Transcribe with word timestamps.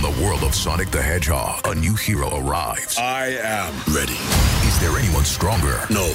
From 0.00 0.14
the 0.14 0.24
world 0.24 0.44
of 0.44 0.54
Sonic 0.54 0.90
the 0.90 1.02
Hedgehog, 1.02 1.66
a 1.66 1.74
new 1.74 1.94
hero 1.94 2.34
arrives. 2.38 2.96
I 2.98 3.36
am 3.42 3.74
ready. 3.94 4.14
Is 4.66 4.80
there 4.80 4.96
anyone 4.98 5.26
stronger? 5.26 5.82
No. 5.90 6.12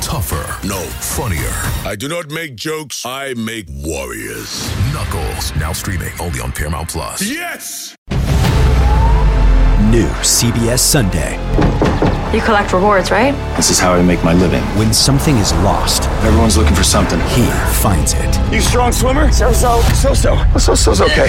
Tougher? 0.00 0.56
No. 0.66 0.80
Funnier? 1.00 1.50
I 1.84 1.96
do 1.98 2.08
not 2.08 2.30
make 2.30 2.54
jokes, 2.56 3.04
I 3.04 3.34
make 3.34 3.66
warriors. 3.68 4.70
Knuckles, 4.94 5.54
now 5.56 5.72
streaming 5.74 6.12
only 6.18 6.40
on 6.40 6.50
Paramount 6.52 6.88
Plus. 6.88 7.20
Yes! 7.20 7.94
New 9.90 10.08
CBS 10.22 10.78
Sunday. 10.78 11.34
You 12.34 12.40
collect 12.40 12.72
rewards, 12.72 13.10
right? 13.10 13.32
This 13.56 13.68
is 13.68 13.78
how 13.78 13.92
I 13.92 14.00
make 14.02 14.24
my 14.24 14.32
living. 14.32 14.62
When 14.78 14.94
something 14.94 15.36
is 15.36 15.52
lost, 15.56 16.04
Everyone's 16.24 16.56
looking 16.56 16.74
for 16.74 16.84
something. 16.84 17.20
he 17.36 17.44
finds 17.82 18.14
it. 18.14 18.52
You 18.52 18.62
strong 18.62 18.92
swimmer? 18.92 19.30
So 19.30 19.52
so. 19.52 19.82
So 19.94 20.14
so. 20.14 20.42
So 20.58 20.74
so's 20.74 21.02
okay. 21.02 21.28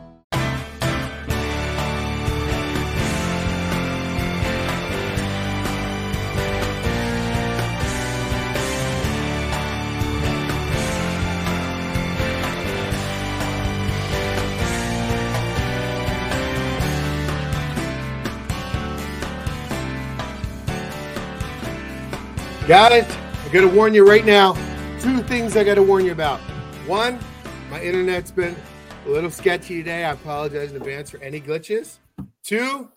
Guys, 22.71 23.05
I 23.45 23.49
gotta 23.51 23.67
warn 23.67 23.93
you 23.93 24.07
right 24.07 24.23
now. 24.23 24.53
Two 25.01 25.21
things 25.23 25.57
I 25.57 25.63
gotta 25.65 25.83
warn 25.83 26.05
you 26.05 26.13
about. 26.13 26.39
One, 26.87 27.19
my 27.69 27.81
internet's 27.83 28.31
been 28.31 28.55
a 29.05 29.09
little 29.09 29.29
sketchy 29.29 29.79
today. 29.79 30.05
I 30.05 30.11
apologize 30.11 30.69
in 30.71 30.77
advance 30.77 31.09
for 31.09 31.17
any 31.17 31.41
glitches. 31.41 31.97
Two, 32.45 32.87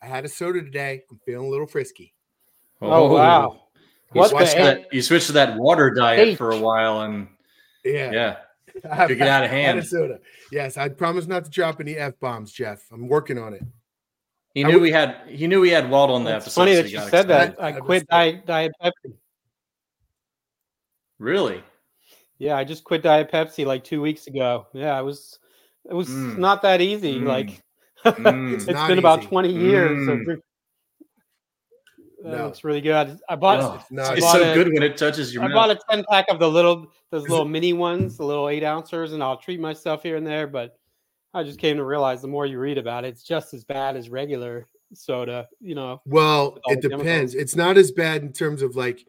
I 0.00 0.06
had 0.06 0.24
a 0.24 0.30
soda 0.30 0.62
today. 0.62 1.02
I'm 1.10 1.20
feeling 1.26 1.46
a 1.46 1.50
little 1.50 1.66
frisky. 1.66 2.14
Oh, 2.80 3.12
wow. 3.12 3.64
You 4.14 4.20
What 4.22 4.30
switched, 4.30 4.52
to 4.52 4.62
that, 4.62 4.94
you 4.94 5.02
switched 5.02 5.26
to 5.26 5.32
that 5.32 5.58
water 5.58 5.90
diet 5.90 6.28
Eight. 6.28 6.38
for 6.38 6.52
a 6.52 6.58
while, 6.58 7.02
and 7.02 7.28
Yeah. 7.84 8.12
yeah, 8.12 8.36
I 8.90 9.08
Took 9.08 9.18
it 9.18 9.28
out 9.28 9.44
of 9.44 9.50
had 9.50 9.58
hand. 9.58 9.78
a 9.80 9.84
soda. 9.84 10.20
Yes, 10.50 10.78
I 10.78 10.88
promise 10.88 11.26
not 11.26 11.44
to 11.44 11.50
drop 11.50 11.80
any 11.80 11.98
F 11.98 12.18
bombs, 12.18 12.50
Jeff. 12.50 12.82
I'm 12.90 13.08
working 13.08 13.36
on 13.36 13.52
it. 13.52 13.62
He 14.54 14.64
knew 14.64 14.74
would- 14.74 14.82
we 14.82 14.90
had 14.92 15.16
he 15.28 15.46
knew 15.46 15.60
we 15.60 15.70
had 15.70 15.88
Walt 15.90 16.10
on 16.10 16.24
the 16.24 16.36
It's 16.36 16.46
episode. 16.46 16.60
funny 16.60 16.72
so 16.74 16.82
that 16.82 16.86
he 16.88 16.92
you 16.92 16.98
got 16.98 17.10
said 17.10 17.24
excited. 17.30 17.56
that. 17.56 17.62
I 17.62 17.68
I 17.68 17.72
quit 17.72 18.02
was- 18.02 18.06
Diet, 18.08 18.46
Diet 18.46 18.72
Pepsi. 18.82 19.14
Really? 21.18 21.62
Yeah, 22.38 22.56
I 22.56 22.64
just 22.64 22.84
quit 22.84 23.02
Diet 23.02 23.30
Pepsi 23.30 23.64
like 23.64 23.84
two 23.84 24.00
weeks 24.02 24.26
ago. 24.26 24.66
Yeah, 24.72 24.98
it 24.98 25.02
was 25.04 25.38
it 25.88 25.94
was 25.94 26.08
Mm. 26.08 26.38
not 26.38 26.62
that 26.62 26.80
easy. 26.80 27.20
Mm. 27.20 27.26
Like 27.26 27.62
Mm. 28.04 28.54
it's 28.54 28.66
not 28.66 28.88
been 28.88 28.98
about 28.98 29.20
easy. 29.20 29.28
20 29.28 29.52
years. 29.52 30.06
So 30.06 30.12
Mm. 30.16 30.38
Uh, 32.24 32.28
No. 32.36 32.46
it's 32.46 32.62
really 32.62 32.80
good. 32.80 33.18
I 33.28 33.34
bought 33.34 33.60
Oh, 33.60 33.78
It's 33.80 33.90
not- 33.90 34.10
I 34.10 34.12
it's 34.14 34.20
bought 34.20 34.36
so 34.36 34.50
a- 34.52 34.54
good 34.54 34.68
when 34.72 34.82
it 34.84 34.96
touches 34.96 35.34
your 35.34 35.42
I 35.42 35.48
mouth. 35.48 35.54
bought 35.56 35.70
a 35.70 35.80
10 35.90 36.04
pack 36.08 36.26
of 36.28 36.38
the 36.38 36.48
little 36.48 36.92
those 37.10 37.28
little 37.28 37.44
mini 37.44 37.72
ones, 37.72 38.16
the 38.16 38.24
little 38.24 38.48
eight 38.48 38.62
ounces, 38.64 39.12
and 39.12 39.22
I'll 39.22 39.36
treat 39.36 39.58
myself 39.60 40.02
here 40.04 40.16
and 40.16 40.26
there. 40.26 40.46
But 40.46 40.78
I 41.34 41.42
just 41.42 41.58
came 41.58 41.76
to 41.78 41.84
realize 41.84 42.20
the 42.22 42.28
more 42.28 42.46
you 42.46 42.58
read 42.58 42.78
about 42.78 43.04
it, 43.04 43.08
it's 43.08 43.22
just 43.22 43.54
as 43.54 43.64
bad 43.64 43.96
as 43.96 44.08
regular 44.10 44.66
soda. 44.94 45.48
You 45.60 45.74
know, 45.74 46.00
Well, 46.04 46.58
it 46.66 46.82
chemicals. 46.82 47.00
depends. 47.02 47.34
It's 47.34 47.56
not 47.56 47.76
as 47.78 47.90
bad 47.90 48.22
in 48.22 48.32
terms 48.32 48.62
of 48.62 48.76
like, 48.76 49.06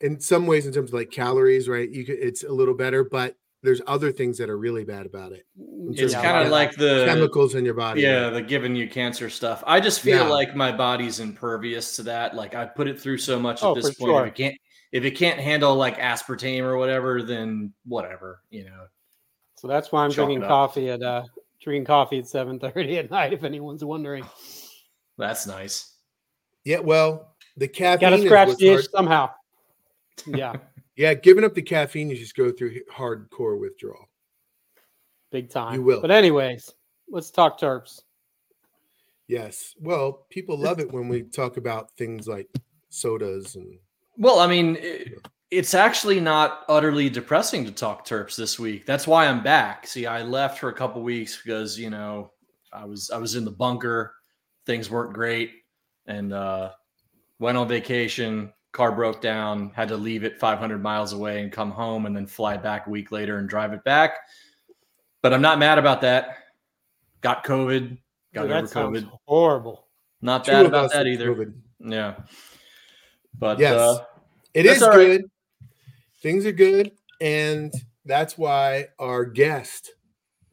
in 0.00 0.20
some 0.20 0.46
ways, 0.46 0.66
in 0.66 0.72
terms 0.72 0.90
of 0.90 0.94
like 0.94 1.10
calories, 1.10 1.68
right? 1.68 1.88
You 1.90 2.04
could, 2.04 2.18
it's 2.18 2.44
a 2.44 2.52
little 2.52 2.74
better, 2.74 3.02
but 3.02 3.34
there's 3.64 3.82
other 3.88 4.12
things 4.12 4.38
that 4.38 4.48
are 4.48 4.56
really 4.56 4.84
bad 4.84 5.04
about 5.04 5.32
it. 5.32 5.44
it's 5.90 6.14
kind 6.14 6.36
of 6.38 6.44
yeah. 6.44 6.50
like 6.52 6.76
the 6.76 7.04
Chemicals 7.08 7.56
in 7.56 7.64
your 7.64 7.74
body. 7.74 8.02
yeah, 8.02 8.30
the 8.30 8.40
giving 8.40 8.76
you 8.76 8.88
cancer 8.88 9.28
stuff. 9.28 9.64
I 9.66 9.80
just 9.80 9.98
feel 10.00 10.18
Yeah. 10.18 10.28
like 10.32 10.54
my 10.54 10.70
body's 10.70 11.18
impervious 11.18 11.96
to 11.96 12.04
that. 12.04 12.36
Like 12.36 12.54
I 12.54 12.66
put 12.66 12.86
it 12.86 13.00
through 13.00 13.18
so 13.18 13.40
much 13.40 13.64
Oh, 13.64 13.70
at 13.76 13.82
this 13.82 13.94
point. 13.96 14.10
sure. 14.10 14.22
If 14.26 14.28
it 14.28 14.34
can't 14.36 14.56
if 14.92 15.04
it 15.04 15.10
can't 15.16 15.40
handle 15.40 15.74
like 15.74 15.98
aspartame 15.98 16.62
or 16.62 16.78
whatever, 16.78 17.20
then 17.22 17.72
whatever, 17.84 18.42
you 18.50 18.64
know. 18.64 18.84
So 19.56 19.66
that's 19.66 19.90
why 19.90 20.04
I'm 20.04 20.10
Chalk 20.12 20.26
drinking 20.28 20.46
coffee 20.46 20.90
at 20.90 21.02
uh 21.02 21.24
drinking 21.68 21.84
coffee 21.84 22.18
at 22.18 22.24
7:30 22.24 22.98
at 22.98 23.10
night. 23.10 23.32
If 23.32 23.44
anyone's 23.44 23.84
wondering, 23.84 24.24
That's 25.18 25.46
nice. 25.46 25.94
Yeah. 26.64 26.78
Well, 26.80 27.34
the 27.56 27.68
caffeine. 27.68 28.10
got 28.10 28.16
to 28.16 28.24
scratch 28.24 28.48
what's 28.48 28.60
the 28.60 28.68
itch 28.68 28.74
hard- 28.74 28.90
somehow. 28.90 29.30
Yeah, 30.26 30.54
Yeah, 30.96 31.14
giving 31.14 31.44
up 31.44 31.54
the 31.54 31.62
caffeine, 31.62 32.10
you 32.10 32.16
just 32.16 32.34
go 32.34 32.50
through 32.50 32.80
hardcore 32.92 33.58
withdrawal. 33.58 34.08
big 35.30 35.48
time. 35.50 35.74
You 35.74 35.82
will. 35.82 36.00
But 36.00 36.10
anyways, 36.10 36.72
let's 37.08 37.30
talk 37.30 37.60
Terps. 37.60 38.00
Yes. 39.28 39.74
Well, 39.80 40.26
people 40.30 40.58
love 40.58 40.80
it 40.80 40.90
when 40.90 41.06
we 41.08 41.22
talk 41.22 41.56
about 41.56 41.90
things 41.96 42.26
like 42.26 42.48
sodas 42.88 43.54
and 43.54 43.78
Well, 44.16 44.40
I 44.40 44.46
mean, 44.48 44.76
it, 44.80 45.18
it's 45.50 45.72
actually 45.74 46.20
not 46.20 46.64
utterly 46.68 47.08
depressing 47.08 47.64
to 47.64 47.70
talk 47.72 48.06
Terps 48.06 48.36
this 48.36 48.58
week. 48.58 48.84
That's 48.86 49.06
why 49.06 49.26
I'm 49.26 49.42
back. 49.42 49.86
See, 49.86 50.06
I 50.06 50.22
left 50.22 50.58
for 50.58 50.68
a 50.68 50.74
couple 50.74 51.02
weeks 51.02 51.40
because 51.42 51.78
you 51.78 51.90
know 51.90 52.32
I 52.72 52.84
was 52.84 53.10
I 53.10 53.18
was 53.18 53.34
in 53.34 53.44
the 53.44 53.50
bunker, 53.50 54.14
things 54.66 54.90
weren't 54.90 55.14
great, 55.14 55.52
and 56.06 56.32
uh, 56.32 56.72
went 57.38 57.56
on 57.58 57.68
vacation. 57.68 58.52
Car 58.72 58.92
broke 58.92 59.22
down, 59.22 59.70
had 59.74 59.88
to 59.88 59.96
leave 59.96 60.24
it 60.24 60.38
500 60.38 60.82
miles 60.82 61.14
away 61.14 61.42
and 61.42 61.50
come 61.50 61.70
home, 61.70 62.04
and 62.04 62.14
then 62.14 62.26
fly 62.26 62.56
back 62.58 62.86
a 62.86 62.90
week 62.90 63.10
later 63.10 63.38
and 63.38 63.48
drive 63.48 63.72
it 63.72 63.82
back. 63.84 64.16
But 65.22 65.32
I'm 65.32 65.40
not 65.40 65.58
mad 65.58 65.78
about 65.78 66.02
that. 66.02 66.36
Got 67.22 67.44
COVID, 67.44 67.96
got 68.34 68.42
Dude, 68.42 68.50
over 68.52 68.60
that 68.62 68.68
sounds 68.68 69.00
COVID. 69.00 69.10
horrible. 69.26 69.86
Not 70.20 70.44
two 70.44 70.52
bad 70.52 70.66
about 70.66 70.92
that 70.92 71.06
either. 71.06 71.34
COVID. 71.34 71.54
Yeah. 71.80 72.16
But 73.38 73.58
Yes. 73.58 73.72
uh, 73.74 74.04
It 74.52 74.64
That's 74.64 74.76
is 74.76 74.82
all 74.82 74.90
right. 74.90 75.20
Things 76.22 76.44
are 76.46 76.52
good, 76.52 76.92
and 77.20 77.72
that's 78.04 78.36
why 78.36 78.86
our 78.98 79.24
guest 79.24 79.92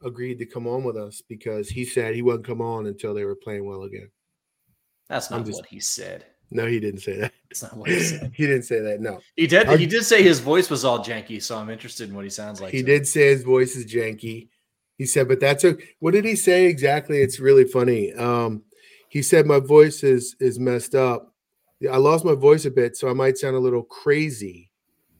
agreed 0.04 0.38
to 0.38 0.46
come 0.46 0.66
on 0.66 0.84
with 0.84 0.96
us 0.96 1.22
because 1.28 1.68
he 1.68 1.84
said 1.84 2.14
he 2.14 2.22
wouldn't 2.22 2.46
come 2.46 2.60
on 2.60 2.86
until 2.86 3.14
they 3.14 3.24
were 3.24 3.34
playing 3.36 3.66
well 3.66 3.82
again. 3.84 4.10
that's 5.08 5.30
not 5.30 5.44
just- 5.44 5.58
what 5.60 5.66
he 5.66 5.80
said. 5.80 6.24
No, 6.52 6.66
he 6.66 6.78
didn't 6.78 7.00
say 7.00 7.16
that. 7.16 7.32
It's 7.50 7.62
not 7.64 7.76
what 7.76 7.90
he 7.90 7.98
said. 7.98 8.30
he 8.36 8.46
didn't 8.46 8.62
say 8.62 8.78
that. 8.80 9.00
No, 9.00 9.18
He 9.34 9.48
did. 9.48 9.66
Our- 9.66 9.76
He 9.76 9.86
did 9.86 10.04
say 10.04 10.22
his 10.22 10.38
voice 10.38 10.70
was 10.70 10.84
all 10.84 11.00
janky, 11.04 11.42
so 11.42 11.58
I'm 11.58 11.70
interested 11.70 12.08
in 12.08 12.14
what 12.14 12.22
he 12.24 12.30
sounds 12.30 12.60
like. 12.60 12.72
he 12.72 12.80
so- 12.80 12.86
did 12.86 13.06
say 13.08 13.28
his 13.28 13.42
voice 13.42 13.74
is 13.74 13.84
janky. 13.92 14.48
He 14.96 15.06
said, 15.06 15.26
but 15.28 15.40
that's 15.40 15.64
a 15.64 15.76
what 15.98 16.12
did 16.12 16.24
he 16.24 16.36
say 16.36 16.66
exactly? 16.66 17.18
It's 17.20 17.40
really 17.40 17.64
funny. 17.64 18.12
Um, 18.14 18.62
he 19.08 19.22
said 19.22 19.44
my 19.46 19.58
voice 19.58 20.02
is 20.04 20.36
is 20.40 20.58
messed 20.60 20.94
up. 20.94 21.34
I 21.90 21.96
lost 21.98 22.24
my 22.24 22.34
voice 22.34 22.64
a 22.64 22.70
bit, 22.70 22.96
so 22.96 23.08
I 23.10 23.12
might 23.12 23.36
sound 23.38 23.56
a 23.56 23.60
little 23.60 23.82
crazy. 23.82 24.65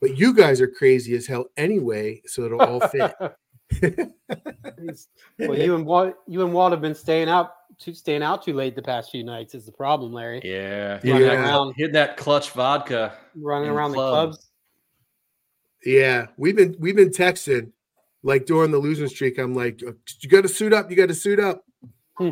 But 0.06 0.16
you 0.16 0.32
guys 0.32 0.60
are 0.60 0.68
crazy 0.68 1.16
as 1.16 1.26
hell 1.26 1.46
anyway, 1.56 2.22
so 2.26 2.44
it'll 2.44 2.62
all 2.62 2.80
fit. 2.88 3.12
Well, 5.38 5.58
you 5.58 5.74
and 5.74 5.84
Walt, 5.84 6.14
you 6.28 6.42
and 6.44 6.54
Walt 6.54 6.70
have 6.70 6.80
been 6.80 6.94
staying 6.94 7.28
out 7.28 7.50
too 7.78 7.92
staying 7.92 8.22
out 8.22 8.44
too 8.44 8.52
late 8.52 8.76
the 8.76 8.82
past 8.82 9.10
few 9.10 9.24
nights. 9.24 9.54
Is 9.56 9.66
the 9.66 9.72
problem, 9.72 10.12
Larry? 10.12 10.40
Yeah, 10.44 11.00
Yeah. 11.02 11.72
Hit, 11.76 11.92
that, 11.92 12.08
that 12.08 12.16
clutch 12.16 12.50
vodka. 12.50 13.14
Running 13.34 13.68
in 13.68 13.74
the 13.74 13.76
around 13.76 13.90
the 13.90 13.96
clubs. 13.96 14.48
Yeah, 15.84 16.28
we've 16.36 16.56
been 16.56 16.76
we've 16.78 16.94
been 16.94 17.10
texting 17.10 17.72
like 18.22 18.46
during 18.46 18.70
the 18.70 18.78
losing 18.78 19.08
streak. 19.08 19.36
I'm 19.38 19.54
like, 19.54 19.82
"Uh, 19.86 19.92
you 20.20 20.28
got 20.28 20.42
to 20.42 20.48
suit 20.48 20.72
up. 20.72 20.88
You 20.88 20.96
got 20.96 21.08
to 21.08 21.14
suit 21.14 21.40
up. 21.40 21.64
Hmm. 22.16 22.30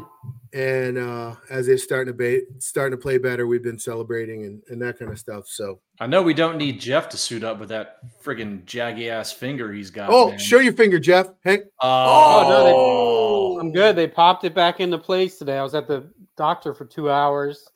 And 0.55 0.97
uh, 0.97 1.35
as 1.51 1.67
they're 1.67 1.77
starting 1.79 2.17
to 2.17 2.17
ba- 2.17 2.47
starting 2.61 2.97
to 2.97 3.03
play 3.03 3.19
better, 3.19 3.49
we've 3.49 3.65
been 3.65 3.79
celebrating 3.79 4.45
and, 4.45 4.63
and 4.69 4.81
that 4.81 4.99
kind 4.99 5.11
of 5.11 5.19
stuff. 5.19 5.49
So, 5.49 5.81
I 6.01 6.07
know 6.07 6.23
we 6.23 6.35
don't 6.35 6.57
need 6.57 6.81
Jeff 6.81 7.09
to 7.11 7.17
suit 7.17 7.45
up 7.45 7.61
with 7.61 7.69
that 7.69 7.99
friggin' 8.23 8.65
jaggy 8.65 9.09
ass 9.11 9.31
finger 9.33 9.73
he's 9.73 9.91
got. 9.91 10.11
oh, 10.11 10.31
man. 10.31 10.39
show 10.39 10.59
your 10.59 10.73
finger, 10.73 10.99
Jeff. 10.99 11.29
Hey, 11.45 11.61
Oh, 11.81 12.45
oh 12.45 12.49
no, 12.49 12.73
Oh, 12.77 13.61
I'm 13.61 13.73
good. 13.73 13.95
They 13.95 14.09
popped 14.09 14.45
it 14.45 14.55
back 14.55 14.81
into 14.81 14.99
place 14.99 15.39
today. 15.39 15.57
I 15.57 15.63
was 15.63 15.75
at 15.75 15.87
the 15.87 16.09
doctor 16.37 16.75
for 16.75 16.85
two 16.85 17.11
hours. 17.11 17.69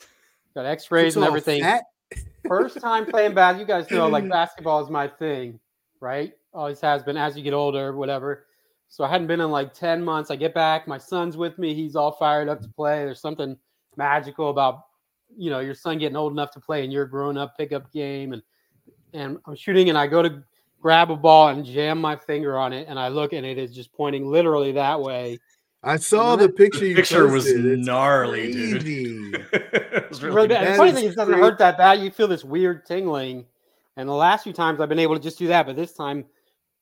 Got 0.55 0.67
X-rays 0.67 1.15
and 1.17 1.25
everything. 1.25 1.61
fat. 1.63 1.85
First 2.49 2.81
time 2.81 3.07
playing 3.07 3.35
bad. 3.35 3.59
You 3.61 3.65
guys 3.65 3.89
know, 3.91 4.09
like 4.09 4.29
basketball 4.31 4.83
is 4.83 4.91
my 4.91 5.07
thing, 5.07 5.61
right? 6.01 6.33
Always 6.53 6.81
has 6.81 7.03
been. 7.05 7.17
As 7.17 7.37
you 7.37 7.43
get 7.45 7.53
older, 7.55 7.95
whatever. 7.95 8.47
So 8.89 9.05
I 9.05 9.09
hadn't 9.11 9.27
been 9.27 9.41
in 9.41 9.51
like 9.51 9.75
10 9.75 10.03
months. 10.03 10.31
I 10.31 10.37
get 10.37 10.55
back, 10.55 10.89
my 10.89 10.99
son's 10.99 11.37
with 11.37 11.59
me. 11.59 11.75
He's 11.75 11.95
all 11.95 12.11
fired 12.13 12.49
up 12.49 12.63
to 12.63 12.69
play. 12.69 13.05
There's 13.05 13.21
something 13.21 13.57
magical 13.97 14.49
about, 14.49 14.87
you 15.37 15.51
know, 15.51 15.61
your 15.61 15.75
son 15.75 15.99
getting 15.99 16.17
old 16.17 16.33
enough 16.33 16.51
to 16.53 16.61
play 16.61 16.85
in 16.85 16.91
your 16.91 17.07
grown 17.07 17.37
up 17.37 17.57
pickup 17.57 17.93
game. 17.93 18.33
And, 18.33 18.43
and 19.13 19.39
I'm 19.47 19.55
shooting 19.57 19.89
and 19.89 19.99
I 19.99 20.07
go 20.07 20.23
to 20.23 20.43
grab 20.81 21.11
a 21.11 21.17
ball 21.17 21.49
and 21.49 21.65
jam 21.65 22.01
my 22.01 22.17
finger 22.17 22.57
on 22.59 22.73
it. 22.73 22.87
And 22.89 22.99
I 22.99 23.09
look 23.09 23.33
and 23.33 23.45
it 23.47 23.59
is 23.59 23.75
just 23.75 23.93
pointing 23.93 24.27
literally 24.31 24.73
that 24.73 25.01
way. 25.01 25.39
I 25.85 25.97
saw 25.97 26.35
the 26.35 26.49
picture. 26.49 26.85
You 26.87 26.97
picture 26.97 27.29
was 27.29 27.45
posted. 27.45 27.65
It's 27.67 27.89
really, 27.89 28.53
crazy. 28.53 28.79
dude. 28.81 29.47
it 29.53 30.09
was 30.11 30.23
really 30.23 30.35
Really 30.35 30.49
bad. 30.49 30.55
bad. 30.65 30.67
The 30.67 30.71
That 30.71 30.77
funny 30.77 30.91
is 30.91 30.97
thing 30.97 31.05
is, 31.07 31.13
it 31.13 31.17
doesn't 31.17 31.39
hurt 31.39 31.59
that 31.59 31.79
bad. 31.79 32.01
You 32.01 32.11
feel 32.11 32.27
this 32.29 32.45
weird 32.45 32.85
tingling. 32.85 33.47
And 33.97 34.09
the 34.09 34.13
last 34.13 34.43
few 34.45 34.53
times 34.53 34.81
I've 34.81 34.89
been 34.89 34.99
able 34.99 35.15
to 35.15 35.21
just 35.23 35.39
do 35.39 35.47
that, 35.49 35.67
but 35.67 35.77
this 35.77 35.93
time 35.93 36.25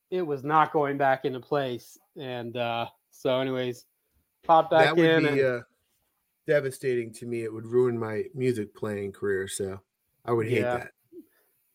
it 0.09 0.21
was 0.21 0.43
not 0.43 0.71
going 0.73 0.97
back 0.97 1.25
into 1.25 1.39
place. 1.39 1.97
And 2.19 2.57
uh, 2.57 2.87
so, 3.11 3.39
anyways, 3.39 3.85
pop 4.43 4.69
back 4.71 4.85
that 4.85 4.97
would 4.97 5.05
in. 5.05 5.23
be 5.23 5.27
and, 5.29 5.41
uh, 5.41 5.61
devastating 6.47 7.13
to 7.13 7.25
me. 7.25 7.43
It 7.43 7.53
would 7.53 7.65
ruin 7.67 7.97
my 7.97 8.23
music 8.33 8.73
playing 8.75 9.11
career. 9.11 9.47
So 9.47 9.79
I 10.25 10.31
would 10.31 10.47
hate 10.47 10.61
Yeah. 10.61 10.77
that. 10.77 10.91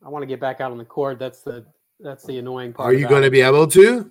I 0.04 0.08
want 0.08 0.22
to 0.24 0.26
get 0.26 0.40
back 0.40 0.60
out 0.60 0.72
on 0.72 0.78
the 0.78 0.84
court. 0.84 1.18
That's 1.20 1.42
the 1.42 1.64
that's 2.00 2.24
the 2.26 2.38
annoying 2.38 2.72
part. 2.72 2.92
Are 2.92 2.98
you 2.98 3.06
going 3.06 3.22
to 3.22 3.30
be 3.30 3.42
able 3.42 3.68
to? 3.68 4.10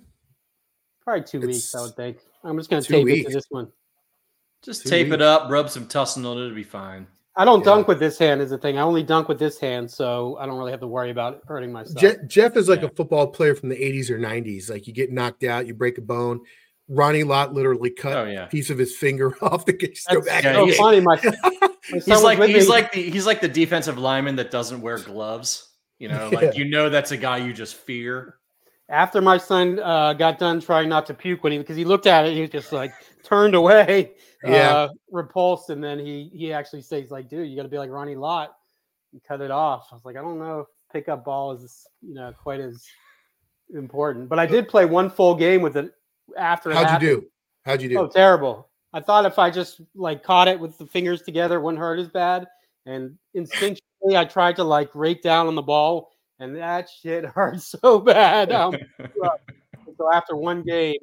Probably 1.04 1.24
two 1.24 1.40
weeks, 1.40 1.74
I 1.74 1.82
would 1.82 1.94
think. 1.94 2.18
I'm 2.42 2.56
just 2.56 2.70
going 2.70 2.82
to 2.82 2.88
two 2.88 3.04
tape 3.04 3.26
it 3.26 3.26
to 3.28 3.34
this 3.34 3.44
one. 3.50 3.70
Just 4.62 4.84
Two 4.84 4.88
tape 4.88 5.06
weeks. 5.08 5.14
it 5.16 5.22
up, 5.22 5.50
rub 5.50 5.68
some 5.68 5.86
tussin 5.86 6.24
on 6.24 6.38
it, 6.38 6.44
it'll 6.44 6.54
be 6.54 6.62
fine. 6.62 7.06
I 7.36 7.44
don't 7.44 7.58
Yeah. 7.60 7.64
dunk 7.66 7.88
with 7.88 7.98
this 7.98 8.16
hand 8.18 8.40
is 8.40 8.48
the 8.50 8.56
thing. 8.58 8.78
I 8.78 8.82
only 8.82 9.02
dunk 9.02 9.28
with 9.28 9.38
this 9.38 9.58
hand, 9.58 9.90
so 9.90 10.36
I 10.38 10.46
don't 10.46 10.56
really 10.56 10.70
have 10.70 10.80
to 10.80 10.86
worry 10.86 11.10
about 11.10 11.42
hurting 11.46 11.72
myself. 11.72 11.98
Je- 11.98 12.26
Jeff 12.28 12.56
is 12.56 12.68
like 12.68 12.80
Yeah. 12.80 12.86
a 12.86 12.90
football 12.90 13.26
player 13.26 13.54
from 13.54 13.68
the 13.68 13.76
80s 13.82 14.08
or 14.10 14.18
90s. 14.18 14.70
Like 14.70 14.86
you 14.86 14.92
get 14.94 15.10
knocked 15.12 15.42
out, 15.44 15.66
you 15.66 15.74
break 15.74 15.98
a 15.98 16.02
bone. 16.02 16.40
Ronnie 16.94 17.24
Lott 17.24 17.54
literally 17.54 17.90
cut 17.90 18.12
Oh 18.12 18.24
a 18.24 18.46
piece 18.48 18.70
of 18.70 18.78
his 18.78 18.94
finger 18.96 19.36
off 19.42 19.64
the 19.66 19.72
just 19.72 20.08
go 20.08 20.20
back. 20.20 20.44
yeah, 20.44 20.54
so 20.54 20.66
he- 20.66 20.72
funny. 20.74 21.00
My, 21.00 21.16
my 21.60 21.68
He's 21.98 22.06
like 22.22 22.38
he's 22.40 22.64
me. 22.66 22.70
like 22.70 22.92
the 22.92 23.10
he's 23.10 23.26
like 23.26 23.40
the 23.40 23.48
defensive 23.48 23.98
lineman 23.98 24.36
that 24.36 24.50
doesn't 24.50 24.80
wear 24.80 24.98
gloves. 24.98 25.68
You 25.98 26.08
know, 26.08 26.30
like 26.32 26.56
you 26.56 26.64
know 26.64 26.88
that's 26.90 27.12
a 27.12 27.16
guy 27.16 27.38
you 27.38 27.52
just 27.52 27.76
fear. 27.76 28.36
after 28.88 29.20
my 29.20 29.38
son 29.38 29.78
uh, 29.78 30.12
got 30.14 30.38
done 30.38 30.60
trying 30.60 30.88
not 30.88 31.06
to 31.06 31.14
puke 31.14 31.42
when 31.44 31.52
he 31.52 31.58
because 31.58 31.76
he 31.76 31.84
looked 31.84 32.06
at 32.06 32.26
it, 32.26 32.34
he 32.34 32.40
was 32.40 32.50
just 32.50 32.72
like 32.72 32.92
turned 33.22 33.54
away, 33.54 34.12
Yeah. 34.44 34.74
uh, 34.74 34.88
repulsed, 35.10 35.70
and 35.70 35.82
then 35.82 35.98
he 35.98 36.30
he 36.34 36.52
actually 36.52 36.82
says 36.82 37.10
like, 37.10 37.28
"Dude, 37.28 37.48
you 37.48 37.56
got 37.56 37.62
to 37.62 37.68
be 37.68 37.78
like 37.78 37.90
Ronnie 37.90 38.16
Lott 38.16 38.52
and 39.12 39.22
cut 39.22 39.40
it 39.40 39.50
off." 39.52 39.86
I 39.92 39.94
was 39.94 40.04
like, 40.04 40.16
I 40.16 40.20
don't 40.22 40.38
know 40.40 40.60
if 40.60 40.66
pickup 40.92 41.24
ball 41.24 41.52
is 41.52 41.86
you 42.00 42.14
know 42.14 42.32
quite 42.42 42.60
as 42.60 42.84
important, 43.74 44.28
but 44.28 44.38
I 44.38 44.46
did 44.46 44.68
play 44.68 44.84
one 44.84 45.08
full 45.10 45.34
game 45.34 45.62
with 45.62 45.76
it 45.76 45.92
after. 46.36 46.72
How'd 46.72 46.86
happened. 46.86 47.08
you 47.08 47.16
do? 47.20 47.26
How'd 47.64 47.82
you 47.82 47.88
do? 47.88 47.98
Oh, 47.98 48.06
terrible! 48.08 48.68
I 48.92 49.00
thought 49.00 49.24
if 49.24 49.38
I 49.38 49.50
just 49.50 49.80
like 49.94 50.22
caught 50.22 50.48
it 50.48 50.58
with 50.58 50.76
the 50.78 50.86
fingers 50.86 51.22
together, 51.22 51.56
it 51.56 51.62
wouldn't 51.62 51.80
hurt 51.80 51.98
as 51.98 52.08
bad. 52.08 52.46
And 52.86 53.16
instinctually, 53.36 54.16
I 54.16 54.24
tried 54.24 54.56
to 54.56 54.64
like 54.64 54.90
rake 54.94 55.22
down 55.22 55.46
on 55.46 55.54
the 55.54 55.62
ball, 55.62 56.12
and 56.38 56.56
that 56.56 56.88
shit 56.90 57.24
hurt 57.34 57.60
so 57.60 57.98
bad. 57.98 58.52
Um, 58.52 58.76
so 59.98 60.12
after 60.12 60.34
one 60.34 60.62
game, 60.62 60.96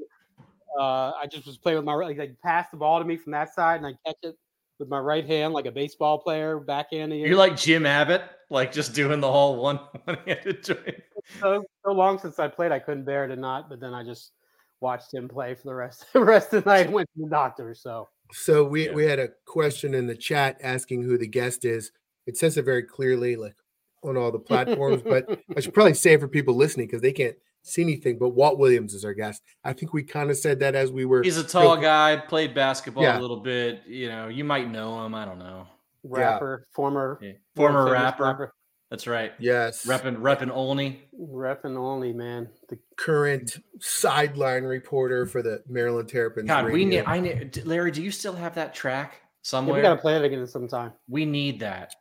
uh, 0.77 1.11
I 1.11 1.25
just 1.29 1.45
was 1.45 1.57
playing 1.57 1.77
with 1.77 1.85
my 1.85 1.93
right- 1.93 2.07
like 2.07 2.17
they 2.17 2.35
passed 2.43 2.71
the 2.71 2.77
ball 2.77 2.99
to 2.99 3.05
me 3.05 3.17
from 3.17 3.31
that 3.31 3.53
side, 3.53 3.77
and 3.77 3.87
I 3.87 3.93
catch 4.05 4.17
it 4.23 4.35
with 4.79 4.89
my 4.89 4.99
right 4.99 5.25
hand 5.25 5.53
like 5.53 5.65
a 5.65 5.71
baseball 5.71 6.17
player 6.19 6.59
backhanding 6.59 7.21
it. 7.21 7.27
You're 7.27 7.37
like 7.37 7.57
Jim 7.57 7.85
Abbott, 7.85 8.23
like 8.49 8.71
just 8.71 8.93
doing 8.93 9.19
the 9.19 9.31
whole 9.31 9.57
one 9.57 9.77
one-handed 10.05 10.63
joint. 10.63 10.95
so 11.39 11.63
so 11.85 11.91
long 11.91 12.17
since 12.19 12.39
I 12.39 12.47
played, 12.47 12.71
I 12.71 12.79
couldn't 12.79 13.03
bear 13.03 13.27
to 13.27 13.35
not. 13.35 13.69
But 13.69 13.79
then 13.79 13.93
I 13.93 14.03
just 14.03 14.31
watched 14.81 15.13
him 15.13 15.27
play 15.27 15.53
for 15.55 15.63
the 15.63 15.75
rest 15.75 16.01
of 16.03 16.07
the 16.13 16.23
rest 16.23 16.53
of 16.53 16.63
the 16.63 16.69
night 16.69 16.85
and 16.85 16.93
went 16.93 17.09
to 17.17 17.23
the 17.23 17.29
doctor. 17.29 17.73
So 17.73 18.07
So 18.31 18.63
we 18.63 18.87
Yeah. 18.87 18.93
we 18.93 19.05
had 19.05 19.19
a 19.19 19.29
question 19.45 19.93
in 19.93 20.07
the 20.07 20.15
chat 20.15 20.57
asking 20.61 21.03
who 21.03 21.17
the 21.17 21.27
guest 21.27 21.65
is. 21.65 21.91
It 22.27 22.37
says 22.37 22.57
it 22.57 22.65
very 22.65 22.83
clearly, 22.83 23.35
like 23.35 23.55
on 24.03 24.15
all 24.17 24.31
the 24.31 24.39
platforms, 24.51 25.01
but 25.03 25.25
I 25.55 25.59
should 25.59 25.73
probably 25.73 25.93
say 25.95 26.13
it 26.13 26.19
for 26.19 26.27
people 26.27 26.55
listening 26.55 26.87
because 26.87 27.01
they 27.01 27.11
can't 27.11 27.35
see 27.63 27.81
anything. 27.81 28.17
But 28.17 28.29
Walt 28.29 28.57
Williams 28.57 28.93
is 28.93 29.03
our 29.03 29.13
guest. 29.13 29.41
I 29.63 29.73
think 29.73 29.93
we 29.93 30.03
kind 30.03 30.29
of 30.29 30.37
said 30.37 30.59
that 30.59 30.75
as 30.75 30.91
we 30.91 31.05
were. 31.05 31.23
He's 31.23 31.37
a 31.37 31.43
tall 31.43 31.75
guy, 31.75 32.15
played 32.17 32.53
basketball 32.53 33.03
Yeah. 33.03 33.19
a 33.19 33.21
little 33.21 33.39
bit. 33.41 33.81
You 33.87 34.07
know, 34.09 34.27
you 34.27 34.43
might 34.43 34.69
know 34.69 35.03
him. 35.05 35.13
I 35.15 35.25
don't 35.25 35.39
know. 35.39 35.67
rapper, 36.03 36.65
former 36.71 37.19
Yeah. 37.21 37.33
world 37.57 37.73
Former 37.73 37.85
famous 37.87 38.19
rapper. 38.19 38.53
That's 38.89 39.05
right. 39.05 39.33
Yes, 39.37 39.85
Repping 39.85 40.17
repping 40.17 40.49
Olney. 40.49 41.03
repping 41.19 41.77
only 41.77 42.11
man. 42.11 42.49
The 42.69 42.79
current 42.95 43.57
sideline 43.79 44.63
reporter 44.63 45.27
for 45.27 45.43
the 45.43 45.61
Maryland 45.69 46.09
Terrapins. 46.09 46.47
God, 46.47 46.71
we 46.71 46.85
need. 46.85 47.03
I 47.05 47.19
need. 47.19 47.61
Larry, 47.65 47.91
do 47.91 48.01
you 48.01 48.09
still 48.09 48.33
have 48.33 48.55
that 48.55 48.73
track 48.73 49.11
yeah, 49.21 49.27
somewhere? 49.43 49.75
we 49.75 49.81
got 49.83 49.95
to 49.95 50.01
play 50.01 50.15
it 50.15 50.23
again 50.25 50.45
sometime. 50.47 50.91
We 51.07 51.25
need 51.25 51.59
that. 51.59 51.93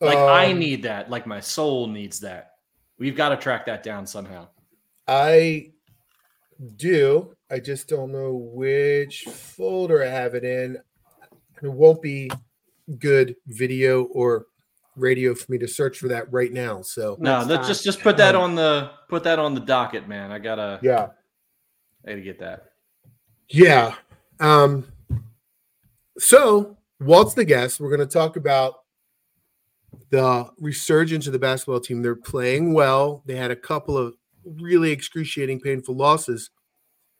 Like 0.00 0.18
I 0.18 0.52
Um, 0.52 0.58
need 0.58 0.82
that. 0.82 1.08
Like 1.08 1.26
my 1.26 1.40
soul 1.40 1.86
needs 1.86 2.20
that. 2.20 2.52
We've 2.98 3.16
got 3.16 3.30
to 3.30 3.36
track 3.36 3.64
that 3.66 3.82
down 3.82 4.06
somehow. 4.06 4.48
I 5.08 5.70
do. 6.76 7.34
I 7.50 7.60
just 7.60 7.88
don't 7.88 8.12
know 8.12 8.34
which 8.34 9.22
folder 9.24 10.02
I 10.02 10.08
have 10.08 10.34
it 10.34 10.44
in. 10.44 10.76
It 11.62 11.72
won't 11.72 12.02
be 12.02 12.30
good 12.98 13.36
video 13.46 14.04
or 14.04 14.46
radio 14.96 15.34
for 15.34 15.50
me 15.52 15.58
to 15.58 15.68
search 15.68 15.98
for 15.98 16.08
that 16.08 16.32
right 16.32 16.52
now. 16.52 16.82
So 16.82 17.16
No, 17.20 17.44
let's 17.46 17.68
just 17.68 17.84
just 17.84 18.00
put 18.00 18.16
that 18.16 18.34
Um, 18.34 18.42
on 18.42 18.54
the 18.54 18.90
put 19.08 19.22
that 19.24 19.38
on 19.38 19.54
the 19.54 19.60
docket, 19.60 20.08
man. 20.08 20.32
I 20.32 20.38
gotta 20.38 20.78
yeah, 20.82 21.08
I 22.06 22.10
gotta 22.10 22.22
get 22.22 22.38
that. 22.40 22.72
yeah. 23.48 23.94
Um, 24.40 24.86
so 26.18 26.76
Walt's 27.00 27.34
the 27.34 27.44
guest. 27.44 27.80
We're 27.80 27.94
going 27.94 28.06
to 28.06 28.12
talk 28.12 28.36
about 28.36 28.80
the 30.10 30.48
resurgence 30.58 31.26
of 31.26 31.32
the 31.32 31.38
basketball 31.38 31.80
team. 31.80 32.02
They're 32.02 32.16
playing 32.16 32.72
well. 32.72 33.22
They 33.26 33.36
had 33.36 33.50
a 33.50 33.56
couple 33.56 33.96
of 33.98 34.14
really 34.44 34.90
excruciating, 34.92 35.60
painful 35.60 35.94
losses. 35.94 36.50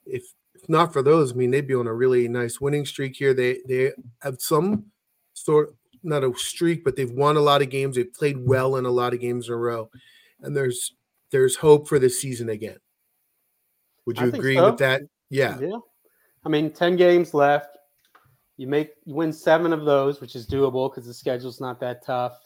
If, 0.04 0.24
if 0.54 0.68
not 0.68 0.92
for 0.92 1.02
those, 1.02 1.32
I 1.32 1.36
mean, 1.36 1.50
they'd 1.50 1.66
be 1.66 1.74
on 1.74 1.86
a 1.86 1.92
really 1.94 2.28
nice 2.28 2.60
winning 2.60 2.86
streak 2.86 3.16
here. 3.16 3.34
They 3.34 3.58
they 3.66 3.92
have 4.22 4.40
some 4.40 4.86
sort 5.34 5.74
not 6.06 6.24
a 6.24 6.32
streak, 6.36 6.84
but 6.84 6.96
they've 6.96 7.10
won 7.10 7.36
a 7.36 7.40
lot 7.40 7.62
of 7.62 7.70
games. 7.70 7.96
They've 7.96 8.12
played 8.12 8.38
well 8.38 8.76
in 8.76 8.86
a 8.86 8.90
lot 8.90 9.12
of 9.12 9.20
games 9.20 9.48
in 9.48 9.54
a 9.54 9.56
row, 9.56 9.90
and 10.40 10.56
there's 10.56 10.94
there's 11.30 11.56
hope 11.56 11.88
for 11.88 11.98
the 11.98 12.08
season 12.08 12.48
again. 12.48 12.78
Would 14.06 14.18
you 14.20 14.28
agree 14.28 14.56
so. 14.56 14.70
with 14.70 14.78
that? 14.78 15.02
Yeah. 15.30 15.58
Yeah. 15.60 15.78
I 16.44 16.48
mean, 16.48 16.70
10 16.70 16.96
games 16.96 17.34
left. 17.34 17.76
You 18.56 18.68
make 18.68 18.92
you 19.04 19.14
win 19.14 19.32
seven 19.32 19.72
of 19.72 19.84
those, 19.84 20.20
which 20.20 20.34
is 20.34 20.46
doable 20.46 20.90
because 20.90 21.06
the 21.06 21.12
schedule's 21.12 21.60
not 21.60 21.80
that 21.80 22.06
tough. 22.06 22.38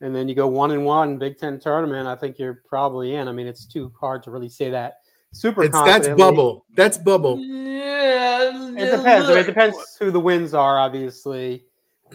And 0.00 0.14
then 0.14 0.28
you 0.28 0.34
go 0.34 0.46
one 0.46 0.70
and 0.70 0.84
one 0.84 1.18
Big 1.18 1.38
Ten 1.38 1.58
tournament. 1.60 2.06
I 2.06 2.16
think 2.16 2.38
you're 2.38 2.62
probably 2.66 3.16
in. 3.16 3.28
I 3.28 3.32
mean, 3.32 3.46
it's 3.46 3.66
too 3.66 3.92
hard 4.00 4.22
to 4.22 4.30
really 4.30 4.48
say 4.48 4.70
that 4.70 4.94
super 5.32 5.64
It's 5.64 5.72
that's 5.72 6.08
bubble. 6.08 6.64
That's 6.74 6.96
bubble. 6.96 7.38
Yeah, 7.40 8.70
It 8.70 8.96
depends. 8.96 9.28
I 9.28 9.34
mean, 9.34 9.38
it 9.38 9.46
depends 9.46 9.76
who 9.98 10.10
the 10.10 10.20
wins 10.20 10.54
are, 10.54 10.78
obviously. 10.78 11.64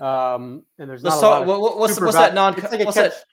Um, 0.02 0.64
and 0.78 0.90
there's 0.90 1.04
not 1.04 1.14
a 1.14 1.20
lot 1.28 1.42
of 1.42 1.48
What, 1.48 1.62
what- 1.62 1.78
what's 1.80 2.00
what's 2.00 2.14
that 2.16 2.34
non 2.34 2.54
like 2.54 2.64
what's 2.86 2.96
catch- 2.98 3.12
that 3.12 3.24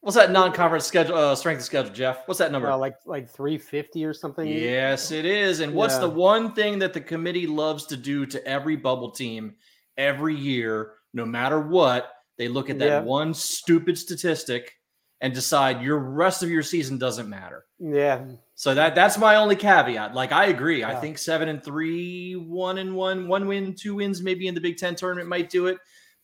what's 0.00 0.16
that 0.16 0.30
non-conference 0.30 0.84
schedule? 0.86 1.16
Uh, 1.16 1.34
strength 1.34 1.60
of 1.60 1.64
schedule, 1.64 1.92
Jeff. 1.92 2.26
What's 2.26 2.38
that 2.38 2.50
number? 2.52 2.70
uh, 2.70 2.76
like 2.76 2.94
like 3.06 3.28
350 3.30 4.04
or 4.04 4.12
something. 4.14 4.46
Yes, 4.46 5.10
it 5.12 5.24
is. 5.24 5.60
And 5.60 5.74
what's 5.74 5.98
the 5.98 6.08
one 6.08 6.54
thing 6.54 6.78
that 6.80 6.92
the 6.92 7.00
committee 7.00 7.46
loves 7.46 7.86
to 7.86 7.96
do 7.96 8.26
to 8.26 8.44
every 8.46 8.76
bubble 8.76 9.10
team 9.10 9.54
every 9.96 10.34
year, 10.34 10.94
no 11.14 11.24
matter 11.24 11.60
what? 11.60 12.10
They 12.38 12.48
look 12.48 12.70
at 12.70 12.78
that 12.80 12.86
Yeah. 12.86 13.00
one 13.02 13.34
stupid 13.34 13.96
statistic 13.98 14.72
and 15.20 15.32
decide 15.34 15.82
your 15.82 15.98
rest 15.98 16.42
of 16.42 16.50
your 16.50 16.62
season 16.62 16.98
doesn't 16.98 17.28
matter. 17.28 17.64
Yeah. 17.78 18.24
So 18.62 18.74
that 18.74 18.94
that's 18.94 19.18
my 19.18 19.34
only 19.34 19.56
caveat. 19.56 20.14
Like 20.14 20.30
I 20.30 20.44
agree. 20.44 20.84
I 20.84 20.94
think 20.94 21.18
seven 21.18 21.48
and 21.48 21.64
three, 21.64 22.34
one 22.34 22.78
and 22.78 22.94
one, 22.94 23.26
one 23.26 23.48
win, 23.48 23.74
two 23.74 23.96
wins, 23.96 24.22
maybe 24.22 24.46
in 24.46 24.54
the 24.54 24.60
Big 24.60 24.76
Ten 24.76 24.94
tournament 24.94 25.28
might 25.28 25.50
do 25.50 25.66
it. 25.66 25.78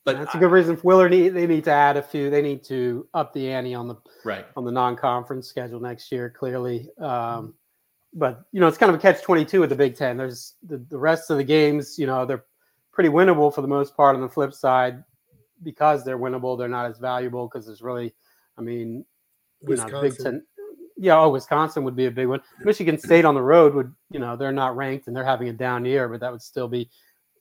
But 0.05 0.19
That's 0.19 0.37
a 0.37 0.39
good 0.39 0.53
reason 0.53 0.77
for 0.77 0.83
Willard. 0.85 1.11
Need, 1.11 1.31
they 1.31 1.49
need 1.49 1.65
to 1.65 1.73
add 1.73 1.97
a 1.97 2.03
few. 2.03 2.31
They 2.31 2.41
need 2.41 2.63
to 2.67 3.09
up 3.13 3.35
the 3.35 3.51
ante 3.51 3.75
on 3.75 3.89
the 3.89 3.97
right. 4.25 4.47
on 4.57 4.65
the 4.65 4.71
non-conference 4.71 5.49
schedule 5.49 5.81
next 5.81 6.13
year. 6.13 6.31
Clearly, 6.31 6.89
um, 7.01 7.55
but 8.15 8.45
you 8.53 8.61
know 8.61 8.69
it's 8.69 8.79
kind 8.79 8.91
of 8.91 8.95
a 8.95 9.03
catch-22 9.03 9.59
with 9.59 9.71
the 9.71 9.75
Big 9.75 9.97
Ten. 9.97 10.17
There's 10.17 10.55
the, 10.65 10.79
the 10.79 10.97
rest 10.97 11.31
of 11.31 11.39
the 11.39 11.45
games. 11.45 11.99
You 11.99 12.07
know 12.07 12.25
they're 12.25 12.45
pretty 12.93 13.11
winnable 13.11 13.53
for 13.53 13.63
the 13.63 13.69
most 13.69 13.97
part. 13.97 14.15
On 14.15 14.23
the 14.23 14.29
flip 14.29 14.55
side, 14.55 15.03
because 15.65 16.05
they're 16.05 16.17
winnable, 16.17 16.57
they're 16.57 16.69
not 16.69 16.89
as 16.89 16.99
valuable 16.99 17.49
because 17.49 17.67
there's 17.67 17.83
really, 17.83 18.15
I 18.57 18.61
mean, 18.61 19.05
you 19.61 19.75
know, 19.75 19.87
Big 19.87 20.13
Wisconsin. 20.13 20.25
Ten. 20.25 20.43
Yeah, 20.99 21.19
oh, 21.19 21.31
Wisconsin 21.31 21.85
would 21.85 21.97
be 21.97 22.07
a 22.07 22.11
big 22.11 22.27
one. 22.27 22.43
Michigan 22.65 22.99
State 22.99 23.25
on 23.25 23.35
the 23.35 23.43
road 23.43 23.75
would, 23.75 23.95
you 24.11 24.19
know, 24.19 24.37
they're 24.37 24.53
not 24.53 24.77
ranked 24.77 25.07
and 25.07 25.17
they're 25.17 25.25
having 25.25 25.49
a 25.49 25.53
down 25.53 25.85
year, 25.85 26.09
but 26.09 26.21
that 26.21 26.33
would 26.33 26.43
still 26.43 26.67
be, 26.67 26.91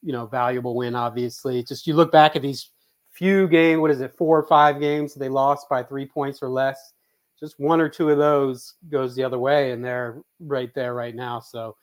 you 0.03 0.11
know, 0.11 0.27
valuable 0.27 0.75
win. 0.75 0.95
Obviously, 0.95 1.63
just 1.63 1.87
you 1.87 1.95
look 1.95 2.11
back 2.11 2.35
at 2.35 2.43
these 2.43 2.69
few 3.11 3.47
game, 3.47 3.81
what 3.81 3.89
is 3.89 4.01
it, 4.01 4.15
four 4.15 4.37
or 4.37 4.45
five 4.45 4.79
games 4.79 5.15
they 5.15 5.27
lost 5.27 5.67
by 5.69 5.81
three 5.81 6.05
points 6.05 6.43
or 6.43 6.49
less. 6.49 6.93
Just 7.39 7.59
one 7.59 7.81
or 7.81 7.89
two 7.89 8.09
of 8.09 8.17
those 8.17 8.75
goes 8.89 9.15
the 9.15 9.23
other 9.23 9.39
way, 9.39 9.71
and 9.71 9.83
they're 9.83 10.21
right 10.39 10.71
there 10.73 10.93
right 10.93 11.15
now. 11.15 11.39
So 11.39 11.75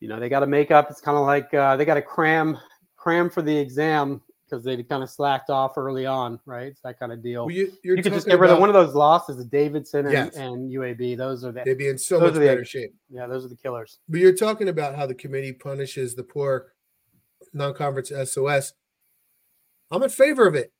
you 0.00 0.08
know 0.08 0.20
they 0.20 0.28
got 0.28 0.40
to 0.40 0.46
make 0.46 0.70
up. 0.70 0.90
It's 0.90 1.00
kind 1.00 1.16
of 1.16 1.26
like 1.26 1.52
uh, 1.54 1.76
they 1.76 1.84
got 1.84 1.94
to 1.94 2.02
cram 2.02 2.58
cram 2.96 3.30
for 3.30 3.42
the 3.42 3.56
exam 3.56 4.20
because 4.48 4.64
they 4.64 4.80
kind 4.82 5.02
of 5.02 5.10
slacked 5.10 5.50
off 5.50 5.76
early 5.76 6.06
on, 6.06 6.38
right? 6.46 6.68
It's 6.68 6.80
that 6.82 6.98
kind 6.98 7.12
of 7.12 7.22
deal. 7.22 7.46
Well, 7.46 7.54
you, 7.54 7.72
you 7.82 7.96
could 8.02 8.12
just 8.12 8.26
get 8.26 8.38
rid 8.38 8.50
of 8.50 8.58
one 8.60 8.68
of 8.68 8.74
those 8.74 8.94
losses, 8.94 9.44
Davidson 9.46 10.06
and, 10.06 10.12
Yes. 10.12 10.36
and 10.36 10.70
UAB. 10.70 11.16
Those 11.16 11.44
are 11.44 11.52
the 11.52 11.62
They'd 11.64 11.76
be 11.78 11.88
in 11.88 11.98
so 11.98 12.18
those 12.20 12.28
much 12.30 12.36
are 12.36 12.40
the- 12.40 12.46
better 12.46 12.64
shape. 12.64 12.94
yeah, 13.10 13.26
those 13.26 13.44
are 13.44 13.48
the 13.48 13.56
killers. 13.56 13.98
But 14.08 14.20
you're 14.20 14.34
talking 14.34 14.68
about 14.68 14.94
how 14.94 15.06
the 15.06 15.14
committee 15.14 15.52
punishes 15.52 16.14
the 16.14 16.22
poor 16.22 16.72
non-conference 17.52 18.10
SOS. 18.30 18.72
I'm 19.90 20.02
in 20.02 20.08
favor 20.10 20.46
of 20.46 20.54
it. 20.54 20.72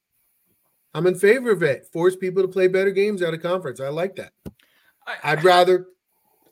I'm 0.95 1.07
in 1.07 1.15
favor 1.15 1.51
of 1.51 1.63
it. 1.63 1.87
Force 1.93 2.17
people 2.17 2.43
to 2.43 2.49
play 2.49 2.69
better 2.69 2.91
games 2.91 3.23
out 3.23 3.35
of 3.35 3.43
conference. 3.43 3.81
I 3.81 3.89
like 3.89 4.17
that. 4.17 4.33
I, 5.07 5.17
I'd 5.33 5.45
rather 5.45 5.87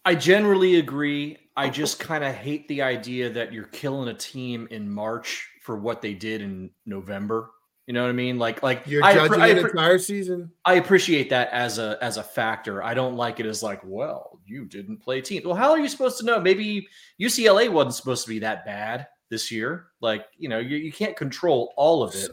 I 0.05 0.15
generally 0.15 0.77
agree. 0.77 1.39
I 1.57 1.71
just 1.71 1.99
kind 1.99 2.23
of 2.25 2.35
hate 2.35 2.67
the 2.69 2.83
idea 2.83 3.31
that 3.31 3.53
you're 3.53 3.65
killing 3.65 4.09
a 4.09 4.15
team 4.15 4.69
in 4.71 4.91
March 4.91 5.49
for 5.65 5.77
what 5.77 6.03
they 6.03 6.13
did 6.13 6.43
in 6.43 6.71
November. 6.85 7.51
You 7.87 7.93
know 7.95 8.03
what 8.03 8.11
I 8.11 8.13
mean? 8.13 8.39
Like, 8.39 8.63
like 8.63 8.83
you're 8.87 9.03
I, 9.05 9.15
judging 9.15 9.41
I, 9.41 9.49
an 9.49 9.59
appre- 9.59 9.71
entire 9.71 9.99
season. 9.99 10.51
I 10.65 10.75
appreciate 10.75 11.29
that 11.31 11.51
as 11.53 11.79
a 11.79 11.99
as 12.01 12.17
a 12.19 12.23
factor. 12.23 12.83
I 12.83 12.95
don't 12.95 13.17
like 13.17 13.41
it 13.41 13.47
as 13.47 13.63
like, 13.63 13.81
well, 13.85 14.39
you 14.47 14.65
didn't 14.67 14.99
play 14.99 15.21
team. 15.21 15.43
Well, 15.45 15.55
how 15.55 15.71
are 15.71 15.79
you 15.79 15.89
supposed 15.89 16.19
to 16.19 16.25
know? 16.25 16.41
Maybe 16.41 16.87
UCLA 17.21 17.69
wasn't 17.69 17.95
supposed 17.95 18.23
to 18.25 18.29
be 18.31 18.39
that 18.41 18.65
bad 18.65 19.07
this 19.29 19.51
year. 19.51 19.89
Like, 20.01 20.27
you 20.39 20.49
know, 20.49 20.59
you, 20.59 20.77
you 20.77 20.93
can't 20.93 21.17
control 21.17 21.75
all 21.77 22.03
of 22.03 22.15
it. 22.15 22.31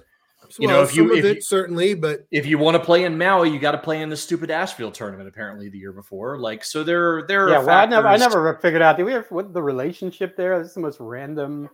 You 0.58 0.68
know, 0.68 0.76
Well, 0.76 0.84
if 0.84 0.96
you- 0.96 1.04
some 1.04 1.12
of 1.12 1.18
if 1.18 1.26
it 1.26 1.36
you- 1.36 1.42
certainly, 1.42 1.94
but 1.96 2.26
If 2.32 2.46
you 2.46 2.58
want 2.58 2.76
to 2.76 2.84
play 2.84 3.04
in 3.04 3.18
Maui, 3.18 3.50
you 3.50 3.60
got 3.60 3.72
to 3.72 3.78
play 3.78 4.02
in 4.02 4.10
the 4.10 4.18
stupid 4.18 4.52
Asheville 4.52 4.92
tournament. 4.92 5.28
Apparently, 5.28 5.70
the 5.70 5.78
year 5.78 5.94
before, 5.94 6.38
like, 6.40 6.64
so 6.64 6.84
there, 6.84 7.24
there. 7.28 7.50
Yeah, 7.50 7.58
are 7.58 7.66
well, 7.66 7.78
I 7.78 7.86
never, 7.86 8.08
I 8.08 8.18
never 8.18 8.54
figured 8.62 8.82
out. 8.82 8.98
Do 8.98 9.04
we 9.06 9.12
have 9.14 9.30
what 9.32 9.54
the 9.54 9.62
relationship 9.62 10.36
there? 10.38 10.60
This 10.60 10.70
is 10.70 10.74
the 10.76 10.80
most 10.82 11.00
random 11.02 11.70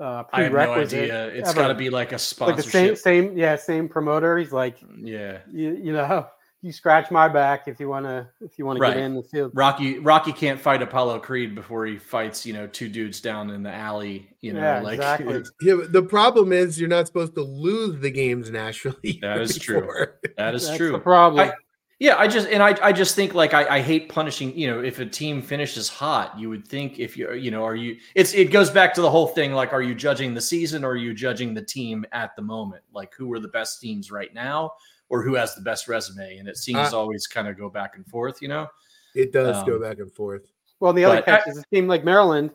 uh, 0.00 0.24
I 0.32 0.42
have 0.44 0.52
no 0.52 0.58
prerequisite. 0.58 1.02
idea. 1.04 1.26
It's 1.28 1.50
ever. 1.50 1.60
got 1.60 1.68
to 1.68 1.74
be 1.74 1.90
like 1.90 2.08
a 2.10 2.14
like 2.14 2.18
the 2.18 2.18
sponsorship. 2.18 2.70
same, 2.70 2.96
same, 2.96 3.36
yeah, 3.38 3.56
same 3.56 3.88
promoter. 3.88 4.38
He's 4.38 4.52
like, 4.52 4.76
yeah. 5.00 5.38
you, 5.52 5.76
you 5.76 5.92
know, 5.92 6.26
you 6.62 6.72
scratch 6.72 7.10
my 7.10 7.28
back 7.28 7.68
if 7.68 7.78
you 7.78 7.88
want 7.88 8.04
to, 8.06 8.28
if 8.40 8.58
you 8.58 8.66
want 8.66 8.80
Right. 8.80 8.90
to 8.90 8.94
get 8.96 9.04
in 9.04 9.14
the 9.14 9.22
field. 9.22 9.52
Rocky 9.54 9.98
Rocky 10.00 10.32
can't 10.32 10.60
fight 10.60 10.82
Apollo 10.82 11.20
Creed 11.20 11.54
before 11.54 11.86
he 11.86 11.98
fights, 11.98 12.44
you 12.46 12.52
know, 12.52 12.66
two 12.66 12.88
dudes 12.88 13.20
down 13.20 13.50
in 13.50 13.62
the 13.62 13.72
alley. 13.72 14.28
You 14.40 14.54
know, 14.54 14.60
Yeah, 14.60 14.80
like 14.80 14.94
exactly. 14.96 15.42
yeah, 15.62 15.76
the 15.88 16.02
problem 16.02 16.52
is 16.52 16.78
you're 16.80 16.88
not 16.88 17.06
supposed 17.06 17.34
to 17.36 17.42
lose 17.42 18.00
the 18.00 18.10
games 18.10 18.50
nationally. 18.50 19.18
That 19.22 19.40
is 19.40 19.58
true. 19.58 19.88
that 20.36 20.54
is 20.54 20.66
That's 20.66 20.76
true. 20.76 20.92
the 20.92 20.98
problem. 20.98 21.48
I- 21.48 21.52
yeah, 21.98 22.16
I 22.16 22.28
just 22.28 22.48
and 22.48 22.62
I, 22.62 22.76
I 22.82 22.92
just 22.92 23.14
think 23.16 23.34
like 23.34 23.54
I, 23.54 23.76
I 23.76 23.80
hate 23.80 24.08
punishing. 24.08 24.56
You 24.56 24.68
know, 24.70 24.80
if 24.82 24.98
a 25.00 25.06
team 25.06 25.42
finishes 25.42 25.88
hot, 25.88 26.38
you 26.38 26.48
would 26.48 26.66
think 26.66 26.98
if 26.98 27.16
you 27.16 27.32
you 27.32 27.50
know 27.50 27.64
are 27.64 27.74
you 27.76 27.96
it's 28.14 28.34
it 28.34 28.52
goes 28.52 28.70
back 28.70 28.94
to 28.94 29.00
the 29.00 29.10
whole 29.10 29.26
thing 29.26 29.52
like 29.52 29.72
are 29.72 29.82
you 29.82 29.94
judging 29.94 30.34
the 30.34 30.40
season 30.40 30.84
or 30.84 30.90
are 30.90 30.96
you 30.96 31.12
judging 31.14 31.54
the 31.54 31.62
team 31.62 32.04
at 32.12 32.36
the 32.36 32.42
moment? 32.42 32.82
Like 32.92 33.12
who 33.14 33.32
are 33.32 33.40
the 33.40 33.48
best 33.48 33.80
teams 33.80 34.10
right 34.12 34.32
now 34.32 34.72
or 35.08 35.22
who 35.22 35.34
has 35.34 35.54
the 35.54 35.62
best 35.62 35.88
resume? 35.88 36.38
And 36.38 36.48
it 36.48 36.56
seems 36.56 36.92
Uh, 36.92 36.98
always 36.98 37.26
kind 37.26 37.48
of 37.48 37.56
go 37.58 37.68
back 37.68 37.96
and 37.96 38.06
forth. 38.06 38.40
You 38.42 38.48
know, 38.48 38.68
It 39.14 39.32
does 39.32 39.64
go 39.64 39.76
Um, 39.76 39.82
back 39.82 39.98
and 39.98 40.12
forth. 40.12 40.42
Well, 40.80 40.92
the 40.92 41.04
other 41.04 41.16
But 41.16 41.24
catch 41.24 41.42
I- 41.46 41.50
is 41.50 41.58
a 41.58 41.64
team 41.74 41.88
like 41.88 42.04
Maryland 42.04 42.50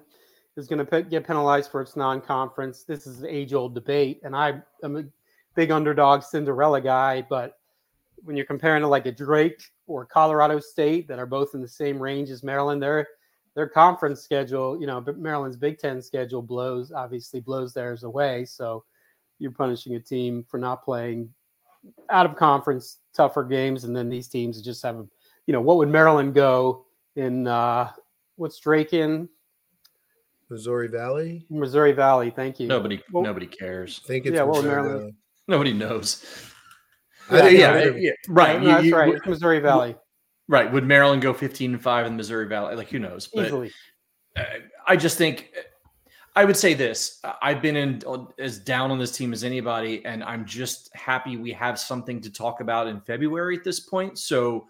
is 0.55 0.67
going 0.67 0.85
to 0.85 1.01
get 1.01 1.25
penalized 1.27 1.71
for 1.71 1.81
its 1.81 1.95
non-conference. 1.97 2.83
This 2.83 3.07
is 3.07 3.21
an 3.23 3.27
age-old 3.27 3.73
debate, 3.73 4.21
and 4.23 4.35
I 4.35 4.61
am 4.83 4.95
a 4.95 5.03
big 5.55 5.71
underdog 5.71 6.21
Cinderella 6.21 6.79
guy. 6.79 7.25
But 7.27 7.57
when 8.23 8.35
you're 8.37 8.45
comparing 8.45 8.81
to 8.81 8.87
like 8.87 9.05
a 9.05 9.11
Drake 9.11 9.63
or 9.87 10.05
Colorado 10.05 10.59
State 10.59 11.07
that 11.07 11.19
are 11.19 11.25
both 11.25 11.53
in 11.53 11.61
the 11.61 11.67
same 11.67 11.99
range 11.99 12.29
as 12.29 12.43
Maryland, 12.43 12.81
their 12.81 13.07
their 13.55 13.67
conference 13.67 14.21
schedule, 14.21 14.79
you 14.79 14.87
know, 14.87 15.03
Maryland's 15.17 15.57
Big 15.57 15.77
Ten 15.77 16.01
schedule 16.01 16.41
blows 16.41 16.91
obviously 16.91 17.39
blows 17.39 17.73
theirs 17.73 18.03
away. 18.03 18.45
So 18.45 18.83
you're 19.39 19.51
punishing 19.51 19.95
a 19.95 19.99
team 19.99 20.43
for 20.49 20.57
not 20.57 20.83
playing 20.83 21.31
out 22.09 22.25
of 22.25 22.35
conference 22.35 22.99
tougher 23.13 23.43
games, 23.43 23.83
and 23.83 23.95
then 23.95 24.09
these 24.09 24.27
teams 24.27 24.61
just 24.61 24.81
have 24.83 24.95
a, 24.95 25.05
you 25.47 25.51
know, 25.53 25.61
what 25.61 25.77
would 25.77 25.89
Maryland 25.89 26.33
go 26.33 26.85
in? 27.15 27.45
uh 27.47 27.91
What's 28.35 28.57
Drake 28.57 28.93
in 28.93 29.29
Missouri 30.49 30.87
Valley. 30.87 31.45
Missouri 31.49 31.91
Valley? 31.91 32.31
Thank 32.31 32.59
you. 32.59 32.67
nobody 32.67 33.01
Well- 33.11 33.23
nobody 33.23 33.45
cares. 33.47 34.01
I 34.05 34.07
think 34.07 34.25
it's 34.25 34.35
Yeah, 34.35 34.43
well, 34.43 34.55
Missouri 34.61 34.71
Maryland- 34.75 34.99
Valley. 35.01 35.15
Nobody 35.47 35.73
knows. 35.73 36.49
Uh, 37.29 37.35
I 37.37 37.41
think 37.41 37.59
Yeah, 37.59 37.91
yeah, 37.95 38.11
right. 38.27 38.59
No, 38.61 38.67
you- 38.67 38.73
that's 38.73 38.85
you- 38.85 38.95
right. 38.95 39.13
It's 39.13 39.25
Missouri 39.25 39.59
Valley 39.59 39.95
Right. 40.49 40.71
Would 40.71 40.85
Maryland 40.85 41.21
go 41.21 41.33
15 41.33 41.73
and 41.73 41.81
5 41.81 42.05
in 42.05 42.13
the 42.13 42.17
Missouri 42.17 42.47
Valley? 42.47 42.75
Like, 42.75 42.89
who 42.89 42.99
knows? 42.99 43.27
But 43.33 43.45
easily. 43.45 43.71
uh, 44.35 44.43
I 44.85 44.97
just 44.97 45.17
think 45.17 45.49
uh, 45.57 45.61
I 46.35 46.45
would 46.45 46.57
say 46.57 46.73
this. 46.73 47.21
I've 47.41 47.61
been 47.61 47.75
in 47.75 48.01
uh, 48.05 48.25
as 48.39 48.59
down 48.59 48.91
on 48.91 48.99
this 48.99 49.11
team 49.11 49.33
as 49.33 49.43
anybody, 49.43 50.03
and 50.05 50.23
I'm 50.23 50.45
just 50.45 50.93
happy 50.95 51.37
we 51.37 51.51
have 51.53 51.79
something 51.79 52.19
to 52.21 52.31
talk 52.31 52.59
about 52.59 52.87
in 52.87 52.99
February 53.01 53.55
at 53.55 53.63
this 53.63 53.79
point. 53.79 54.17
So 54.17 54.67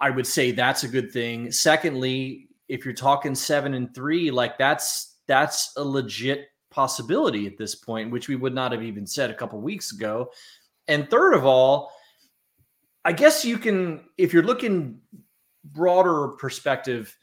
I 0.00 0.10
would 0.10 0.26
say 0.26 0.50
that's 0.50 0.82
a 0.82 0.88
good 0.88 1.12
thing. 1.12 1.50
Secondly, 1.50 2.48
if 2.68 2.84
you're 2.84 2.94
talking 2.94 3.34
seven 3.34 3.74
and 3.74 3.94
three, 3.94 4.30
like 4.30 4.58
that's 4.58 5.16
that's 5.26 5.72
a 5.76 5.82
legit 5.84 6.48
possibility 6.70 7.46
at 7.46 7.56
this 7.56 7.74
point, 7.74 8.10
which 8.10 8.28
we 8.28 8.36
would 8.36 8.54
not 8.54 8.72
have 8.72 8.82
even 8.82 9.06
said 9.06 9.30
a 9.30 9.34
couple 9.34 9.60
weeks 9.60 9.92
ago. 9.92 10.30
And 10.88 11.08
third 11.10 11.34
of 11.34 11.44
all, 11.44 11.92
I 13.04 13.12
guess 13.12 13.44
you 13.44 13.58
can, 13.58 14.00
if 14.16 14.32
you're 14.32 14.42
looking 14.42 15.00
broader 15.64 16.28
perspective, 16.38 17.14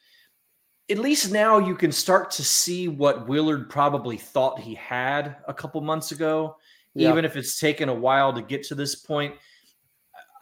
at 0.90 1.00
least 1.00 1.32
now 1.32 1.58
you 1.58 1.76
can 1.76 1.92
start 1.92 2.30
to 2.32 2.44
see 2.44 2.88
what 2.88 3.28
Willard 3.28 3.70
probably 3.70 4.18
thought 4.18 4.60
he 4.60 4.76
had 4.76 5.38
a 5.48 5.54
couple 5.54 5.82
months 5.82 6.12
ago, 6.12 6.58
Yeah. 6.94 7.10
even 7.10 7.26
if 7.26 7.36
it's 7.36 7.60
taken 7.60 7.90
a 7.90 7.94
while 7.94 8.32
to 8.34 8.42
get 8.42 8.64
to 8.68 8.76
this 8.76 8.96
point. 8.96 9.36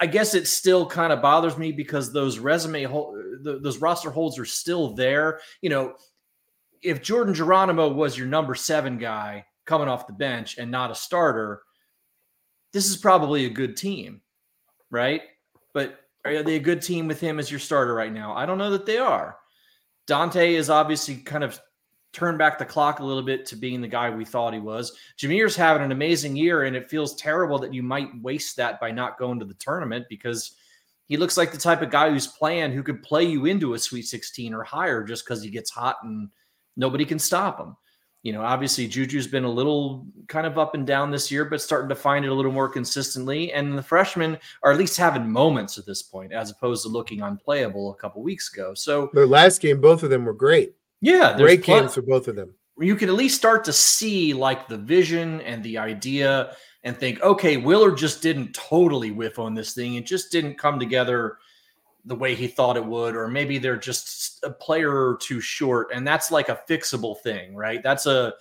I 0.01 0.05
guess 0.05 0.33
it 0.33 0.47
still 0.47 0.85
kind 0.85 1.13
of 1.13 1.21
bothers 1.21 1.57
me 1.57 1.71
because 1.71 2.11
those 2.11 2.39
resume 2.39 2.83
hol- 2.83 3.17
those 3.41 3.77
roster 3.77 4.11
holds 4.11 4.37
are 4.37 4.45
still 4.45 4.89
there. 4.95 5.39
You 5.61 5.69
know, 5.69 5.95
if 6.81 7.01
Jordan 7.01 7.33
Geronimo 7.33 7.87
was 7.87 8.17
your 8.17 8.27
number 8.27 8.53
seven 8.53 8.97
guy 8.97 9.45
coming 9.65 9.87
off 9.87 10.07
the 10.07 10.13
bench 10.13 10.57
and 10.57 10.69
not 10.69 10.91
a 10.91 10.95
starter, 10.95 11.61
this 12.73 12.89
is 12.89 12.97
probably 12.97 13.45
a 13.45 13.49
good 13.49 13.77
team, 13.77 14.21
right? 14.89 15.21
But 15.73 15.99
are 16.25 16.43
they 16.43 16.55
a 16.55 16.59
good 16.59 16.81
team 16.81 17.07
with 17.07 17.19
him 17.19 17.39
as 17.39 17.49
your 17.49 17.59
starter 17.59 17.93
right 17.93 18.11
now? 18.11 18.33
I 18.33 18.45
don't 18.45 18.57
know 18.57 18.71
that 18.71 18.85
they 18.85 18.97
are. 18.97 19.37
Donta 20.07 20.45
is 20.45 20.69
obviously 20.69 21.15
kind 21.17 21.43
of 21.43 21.59
turned 22.11 22.37
back 22.37 22.59
the 22.59 22.65
clock 22.65 22.99
a 22.99 23.05
little 23.05 23.23
bit 23.23 23.45
to 23.47 23.55
being 23.55 23.81
the 23.81 23.87
guy 23.87 24.09
we 24.09 24.25
thought 24.25 24.53
he 24.53 24.59
was. 24.59 24.95
Jameer's 25.17 25.55
having 25.55 25.83
an 25.83 25.91
amazing 25.91 26.35
year, 26.35 26.63
and 26.63 26.75
it 26.75 26.89
feels 26.89 27.15
terrible 27.15 27.57
that 27.59 27.73
you 27.73 27.81
might 27.83 28.09
waste 28.21 28.55
that 28.57 28.79
by 28.79 28.91
not 28.91 29.17
going 29.17 29.39
to 29.39 29.45
the 29.45 29.53
tournament 29.55 30.05
because 30.09 30.55
he 31.07 31.17
looks 31.17 31.37
like 31.37 31.51
the 31.51 31.57
type 31.57 31.81
of 31.81 31.89
guy 31.89 32.09
who's 32.09 32.27
playing 32.27 32.71
who 32.71 32.83
could 32.83 33.03
play 33.03 33.23
you 33.23 33.45
into 33.45 33.73
a 33.73 33.79
Sweet 33.79 34.03
16 34.03 34.53
or 34.53 34.63
higher 34.63 35.03
just 35.03 35.25
because 35.25 35.43
he 35.43 35.49
gets 35.49 35.71
hot 35.71 35.97
and 36.03 36.29
nobody 36.77 37.05
can 37.05 37.19
stop 37.19 37.59
him. 37.59 37.75
You 38.23 38.31
know, 38.33 38.41
obviously 38.41 38.87
Juju's 38.87 39.27
been 39.27 39.43
a 39.43 39.49
little 39.51 40.05
kind 40.29 40.47
of 40.47 40.57
up 40.57 40.75
and 40.75 40.87
down 40.87 41.11
this 41.11 41.29
year, 41.29 41.43
but 41.43 41.61
starting 41.61 41.89
to 41.89 41.95
find 41.95 42.23
it 42.23 42.29
a 42.29 42.33
little 42.33 42.53
more 42.53 42.69
consistently. 42.69 43.51
And 43.51 43.77
the 43.77 43.83
freshmen 43.83 44.37
are 44.63 44.71
at 44.71 44.77
least 44.77 44.95
having 44.97 45.29
moments 45.29 45.77
at 45.77 45.85
this 45.85 46.01
point, 46.01 46.31
as 46.31 46.49
opposed 46.49 46.83
to 46.83 46.89
looking 46.89 47.21
unplayable 47.21 47.91
a 47.91 47.95
couple 47.95 48.23
weeks 48.23 48.51
ago. 48.53 48.73
So 48.73 49.09
Their 49.13 49.27
last 49.27 49.59
game, 49.61 49.81
both 49.81 50.03
of 50.03 50.09
them 50.09 50.23
were 50.23 50.33
great. 50.33 50.73
yeah, 51.01 51.35
Great 51.37 51.63
plen- 51.63 51.81
games 51.81 51.95
for 51.95 52.01
both 52.01 52.29
of 52.29 52.37
them. 52.37 52.53
you 52.79 52.95
can 52.95 53.09
at 53.09 53.15
least 53.15 53.35
start 53.35 53.65
to 53.65 53.73
see 53.73 54.33
like 54.33 54.69
the 54.69 54.77
vision 54.77 55.41
and 55.41 55.61
the 55.61 55.77
idea 55.77 56.55
and 56.85 56.97
think, 56.97 57.21
okay, 57.21 57.57
Willard 57.57 57.97
just 57.97 58.21
didn't 58.21 58.53
totally 58.53 59.11
whiff 59.11 59.37
on 59.37 59.53
this 59.53 59.73
thing. 59.73 59.95
It 59.95 60.05
just 60.05 60.31
didn't 60.31 60.55
come 60.57 60.79
together 60.79 61.37
the 62.05 62.15
way 62.15 62.35
he 62.35 62.47
thought 62.47 62.77
it 62.77 62.85
would, 62.85 63.15
or 63.15 63.27
maybe 63.27 63.57
they're 63.57 63.77
just 63.77 64.43
a 64.43 64.49
player 64.49 64.91
or 64.91 65.17
two 65.17 65.39
short. 65.39 65.87
And 65.93 66.05
that's 66.05 66.31
like 66.31 66.49
a 66.49 66.59
fixable 66.69 67.19
thing, 67.21 67.55
right? 67.55 67.81
That's 67.81 68.05
a 68.05 68.33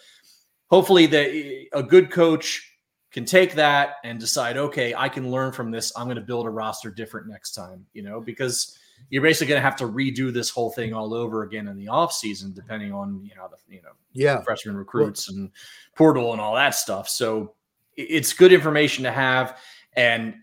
hopefully 0.69 1.07
that 1.07 1.31
a 1.73 1.83
good 1.83 2.11
coach 2.11 2.69
can 3.13 3.25
take 3.25 3.55
that 3.55 3.97
and 4.05 4.19
decide, 4.19 4.57
okay, 4.57 4.95
I 4.95 5.09
can 5.09 5.31
learn 5.31 5.53
from 5.53 5.71
this. 5.71 5.93
I'm 5.97 6.07
going 6.07 6.17
to 6.17 6.23
build 6.23 6.47
a 6.47 6.51
roster 6.51 6.91
different 6.91 7.29
next 7.29 7.53
time, 7.53 7.87
you 7.93 8.03
know, 8.03 8.21
because 8.21 8.77
you're 9.11 9.23
basically 9.23 9.49
going 9.49 9.61
to 9.61 9.65
have 9.65 9.77
to 9.77 9.85
redo 9.87 10.33
this 10.33 10.49
whole 10.49 10.71
thing 10.71 10.95
all 10.95 11.13
over 11.13 11.43
again 11.43 11.69
in 11.69 11.77
the 11.77 11.89
off 11.89 12.13
season, 12.13 12.53
depending 12.55 12.93
on 12.93 13.21
you 13.25 13.35
know 13.37 13.49
the 13.51 13.57
you 13.75 13.83
know 13.83 13.91
Yeah. 14.13 14.41
freshman 14.43 14.77
recruits 14.77 15.29
and 15.29 15.51
portal 15.95 16.33
and 16.33 16.41
all 16.41 16.55
that 16.55 16.75
stuff. 16.75 17.09
So 17.09 17.55
it's 17.97 18.33
good 18.33 18.53
information 18.53 19.05
to 19.05 19.13
have. 19.13 19.59
And 19.95 20.35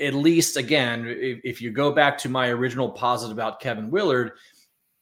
at 0.00 0.14
least, 0.14 0.56
again, 0.56 1.04
if, 1.06 1.60
you 1.60 1.70
go 1.70 1.92
back 1.92 2.18
to 2.18 2.28
my 2.28 2.48
original 2.48 2.90
posit 2.90 3.30
about 3.30 3.60
Kevin 3.60 3.90
Willard, 3.90 4.32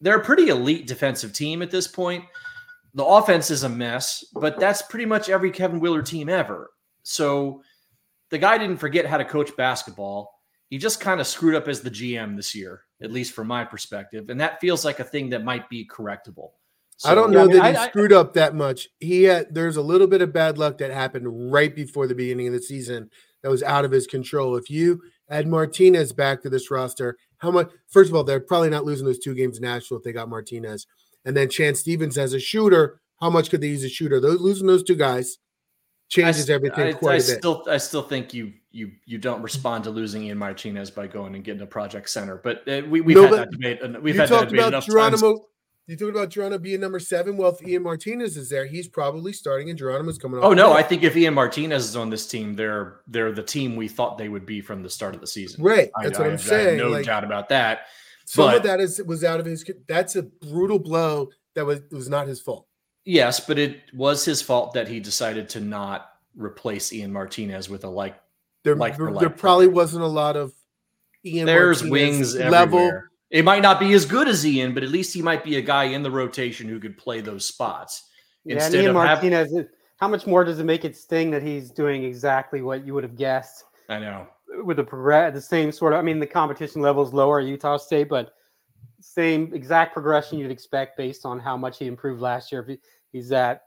they're 0.01 0.19
a 0.19 0.25
pretty 0.25 0.49
elite 0.49 0.87
defensive 0.87 1.33
team 1.33 1.63
at 1.63 1.71
this 1.71 1.87
point. 1.87 2.25
The 2.95 3.05
offense 3.05 3.51
is 3.51 3.63
a 3.63 3.69
mess, 3.69 4.25
but 4.35 4.59
that's 4.59 4.83
pretty 4.83 5.07
much 5.07 5.31
every 5.31 5.51
Kevin 5.51 5.81
Willard 5.81 6.05
team 6.05 6.29
ever. 6.29 6.71
So 7.05 7.63
the 8.31 8.39
guy 8.39 8.59
didn't 8.59 8.77
forget 8.79 9.07
how 9.07 9.17
to 9.17 9.25
coach 9.25 9.57
basketball. 9.57 10.39
He 10.69 10.79
just 10.79 11.01
kind 11.01 11.21
of 11.21 11.27
screwed 11.27 11.55
up 11.55 11.69
as 11.69 11.81
the 11.81 11.91
GM 11.91 12.37
this 12.37 12.55
year, 12.55 12.83
at 13.03 13.13
least 13.13 13.33
from 13.33 13.47
my 13.47 13.65
perspective. 13.65 14.29
And 14.29 14.41
that 14.41 14.61
feels 14.61 14.85
like 14.85 15.01
a 15.01 15.05
thing 15.05 15.31
that 15.31 15.45
might 15.45 15.69
be 15.69 15.87
correctable. 15.87 16.51
I 17.05 17.15
don't 17.15 17.31
know 17.31 17.45
I 17.45 17.47
mean, 17.47 17.57
that 17.57 17.71
he 17.71 17.77
I- 17.77 17.85
I- 17.85 17.89
screwed 17.89 18.13
up 18.13 18.35
that 18.35 18.55
much. 18.55 18.89
He 19.01 19.25
had 19.25 19.55
there's 19.55 19.77
a 19.77 19.83
little 19.83 20.07
bit 20.07 20.23
of 20.23 20.33
bad 20.33 20.59
luck 20.59 20.79
that 20.79 20.91
happened 20.91 21.53
right 21.53 21.75
before 21.75 22.07
the 22.07 22.15
beginning 22.15 22.47
of 22.49 22.53
the 22.53 22.63
season 22.63 23.11
that 23.43 23.51
was 23.51 23.63
out 23.63 23.85
of 23.85 23.91
his 23.91 24.07
control. 24.07 24.57
If 24.57 24.71
you 24.71 25.03
add 25.31 25.47
Martinez 25.47 26.13
back 26.13 26.43
to 26.43 26.51
this 26.51 26.71
roster, 26.71 27.17
how 27.39 27.51
much? 27.51 27.71
First 27.89 28.11
of 28.11 28.17
all, 28.17 28.25
they're 28.25 28.41
probably 28.41 28.71
not 28.71 28.85
losing 28.85 29.07
those 29.07 29.19
two 29.19 29.35
games 29.35 29.59
in 29.59 29.65
Nashville 29.65 29.99
if 29.99 30.05
they 30.05 30.13
got 30.13 30.29
Martinez, 30.29 30.87
and 31.25 31.37
then 31.37 31.49
Chance 31.49 31.81
Stephens 31.81 32.19
as 32.19 32.35
a 32.35 32.41
shooter. 32.41 33.01
How 33.21 33.31
much 33.31 33.51
could 33.51 33.61
they 33.61 33.69
use 33.69 33.85
a 33.85 33.89
shooter? 33.89 34.21
Those 34.21 34.41
losing 34.41 34.67
those 34.67 34.83
two 34.83 34.97
guys 34.97 35.39
changes 36.09 36.51
I, 36.51 36.55
everything 36.55 36.89
I, 36.89 36.93
quite 36.93 37.13
I 37.13 37.17
a 37.17 37.19
bit. 37.19 37.39
still, 37.39 37.65
I 37.69 37.79
still 37.79 38.03
think 38.03 38.35
you 38.35 38.53
you 38.71 38.93
you 39.07 39.19
don't 39.19 39.43
respond 39.43 39.85
to 39.85 39.91
losing 39.91 40.25
Ian 40.25 40.39
Martinez 40.39 40.91
by 40.91 41.07
going 41.07 41.35
and 41.35 41.43
getting 41.45 41.63
a 41.63 41.67
project 41.67 42.11
center. 42.11 42.37
But 42.37 42.69
uh, 42.69 42.83
we 42.89 43.01
we've 43.01 43.17
No, 43.17 43.25
had 43.25 43.33
that 43.33 43.51
debate. 43.51 44.03
We've 44.03 44.17
had 44.17 44.29
that 44.29 44.49
debate 44.49 44.59
about 44.61 44.69
enough 44.69 44.87
Geronimo. 44.87 45.33
times. 45.39 45.47
You 45.89 45.97
talked 45.97 46.11
about 46.11 46.29
Geronimo 46.31 46.59
being 46.59 46.81
number 46.81 47.01
seven. 47.01 47.37
Well, 47.37 47.51
if 47.59 47.67
Ian 47.67 47.83
Martinez 47.83 48.37
is 48.37 48.49
there, 48.49 48.65
he's 48.67 48.87
probably 48.87 49.33
starting, 49.33 49.69
and 49.69 49.79
Geronimo's 49.79 50.17
coming 50.17 50.39
off. 50.39 50.45
Oh 50.45 50.53
no, 50.55 50.73
I 50.73 50.83
think 50.83 51.03
if 51.03 51.17
Ian 51.17 51.35
Martinez 51.35 51.85
is 51.85 51.97
on 51.97 52.09
this 52.09 52.27
team, 52.27 52.55
they're 52.55 53.01
they're 53.09 53.33
the 53.33 53.43
team 53.43 53.75
we 53.75 53.89
thought 53.89 54.17
they 54.17 54.29
would 54.29 54.47
be 54.47 54.61
from 54.61 54.83
the 54.83 54.91
start 54.91 55.15
of 55.15 55.21
the 55.21 55.27
season. 55.27 55.63
Right, 55.63 55.91
that's 56.03 56.19
I 56.19 56.23
what 56.23 56.29
I 56.29 56.31
have 56.33 56.41
saying, 56.41 56.79
no 56.79 56.89
like- 56.89 57.05
doubt 57.07 57.25
about 57.25 57.49
that. 57.49 57.87
some 58.25 58.47
but- 58.47 58.57
of 58.59 58.63
that 58.63 58.81
is 58.81 59.03
was 59.05 59.25
out 59.25 59.41
of 59.41 59.47
his. 59.47 59.65
That's 59.89 60.15
a 60.17 60.23
brutal 60.23 60.79
blow. 60.79 61.31
That 61.55 61.67
was 61.67 61.81
was 61.91 62.09
not 62.09 62.29
his 62.29 62.41
fault. 62.41 62.67
Yes, 63.05 63.41
but 63.41 63.59
it 63.59 63.81
was 63.93 64.25
his 64.25 64.41
fault 64.41 64.75
that 64.75 64.87
he 64.87 65.01
decided 65.01 65.49
to 65.51 65.61
not 65.61 66.09
replace 66.37 66.93
Ian 66.93 67.13
Martinez 67.13 67.69
with 67.69 67.83
a 67.85 67.89
like. 67.91 68.15
There, 68.63 68.77
Like 68.77 68.97
there, 68.97 69.13
there 69.19 69.29
probably 69.31 69.67
wasn't 69.67 70.05
a 70.05 70.07
lot 70.09 70.37
of 70.37 70.53
Ian. 71.25 71.47
There's 71.47 71.83
Martinez 71.83 71.91
wings 71.91 72.35
level. 72.37 72.79
everywhere. 72.79 73.11
It 73.33 73.47
might 73.47 73.63
not 73.63 73.81
be 73.81 73.95
as 73.95 74.05
good 74.05 74.29
as 74.29 74.47
Ian, 74.47 74.75
but 74.75 74.83
at 74.83 74.91
least 74.91 75.15
he 75.15 75.23
might 75.23 75.43
be 75.43 75.57
a 75.57 75.63
guy 75.63 75.85
in 75.85 76.03
the 76.03 76.11
rotation 76.11 76.69
who 76.69 76.79
could 76.79 76.99
play 76.99 77.23
those 77.23 77.47
spots 77.47 78.05
Yeah, 78.45 78.57
instead 78.57 78.83
Ian 78.83 78.89
of. 78.91 78.95
Martinez. 78.95 79.55
How 79.97 80.07
much 80.07 80.27
more 80.27 80.45
does 80.45 80.59
it 80.59 80.65
make 80.65 80.85
it 80.85 80.95
sting 80.95 81.31
that 81.31 81.43
he's 81.43 81.71
doing 81.71 82.05
exactly 82.05 82.61
what 82.61 82.87
you 82.87 82.93
would 82.93 83.05
have 83.05 83.17
guessed 83.17 83.65
I 83.89 84.01
know. 84.01 84.27
with 84.65 84.77
the 84.77 84.85
progress, 84.85 85.33
the 85.33 85.41
same 85.41 85.73
sort 85.73 85.95
of? 85.95 85.99
I 85.99 86.03
mean, 86.03 86.21
the 86.21 86.27
competition 86.27 86.83
level 86.83 87.03
is 87.03 87.15
lower 87.15 87.41
at 87.41 87.47
Utah 87.47 87.79
State, 87.79 88.11
but 88.11 88.35
same 89.01 89.53
exact 89.55 89.95
progression 89.95 90.39
you'd 90.39 90.51
expect 90.51 90.99
based 90.99 91.25
on 91.25 91.41
how 91.41 91.57
much 91.57 91.79
he 91.79 91.87
improved 91.87 92.21
last 92.21 92.53
year. 92.53 92.61
If 92.61 92.69
he, 92.69 92.79
he's 93.13 93.33
at 93.33 93.63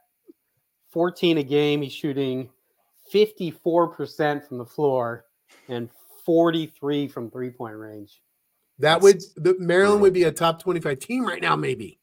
14 0.92 1.38
a 1.38 1.42
game, 1.42 1.82
he's 1.82 1.92
shooting 1.92 2.50
54% 3.12 4.46
from 4.46 4.58
the 4.58 4.64
floor 4.64 5.24
and 5.68 5.88
43 6.24 7.08
from 7.08 7.30
three 7.30 7.50
point 7.50 7.74
range. 7.74 8.20
That 8.78 9.00
would 9.00 9.22
the 9.36 9.56
Maryland 9.58 10.02
would 10.02 10.12
be 10.12 10.24
a 10.24 10.32
top 10.32 10.60
twenty 10.62 10.80
five 10.80 10.98
team 10.98 11.24
right 11.26 11.40
now, 11.40 11.56
maybe 11.56 11.98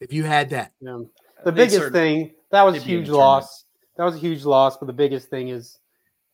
if 0.00 0.12
you 0.12 0.22
had 0.24 0.50
that. 0.50 0.72
You 0.80 0.86
know, 0.86 1.10
the 1.44 1.50
They 1.50 1.66
biggest 1.66 1.92
thing 1.92 2.32
that 2.50 2.62
was 2.62 2.76
a 2.76 2.78
they'd 2.78 2.86
be 2.86 2.92
in 2.92 2.98
huge 3.00 3.08
loss. 3.10 3.64
That 3.96 4.04
was 4.04 4.14
a 4.14 4.18
huge 4.18 4.44
loss, 4.44 4.76
but 4.76 4.86
the 4.86 4.92
biggest 4.92 5.28
thing 5.28 5.48
is 5.48 5.78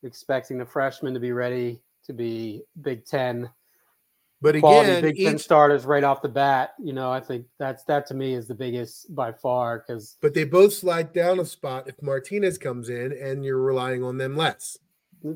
expecting 0.02 0.58
the 0.58 0.66
freshmen 0.66 1.14
to 1.14 1.20
be 1.20 1.32
ready 1.32 1.80
to 2.04 2.12
be 2.12 2.62
Big 2.82 3.04
Ten 3.06 3.50
But 4.42 4.60
quality 4.60 4.90
again, 4.90 5.02
Big 5.02 5.16
Ten 5.24 5.38
starters 5.38 5.84
right 5.86 6.04
off 6.04 6.20
the 6.22 6.28
bat. 6.28 6.74
You 6.78 6.92
know, 6.92 7.10
I 7.10 7.20
think 7.20 7.46
that's 7.58 7.82
that 7.84 8.06
to 8.08 8.14
me 8.14 8.34
is 8.34 8.46
the 8.46 8.54
biggest 8.54 9.12
by 9.14 9.32
far 9.32 9.78
because 9.78 10.16
but 10.20 10.34
they 10.34 10.44
both 10.44 10.74
slide 10.74 11.12
down 11.14 11.40
a 11.40 11.44
spot 11.46 11.88
if 11.88 12.00
Martinez 12.02 12.58
comes 12.58 12.90
in 12.90 13.12
and 13.12 13.42
you're 13.44 13.60
relying 13.60 14.04
on 14.04 14.18
them 14.18 14.36
less. 14.36 14.76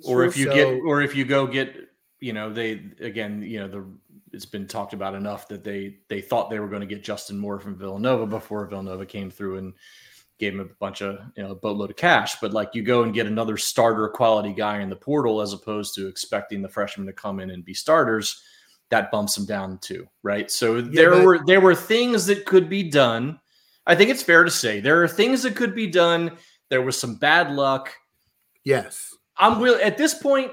or 0.05 0.25
if 0.25 0.37
you 0.37 0.45
So- 0.45 0.55
get 0.55 0.67
or 0.85 1.01
if 1.01 1.17
you 1.17 1.25
go 1.25 1.47
get 1.47 1.75
you 2.21 2.35
know 2.35 2.53
they 2.53 2.83
again 3.01 3.41
you 3.43 3.59
know 3.59 3.67
the 3.67 3.85
it's 4.33 4.47
been 4.47 4.67
talked 4.67 4.93
about 4.93 5.15
enough 5.15 5.49
that 5.49 5.65
they 5.65 5.97
they 6.09 6.21
thought 6.21 6.51
they 6.51 6.61
were 6.61 6.69
going 6.69 6.81
to 6.81 6.87
get 6.87 7.05
Justin 7.05 7.39
Moore 7.39 7.59
from 7.59 7.77
Villanova 7.77 8.27
before 8.27 8.67
Villanova 8.67 9.07
came 9.07 9.31
through 9.31 9.59
and 9.59 9.75
gave 10.39 10.55
him 10.55 10.61
a 10.61 10.65
bunch 10.65 11.03
of 11.03 11.19
you 11.37 11.43
know 11.43 11.51
a 11.51 11.55
boatload 11.55 11.91
of 11.91 11.97
cash 11.97 12.37
but 12.41 12.53
like 12.53 12.71
you 12.75 12.83
go 12.83 13.03
and 13.03 13.13
get 13.13 13.27
another 13.27 13.57
starter 13.57 14.09
quality 14.09 14.53
guy 14.53 14.81
in 14.81 14.89
the 14.89 14.97
portal 14.97 15.41
as 15.41 15.53
opposed 15.53 15.95
to 15.95 16.07
expecting 16.07 16.63
the 16.63 16.69
freshmen 16.69 17.07
to 17.07 17.13
come 17.13 17.41
in 17.41 17.51
and 17.51 17.65
be 17.65 17.75
starters 17.75 18.43
that 18.89 19.11
bumps 19.11 19.35
them 19.35 19.45
down 19.45 19.79
too 19.79 20.07
right 20.23 20.51
so 20.51 20.81
there 20.81 21.11
but- 21.11 21.25
were 21.25 21.45
there 21.47 21.61
were 21.61 21.75
things 21.75 22.25
that 22.25 22.47
could 22.47 22.69
be 22.71 22.83
done 22.83 23.39
I 23.87 23.95
think 23.97 24.09
it's 24.11 24.23
fair 24.23 24.45
to 24.45 24.51
say 24.51 24.81
there 24.81 25.03
are 25.03 25.09
things 25.09 25.43
that 25.43 25.57
could 25.57 25.75
be 25.75 25.87
done 25.87 26.39
there 26.71 26.83
was 26.83 26.99
some 26.99 27.17
bad 27.17 27.51
luck 27.51 27.93
Yes. 28.65 29.15
I'm 29.37 29.59
will 29.61 29.79
at 29.83 29.97
this 29.97 30.15
point. 30.15 30.51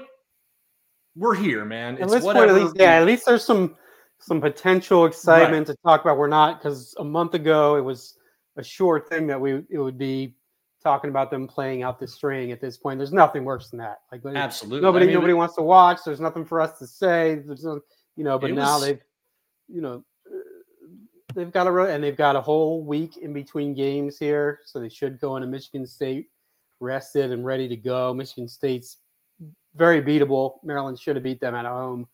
We're 1.18 1.34
here, 1.34 1.64
man. 1.64 1.96
at 1.96 2.02
It's 2.02 2.12
this 2.12 2.22
point, 2.24 2.36
whatever. 2.36 2.58
at 2.58 2.64
least 2.64 2.76
yeah, 2.78 2.92
at 2.94 3.06
least 3.06 3.26
there's 3.26 3.44
some 3.44 3.76
some 4.20 4.40
potential 4.40 5.04
excitement 5.06 5.66
to 5.68 5.76
talk 5.84 6.00
about. 6.00 6.16
We're 6.18 6.28
not 6.28 6.58
because 6.60 6.94
a 6.98 7.04
month 7.04 7.34
ago 7.34 7.76
it 7.76 7.82
was 7.82 8.16
a 8.56 8.62
sure 8.62 9.00
thing 9.00 9.26
that 9.26 9.40
we 9.40 9.62
it 9.68 9.78
would 9.78 9.98
be 9.98 10.34
talking 10.82 11.10
about 11.10 11.30
them 11.30 11.46
playing 11.48 11.82
out 11.82 11.98
the 11.98 12.06
string. 12.06 12.52
At 12.52 12.60
this 12.60 12.76
point, 12.76 12.98
there's 12.98 13.12
nothing 13.12 13.44
worse 13.44 13.68
than 13.70 13.78
that. 13.80 13.98
Like 14.12 14.22
Absolutely. 14.24 14.80
nobody 14.80 15.04
I 15.04 15.06
mean, 15.08 15.14
nobody 15.14 15.34
wants 15.34 15.56
to 15.56 15.62
watch. 15.62 15.98
There's 16.04 16.20
nothing 16.20 16.44
for 16.44 16.60
us 16.60 16.78
to 16.78 16.86
say. 16.86 17.42
There's 17.44 17.64
no, 17.64 17.80
you 18.16 18.24
know, 18.24 18.38
but 18.38 18.52
now 18.52 18.74
was- 18.74 18.82
they've, 18.84 19.00
you 19.68 19.80
know, 19.80 20.04
they've 21.34 21.52
got 21.52 21.66
a 21.66 21.74
and 21.94 22.02
they've 22.02 22.16
got 22.16 22.36
a 22.36 22.40
whole 22.40 22.84
week 22.84 23.16
in 23.16 23.32
between 23.32 23.74
games 23.74 24.18
here, 24.18 24.60
so 24.64 24.78
they 24.80 24.88
should 24.88 25.20
go 25.20 25.36
into 25.36 25.48
Michigan 25.48 25.86
State 25.86 26.28
rested 26.80 27.32
and 27.32 27.44
ready 27.44 27.68
to 27.68 27.76
go. 27.76 28.14
Michigan 28.14 28.48
State's 28.48 28.98
very 29.74 30.02
beatable. 30.02 30.54
Maryland 30.64 30.98
should 30.98 31.16
have 31.16 31.22
beat 31.22 31.40
them 31.40 31.54
at 31.54 31.66
home. 31.66 32.06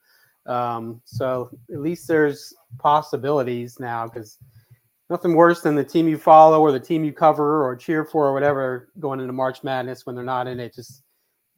Um, 0.47 1.01
so 1.05 1.51
at 1.73 1.81
least 1.81 2.07
there's 2.07 2.53
possibilities 2.79 3.81
now 3.81 4.07
because 4.07 4.39
nothing 5.09 5.35
worse 5.35 5.63
than 5.63 5.75
the 5.75 5.85
team 5.85 6.07
you 6.09 6.19
follow 6.19 6.61
or 6.61 6.73
the 6.73 6.81
team 6.81 7.05
you 7.05 7.13
cover 7.13 7.65
or 7.65 7.75
cheer 7.77 8.05
for 8.05 8.27
or 8.27 8.33
whatever 8.35 8.91
going 9.01 9.21
into 9.21 9.33
March 9.33 9.63
Madness 9.63 10.05
when 10.05 10.15
they're 10.15 10.25
not 10.25 10.47
in 10.47 10.61
it. 10.61 10.75
Just 10.75 11.03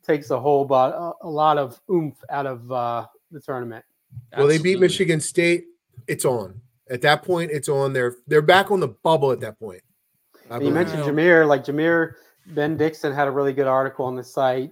takes 0.05 0.31
a 0.31 0.39
whole 0.39 0.65
but 0.65 0.93
a, 0.93 1.13
a 1.23 1.29
lot 1.29 1.59
of 1.59 1.81
oomph 1.91 2.17
out 2.31 2.47
of 2.47 2.71
uh, 2.71 3.07
the 3.33 3.41
tournament. 3.41 3.85
Well, 4.37 4.47
they 4.47 4.59
beat. 4.59 4.79
Michigan 4.79 5.21
State. 5.21 5.65
It's 6.07 6.25
on. 6.25 6.61
At 6.89 7.03
that 7.03 7.25
point, 7.25 7.51
it's 7.51 7.69
on. 7.69 7.93
They're 7.93 8.15
they're 8.29 8.43
back 8.43 8.71
on 8.71 8.79
the 8.81 8.89
bubble 8.89 9.33
at 9.33 9.41
that 9.41 9.59
point. 9.59 9.83
You 10.61 10.71
mentioned 10.71 11.03
Jameer, 11.03 11.45
like 11.47 11.65
Jameer, 11.65 12.13
Ben 12.47 12.77
Dixon 12.77 13.13
had 13.13 13.27
a 13.27 13.33
really 13.33 13.53
good 13.53 13.67
article 13.67 14.05
on 14.05 14.15
the 14.15 14.23
site 14.23 14.71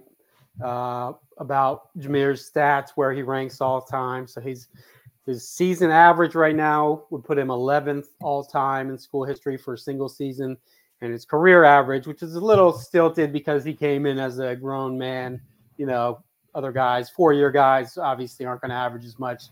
uh, 0.63 1.13
about 1.37 1.89
Jameer's 1.97 2.49
stats, 2.49 2.91
where 2.95 3.13
he 3.13 3.21
ranks 3.21 3.61
all 3.61 3.81
time. 3.81 4.27
So 4.27 4.41
he's 4.41 4.67
his 5.25 5.47
season 5.47 5.89
average 5.89 6.35
right 6.35 6.55
now 6.55 7.03
would 7.09 7.23
put 7.23 7.37
him 7.37 7.47
11th 7.47 8.05
all 8.21 8.43
time 8.43 8.89
in 8.89 8.97
school 8.97 9.23
history 9.23 9.57
for 9.57 9.73
a 9.73 9.77
single 9.77 10.07
season, 10.07 10.55
and 11.01 11.11
his 11.11 11.25
career 11.25 11.63
average, 11.63 12.05
which 12.05 12.21
is 12.21 12.35
a 12.35 12.39
little 12.39 12.71
stilted 12.71 13.33
because 13.33 13.63
he 13.63 13.73
came 13.73 14.05
in 14.05 14.19
as 14.19 14.39
a 14.39 14.55
grown 14.55 14.97
man. 14.97 15.41
You 15.77 15.87
know, 15.87 16.23
other 16.53 16.71
guys, 16.71 17.09
four-year 17.09 17.51
guys, 17.51 17.97
obviously 17.97 18.45
aren't 18.45 18.61
going 18.61 18.69
to 18.69 18.75
average 18.75 19.03
as 19.03 19.17
much 19.19 19.45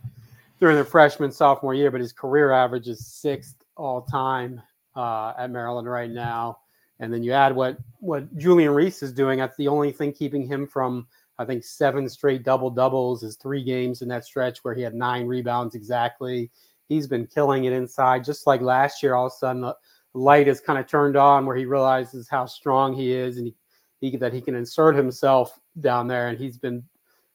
during 0.60 0.76
their 0.76 0.86
freshman 0.86 1.32
sophomore 1.32 1.74
year, 1.74 1.92
but 1.92 2.00
his 2.00 2.14
career 2.14 2.52
average 2.52 2.88
is 2.88 3.06
sixth 3.06 3.56
all 3.76 4.04
time 4.04 4.62
uh, 4.96 5.34
at 5.38 5.50
Maryland 5.50 5.90
right 5.90 6.10
now. 6.10 6.60
And 7.04 7.14
then 7.14 7.22
you 7.22 7.34
add 7.34 7.54
what 7.54 7.78
what 8.00 8.36
Julian 8.38 8.72
Reese 8.72 9.04
is 9.04 9.12
doing. 9.12 9.40
That's 9.40 9.58
the 9.58 9.68
only 9.68 9.92
thing 9.92 10.14
keeping 10.14 10.48
him 10.48 10.66
from 10.66 11.06
I 11.38 11.46
think 11.46 11.64
seven 11.64 12.08
straight 12.08 12.44
double 12.44 12.70
doubles 12.70 13.24
is 13.24 13.36
three 13.36 13.64
games 13.64 14.02
in 14.02 14.08
that 14.08 14.26
stretch 14.26 14.64
where 14.64 14.74
he 14.74 14.82
had 14.82 14.94
nine 14.94 15.28
rebounds 15.28 15.76
exactly. 15.76 16.50
He's 16.88 17.08
been 17.08 17.28
killing 17.28 17.66
it 17.66 17.74
inside, 17.74 18.24
just 18.24 18.48
like 18.48 18.62
last 18.62 19.04
year. 19.04 19.16
All 19.16 19.28
of 19.28 19.34
a 19.34 19.36
sudden, 19.36 19.62
the 19.62 19.76
light 20.14 20.48
is 20.48 20.62
kind 20.62 20.80
of 20.80 20.88
turned 20.88 21.18
on 21.18 21.46
where 21.46 21.56
he 21.56 21.66
realizes 21.66 22.30
how 22.30 22.46
strong 22.46 22.94
he 22.94 23.12
is 23.12 23.38
and 23.38 23.48
he, 23.48 24.12
he 24.12 24.18
that 24.18 24.34
he 24.34 24.42
can 24.42 24.56
insert 24.56 24.96
himself 24.96 25.60
down 25.82 26.08
there. 26.08 26.30
And 26.30 26.38
he's 26.38 26.58
been 26.58 26.84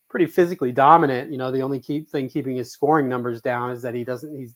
pretty 0.09 0.27
physically 0.27 0.73
dominant. 0.73 1.31
You 1.31 1.37
know, 1.37 1.51
the 1.51 1.63
only 1.63 1.81
key 1.81 2.03
thing 2.03 2.31
keeping 2.31 2.57
his 2.57 2.73
scoring 2.73 3.09
numbers 3.09 3.43
down 3.43 3.71
is 3.73 3.83
that 3.83 3.95
he 3.95 4.05
doesn't. 4.05 4.35
He's 4.35 4.55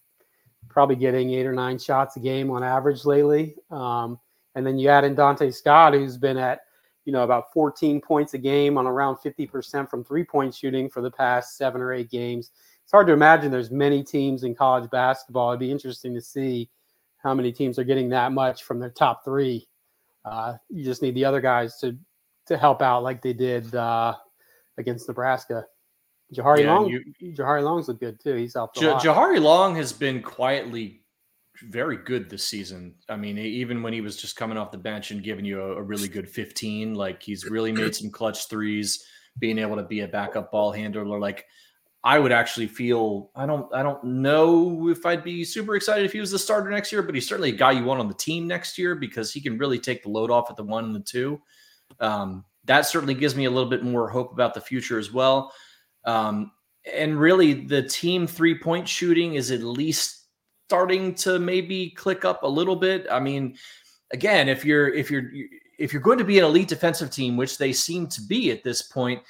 probably 0.69 0.97
getting 0.97 1.35
eight 1.35 1.47
or 1.47 1.53
nine 1.53 1.79
shots 1.79 2.17
a 2.17 2.21
game 2.21 2.51
on 2.51 2.65
average 2.65 3.05
lately. 3.05 3.57
Um, 3.71 4.19
and 4.55 4.67
then 4.67 4.79
you 4.79 4.89
add 4.89 5.05
in 5.05 5.15
Donta 5.17 5.53
Scott, 5.53 5.95
who's 5.95 6.17
been 6.17 6.37
at, 6.37 6.61
you 7.05 7.13
know, 7.13 7.23
about 7.25 7.53
14 7.53 8.01
points 8.01 8.35
a 8.35 8.39
game 8.39 8.77
on 8.79 8.87
around 8.87 9.17
50% 9.17 9.89
from 9.89 10.05
three 10.05 10.25
point 10.25 10.55
shooting 10.55 10.89
for 10.89 11.01
the 11.01 11.11
past 11.11 11.57
seven 11.57 11.81
or 11.81 11.93
eight 11.93 12.11
games. 12.11 12.51
It's 12.83 12.93
hard 12.93 13.07
to 13.07 13.13
imagine 13.13 13.51
there's 13.51 13.71
many 13.71 14.03
teams 14.03 14.45
in 14.45 14.55
college 14.55 14.91
basketball. 14.91 15.51
It'd 15.51 15.61
be 15.61 15.71
interesting 15.71 16.15
to 16.15 16.21
see 16.21 16.69
how 17.19 17.35
many 17.35 17.53
teams 17.53 17.79
are 17.79 17.85
getting 17.85 18.09
that 18.11 18.33
much 18.33 18.65
from 18.65 18.79
their 18.79 18.91
top 18.91 19.25
three. 19.25 19.67
Uh, 20.25 20.55
you 20.69 20.85
just 20.85 21.03
need 21.03 21.15
the 21.15 21.25
other 21.25 21.41
guys 21.41 21.79
to 21.79 21.97
to 22.47 22.59
help 22.59 22.83
out 22.83 23.03
like 23.05 23.23
they 23.23 23.33
did 23.33 23.73
uh, 23.75 24.15
against 24.77 25.07
Nebraska. 25.09 25.65
Jahari 26.35 26.61
Yeah, 26.61 26.75
Long, 26.75 26.89
you- 26.89 27.35
Jahari 27.35 27.63
Long's 27.63 27.89
look 27.89 28.01
good 28.01 28.19
too. 28.21 28.35
He's 28.35 28.55
helped 28.55 28.81
lot. 28.83 29.03
Jahari 29.03 29.41
Long 29.41 29.77
has 29.77 29.93
been 29.93 30.23
quietly 30.23 31.02
very 31.69 31.97
good 31.97 32.29
this 32.29 32.45
season. 32.45 32.95
I 33.09 33.17
mean, 33.17 33.39
even 33.39 33.83
when 33.83 33.93
he 33.93 34.01
was 34.01 34.17
just 34.17 34.37
coming 34.37 34.59
off 34.59 34.71
the 34.71 34.79
bench 34.79 35.11
and 35.11 35.23
giving 35.23 35.45
you 35.45 35.61
a, 35.61 35.77
a 35.77 35.83
really 35.83 36.09
good 36.09 36.29
15, 36.29 36.95
like 36.95 37.23
he's 37.23 37.45
really 37.45 37.73
made 37.73 37.95
some 37.95 38.11
clutch 38.11 38.49
threes, 38.49 39.05
being 39.39 39.59
able 39.59 39.77
to 39.77 39.83
be 39.83 40.01
a 40.01 40.09
backup 40.09 40.51
ball 40.51 40.73
handler. 40.73 41.19
Like 41.19 41.47
I 42.05 42.19
would 42.19 42.33
actually 42.33 42.67
feel 42.67 43.31
I 43.35 43.47
don't 43.47 43.73
I 43.73 43.83
don't 43.83 44.03
know 44.03 44.89
if 44.89 45.07
I'd 45.07 45.23
be 45.23 45.45
super 45.45 45.77
excited 45.77 46.05
if 46.05 46.13
he 46.13 46.21
was 46.21 46.33
the 46.33 46.39
starter 46.39 46.71
next 46.71 46.91
year, 46.91 47.03
but 47.03 47.15
he's 47.15 47.29
certainly 47.29 47.51
a 47.51 47.57
guy 47.57 47.73
you 47.73 47.85
want 47.85 48.01
on 48.01 48.09
the 48.09 48.15
team 48.15 48.47
next 48.47 48.77
year 48.77 48.95
because 48.95 49.33
he 49.33 49.41
can 49.41 49.57
really 49.57 49.79
take 49.79 50.03
the 50.03 50.11
load 50.11 50.31
off 50.31 50.51
at 50.51 50.57
the 50.57 50.65
one 50.65 50.85
and 50.85 50.95
the 50.95 51.01
two. 51.01 51.41
Um, 52.01 52.45
that 52.65 52.83
certainly 52.83 53.15
gives 53.15 53.37
me 53.37 53.45
a 53.45 53.51
little 53.51 53.71
bit 53.71 53.85
more 53.85 54.09
hope 54.09 54.33
about 54.33 54.55
the 54.55 54.61
future 54.61 54.99
as 54.99 55.13
well. 55.13 55.53
Um, 56.05 56.53
and 56.93 57.19
really, 57.19 57.53
the 57.53 57.83
team 57.83 58.27
three 58.27 58.59
point 58.59 58.89
shooting 58.89 59.35
is 59.35 59.51
at 59.51 59.63
least 59.63 60.22
starting 60.67 61.15
to 61.17 61.39
maybe 61.39 61.91
click 61.91 62.25
up 62.25 62.43
a 62.43 62.49
little 62.49 62.77
bit. 62.77 63.07
I 63.11 63.21
mean, 63.21 63.57
again, 64.13 64.49
if 64.49 64.65
you're 64.65 64.93
if 64.93 65.11
you're 65.11 65.31
if 65.79 65.93
you're 65.93 66.03
going 66.03 66.19
to 66.19 66.25
be 66.25 66.39
an 66.39 66.45
elite 66.45 66.69
defensive 66.69 67.11
team, 67.11 67.37
which 67.37 67.59
they 67.59 67.73
seem 67.73 68.07
to 68.09 68.21
be 68.23 68.51
at 68.51 68.65
this 68.65 68.83
point, 68.83 69.23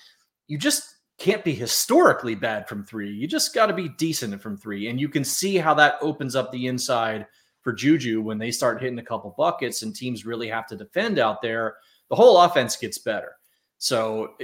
you 0.46 0.58
just 0.58 0.96
can't 1.18 1.44
be 1.44 1.54
historically 1.54 2.34
bad 2.34 2.68
from 2.68 2.84
three. 2.84 3.10
You 3.10 3.26
just 3.26 3.54
got 3.54 3.66
to 3.66 3.72
be 3.72 3.88
decent 3.90 4.40
from 4.40 4.56
three, 4.56 4.88
and 4.88 5.00
you 5.00 5.08
can 5.08 5.24
see 5.24 5.56
how 5.56 5.74
that 5.74 5.96
opens 6.00 6.36
up 6.36 6.52
the 6.52 6.66
inside 6.66 7.26
for 7.62 7.72
Juju 7.72 8.20
when 8.20 8.38
they 8.38 8.50
start 8.50 8.82
hitting 8.82 8.98
a 8.98 9.04
couple 9.04 9.34
buckets 9.38 9.82
and 9.82 9.94
teams 9.94 10.26
really 10.26 10.48
have 10.48 10.66
to 10.66 10.76
defend 10.76 11.18
out 11.18 11.40
there. 11.40 11.76
The 12.10 12.16
whole 12.16 12.40
offense 12.40 12.76
gets 12.76 12.98
better. 12.98 13.36
So 13.78 14.34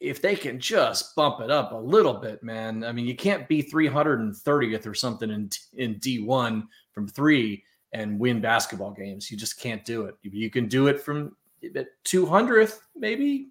if 0.00 0.22
they 0.22 0.36
can 0.36 0.60
just 0.60 1.14
bump 1.16 1.40
it 1.40 1.50
up 1.50 1.72
a 1.72 1.76
little 1.76 2.14
bit, 2.14 2.42
man. 2.42 2.84
I 2.84 2.92
mean, 2.92 3.06
you 3.06 3.16
can't 3.16 3.48
be 3.48 3.62
330th 3.62 4.86
or 4.86 4.94
something 4.94 5.30
in 5.30 5.50
in 5.74 5.96
D1 5.96 6.66
from 6.92 7.08
3 7.08 7.62
and 7.92 8.18
win 8.18 8.40
basketball 8.40 8.92
games. 8.92 9.30
You 9.30 9.36
just 9.36 9.60
can't 9.60 9.84
do 9.84 10.04
it. 10.04 10.14
You 10.22 10.50
can 10.50 10.68
do 10.68 10.88
it 10.88 11.00
from 11.00 11.36
200th 11.62 12.78
maybe, 12.94 13.48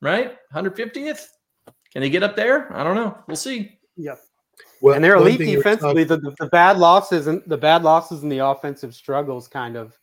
right? 0.00 0.36
150th? 0.52 1.26
Can 1.92 2.02
they 2.02 2.10
get 2.10 2.22
up 2.22 2.34
there? 2.34 2.74
I 2.74 2.82
don't 2.82 2.96
know. 2.96 3.16
We'll 3.28 3.36
see. 3.36 3.78
Yep. 3.96 4.18
Well, 4.80 4.94
and 4.94 5.04
they're 5.04 5.16
elite 5.16 5.38
defensively. 5.38 6.04
The, 6.04 6.16
the, 6.16 6.34
the, 6.38 6.46
bad 6.46 6.78
losses 6.78 7.26
and 7.26 7.42
the 7.46 7.56
bad 7.56 7.82
losses 7.82 8.22
and 8.22 8.30
the 8.30 8.38
offensive 8.38 8.94
struggles 8.94 9.48
kind 9.48 9.76
of 9.76 9.96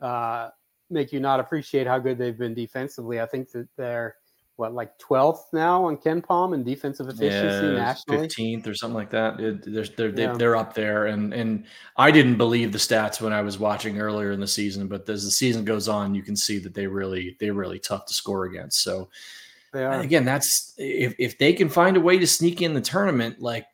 uh, 0.00 0.48
make 0.90 1.12
you 1.12 1.20
not 1.20 1.40
appreciate 1.40 1.86
how 1.86 1.98
good 1.98 2.18
they've 2.18 2.36
been 2.36 2.54
defensively. 2.54 3.20
I 3.20 3.26
think 3.26 3.50
that 3.52 3.68
they're 3.76 4.16
what 4.56 4.74
like 4.74 4.98
12th 4.98 5.52
now 5.52 5.84
on 5.84 5.96
KenPom 5.96 6.54
and 6.54 6.64
defensive 6.64 7.08
efficiency 7.08 7.66
yeah, 7.66 7.72
nationally? 7.72 8.26
15th 8.26 8.66
or 8.66 8.74
something 8.74 8.94
like 8.94 9.10
that. 9.10 9.38
It, 9.38 9.72
they're, 9.72 9.84
they're, 9.84 10.20
yeah. 10.20 10.32
they're 10.32 10.56
up 10.56 10.74
there 10.74 11.06
and 11.06 11.32
and 11.34 11.64
i 11.96 12.10
didn't 12.10 12.36
believe 12.36 12.72
the 12.72 12.78
stats 12.78 13.20
when 13.20 13.32
i 13.32 13.42
was 13.42 13.58
watching 13.58 14.00
earlier 14.00 14.32
in 14.32 14.40
the 14.40 14.46
season 14.46 14.88
but 14.88 15.08
as 15.08 15.24
the 15.24 15.30
season 15.30 15.64
goes 15.64 15.88
on 15.88 16.14
you 16.14 16.22
can 16.22 16.36
see 16.36 16.58
that 16.58 16.74
they 16.74 16.86
really 16.86 17.36
they're 17.38 17.54
really 17.54 17.78
tough 17.78 18.06
to 18.06 18.14
score 18.14 18.44
against. 18.44 18.82
So 18.82 19.08
again 19.74 20.24
that's 20.24 20.74
if, 20.78 21.14
if 21.18 21.36
they 21.38 21.52
can 21.52 21.68
find 21.68 21.96
a 21.96 22.00
way 22.00 22.18
to 22.18 22.26
sneak 22.26 22.62
in 22.62 22.72
the 22.72 22.80
tournament 22.80 23.40
like 23.40 23.66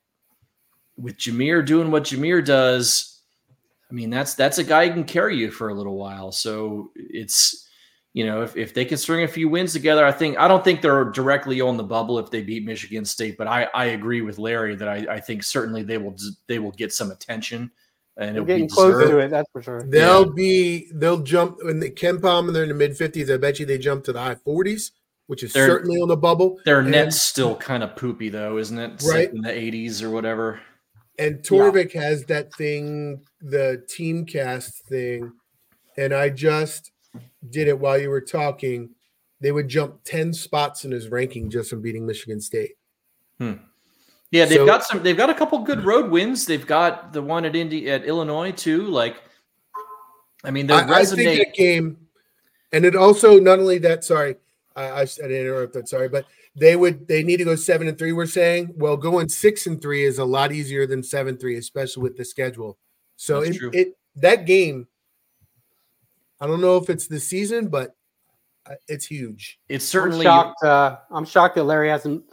with 0.97 1.16
jameer 1.16 1.64
doing 1.64 1.92
what 1.92 2.03
jameer 2.03 2.45
does 2.45 3.23
i 3.90 3.95
mean 3.95 4.11
that's 4.11 4.35
that's 4.35 4.59
a 4.59 4.64
guy 4.64 4.88
who 4.88 4.95
can 4.95 5.05
carry 5.05 5.37
you 5.37 5.51
for 5.51 5.68
a 5.68 5.75
little 5.75 5.97
while. 5.97 6.33
So 6.33 6.90
it's 6.97 7.68
you 8.14 8.27
know, 8.27 8.42
if, 8.42 8.57
if 8.57 8.75
they 8.75 8.85
can 8.85 8.98
string 8.98 9.25
a 9.25 9.29
few 9.29 9.48
wins 9.48 9.72
together, 9.72 10.05
I 10.05 10.12
think 10.12 10.38
I 10.38 10.46
don't 10.46 10.62
think 10.62 10.83
they're 10.83 11.07
directly 11.07 11.61
on 11.61 11.77
the 11.77 11.85
bubble 11.85 12.18
if 12.18 12.31
they 12.31 12.42
beat 12.42 12.64
Michigan 12.64 13.05
State, 13.05 13.38
but 13.38 13.46
I, 13.46 13.68
I 13.75 13.87
agree 13.87 14.20
with 14.20 14.38
Larry 14.38 14.77
that 14.77 14.88
I, 14.88 15.07
I 15.09 15.20
think 15.20 15.42
certainly 15.42 15.83
they 15.83 15.98
will 15.98 16.16
they 16.46 16.59
will 16.59 16.72
get 16.72 16.92
some 16.92 17.11
attention 17.11 17.70
and 18.18 18.37
it'll 18.37 18.46
getting 18.46 18.68
close 18.68 19.09
to 19.09 19.18
it. 19.18 19.29
That's 19.31 19.51
for 19.51 19.62
sure. 19.62 19.83
They'll 19.83 20.27
yeah. 20.27 20.33
be 20.35 20.90
they'll 20.94 21.22
jump 21.22 21.59
when 21.62 21.81
the 21.81 21.90
KenPom 21.90 22.46
and 22.46 22.57
they're 22.57 22.64
in 22.64 22.68
the 22.68 22.75
mid 22.75 22.96
fifties. 22.96 23.31
I 23.31 23.38
bet 23.38 23.59
you 23.59 23.66
they 23.66 23.79
jump 23.79 24.05
to 24.05 24.12
the 24.12 24.20
high 24.20 24.35
forties, 24.35 24.92
which 25.27 25.42
is 25.42 25.53
they're, 25.53 25.66
certainly 25.66 26.01
on 26.01 26.09
the 26.09 26.16
bubble. 26.16 26.59
Their 26.66 26.81
and, 26.81 26.90
net's 26.90 27.22
still 27.22 27.57
kind 27.57 27.83
of 27.83 27.96
poopy 27.96 28.29
though, 28.29 28.59
isn't 28.59 28.79
it? 28.79 28.92
It's 28.92 29.09
right 29.09 29.29
like 29.29 29.35
in 29.35 29.40
the 29.40 29.53
eighties 29.59 30.03
or 30.03 30.11
whatever. 30.11 30.61
And 31.18 31.38
Torvik 31.38 31.94
yeah. 31.94 32.03
has 32.03 32.25
that 32.27 32.53
thing, 32.55 33.22
the 33.40 33.85
team 33.88 34.27
cast 34.27 34.85
thing, 34.87 35.33
and 35.96 36.12
I 36.12 36.29
just 36.29 36.91
did 37.51 37.68
it 37.68 37.79
while 37.79 37.98
you 37.98 38.11
were 38.11 38.20
talking, 38.20 38.90
they 39.40 39.53
would 39.53 39.68
jump 39.68 40.05
10 40.05 40.33
spots 40.33 40.85
in 40.85 40.90
his 40.90 41.09
ranking 41.09 41.51
just 41.51 41.70
from 41.70 41.83
beating 41.83 42.07
Michigan 42.07 42.40
State. 42.40 42.72
Hmm. 43.38 43.55
Yeah, 44.31 44.46
they've 44.46 44.59
so, 44.59 44.66
got 44.66 44.83
some 44.83 45.03
they've 45.03 45.16
got 45.16 45.29
a 45.29 45.35
couple 45.35 45.59
good 45.59 45.85
road 45.85 46.11
wins. 46.11 46.46
They've 46.46 46.66
got 46.66 47.12
the 47.12 47.20
one 47.20 47.44
at 47.44 47.55
Indy 47.55 47.90
at 47.90 48.05
Illinois 48.07 48.51
too. 48.51 48.87
Like 48.87 49.16
I 50.42 50.51
mean, 50.51 50.70
I, 50.70 50.88
I, 50.88 51.05
think 51.05 51.38
that 51.38 51.55
game, 51.55 51.98
and 52.72 52.87
it 52.87 52.96
also 52.96 53.38
not 53.38 53.59
only 53.59 53.77
that. 53.79 54.05
Sorry, 54.05 54.37
I, 54.75 54.85
I, 54.85 55.01
I 55.03 55.05
didn't 55.05 55.33
interrupt 55.33 55.75
that. 55.75 55.88
Sorry, 55.88 56.09
but 56.09 56.25
they 56.57 56.77
would 56.77 57.07
they 57.07 57.22
need 57.22 57.37
to 57.38 57.44
go 57.44 57.57
seven 57.57 57.88
and 57.88 57.98
three. 57.98 58.12
We're 58.12 58.25
saying, 58.25 58.72
well, 58.75 58.96
going 58.96 59.29
six 59.29 59.66
and 59.66 59.81
three 59.81 60.03
is 60.03 60.18
a 60.18 60.25
lot 60.25 60.51
easier 60.51 60.87
than 60.87 61.03
seven 61.03 61.37
three, 61.37 61.57
especially 61.57 62.03
with 62.03 62.16
the 62.16 62.25
schedule. 62.25 62.79
So 63.16 63.42
it, 63.42 63.57
it, 63.72 63.98
that 64.16 64.46
game 64.46 64.88
I 66.42 66.48
don't 66.48 66.61
know 66.61 66.76
if 66.76 66.90
it's 66.90 67.07
the 67.07 67.20
season, 67.20 67.68
but 67.68 67.94
uh, 68.66 68.74
it's 68.88 69.07
huge. 69.07 69.61
It's 69.68 69.85
certainly. 69.85 70.26
I'm 70.26 70.46
shocked, 70.48 70.64
uh, 70.64 70.96
I'm 71.12 71.24
shocked 71.24 71.55
that 71.55 71.62
Larry 71.62 71.88
hasn't 71.88 72.24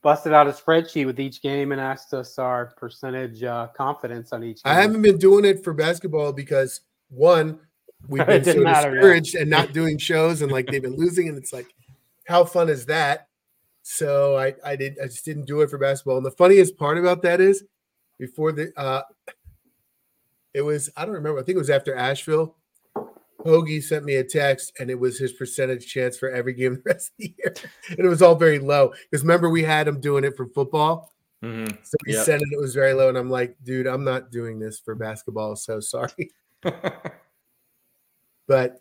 busted 0.00 0.32
out 0.32 0.46
a 0.46 0.52
spreadsheet 0.52 1.06
with 1.06 1.18
each 1.18 1.42
game 1.42 1.72
and 1.72 1.80
asked 1.80 2.14
us 2.14 2.38
our 2.38 2.66
percentage 2.76 3.42
uh, 3.42 3.66
confidence 3.76 4.32
on 4.32 4.44
each. 4.44 4.62
Game. 4.62 4.72
I 4.72 4.80
haven't 4.80 5.02
been 5.02 5.18
doing 5.18 5.44
it 5.44 5.64
for 5.64 5.74
basketball 5.74 6.32
because 6.32 6.82
one, 7.08 7.58
we've 8.06 8.24
been 8.28 8.44
so 8.44 8.62
discouraged 8.62 9.34
yeah. 9.34 9.40
and 9.40 9.50
not 9.50 9.72
doing 9.72 9.98
shows, 9.98 10.40
and 10.40 10.52
like 10.52 10.68
they've 10.68 10.80
been 10.80 10.96
losing, 10.96 11.28
and 11.28 11.36
it's 11.36 11.52
like, 11.52 11.66
how 12.28 12.44
fun 12.44 12.68
is 12.68 12.86
that? 12.86 13.26
So 13.82 14.38
I, 14.38 14.54
I 14.64 14.76
did, 14.76 14.98
I 15.02 15.06
just 15.06 15.24
didn't 15.24 15.46
do 15.46 15.62
it 15.62 15.70
for 15.70 15.78
basketball. 15.78 16.18
And 16.18 16.26
the 16.26 16.30
funniest 16.30 16.76
part 16.76 16.96
about 16.96 17.22
that 17.22 17.40
is, 17.40 17.64
before 18.20 18.52
the, 18.52 18.72
uh, 18.76 19.02
it 20.54 20.62
was 20.62 20.90
I 20.96 21.04
don't 21.04 21.14
remember. 21.14 21.40
I 21.40 21.42
think 21.42 21.56
it 21.56 21.58
was 21.58 21.70
after 21.70 21.96
Asheville 21.96 22.54
Hoagie 23.40 23.82
sent 23.82 24.04
me 24.04 24.16
a 24.16 24.24
text 24.24 24.72
and 24.80 24.90
it 24.90 24.98
was 24.98 25.18
his 25.18 25.32
percentage 25.32 25.86
chance 25.86 26.18
for 26.18 26.30
every 26.30 26.52
game 26.52 26.74
the 26.84 26.92
rest 26.92 27.12
of 27.12 27.14
the 27.18 27.34
year. 27.38 27.54
And 27.90 28.00
it 28.00 28.08
was 28.08 28.22
all 28.22 28.34
very 28.34 28.58
low. 28.58 28.92
Because 29.10 29.22
remember, 29.22 29.48
we 29.48 29.62
had 29.62 29.86
him 29.86 30.00
doing 30.00 30.24
it 30.24 30.36
for 30.36 30.46
football. 30.46 31.14
Mm-hmm. 31.42 31.76
So 31.82 31.96
he 32.04 32.14
yep. 32.14 32.24
said 32.24 32.40
it, 32.42 32.48
it 32.50 32.60
was 32.60 32.74
very 32.74 32.94
low. 32.94 33.08
And 33.08 33.16
I'm 33.16 33.30
like, 33.30 33.56
dude, 33.62 33.86
I'm 33.86 34.04
not 34.04 34.30
doing 34.30 34.58
this 34.58 34.80
for 34.80 34.94
basketball. 34.94 35.56
So 35.56 35.80
sorry. 35.80 36.32
but 38.48 38.80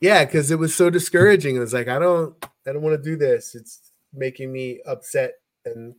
yeah, 0.00 0.24
because 0.24 0.50
it 0.50 0.58
was 0.58 0.74
so 0.74 0.90
discouraging. 0.90 1.56
It 1.56 1.60
was 1.60 1.72
like, 1.72 1.88
I 1.88 1.98
don't 1.98 2.34
I 2.66 2.72
don't 2.72 2.82
want 2.82 3.02
to 3.02 3.10
do 3.10 3.16
this. 3.16 3.54
It's 3.54 3.92
making 4.12 4.52
me 4.52 4.80
upset. 4.86 5.32
And 5.64 5.94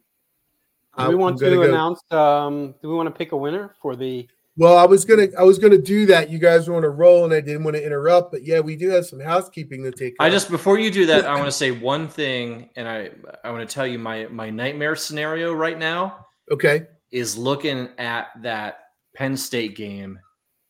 do 0.97 1.09
we 1.09 1.15
want 1.15 1.39
to 1.39 1.49
go. 1.49 1.61
announce 1.63 1.99
um 2.11 2.75
do 2.81 2.89
we 2.89 2.95
want 2.95 3.07
to 3.07 3.11
pick 3.11 3.31
a 3.31 3.37
winner 3.37 3.75
for 3.81 3.95
the 3.95 4.27
well, 4.57 4.77
I 4.77 4.85
was 4.85 5.03
gonna 5.03 5.27
I 5.37 5.43
was 5.43 5.59
gonna 5.59 5.77
do 5.77 6.05
that. 6.07 6.29
You 6.29 6.39
guys 6.39 6.69
want 6.69 6.83
to 6.83 6.89
roll, 6.89 7.25
and 7.25 7.33
I 7.33 7.41
didn't 7.41 7.63
want 7.63 7.75
to 7.75 7.85
interrupt, 7.85 8.31
but 8.31 8.43
yeah, 8.43 8.61
we 8.61 8.75
do 8.75 8.89
have 8.89 9.05
some 9.05 9.19
housekeeping 9.19 9.83
to 9.83 9.91
take. 9.91 10.15
I 10.19 10.29
just 10.29 10.49
before 10.49 10.79
you 10.79 10.89
do 10.89 11.05
that, 11.07 11.25
I 11.27 11.35
want 11.35 11.47
to 11.47 11.51
say 11.51 11.71
one 11.71 12.07
thing, 12.07 12.69
and 12.75 12.87
I 12.87 13.11
I 13.43 13.51
want 13.51 13.67
to 13.67 13.73
tell 13.73 13.85
you 13.85 13.99
my 13.99 14.27
my 14.27 14.49
nightmare 14.49 14.95
scenario 14.95 15.53
right 15.53 15.77
now. 15.77 16.25
Okay, 16.51 16.87
is 17.11 17.37
looking 17.37 17.89
at 17.97 18.27
that 18.43 18.79
Penn 19.15 19.35
State 19.35 19.75
game 19.75 20.19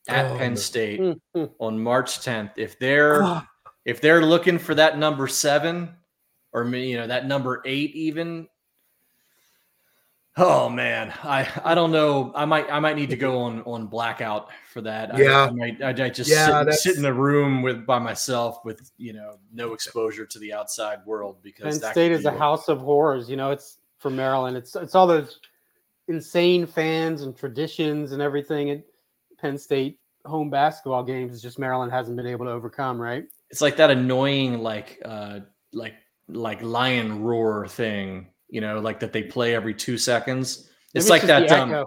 at 0.08 0.32
oh, 0.32 0.38
Penn 0.38 0.56
State 0.56 1.00
mm-hmm. 1.00 1.45
on 1.60 1.82
March 1.82 2.19
10th. 2.19 2.52
If 2.58 2.80
they're 2.80 3.43
if 3.86 4.02
they're 4.02 4.26
looking 4.26 4.58
for 4.58 4.74
that 4.76 4.98
number 4.98 5.28
seven, 5.28 5.95
or 6.54 6.65
you 6.65 6.98
know 6.98 7.08
that 7.08 7.28
number 7.28 7.62
eight, 7.65 7.95
even 7.95 8.48
Oh 10.38 10.67
man, 10.67 11.13
I 11.24 11.48
I 11.63 11.76
don't 11.76 11.91
know. 11.91 12.34
I 12.36 12.43
might 12.43 12.69
I 12.69 12.80
might 12.80 12.98
need 12.98 13.10
to 13.12 13.15
go 13.15 13.39
on 13.39 13.62
on 13.62 13.88
blackout 13.88 14.50
for 14.69 14.82
that. 14.82 15.17
Yeah, 15.17 15.43
I, 15.43 15.48
I 15.48 15.52
might 15.52 15.82
I, 15.82 16.06
I 16.06 16.10
just 16.10 16.30
yeah, 16.30 16.63
sit, 16.65 16.74
sit, 16.74 16.95
in 16.98 17.04
the 17.04 17.13
room 17.13 17.62
with 17.62 17.86
by 17.86 18.00
myself 18.00 18.60
with 18.65 18.91
you 18.98 19.13
know 19.13 19.38
no 19.54 19.74
exposure 19.74 20.26
to 20.26 20.39
the 20.39 20.52
outside 20.52 21.00
world 21.06 21.38
because 21.41 21.80
Penn 21.80 21.91
State 21.91 22.12
is 22.12 22.26
a 22.26 22.38
house 22.38 22.67
of 22.67 22.80
horrors. 22.80 23.30
You 23.30 23.38
know, 23.38 23.52
it's 23.52 23.78
for 23.98 24.10
Maryland. 24.10 24.58
It's 24.58 24.76
it's 24.76 24.93
all 24.93 25.08
those 25.08 25.39
insane 26.10 26.67
fans 26.67 27.21
and 27.21 27.36
traditions 27.36 28.12
and 28.12 28.21
everything 28.21 28.71
at 28.71 28.84
Penn 29.39 29.58
State 29.58 30.00
home 30.26 30.50
basketball 30.50 31.04
games. 31.04 31.34
Is 31.34 31.41
just 31.41 31.60
Maryland 31.60 31.93
hasn't 31.93 32.17
been 32.17 32.28
able 32.28 32.45
to 32.45 32.52
overcome. 32.52 33.02
Right? 33.02 33.24
It's 33.52 33.62
like 33.62 33.78
that 33.78 33.89
annoying 33.89 34.60
like 34.60 35.02
uh 35.06 35.39
like 35.71 35.95
like 36.28 36.62
lion 36.62 37.24
roar 37.24 37.69
thing 37.69 38.28
you 38.56 38.62
know, 38.62 38.80
like 38.80 39.02
that 39.02 39.12
they 39.12 39.22
play 39.22 39.54
every 39.54 39.74
two 39.74 39.98
seconds. 39.98 40.70
It's 40.94 41.10
like 41.10 41.24
that. 41.24 41.52
Um, 41.52 41.86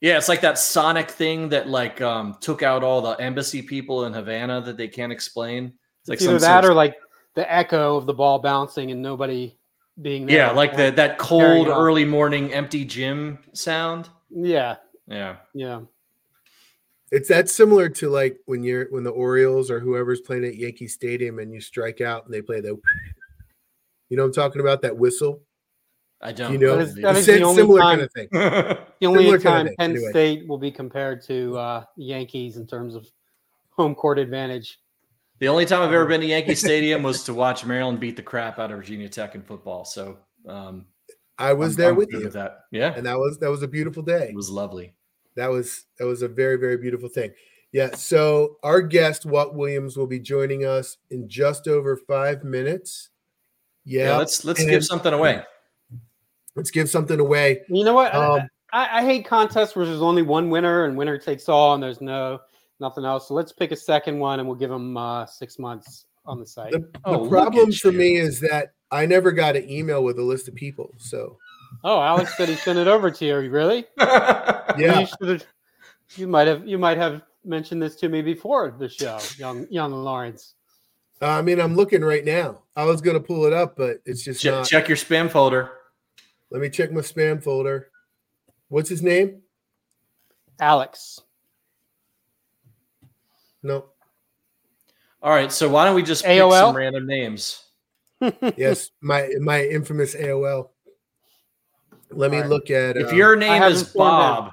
yeah, 0.00 0.18
it's 0.18 0.28
like 0.28 0.40
that 0.40 0.58
Sonic 0.58 1.08
thing 1.08 1.48
that 1.50 1.68
like 1.68 2.00
um, 2.00 2.36
took 2.40 2.64
out 2.64 2.82
all 2.82 3.00
the 3.00 3.12
embassy 3.12 3.62
people 3.62 4.04
in 4.04 4.12
Havana 4.12 4.60
that 4.62 4.76
they 4.76 4.88
can't 4.88 5.12
explain. 5.12 5.72
It's 6.00 6.08
like 6.08 6.20
either 6.20 6.40
that 6.40 6.64
or 6.64 6.74
like 6.74 6.96
the 7.36 7.50
echo 7.52 7.96
of 7.96 8.06
the 8.06 8.14
ball 8.14 8.40
bouncing 8.40 8.90
and 8.90 9.00
nobody 9.00 9.56
being 10.02 10.26
there. 10.26 10.36
Yeah, 10.36 10.50
like 10.50 10.76
the 10.76 10.90
that 10.90 11.18
cold 11.18 11.68
early 11.68 12.04
morning 12.04 12.52
empty 12.52 12.84
gym 12.84 13.38
sound. 13.52 14.08
Yeah. 14.28 14.74
Yeah. 15.06 15.36
Yeah. 15.54 15.82
It's 17.12 17.28
that 17.28 17.48
similar 17.48 17.88
to 17.90 18.10
like 18.10 18.40
when 18.46 18.64
you're 18.64 18.86
when 18.90 19.04
the 19.04 19.10
Orioles 19.10 19.70
or 19.70 19.78
whoever's 19.78 20.20
playing 20.20 20.46
at 20.46 20.56
Yankee 20.56 20.88
Stadium 20.88 21.38
and 21.38 21.54
you 21.54 21.60
strike 21.60 22.00
out 22.00 22.24
and 22.24 22.34
they 22.34 22.42
play 22.42 22.60
the 22.60 22.76
you 24.08 24.16
know 24.16 24.24
I'm 24.24 24.32
talking 24.32 24.60
about 24.60 24.82
that 24.82 24.96
whistle 24.96 25.42
I 26.20 26.32
don't. 26.32 26.52
You 26.52 26.58
know, 26.58 26.76
That 26.76 26.82
is- 26.82 26.94
believe 26.94 27.02
that 27.14 27.24
the 27.38 27.42
only 27.42 27.62
similar 27.62 27.80
time- 27.80 27.98
kind 27.98 28.02
of 28.02 28.12
thing. 28.12 28.28
The 28.32 29.06
only 29.06 29.24
Similar 29.24 29.38
kind 29.40 29.68
of 29.68 29.76
time 29.76 29.76
Penn 29.78 29.90
anyway. 29.96 30.10
State 30.10 30.48
will 30.48 30.58
be 30.58 30.70
compared 30.72 31.22
to 31.26 31.56
uh, 31.56 31.84
Yankees 31.96 32.56
in 32.56 32.66
terms 32.66 32.94
of 32.96 33.06
home 33.70 33.94
court 33.94 34.18
advantage. 34.18 34.78
The 35.38 35.46
only 35.46 35.64
time 35.66 35.82
I've 35.82 35.92
ever 35.92 36.06
been 36.06 36.20
to 36.20 36.26
Yankee 36.26 36.54
Stadium 36.66 37.04
was 37.04 37.22
to 37.24 37.34
watch 37.34 37.64
Maryland 37.64 38.00
beat 38.00 38.16
the 38.16 38.22
crap 38.22 38.58
out 38.58 38.72
of 38.72 38.78
Virginia 38.78 39.08
Tech 39.08 39.36
in 39.36 39.42
football. 39.42 39.84
So 39.84 40.18
um, 40.48 40.86
I 41.38 41.52
was 41.52 41.74
I'm- 41.74 41.76
there 41.76 41.90
I'm 41.90 41.96
with 41.96 42.10
good 42.10 42.22
you, 42.22 42.30
that. 42.30 42.62
Yeah, 42.72 42.92
and 42.96 43.06
that 43.06 43.16
was 43.16 43.38
that 43.38 43.48
was 43.50 43.62
a 43.62 43.68
beautiful 43.68 44.02
day. 44.02 44.30
it 44.30 44.34
was 44.34 44.50
lovely. 44.50 44.94
That 45.36 45.50
was 45.52 45.84
that 46.00 46.06
was 46.06 46.22
a 46.22 46.28
very 46.28 46.56
very 46.56 46.76
beautiful 46.78 47.08
thing. 47.08 47.30
Yeah. 47.70 47.94
So 47.94 48.56
our 48.64 48.80
guest 48.82 49.24
Walt 49.24 49.54
Williams 49.54 49.96
will 49.96 50.08
be 50.08 50.18
joining 50.18 50.64
us 50.64 50.96
in 51.10 51.28
just 51.28 51.68
over 51.68 51.96
five 51.96 52.42
minutes. 52.42 53.10
Yeah. 53.84 54.06
Yeah, 54.08 54.16
let's 54.16 54.44
let's 54.44 54.58
and- 54.60 54.68
give 54.70 54.84
something 54.84 55.12
away. 55.12 55.44
Let's 56.58 56.70
give 56.70 56.90
something 56.90 57.18
away. 57.20 57.62
You 57.68 57.84
know 57.84 57.94
what? 57.94 58.14
I- 58.14 58.26
Um, 58.40 58.48
I, 58.70 58.98
I 58.98 59.02
hate 59.04 59.24
contests 59.24 59.74
where 59.74 59.86
there's 59.86 60.02
only 60.02 60.20
one 60.20 60.50
winner 60.50 60.84
and 60.84 60.94
winner 60.98 61.16
takes 61.16 61.48
all, 61.48 61.72
and 61.72 61.82
there's 61.82 62.02
no 62.02 62.40
nothing 62.80 63.04
else. 63.06 63.28
So 63.28 63.32
let's 63.34 63.50
pick 63.52 63.72
a 63.72 63.76
second 63.76 64.18
one, 64.18 64.40
and 64.40 64.46
we'll 64.48 64.58
give 64.58 64.68
them 64.68 64.94
uh, 64.96 65.24
six 65.24 65.58
months 65.58 66.04
on 66.26 66.38
the 66.38 66.46
site. 66.46 66.72
The, 66.72 66.86
Oh, 67.06 67.24
the 67.24 67.30
problem 67.30 67.72
for 67.72 67.90
you. 67.90 67.96
me 67.98 68.16
is 68.16 68.40
that 68.40 68.72
I 68.90 69.06
never 69.06 69.32
got 69.32 69.56
an 69.56 69.70
email 69.70 70.04
with 70.04 70.18
a 70.18 70.22
list 70.22 70.48
of 70.48 70.54
people. 70.54 70.92
So 70.98 71.38
Oh, 71.82 72.00
Alex 72.00 72.36
said 72.36 72.48
he 72.50 72.56
sent 72.56 72.78
it 72.78 72.88
over 72.88 73.10
to 73.10 73.24
you. 73.24 73.36
Really? 73.50 73.86
yeah, 73.98 75.00
You, 75.00 75.06
should've- 75.06 75.46
you 76.16 76.26
might 76.26 76.46
have 76.46 76.66
you 76.68 76.76
might 76.78 76.98
have 76.98 77.22
mentioned 77.44 77.80
this 77.82 77.96
to 77.96 78.08
me 78.10 78.20
before 78.20 78.74
the 78.78 78.88
show, 78.88 79.18
young 79.38 79.66
young 79.70 79.92
Lawrence. 79.92 80.54
I 81.22 81.40
mean 81.42 81.58
I'm 81.60 81.74
looking 81.74 82.02
right 82.02 82.24
now. 82.24 82.62
I 82.76 82.84
was 82.84 83.00
gonna 83.00 83.20
pull 83.20 83.46
it 83.46 83.52
up, 83.54 83.76
but 83.76 83.98
it's 84.04 84.22
just 84.22 84.42
check, 84.42 84.52
not. 84.52 84.66
check 84.66 84.88
your 84.88 84.96
spam 84.98 85.30
folder. 85.30 85.70
Let 86.50 86.60
me 86.60 86.70
check 86.70 86.92
my 86.92 87.00
spam 87.00 87.42
folder. 87.42 87.90
What's 88.68 88.88
his 88.88 89.02
name? 89.02 89.42
Alex. 90.60 91.20
No. 93.62 93.86
All 95.22 95.30
right, 95.32 95.52
so 95.52 95.68
why 95.68 95.84
don't 95.84 95.94
we 95.94 96.02
just 96.02 96.24
pick 96.24 96.38
some 96.38 96.50
AOL? 96.50 96.74
random 96.74 97.06
names? 97.06 97.64
Yes, 98.56 98.90
my 99.00 99.30
my 99.40 99.64
infamous 99.64 100.16
AOL. 100.16 100.70
Let 102.10 102.30
me 102.32 102.38
All 102.38 102.42
right. 102.42 102.50
look 102.50 102.70
at. 102.70 102.96
It. 102.96 103.02
If 103.02 103.08
um, 103.10 103.16
your 103.16 103.36
name 103.36 103.62
is 103.62 103.92
formed 103.92 104.10
Bob, 104.10 104.52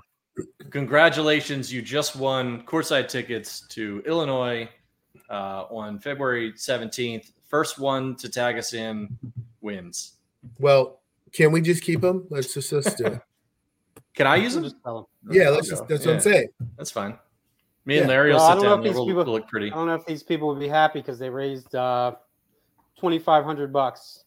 congratulations! 0.70 1.74
You 1.74 1.82
just 1.82 2.16
won 2.16 2.62
courtside 2.64 3.08
tickets 3.08 3.68
to 3.70 4.04
Illinois 4.06 4.70
uh, 5.32 5.64
on 5.72 5.98
February 5.98 6.54
seventeenth. 6.56 7.32
First 7.48 7.80
one 7.80 8.16
to 8.18 8.30
tag 8.30 8.60
us 8.60 8.74
in 8.74 9.18
wins. 9.62 10.14
well, 10.60 11.00
can 11.36 11.52
we 11.52 11.62
just 11.62 11.84
keep 11.84 12.02
them? 12.02 12.26
Let's 12.30 12.54
just 12.54 12.72
let's 12.72 12.94
do 12.96 13.06
it. 13.08 13.20
Can 14.16 14.28
I 14.28 14.38
use 14.38 14.54
them? 14.54 14.64
Just 14.64 14.78
tell 14.82 15.00
him. 15.00 15.06
Yeah, 15.36 15.50
let's 15.50 15.68
just. 15.68 15.86
That's 15.90 16.06
what 16.06 16.16
I'm 16.16 16.22
saying. 16.22 16.48
That's 16.78 16.90
fine. 16.92 17.18
Me 17.86 17.98
and 17.98 18.06
Yeah. 18.06 18.08
Larry 18.08 18.30
will 18.32 18.38
Well, 18.38 18.46
I 18.46 18.50
sit 18.52 18.56
don't 18.56 18.64
know 18.64 18.70
down. 18.70 18.78
if 18.80 18.84
There. 18.84 18.92
these 18.92 18.96
We'll, 18.98 19.06
people- 19.08 19.24
we'll 19.26 19.34
look 19.34 19.48
pretty. 19.50 19.72
I 19.72 19.76
don't 19.76 19.88
know 19.88 19.96
if 19.96 20.06
these 20.06 20.24
people 20.24 20.48
would 20.48 20.60
be 20.60 20.70
happy 20.70 21.00
because 21.00 21.20
they 21.20 21.30
raised 21.30 21.76
uh, 21.76 22.14
twenty 22.98 23.20
five 23.20 23.44
hundred 23.44 23.74
bucks 23.74 24.24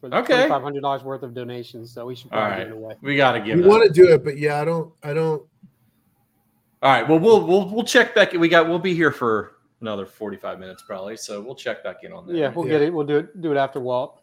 for 0.00 0.08
the 0.08 0.18
Okay. 0.18 0.34
twenty 0.34 0.48
five 0.48 0.62
hundred 0.62 0.82
dollars 0.82 1.02
worth 1.02 1.24
of 1.24 1.34
donations. 1.34 1.92
So 1.92 2.06
we 2.06 2.14
should 2.14 2.30
All 2.32 2.38
probably 2.38 2.50
right, 2.58 2.64
give 2.64 2.72
it 2.72 2.76
away. 2.76 2.94
we 3.02 3.16
got 3.16 3.32
to 3.32 3.40
give 3.40 3.58
We 3.58 3.66
want 3.66 3.82
to 3.84 3.90
do 3.92 4.12
it, 4.12 4.22
but 4.22 4.38
yeah, 4.38 4.60
I 4.60 4.64
don't. 4.64 4.92
I 5.02 5.12
don't. 5.12 5.42
All 6.82 6.90
right. 6.92 7.08
Well, 7.08 7.18
we'll 7.18 7.44
we'll 7.44 7.68
we'll 7.68 7.84
check 7.84 8.14
back. 8.14 8.32
We 8.32 8.48
got. 8.48 8.68
We'll 8.68 8.78
be 8.78 8.94
here 8.94 9.10
for 9.10 9.56
another 9.80 10.06
forty-five 10.06 10.60
minutes 10.60 10.84
probably. 10.86 11.16
So 11.16 11.40
we'll 11.42 11.56
check 11.56 11.82
back 11.82 11.96
in 12.04 12.12
on 12.12 12.26
that. 12.28 12.36
Yeah, 12.36 12.48
we'll 12.54 12.66
Yeah. 12.66 12.72
get 12.74 12.82
it. 12.82 12.94
We'll 12.94 13.06
do 13.06 13.16
it. 13.18 13.40
Do 13.40 13.50
it 13.52 13.56
after 13.56 13.80
Walt. 13.80 14.21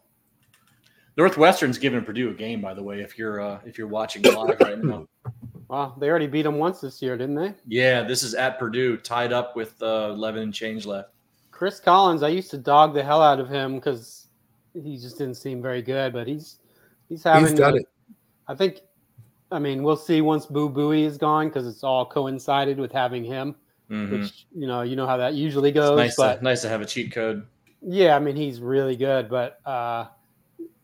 Northwestern's 1.20 1.76
giving 1.76 2.02
Purdue 2.02 2.30
a 2.30 2.32
game, 2.34 2.62
by 2.62 2.72
the 2.72 2.82
way. 2.82 3.00
If 3.00 3.18
you're 3.18 3.40
uh, 3.42 3.60
if 3.66 3.76
you're 3.76 3.88
watching 3.88 4.22
live 4.22 4.58
right 4.60 4.82
now. 4.82 5.06
Wow, 5.68 5.94
they 6.00 6.08
already 6.08 6.26
beat 6.26 6.42
them 6.42 6.56
once 6.58 6.80
this 6.80 7.00
year, 7.00 7.16
didn't 7.16 7.36
they? 7.36 7.54
Yeah, 7.64 8.02
this 8.02 8.24
is 8.24 8.34
at 8.34 8.58
Purdue, 8.58 8.96
tied 8.96 9.32
up 9.32 9.54
with 9.54 9.80
uh, 9.80 10.10
11 10.10 10.42
and 10.42 10.52
change 10.52 10.84
left. 10.84 11.10
Chris 11.52 11.78
Collins, 11.78 12.24
I 12.24 12.28
used 12.28 12.50
to 12.50 12.58
dog 12.58 12.92
the 12.92 13.04
hell 13.04 13.22
out 13.22 13.38
of 13.38 13.48
him 13.48 13.76
because 13.76 14.26
he 14.74 14.98
just 14.98 15.16
didn't 15.16 15.36
seem 15.36 15.62
very 15.62 15.80
good, 15.80 16.12
but 16.12 16.26
he's 16.26 16.58
he's 17.08 17.22
having. 17.22 17.50
He's 17.50 17.56
done 17.58 17.74
a- 17.74 17.76
it. 17.76 17.86
I 18.48 18.56
think. 18.56 18.80
I 19.52 19.60
mean, 19.60 19.84
we'll 19.84 19.94
see 19.96 20.20
once 20.22 20.44
Boo 20.46 20.68
Buie 20.70 21.04
is 21.04 21.16
gone 21.16 21.46
because 21.48 21.68
it's 21.68 21.84
all 21.84 22.04
coincided 22.04 22.76
with 22.80 22.90
having 22.90 23.22
him, 23.22 23.54
Mhm. 23.88 24.10
which 24.22 24.46
you 24.52 24.66
know 24.66 24.82
you 24.82 24.96
know 24.96 25.06
how 25.06 25.18
that 25.18 25.34
usually 25.34 25.68
It's 25.70 25.76
goes. 25.78 25.96
nice, 25.96 26.16
but 26.16 26.38
to, 26.38 26.42
nice 26.44 26.62
to 26.62 26.68
have 26.68 26.80
a 26.80 26.86
cheat 26.86 27.12
code. 27.12 27.46
yeah, 27.80 28.16
I 28.16 28.18
mean 28.18 28.34
he's 28.34 28.60
really 28.60 28.96
good, 28.96 29.28
but 29.28 29.60
uh, 29.64 30.06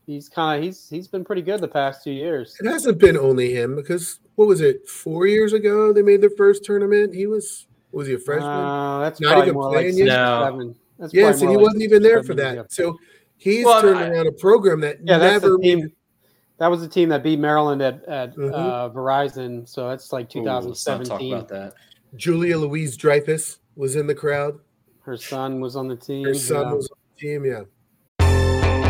he's 0.06 0.28
kind 0.28 0.58
of 0.58 0.64
he's 0.64 0.88
he's 0.88 1.08
been 1.08 1.24
pretty 1.24 1.42
good 1.42 1.60
the 1.60 1.68
past 1.68 2.04
two 2.04 2.12
years. 2.12 2.56
It 2.60 2.66
hasn't 2.66 2.98
been 2.98 3.16
only 3.18 3.52
him 3.52 3.74
because 3.76 4.20
what 4.36 4.48
was 4.48 4.60
it? 4.60 4.88
Four 4.88 5.26
years 5.26 5.52
ago, 5.52 5.92
they 5.92 6.02
made 6.02 6.20
their 6.20 6.30
first 6.30 6.64
tournament. 6.64 7.14
He 7.14 7.26
was 7.26 7.66
was 7.92 8.06
he 8.06 8.14
a 8.14 8.18
freshman? 8.18 8.48
Uh, 8.50 9.00
that's 9.00 9.20
Not 9.20 9.38
even 9.42 9.54
more 9.54 9.64
like 9.64 9.72
playing 9.74 9.92
six 9.94 10.06
yet? 10.06 10.14
No. 10.14 10.44
seven. 10.44 10.74
That's 10.98 11.12
yeah, 11.14 11.22
probably 11.24 11.38
so 11.38 11.44
more 11.44 11.50
he 11.52 11.56
like 11.56 11.64
wasn't 11.64 11.82
even 11.82 12.02
there 12.02 12.22
for 12.22 12.34
that. 12.34 12.52
ago. 12.52 12.66
So 12.68 12.96
he's 13.36 13.64
Well, 13.64 13.82
turned 13.82 13.98
I- 13.98 14.08
around 14.08 14.26
a 14.28 14.32
program 14.32 14.80
that 14.80 14.98
Yeah, 15.02 15.18
that's 15.18 15.42
never 15.42 15.56
the 15.56 15.58
team. 15.62 15.80
made- 15.80 15.92
That 16.58 16.68
was 16.68 16.80
the 16.80 16.88
team 16.88 17.10
that 17.10 17.22
beat 17.22 17.38
Maryland 17.38 17.82
at 17.82 18.02
at 18.06 18.34
Mhm. 18.34 18.52
uh, 18.54 18.88
Verizon. 18.90 19.68
So 19.68 19.88
that's 19.88 20.10
like 20.12 20.34
Ooh, 20.36 20.42
let's 20.42 20.86
not 20.86 21.04
talk 21.06 21.18
2017. 21.18 21.32
about 21.34 21.48
that. 21.48 21.74
Julia 22.14 22.56
Louis-Dreyfus 22.56 23.58
was 23.76 23.94
in 23.96 24.06
the 24.06 24.14
crowd. 24.14 24.58
Her 25.02 25.16
son 25.18 25.60
was 25.60 25.76
on 25.76 25.86
the 25.86 25.96
team. 25.96 26.24
Her 26.24 26.32
son 26.34 26.66
yeah. 26.68 26.72
was 26.72 26.88
on 26.90 26.98
the 27.14 27.20
team. 27.20 27.44
Yeah. 27.44 27.62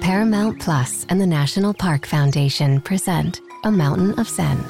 Paramount 0.00 0.58
Plus 0.58 1.04
and 1.10 1.20
the 1.20 1.26
National 1.26 1.74
Park 1.74 2.06
Foundation 2.06 2.80
present 2.80 3.42
A 3.64 3.70
Mountain 3.70 4.18
of 4.18 4.28
Zen. 4.28 4.64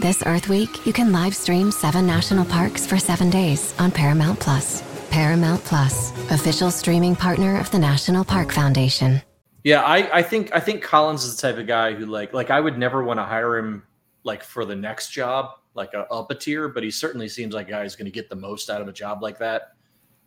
This 0.00 0.22
Earth 0.26 0.50
Week, 0.50 0.84
you 0.86 0.92
can 0.92 1.12
live 1.12 1.34
stream 1.34 1.70
seven 1.72 2.06
national 2.06 2.44
parks 2.44 2.86
for 2.86 2.98
seven 2.98 3.30
days 3.30 3.74
on 3.78 3.90
Paramount 3.90 4.38
Plus. 4.38 4.82
Paramount 5.10 5.64
Plus, 5.64 6.12
official 6.30 6.70
streaming 6.70 7.16
partner 7.16 7.58
of 7.58 7.70
the 7.70 7.78
National 7.78 8.22
Park 8.22 8.52
Foundation. 8.52 9.22
Yeah, 9.64 9.80
I, 9.80 10.18
I 10.18 10.22
think 10.22 10.54
I 10.54 10.60
think 10.60 10.82
Collins 10.82 11.24
is 11.24 11.36
the 11.36 11.42
type 11.42 11.58
of 11.58 11.66
guy 11.66 11.94
who 11.94 12.04
like 12.04 12.34
like 12.34 12.50
I 12.50 12.60
would 12.60 12.76
never 12.76 13.02
want 13.02 13.18
to 13.18 13.24
hire 13.24 13.56
him 13.56 13.82
like 14.24 14.44
for 14.44 14.66
the 14.66 14.76
next 14.76 15.10
job, 15.10 15.52
like 15.74 15.94
a, 15.94 16.00
up 16.12 16.30
a 16.30 16.34
tier, 16.34 16.68
but 16.68 16.82
he 16.82 16.90
certainly 16.90 17.28
seems 17.28 17.54
like 17.54 17.68
a 17.68 17.70
guy 17.70 17.82
who's 17.82 17.96
going 17.96 18.04
to 18.04 18.12
get 18.12 18.28
the 18.28 18.36
most 18.36 18.68
out 18.68 18.82
of 18.82 18.88
a 18.88 18.92
job 18.92 19.22
like 19.22 19.38
that. 19.38 19.72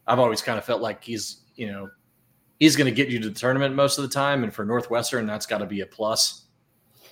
I've 0.07 0.19
always 0.19 0.41
kind 0.41 0.57
of 0.57 0.65
felt 0.65 0.81
like 0.81 1.03
he's 1.03 1.41
you 1.55 1.67
know 1.67 1.89
he's 2.59 2.75
going 2.75 2.85
to 2.85 2.91
get 2.91 3.09
you 3.09 3.19
to 3.19 3.29
the 3.29 3.35
tournament 3.39 3.75
most 3.75 3.97
of 3.97 4.03
the 4.03 4.09
time, 4.09 4.43
and 4.43 4.53
for 4.53 4.65
Northwestern, 4.65 5.25
that's 5.25 5.45
got 5.45 5.59
to 5.59 5.65
be 5.65 5.81
a 5.81 5.85
plus. 5.85 6.45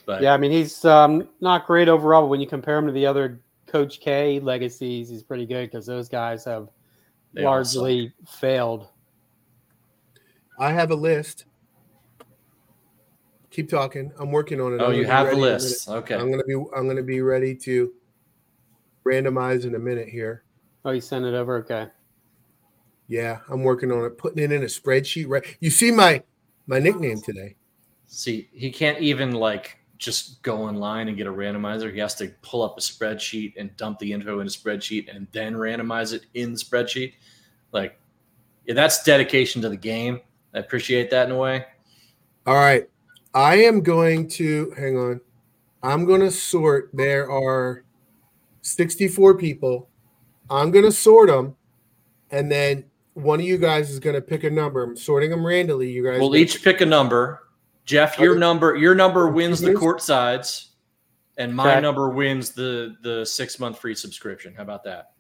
But 0.06 0.22
Yeah, 0.22 0.34
I 0.34 0.38
mean 0.38 0.52
he's 0.52 0.86
um, 0.86 1.28
not 1.42 1.68
great 1.68 1.90
overall, 1.90 2.22
but 2.22 2.28
when 2.28 2.40
you 2.40 2.48
compare 2.48 2.78
him 2.78 2.88
to 2.88 2.94
the 2.94 3.06
other 3.06 3.42
Coach 3.66 4.00
K 4.00 4.40
legacies, 4.40 5.10
he's 5.10 5.24
pretty 5.24 5.46
good 5.46 5.70
because 5.70 5.86
those 5.86 6.08
guys 6.08 6.46
have 6.46 6.70
They 7.34 7.44
largely 7.44 8.14
failed. 8.26 8.88
I 10.60 10.72
have 10.72 10.92
a 10.92 10.96
list. 10.96 11.46
Keep 13.52 13.70
talking. 13.70 14.12
I'm 14.20 14.32
working 14.32 14.62
on 14.62 14.74
it. 14.74 14.82
oh, 14.82 14.92
you 14.92 15.06
have 15.06 15.28
the 15.28 15.34
a 15.34 15.36
list. 15.36 15.88
minute. 15.88 16.00
Okay. 16.00 16.16
I'm 16.16 16.32
gonna 16.32 16.44
be 16.46 16.54
I'm 16.54 16.88
gonna 16.88 17.04
be 17.04 17.22
ready 17.22 17.54
to 17.56 17.92
randomize 19.06 19.66
in 19.66 19.76
a 19.76 19.80
minute 19.80 20.08
here. 20.08 20.44
Oh, 20.86 20.92
you 20.92 21.02
sent 21.02 21.26
it 21.26 21.34
over. 21.34 21.58
Okay. 21.58 21.88
Yeah, 23.08 23.40
I'm 23.50 23.64
working 23.64 23.92
on 23.92 24.04
it, 24.06 24.18
putting 24.18 24.44
it 24.44 24.52
in 24.52 24.64
a 24.64 24.66
spreadsheet. 24.66 25.28
Right. 25.28 25.44
You 25.60 25.70
see 25.70 25.92
my 25.92 26.24
my 26.68 26.80
nickname 26.80 27.22
today. 27.22 27.56
See, 28.08 28.50
he 28.54 28.72
can't 28.72 29.00
even 29.00 29.32
like 29.32 29.78
just 29.98 30.42
go 30.44 30.62
online 30.62 31.08
and 31.08 31.18
get 31.18 31.28
a 31.28 31.32
randomizer. 31.32 31.92
He 31.92 32.00
has 32.00 32.16
to 32.16 32.32
pull 32.42 32.62
up 32.62 32.78
a 32.78 32.82
spreadsheet 32.82 33.54
and 33.58 33.76
dump 33.78 34.00
the 34.00 34.14
info 34.14 34.40
in 34.40 34.48
a 34.48 34.50
spreadsheet 34.50 35.14
and 35.14 35.28
then 35.32 35.56
randomize 35.56 36.14
it 36.14 36.26
in 36.34 36.54
the 36.54 36.58
spreadsheet. 36.58 37.14
Like, 37.72 38.00
yeah, 38.66 38.76
that's 38.76 39.04
dedication 39.04 39.62
to 39.62 39.70
the 39.70 39.78
game. 39.78 40.22
I 40.54 40.60
appreciate 40.60 41.10
that 41.12 41.28
in 41.28 41.36
a 41.36 41.38
way. 41.38 41.66
All 42.46 42.56
right. 42.56 42.88
I 43.34 43.56
am 43.58 43.82
going 43.82 44.28
to 44.30 44.74
hang 44.78 44.98
on. 44.98 45.22
I'm 45.84 46.06
going 46.06 46.22
to 46.22 46.32
sort. 46.32 46.90
There 46.94 47.30
are 47.30 47.84
64 48.62 49.38
people. 49.38 49.90
I'm 50.50 50.72
going 50.72 50.86
to 50.86 50.92
sort 50.92 51.30
them. 51.30 51.56
And 52.32 52.52
then 52.52 52.86
one 53.18 53.40
of 53.40 53.46
you 53.46 53.58
guys 53.58 53.90
is 53.90 54.00
going 54.00 54.16
to 54.16 54.22
pick 54.22 54.44
a 54.44 54.50
number. 54.50 54.84
I'm 54.84 54.96
sorting 54.96 55.32
them 55.32 55.46
randomly. 55.46 55.90
You 55.92 56.04
guys 56.04 56.20
We'll 56.20 56.30
gonna- 56.30 56.40
each 56.42 56.64
pick 56.64 56.82
a 56.82 56.86
number. 56.86 57.44
Jeff, 57.86 58.20
your 58.20 58.36
number 58.38 58.76
your 58.76 58.94
number 58.94 59.30
wins 59.30 59.62
the 59.62 59.72
Yes. 59.72 59.80
court 59.80 60.02
sides, 60.02 60.72
and 61.38 61.56
my 61.56 61.72
Okay. 61.72 61.82
number 61.82 62.10
wins 62.10 62.52
the 62.52 62.96
the 63.02 63.26
six 63.26 63.60
month 63.60 63.80
free 63.80 63.96
subscription. 63.96 64.54
How 64.54 64.64
about 64.64 64.84
that? 64.84 65.14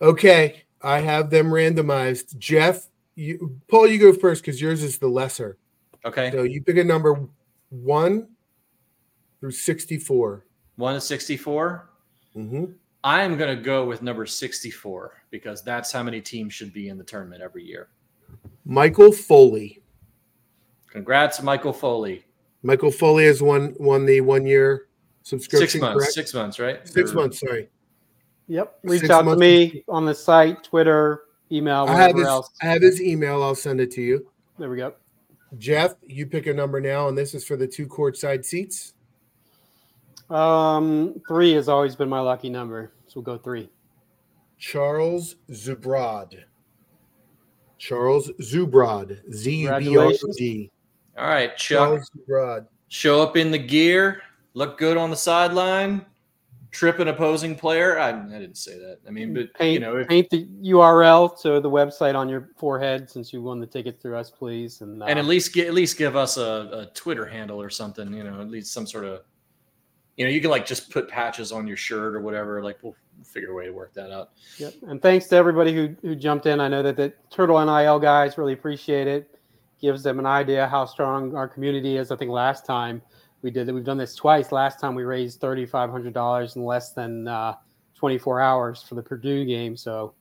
Okay, 0.00 0.62
I 0.82 1.00
have 1.00 1.30
them 1.30 1.46
randomized. 1.46 2.36
Jeff, 2.38 2.86
you 3.14 3.58
Paul, 3.68 3.86
you 3.86 3.98
go 3.98 4.12
first 4.12 4.42
because 4.42 4.60
yours 4.60 4.82
is 4.82 4.98
the 4.98 5.08
lesser. 5.08 5.56
Okay, 6.04 6.30
So 6.32 6.42
you 6.42 6.62
pick 6.62 6.76
a 6.76 6.84
number 6.84 7.26
one 7.70 8.28
through 9.40 9.52
sixty-four. 9.52 10.44
one 10.76 10.94
to 10.94 11.00
sixty 11.00 11.36
four. 11.38 11.88
Mm-hmm. 12.36 12.72
I 13.04 13.22
am 13.22 13.36
going 13.36 13.56
to 13.56 13.62
go 13.62 13.84
with 13.84 14.02
number 14.02 14.26
sixty 14.26 14.70
four 14.70 15.22
because 15.30 15.62
that's 15.62 15.90
how 15.90 16.02
many 16.02 16.20
teams 16.20 16.54
should 16.54 16.72
be 16.72 16.88
in 16.88 16.98
the 16.98 17.04
tournament 17.04 17.42
every 17.42 17.64
year. 17.64 17.88
Michael 18.64 19.10
Foley. 19.12 19.80
Congrats, 20.88 21.42
Michael 21.42 21.72
Foley. 21.72 22.24
Michael 22.62 22.90
Foley 22.92 23.24
has 23.24 23.42
won 23.42 23.74
won 23.80 24.06
the 24.06 24.20
one 24.20 24.46
year 24.46 24.86
subscription. 25.22 25.68
Six 25.68 25.80
months. 25.80 25.98
correct? 25.98 26.12
Six 26.12 26.34
months, 26.34 26.58
right? 26.60 26.86
Six 26.88 27.10
Or- 27.12 27.14
months. 27.14 27.40
Sorry, 27.40 27.68
Yep. 28.48 28.78
Reach 28.84 29.00
Six 29.00 29.10
out 29.10 29.22
to 29.22 29.36
me 29.36 29.82
on 29.88 30.04
the 30.04 30.14
site, 30.14 30.62
Twitter, 30.62 31.22
email, 31.50 31.86
I 31.88 31.92
have 31.94 31.98
whatever 32.14 32.18
his. 32.18 32.28
else. 32.28 32.50
I 32.62 32.66
have 32.66 32.82
his 32.82 33.00
email. 33.02 33.42
I'll 33.42 33.54
send 33.54 33.80
it 33.80 33.90
to 33.92 34.02
you. 34.02 34.28
There 34.58 34.68
we 34.70 34.76
go. 34.76 34.94
Jeff, 35.58 35.94
you 36.02 36.26
pick 36.26 36.46
a 36.46 36.54
number 36.54 36.80
now, 36.80 37.08
and 37.08 37.16
this 37.18 37.34
is 37.34 37.44
for 37.44 37.56
the 37.56 37.66
two 37.66 37.86
courtside 37.86 38.44
seats. 38.44 38.94
Um, 40.32 41.20
three 41.28 41.52
has 41.52 41.68
always 41.68 41.94
been 41.94 42.08
my 42.08 42.20
lucky 42.20 42.48
number, 42.48 42.92
so 43.06 43.20
we'll 43.20 43.36
go 43.36 43.36
three. 43.36 43.68
Charles 44.58 45.36
Zubrod. 45.50 46.44
Charles 47.78 48.30
Zubrod. 48.40 49.18
Z 49.32 49.50
U 49.50 49.68
B 49.68 49.68
R 49.68 49.74
O 49.74 49.80
Congratulations. 49.80 50.36
D. 50.36 50.70
All 51.18 51.26
right, 51.26 51.56
Chuck. 51.56 51.78
Charles 51.78 52.10
Zubrod. 52.16 52.66
Show 52.88 53.22
up 53.22 53.36
in 53.36 53.50
the 53.50 53.58
gear, 53.58 54.22
look 54.54 54.78
good 54.78 54.96
on 54.96 55.10
the 55.10 55.16
sideline, 55.16 56.04
trip 56.70 56.98
an 56.98 57.08
opposing 57.08 57.56
player. 57.56 57.98
I, 57.98 58.10
I 58.10 58.38
didn't 58.38 58.56
say 58.56 58.78
that. 58.78 58.98
I 59.06 59.10
mean, 59.10 59.34
but 59.34 59.52
Paint, 59.54 59.74
you 59.74 59.80
know, 59.80 59.96
if, 59.96 60.08
paint 60.08 60.30
the 60.30 60.46
URL 60.62 61.40
to 61.42 61.60
the 61.60 61.70
website 61.70 62.14
on 62.14 62.28
your 62.28 62.50
forehead 62.56 63.10
since 63.10 63.32
you 63.32 63.42
won 63.42 63.60
the 63.60 63.66
ticket 63.66 64.00
through 64.00 64.16
us, 64.16 64.30
please. 64.30 64.80
And, 64.80 65.02
uh, 65.02 65.06
and 65.06 65.18
at 65.18 65.24
least 65.24 65.52
get 65.52 65.68
at 65.68 65.74
least 65.74 65.98
give 65.98 66.16
us 66.16 66.36
a, 66.36 66.70
a 66.72 66.86
Twitter 66.94 67.26
handle 67.26 67.60
or 67.60 67.70
something. 67.70 68.12
You 68.12 68.24
know, 68.24 68.40
at 68.40 68.50
least 68.50 68.72
some 68.72 68.86
sort 68.86 69.04
of, 69.04 69.22
you 70.22 70.28
know, 70.28 70.34
you 70.34 70.40
can 70.40 70.50
like 70.50 70.64
just 70.64 70.88
put 70.88 71.08
patches 71.08 71.50
on 71.50 71.66
your 71.66 71.76
shirt 71.76 72.14
or 72.14 72.20
whatever. 72.20 72.62
Like 72.62 72.78
we'll 72.80 72.94
figure 73.24 73.50
a 73.50 73.54
way 73.54 73.64
to 73.66 73.72
work 73.72 73.92
that 73.94 74.12
out. 74.12 74.30
Yep. 74.58 74.74
And 74.82 75.02
thanks 75.02 75.26
to 75.28 75.36
everybody 75.36 75.74
who, 75.74 75.96
who 76.00 76.14
jumped 76.14 76.46
in. 76.46 76.60
I 76.60 76.68
know 76.68 76.80
that 76.80 76.96
the 76.96 77.12
Turtle 77.28 77.58
NIL 77.58 77.98
guys 77.98 78.38
really 78.38 78.52
appreciate 78.52 79.08
it. 79.08 79.36
Gives 79.80 80.04
them 80.04 80.20
an 80.20 80.26
idea 80.26 80.68
how 80.68 80.84
strong 80.84 81.34
our 81.34 81.48
community 81.48 81.96
is. 81.96 82.12
I 82.12 82.16
think 82.16 82.30
last 82.30 82.64
time 82.64 83.02
we 83.42 83.50
did 83.50 83.68
it, 83.68 83.72
we've 83.72 83.84
done 83.84 83.98
this 83.98 84.14
twice. 84.14 84.52
Last 84.52 84.78
time 84.78 84.94
we 84.94 85.02
raised 85.02 85.40
thirty 85.40 85.66
five 85.66 85.90
hundred 85.90 86.14
dollars 86.14 86.54
in 86.54 86.64
less 86.64 86.92
than 86.92 87.26
uh, 87.26 87.56
twenty 87.96 88.16
four 88.16 88.40
hours 88.40 88.80
for 88.84 88.94
the 88.94 89.02
Purdue 89.02 89.44
game. 89.44 89.76
So 89.76 90.14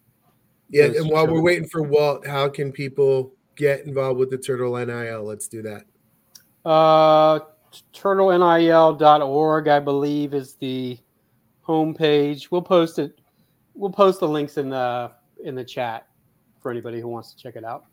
Yeah, 0.72 0.86
and 0.86 1.12
while 1.12 1.26
sure. 1.26 1.36
we're 1.36 1.44
waiting 1.44 1.70
for 1.70 1.84
Walt, 1.84 2.26
how 2.26 2.50
can 2.50 2.72
people 2.72 3.34
get 3.56 3.86
involved 3.86 4.20
with 4.20 4.32
the 4.32 4.38
Turtle 4.40 4.84
NIL? 4.84 5.24
Let's 5.24 5.48
do 5.48 5.62
that. 5.62 5.84
Uh, 6.68 7.42
turtlenil.org, 7.94 9.68
I 9.68 9.80
believe, 9.80 10.34
is 10.34 10.54
the 10.56 10.98
homepage. 11.66 12.52
We'll 12.52 12.62
post 12.62 13.00
it. 13.00 13.20
We'll 13.74 13.92
post 13.92 14.20
the 14.20 14.28
links 14.28 14.58
in 14.58 14.70
the 14.70 15.12
in 15.44 15.56
the 15.56 15.64
chat 15.64 16.08
for 16.60 16.72
anybody 16.72 17.02
who 17.02 17.08
wants 17.08 17.34
to 17.34 17.42
check 17.42 17.56
it 17.56 17.64
out. 17.64 17.86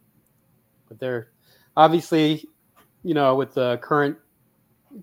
But 0.88 0.98
they're 0.98 1.30
obviously, 1.76 2.44
you 3.02 3.14
know, 3.14 3.34
with 3.34 3.54
the 3.54 3.78
current 3.78 4.16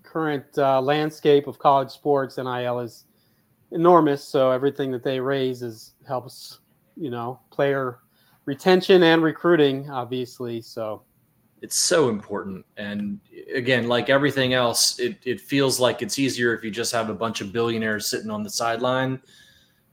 current 0.02 0.46
uh, 0.58 0.80
landscape 0.80 1.46
of 1.46 1.58
college 1.58 1.90
sports, 1.90 2.36
NIL 2.36 2.80
is 2.80 3.04
enormous. 3.72 4.22
So 4.22 4.50
everything 4.50 4.90
that 4.92 5.02
they 5.02 5.20
raise 5.20 5.62
is 5.62 5.94
helps, 6.06 6.60
you 6.96 7.10
know, 7.10 7.40
player 7.50 8.00
retention 8.44 9.02
and 9.02 9.22
recruiting, 9.22 9.90
obviously. 9.90 10.60
So 10.60 11.02
It's 11.62 11.76
so 11.76 12.08
important. 12.10 12.64
And 12.76 13.18
again, 13.54 13.88
like 13.88 14.10
everything 14.10 14.52
else, 14.52 14.98
it, 14.98 15.16
it 15.24 15.40
feels 15.40 15.80
like 15.80 16.02
it's 16.02 16.18
easier 16.18 16.54
if 16.54 16.62
you 16.62 16.70
just 16.70 16.92
have 16.92 17.08
a 17.08 17.14
bunch 17.14 17.40
of 17.40 17.52
billionaires 17.52 18.06
sitting 18.06 18.30
on 18.30 18.42
the 18.42 18.50
sideline. 18.50 19.20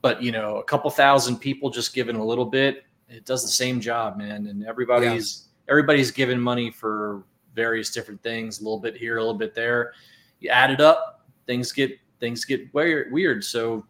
But 0.02 0.22
you 0.22 0.32
know, 0.34 0.58
a 0.58 0.64
couple 0.64 0.90
thousand 0.92 1.38
people 1.38 1.70
just 1.70 1.94
giving 1.96 2.18
a 2.18 2.24
little 2.24 2.46
bit, 2.46 2.84
it 3.08 3.26
does 3.26 3.42
the 3.44 3.48
same 3.50 3.80
job, 3.80 4.18
man. 4.18 4.48
And 4.48 4.66
everybody's 4.66 5.48
everybody's 5.70 6.12
giving 6.12 6.40
money 6.40 6.70
for 6.70 7.24
various 7.56 7.92
different 7.92 8.22
things, 8.22 8.60
a 8.60 8.64
little 8.64 8.80
bit 8.80 8.98
here, 8.98 9.18
a 9.18 9.22
little 9.22 9.34
bit 9.38 9.56
there. 9.56 9.94
You 10.42 10.50
add 10.50 10.70
it 10.72 10.82
up, 10.82 11.26
things 11.48 11.72
get 11.72 11.98
things 12.20 12.44
get 12.44 12.74
weird. 12.74 13.12
Weird. 13.14 13.44
So 13.44 13.86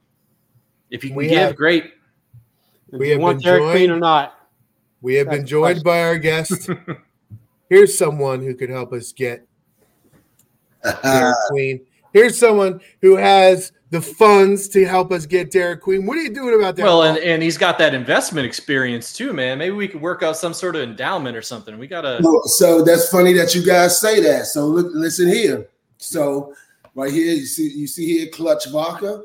if 0.91 1.03
you 1.03 1.09
can 1.09 1.17
We 1.17 1.27
give, 1.29 1.39
have- 1.39 1.55
great. 1.55 1.93
do 2.91 2.99
We 2.99 3.07
you 3.07 3.11
have 3.13 3.21
want 3.21 3.37
been 3.39 3.45
Derek 3.45 3.71
Queen 3.71 3.87
joined- 3.87 3.91
or 3.91 3.99
not? 3.99 4.39
We 5.01 5.15
have 5.15 5.29
been 5.31 5.45
joined 5.47 5.81
question. 5.81 5.83
by 5.83 6.03
our 6.03 6.17
guest. 6.19 6.69
Here's 7.73 7.97
someone 7.97 8.39
who 8.43 8.53
could 8.53 8.69
help 8.69 8.93
us 8.93 9.11
get 9.11 9.47
Derek 11.01 11.35
Queen. 11.49 11.83
Here's 12.13 12.37
someone 12.37 12.79
who 13.01 13.15
has 13.15 13.71
the 13.89 13.99
funds 13.99 14.69
to 14.69 14.85
help 14.85 15.11
us 15.11 15.25
get 15.25 15.49
Derek 15.49 15.81
Queen. 15.81 16.05
What 16.05 16.15
are 16.19 16.21
you 16.21 16.31
doing 16.31 16.53
about 16.53 16.75
that? 16.75 16.83
Well, 16.83 17.01
and, 17.01 17.17
and 17.17 17.41
he's 17.41 17.57
got 17.57 17.79
that 17.79 17.95
investment 17.95 18.45
experience 18.45 19.11
too, 19.11 19.33
man. 19.33 19.57
Maybe 19.57 19.75
we 19.75 19.87
could 19.87 20.01
work 20.01 20.21
out 20.21 20.37
some 20.37 20.53
sort 20.53 20.75
of 20.75 20.83
endowment 20.83 21.35
or 21.35 21.41
something. 21.41 21.79
We 21.79 21.87
gotta 21.87 22.19
Well, 22.21 22.43
so 22.43 22.83
that's 22.83 23.09
funny 23.09 23.33
that 23.33 23.55
you 23.55 23.65
guys 23.65 23.99
say 23.99 24.21
that. 24.21 24.45
So 24.45 24.67
look, 24.67 24.91
listen 24.93 25.27
here. 25.27 25.67
So 25.97 26.53
right 26.93 27.11
here, 27.11 27.33
you 27.33 27.47
see, 27.47 27.71
you 27.71 27.87
see 27.87 28.19
here, 28.19 28.27
Clutch 28.27 28.67
Vodka. 28.67 29.23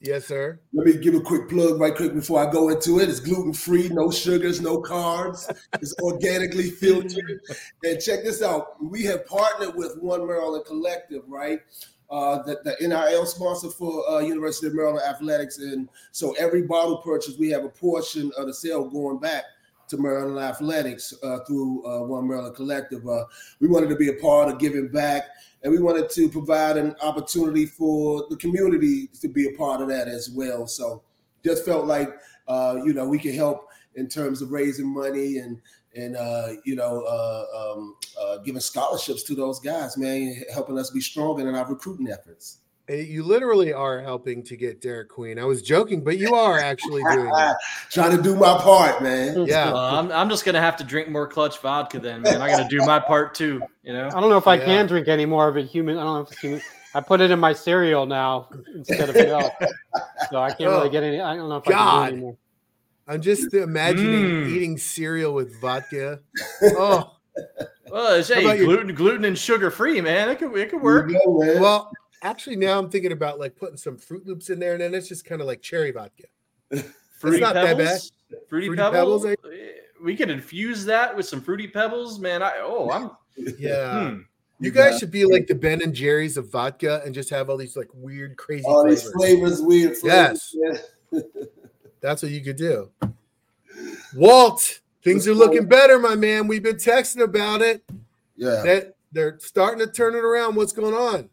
Yes, 0.00 0.26
sir. 0.26 0.60
Let 0.72 0.86
me 0.86 0.96
give 0.96 1.14
a 1.14 1.20
quick 1.20 1.48
plug 1.48 1.80
right 1.80 1.94
quick 1.94 2.14
before 2.14 2.46
I 2.46 2.50
go 2.50 2.68
into 2.68 3.00
it. 3.00 3.08
It's 3.08 3.20
gluten 3.20 3.52
free, 3.52 3.88
no 3.88 4.10
sugars, 4.10 4.60
no 4.60 4.80
carbs. 4.80 5.50
It's 5.80 5.94
organically 6.02 6.70
filtered. 6.70 7.40
And 7.84 8.00
check 8.00 8.24
this 8.24 8.42
out. 8.42 8.82
We 8.82 9.04
have 9.04 9.26
partnered 9.26 9.74
with 9.74 9.96
One 9.98 10.26
Maryland 10.26 10.64
Collective, 10.66 11.22
right? 11.26 11.60
Uh, 12.08 12.42
the, 12.44 12.60
the 12.64 12.88
NIL 12.88 13.26
sponsor 13.26 13.68
for 13.68 14.08
uh, 14.08 14.20
University 14.20 14.68
of 14.68 14.74
Maryland 14.74 15.02
Athletics. 15.04 15.58
And 15.58 15.88
so 16.12 16.34
every 16.38 16.62
bottle 16.62 16.98
purchase, 16.98 17.36
we 17.36 17.50
have 17.50 17.64
a 17.64 17.68
portion 17.68 18.30
of 18.38 18.46
the 18.46 18.54
sale 18.54 18.88
going 18.88 19.18
back 19.18 19.44
to 19.88 19.96
Maryland 19.96 20.38
Athletics 20.38 21.14
uh, 21.22 21.40
through 21.40 21.84
uh, 21.86 22.02
One 22.06 22.28
Maryland 22.28 22.54
Collective. 22.54 23.06
Uh, 23.06 23.24
we 23.60 23.68
wanted 23.68 23.88
to 23.90 23.96
be 23.96 24.08
a 24.08 24.14
part 24.14 24.48
of 24.48 24.58
giving 24.58 24.88
back, 24.88 25.24
and 25.62 25.72
we 25.72 25.78
wanted 25.78 26.10
to 26.10 26.28
provide 26.28 26.76
an 26.76 26.94
opportunity 27.02 27.66
for 27.66 28.26
the 28.30 28.36
community 28.36 29.08
to 29.20 29.28
be 29.28 29.48
a 29.48 29.56
part 29.56 29.80
of 29.80 29.88
that 29.88 30.08
as 30.08 30.30
well. 30.30 30.66
So 30.66 31.02
just 31.44 31.64
felt 31.64 31.86
like 31.86 32.10
uh, 32.48 32.80
you 32.84 32.92
know 32.92 33.06
we 33.06 33.18
could 33.18 33.34
help 33.34 33.68
in 33.94 34.08
terms 34.08 34.42
of 34.42 34.52
raising 34.52 34.86
money 34.86 35.38
and 35.38 35.60
and 35.94 36.16
uh, 36.16 36.48
you 36.64 36.76
know 36.76 37.02
uh, 37.02 37.72
um, 37.72 37.96
giving 38.44 38.60
scholarships 38.60 39.22
to 39.24 39.34
those 39.34 39.60
guys, 39.60 39.96
man, 39.96 40.42
helping 40.52 40.78
us 40.78 40.90
be 40.90 41.00
stronger 41.00 41.48
in 41.48 41.54
our 41.54 41.66
recruiting 41.66 42.10
efforts. 42.10 42.58
Hey, 42.88 43.02
You 43.02 43.24
literally 43.24 43.72
are 43.72 44.00
helping 44.00 44.44
to 44.44 44.56
get 44.56 44.80
Derek 44.80 45.08
Queen. 45.08 45.40
I 45.40 45.44
was 45.44 45.60
joking, 45.60 46.04
but 46.04 46.18
you 46.18 46.34
are 46.34 46.58
actually 46.60 47.02
doing 47.10 47.32
it. 47.34 47.56
Trying 47.90 48.16
to 48.16 48.22
do 48.22 48.36
my 48.36 48.56
part, 48.58 49.02
man. 49.02 49.44
Yeah. 49.46 49.72
Well, 49.72 49.76
I'm, 49.96 50.12
I'm 50.12 50.28
just 50.28 50.44
gonna 50.44 50.60
have 50.60 50.76
to 50.76 50.84
drink 50.84 51.08
more 51.08 51.26
clutch 51.26 51.58
vodka 51.60 51.98
then, 51.98 52.22
man. 52.22 52.40
I 52.40 52.48
gotta 52.48 52.68
do 52.68 52.78
my 52.84 53.00
part 53.00 53.34
too. 53.34 53.60
You 53.82 53.92
know. 53.92 54.06
I 54.06 54.20
don't 54.20 54.30
know 54.30 54.36
if 54.38 54.46
I 54.46 54.54
Yeah. 54.56 54.64
can 54.66 54.86
drink 54.86 55.08
any 55.08 55.26
more 55.26 55.48
of 55.48 55.56
it. 55.56 55.66
Human. 55.66 55.98
I 55.98 56.04
don't 56.04 56.14
know 56.14 56.20
if 56.20 56.30
it's 56.32 56.40
human. 56.40 56.60
I 56.94 57.00
put 57.00 57.20
it 57.20 57.30
in 57.32 57.38
my 57.40 57.52
cereal 57.52 58.06
now 58.06 58.48
instead 58.74 59.08
of 59.10 59.16
milk, 59.16 59.52
so 60.30 60.38
I 60.40 60.48
can't 60.50 60.70
really 60.70 60.88
Oh, 60.88 60.90
get 60.90 61.02
any. 61.02 61.20
I 61.20 61.34
don't 61.36 61.48
know 61.48 61.56
if 61.56 61.64
I 61.66 61.70
can 61.72 61.72
God. 61.78 62.06
do 62.06 62.12
anymore. 62.12 62.36
I'm 63.08 63.20
just 63.20 63.52
imagining 63.52 64.24
Mm. 64.44 64.48
eating 64.48 64.78
cereal 64.78 65.34
with 65.34 65.60
vodka. 65.60 66.20
Oh, 66.62 67.12
Well, 67.90 68.14
it's 68.14 68.28
hey, 68.28 68.44
about 68.44 68.56
your- 68.58 68.66
gluten, 68.66 68.94
gluten 68.94 69.24
and 69.26 69.36
sugar 69.38 69.70
free, 69.70 70.00
man. 70.00 70.28
It 70.30 70.38
could, 70.38 70.56
it 70.56 70.70
could 70.70 70.82
work. 70.82 71.10
you 71.10 71.20
go, 71.24 71.38
man. 71.38 71.60
well, 71.60 71.90
actually, 72.22 72.56
now 72.56 72.78
I'm 72.78 72.90
thinking 72.90 73.12
about 73.12 73.38
like 73.38 73.56
putting 73.56 73.76
some 73.76 73.96
Froot 73.96 74.26
Loops 74.26 74.50
in 74.50 74.58
there, 74.58 74.72
and 74.72 74.80
then 74.80 74.94
it's 74.94 75.08
just 75.08 75.24
kind 75.24 75.40
of 75.40 75.46
like 75.46 75.62
cherry 75.62 75.90
vodka. 75.90 76.24
Fruity 77.18 77.40
not 77.40 77.54
that 77.54 77.76
pebbles. 77.76 78.12
Fruity, 78.48 78.66
Fruity 78.66 78.82
pebbles. 78.82 79.24
Pebbles, 79.24 79.52
eh, 79.52 79.72
We 80.02 80.16
could 80.16 80.30
infuse 80.30 80.84
that 80.84 81.16
with 81.16 81.26
some 81.26 81.40
fruity 81.40 81.66
pebbles, 81.68 82.18
man. 82.18 82.42
I 82.42 82.54
oh, 82.60 82.90
I'm. 82.90 83.10
Yeah. 83.58 84.10
hmm. 84.10 84.20
You 84.58 84.70
guys 84.70 84.98
should 84.98 85.10
be 85.10 85.26
like 85.26 85.46
the 85.46 85.54
Ben 85.54 85.82
and 85.82 85.94
Jerry's 85.94 86.38
of 86.38 86.50
vodka 86.50 87.02
and 87.04 87.14
just 87.14 87.28
have 87.28 87.50
all 87.50 87.58
these 87.58 87.76
like 87.76 87.90
weird, 87.92 88.38
crazy 88.38 88.64
All 88.64 88.82
flavors. 88.82 89.02
these 89.02 89.12
flavors, 89.12 89.62
weird 89.62 89.96
flavors. 89.98 90.54
Yes. 90.56 90.80
man. 91.12 91.22
That's 92.00 92.22
what 92.22 92.32
you 92.32 92.40
could 92.40 92.56
do. 92.56 92.90
Walt, 94.14 94.80
things 95.02 95.28
are 95.28 95.34
looking 95.34 95.66
better, 95.66 95.98
my 95.98 96.14
man. 96.14 96.48
We've 96.48 96.62
been 96.62 96.76
texting 96.76 97.22
about 97.22 97.60
it. 97.60 97.84
Yeah. 98.36 98.62
That 98.64 98.96
they're 99.12 99.38
starting 99.40 99.84
to 99.84 99.92
turn 99.92 100.14
it 100.14 100.24
around. 100.24 100.54
What's 100.56 100.72
going 100.72 100.94
on? 100.94 101.28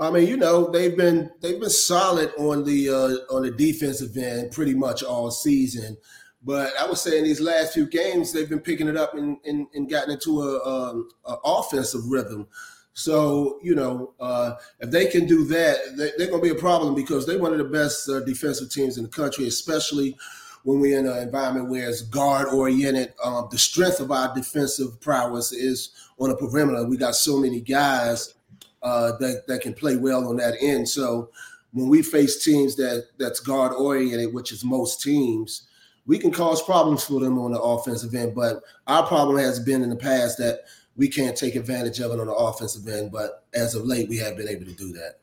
I 0.00 0.10
mean, 0.10 0.26
you 0.26 0.38
know, 0.38 0.70
they've 0.70 0.96
been 0.96 1.30
they've 1.40 1.60
been 1.60 1.68
solid 1.68 2.32
on 2.38 2.64
the 2.64 2.88
uh, 2.88 3.34
on 3.34 3.42
the 3.42 3.50
defensive 3.50 4.16
end 4.16 4.50
pretty 4.50 4.74
much 4.74 5.02
all 5.02 5.30
season. 5.30 5.98
But 6.42 6.72
I 6.80 6.86
would 6.86 6.96
say 6.96 7.18
in 7.18 7.24
these 7.24 7.40
last 7.40 7.74
few 7.74 7.86
games, 7.86 8.32
they've 8.32 8.48
been 8.48 8.60
picking 8.60 8.88
it 8.88 8.96
up 8.96 9.14
and, 9.14 9.36
and, 9.44 9.66
and 9.74 9.90
gotten 9.90 10.12
into 10.12 10.40
a, 10.40 10.64
um, 10.66 11.10
a 11.26 11.36
offensive 11.44 12.00
rhythm. 12.08 12.48
So 12.94 13.58
you 13.62 13.74
know, 13.74 14.14
uh, 14.18 14.54
if 14.80 14.90
they 14.90 15.06
can 15.06 15.26
do 15.26 15.44
that, 15.44 15.76
they, 15.98 16.24
are 16.24 16.30
going 16.30 16.42
to 16.42 16.54
be 16.54 16.58
a 16.58 16.60
problem 16.60 16.94
because 16.94 17.26
they're 17.26 17.38
one 17.38 17.52
of 17.52 17.58
the 17.58 17.64
best 17.64 18.08
uh, 18.08 18.20
defensive 18.20 18.70
teams 18.70 18.96
in 18.96 19.04
the 19.04 19.10
country, 19.10 19.46
especially 19.46 20.16
when 20.62 20.80
we're 20.80 20.98
in 20.98 21.06
an 21.06 21.18
environment 21.18 21.68
where 21.68 21.88
it's 21.88 22.02
guard 22.02 22.48
oriented. 22.48 23.12
Um, 23.22 23.48
the 23.50 23.58
strength 23.58 24.00
of 24.00 24.10
our 24.10 24.34
defensive 24.34 24.98
prowess 25.02 25.52
is 25.52 25.90
on 26.18 26.30
the 26.30 26.36
perimeter. 26.36 26.86
We 26.86 26.96
got 26.96 27.14
so 27.16 27.38
many 27.38 27.60
guys 27.60 28.34
uh, 28.82 29.12
that 29.18 29.46
that 29.46 29.62
can 29.62 29.74
play 29.74 29.96
well 29.96 30.28
on 30.28 30.36
that 30.36 30.54
end. 30.60 30.88
So 30.88 31.30
when 31.72 31.88
we 31.88 32.02
face 32.02 32.42
teams 32.42 32.76
that 32.76 33.08
that's 33.18 33.40
guard 33.40 33.72
oriented, 33.72 34.34
which 34.34 34.52
is 34.52 34.64
most 34.64 35.02
teams, 35.02 35.68
we 36.06 36.18
can 36.18 36.30
cause 36.30 36.62
problems 36.62 37.04
for 37.04 37.20
them 37.20 37.38
on 37.38 37.52
the 37.52 37.60
offensive 37.60 38.14
end. 38.14 38.34
But 38.34 38.62
our 38.86 39.06
problem 39.06 39.38
has 39.38 39.60
been 39.60 39.82
in 39.82 39.90
the 39.90 39.96
past 39.96 40.38
that 40.38 40.64
we 40.96 41.08
can't 41.08 41.36
take 41.36 41.54
advantage 41.54 42.00
of 42.00 42.12
it 42.12 42.20
on 42.20 42.26
the 42.26 42.34
offensive 42.34 42.86
end. 42.88 43.12
But 43.12 43.44
as 43.54 43.74
of 43.74 43.86
late, 43.86 44.08
we 44.08 44.18
have 44.18 44.36
been 44.36 44.48
able 44.48 44.66
to 44.66 44.74
do 44.74 44.92
that. 44.92 45.20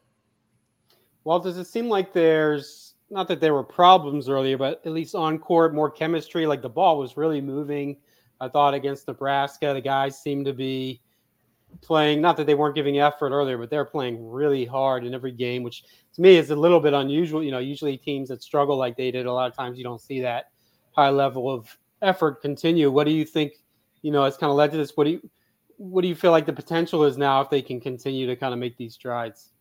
Well, 1.24 1.40
does 1.40 1.58
it 1.58 1.66
seem 1.66 1.90
like 1.90 2.14
there's 2.14 2.94
not 3.10 3.28
that 3.28 3.42
there 3.42 3.54
were 3.54 3.64
problems 3.64 4.30
earlier, 4.30 4.58
but 4.58 4.82
at 4.86 4.92
least 4.92 5.16
on 5.16 5.40
court, 5.40 5.74
more 5.74 5.92
chemistry? 5.92 6.48
Like 6.48 6.62
the 6.62 6.70
ball 6.70 6.98
was 6.98 7.18
really 7.18 7.42
moving. 7.42 7.98
I 8.40 8.48
thought 8.48 8.74
against 8.74 9.08
Nebraska, 9.08 9.74
the 9.74 9.82
guys 9.82 10.22
seemed 10.22 10.46
to 10.46 10.54
be 10.54 11.02
playing. 11.82 12.22
Not 12.22 12.38
that 12.38 12.48
they 12.48 12.56
weren't 12.56 12.76
giving 12.76 13.00
effort 13.00 13.32
earlier, 13.32 13.58
but 13.58 13.70
they're 13.70 13.86
playing 13.86 14.30
really 14.30 14.66
hard 14.66 15.06
in 15.06 15.14
every 15.14 15.32
game, 15.32 15.64
which 15.64 15.84
to 16.16 16.22
me 16.22 16.36
is 16.38 16.50
a 16.52 16.56
little 16.56 16.80
bit 16.80 16.94
unusual. 16.94 17.44
You 17.44 17.52
know, 17.52 17.60
usually 17.60 17.98
teams 17.98 18.30
that 18.30 18.44
struggle 18.44 18.78
like 18.78 18.98
they 18.98 19.12
did, 19.12 19.26
a 19.26 19.34
lot 19.34 19.50
of 19.50 19.56
times 19.56 19.78
you 19.78 19.84
don't 19.84 20.02
see 20.02 20.22
that 20.22 20.52
high 20.92 21.10
level 21.10 21.52
of 21.52 21.78
effort 22.02 22.42
continue. 22.42 22.92
What 22.92 23.06
do 23.06 23.12
you 23.12 23.26
think? 23.26 23.54
You 24.02 24.12
know, 24.12 24.26
it's 24.26 24.38
kind 24.38 24.50
of 24.52 24.58
led 24.58 24.72
to 24.72 24.78
this. 24.78 24.96
What 24.96 25.06
do 25.06 25.12
you 25.12 25.30
what 25.78 26.02
do 26.02 26.08
you 26.08 26.16
feel 26.16 26.32
like 26.32 26.46
the 26.46 26.54
potential 26.54 27.04
is 27.04 27.18
now 27.18 27.42
if 27.42 27.50
they 27.50 27.62
can 27.62 27.80
continue 27.80 28.28
to 28.28 28.36
kind 28.36 28.54
of 28.54 28.60
make 28.60 28.78
these 28.78 28.94
strides? 28.94 29.52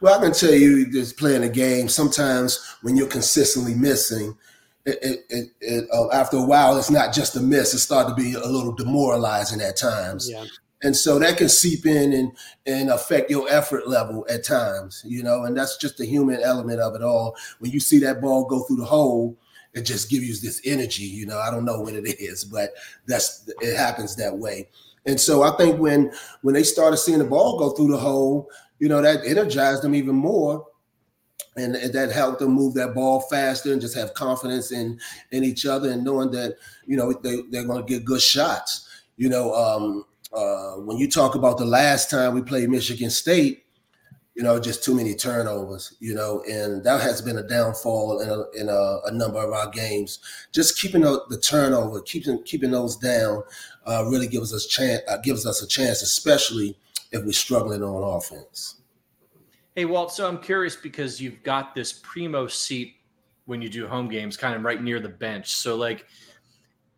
Well, 0.00 0.18
I 0.18 0.22
can 0.22 0.32
tell 0.32 0.52
you, 0.52 0.90
just 0.90 1.16
playing 1.16 1.44
a 1.44 1.48
game. 1.48 1.88
Sometimes 1.88 2.76
when 2.82 2.96
you're 2.96 3.06
consistently 3.06 3.74
missing, 3.74 4.36
it, 4.84 4.98
it, 5.02 5.20
it, 5.28 5.48
it 5.60 5.88
uh, 5.92 6.10
after 6.10 6.38
a 6.38 6.44
while, 6.44 6.76
it's 6.76 6.90
not 6.90 7.14
just 7.14 7.36
a 7.36 7.40
miss. 7.40 7.74
It 7.74 7.78
starts 7.78 8.10
to 8.10 8.16
be 8.16 8.34
a 8.34 8.46
little 8.46 8.72
demoralizing 8.72 9.60
at 9.60 9.76
times. 9.76 10.28
Yeah. 10.28 10.44
And 10.82 10.96
so 10.96 11.18
that 11.18 11.36
can 11.36 11.48
seep 11.48 11.84
in 11.84 12.12
and, 12.12 12.32
and 12.64 12.88
affect 12.88 13.30
your 13.30 13.46
effort 13.50 13.86
level 13.86 14.26
at 14.30 14.44
times, 14.44 15.02
you 15.06 15.22
know, 15.22 15.44
and 15.44 15.56
that's 15.56 15.76
just 15.76 15.98
the 15.98 16.06
human 16.06 16.40
element 16.42 16.80
of 16.80 16.94
it 16.94 17.02
all. 17.02 17.36
When 17.58 17.70
you 17.70 17.80
see 17.80 17.98
that 18.00 18.20
ball 18.20 18.46
go 18.46 18.60
through 18.62 18.78
the 18.78 18.86
hole, 18.86 19.36
it 19.74 19.82
just 19.82 20.10
gives 20.10 20.26
you 20.26 20.34
this 20.34 20.60
energy, 20.64 21.04
you 21.04 21.26
know. 21.26 21.38
I 21.38 21.50
don't 21.50 21.64
know 21.64 21.80
what 21.80 21.94
it 21.94 22.06
is, 22.20 22.44
but 22.44 22.70
that's 23.06 23.48
it 23.60 23.76
happens 23.76 24.16
that 24.16 24.36
way. 24.36 24.68
And 25.06 25.20
so 25.20 25.42
I 25.42 25.56
think 25.56 25.78
when 25.78 26.12
when 26.42 26.54
they 26.54 26.64
started 26.64 26.96
seeing 26.96 27.18
the 27.18 27.24
ball 27.24 27.58
go 27.58 27.70
through 27.70 27.92
the 27.92 27.98
hole, 27.98 28.50
you 28.78 28.88
know, 28.88 29.00
that 29.02 29.24
energized 29.24 29.82
them 29.82 29.94
even 29.94 30.14
more. 30.14 30.66
And, 31.56 31.74
that 31.74 32.12
helped 32.12 32.38
them 32.38 32.52
move 32.52 32.74
that 32.74 32.94
ball 32.94 33.20
faster 33.22 33.72
and 33.72 33.80
just 33.80 33.96
have 33.96 34.14
confidence 34.14 34.72
in 34.72 34.98
in 35.30 35.44
each 35.44 35.66
other 35.66 35.90
and 35.90 36.04
knowing 36.04 36.30
that, 36.30 36.56
you 36.86 36.96
know, 36.96 37.12
they, 37.12 37.42
they're 37.50 37.66
going 37.66 37.84
to 37.84 37.92
get 37.92 38.04
good 38.04 38.22
shots. 38.22 38.88
You 39.16 39.28
know, 39.28 39.52
um, 39.54 40.04
uh, 40.32 40.72
when 40.74 40.96
you 40.96 41.08
talk 41.08 41.34
about 41.34 41.58
the 41.58 41.64
last 41.64 42.10
time 42.10 42.34
we 42.34 42.42
played 42.42 42.70
Michigan 42.70 43.10
State, 43.10 43.64
you 44.34 44.44
know, 44.44 44.60
just 44.60 44.84
too 44.84 44.94
many 44.94 45.14
turnovers, 45.14 45.96
you 46.00 46.14
know, 46.14 46.42
and 46.48 46.82
that 46.84 47.00
has 47.00 47.20
been 47.20 47.38
a 47.38 47.42
downfall 47.42 48.20
in 48.20 48.28
a, 48.28 48.62
in 48.62 48.68
a, 48.68 49.00
a 49.06 49.12
number 49.12 49.38
of 49.38 49.52
our 49.52 49.68
games. 49.70 50.20
Just 50.52 50.80
keeping 50.80 51.02
the, 51.02 51.22
the 51.28 51.38
turnover, 51.38 52.00
keeping 52.00 52.42
keeping 52.44 52.70
those 52.70 52.96
down, 52.96 53.42
uh, 53.86 54.04
really 54.08 54.28
gives 54.28 54.54
us 54.54 54.66
chance 54.66 55.02
uh, 55.08 55.18
gives 55.18 55.46
us 55.46 55.62
a 55.62 55.66
chance, 55.66 56.00
especially 56.00 56.78
if 57.12 57.24
we're 57.24 57.32
struggling 57.32 57.82
on 57.82 58.16
offense. 58.16 58.76
Hey, 59.74 59.84
Walt. 59.84 60.12
So 60.12 60.28
I'm 60.28 60.38
curious 60.38 60.76
because 60.76 61.20
you've 61.20 61.42
got 61.42 61.74
this 61.74 62.00
primo 62.02 62.46
seat 62.46 62.94
when 63.46 63.60
you 63.60 63.68
do 63.68 63.86
home 63.88 64.08
games, 64.08 64.36
kind 64.36 64.54
of 64.54 64.62
right 64.62 64.82
near 64.82 65.00
the 65.00 65.08
bench. 65.08 65.50
So 65.50 65.76
like 65.76 66.06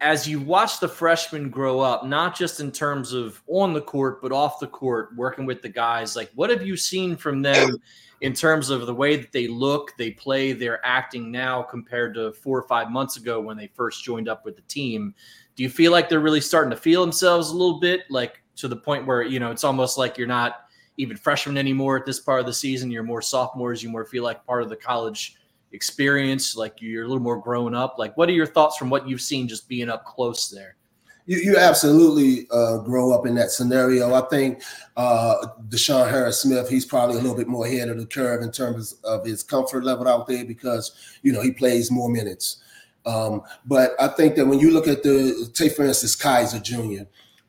as 0.03 0.26
you 0.26 0.40
watch 0.40 0.80
the 0.80 0.88
freshmen 0.88 1.48
grow 1.48 1.78
up, 1.78 2.05
not 2.05 2.36
just 2.36 2.59
in 2.59 2.72
terms 2.72 3.12
of 3.12 3.40
on 3.46 3.72
the 3.72 3.80
court, 3.80 4.20
but 4.20 4.32
off 4.32 4.59
the 4.59 4.66
court, 4.66 5.11
working 5.16 5.46
with 5.46 5.62
the 5.62 5.68
guys, 5.68 6.16
like 6.16 6.30
what 6.34 6.50
have 6.50 6.66
you 6.66 6.76
seen 6.76 7.16
from 7.16 7.40
them 7.40 7.76
in 8.20 8.32
terms 8.32 8.68
of 8.68 8.84
the 8.86 8.94
way 8.94 9.16
that 9.16 9.30
they 9.30 9.46
look, 9.46 9.96
they 9.96 10.11
play, 10.11 10.53
they're 10.53 10.84
acting 10.84 11.30
now 11.30 11.62
compared 11.62 12.14
to 12.14 12.32
four 12.32 12.59
or 12.59 12.66
five 12.66 12.90
months 12.90 13.16
ago 13.16 13.40
when 13.40 13.57
they 13.57 13.68
first 13.68 14.03
joined 14.03 14.28
up 14.28 14.44
with 14.44 14.57
the 14.57 14.62
team? 14.62 15.14
Do 15.55 15.62
you 15.62 15.70
feel 15.70 15.92
like 15.92 16.09
they're 16.09 16.20
really 16.20 16.40
starting 16.40 16.70
to 16.70 16.76
feel 16.76 17.00
themselves 17.00 17.50
a 17.50 17.57
little 17.57 17.78
bit, 17.78 18.00
like 18.11 18.42
to 18.57 18.66
the 18.66 18.76
point 18.76 19.07
where, 19.07 19.22
you 19.22 19.38
know, 19.38 19.53
it's 19.53 19.64
almost 19.64 19.98
like 19.98 20.18
you're 20.18 20.26
not 20.26 20.66
even 20.96 21.16
freshmen 21.16 21.57
anymore 21.57 21.96
at 21.96 22.07
this 22.07 22.18
part 22.18 22.40
of 22.40 22.46
the 22.46 22.53
season? 22.53 22.90
You're 22.90 23.05
more 23.05 23.22
sophomores, 23.22 23.84
you 23.84 23.88
more 23.88 24.05
feel 24.05 24.24
like 24.24 24.44
part 24.44 24.64
of 24.64 24.68
the 24.68 24.76
college 24.76 25.36
experience, 25.72 26.56
like 26.56 26.80
you're 26.80 27.04
a 27.04 27.08
little 27.08 27.22
more 27.22 27.40
grown 27.40 27.74
up. 27.74 27.96
Like, 27.98 28.16
what 28.16 28.28
are 28.28 28.32
your 28.32 28.46
thoughts 28.46 28.76
from 28.76 28.90
what 28.90 29.08
you've 29.08 29.20
seen 29.20 29.48
just 29.48 29.68
being 29.68 29.88
up 29.88 30.04
close 30.04 30.48
there? 30.50 30.76
You, 31.26 31.38
you 31.38 31.56
absolutely 31.56 32.48
uh, 32.50 32.78
grow 32.78 33.12
up 33.12 33.26
in 33.26 33.34
that 33.36 33.50
scenario. 33.50 34.12
I 34.12 34.22
think 34.22 34.62
uh, 34.96 35.46
DeShawn 35.68 36.10
Harris 36.10 36.40
Smith, 36.40 36.68
he's 36.68 36.84
probably 36.84 37.16
a 37.16 37.20
little 37.20 37.36
bit 37.36 37.46
more 37.46 37.66
ahead 37.66 37.88
of 37.88 37.98
the 37.98 38.06
curve 38.06 38.42
in 38.42 38.50
terms 38.50 38.96
of 39.04 39.24
his 39.24 39.42
comfort 39.42 39.84
level 39.84 40.08
out 40.08 40.26
there 40.26 40.44
because, 40.44 40.92
you 41.22 41.32
know, 41.32 41.40
he 41.40 41.52
plays 41.52 41.90
more 41.90 42.10
minutes. 42.10 42.62
Um, 43.06 43.42
but 43.66 43.92
I 44.00 44.08
think 44.08 44.36
that 44.36 44.46
when 44.46 44.58
you 44.58 44.70
look 44.72 44.88
at 44.88 45.02
the, 45.02 45.48
take 45.54 45.72
for 45.72 45.84
instance, 45.84 46.16
Kaiser 46.16 46.58
Jr., 46.58 47.04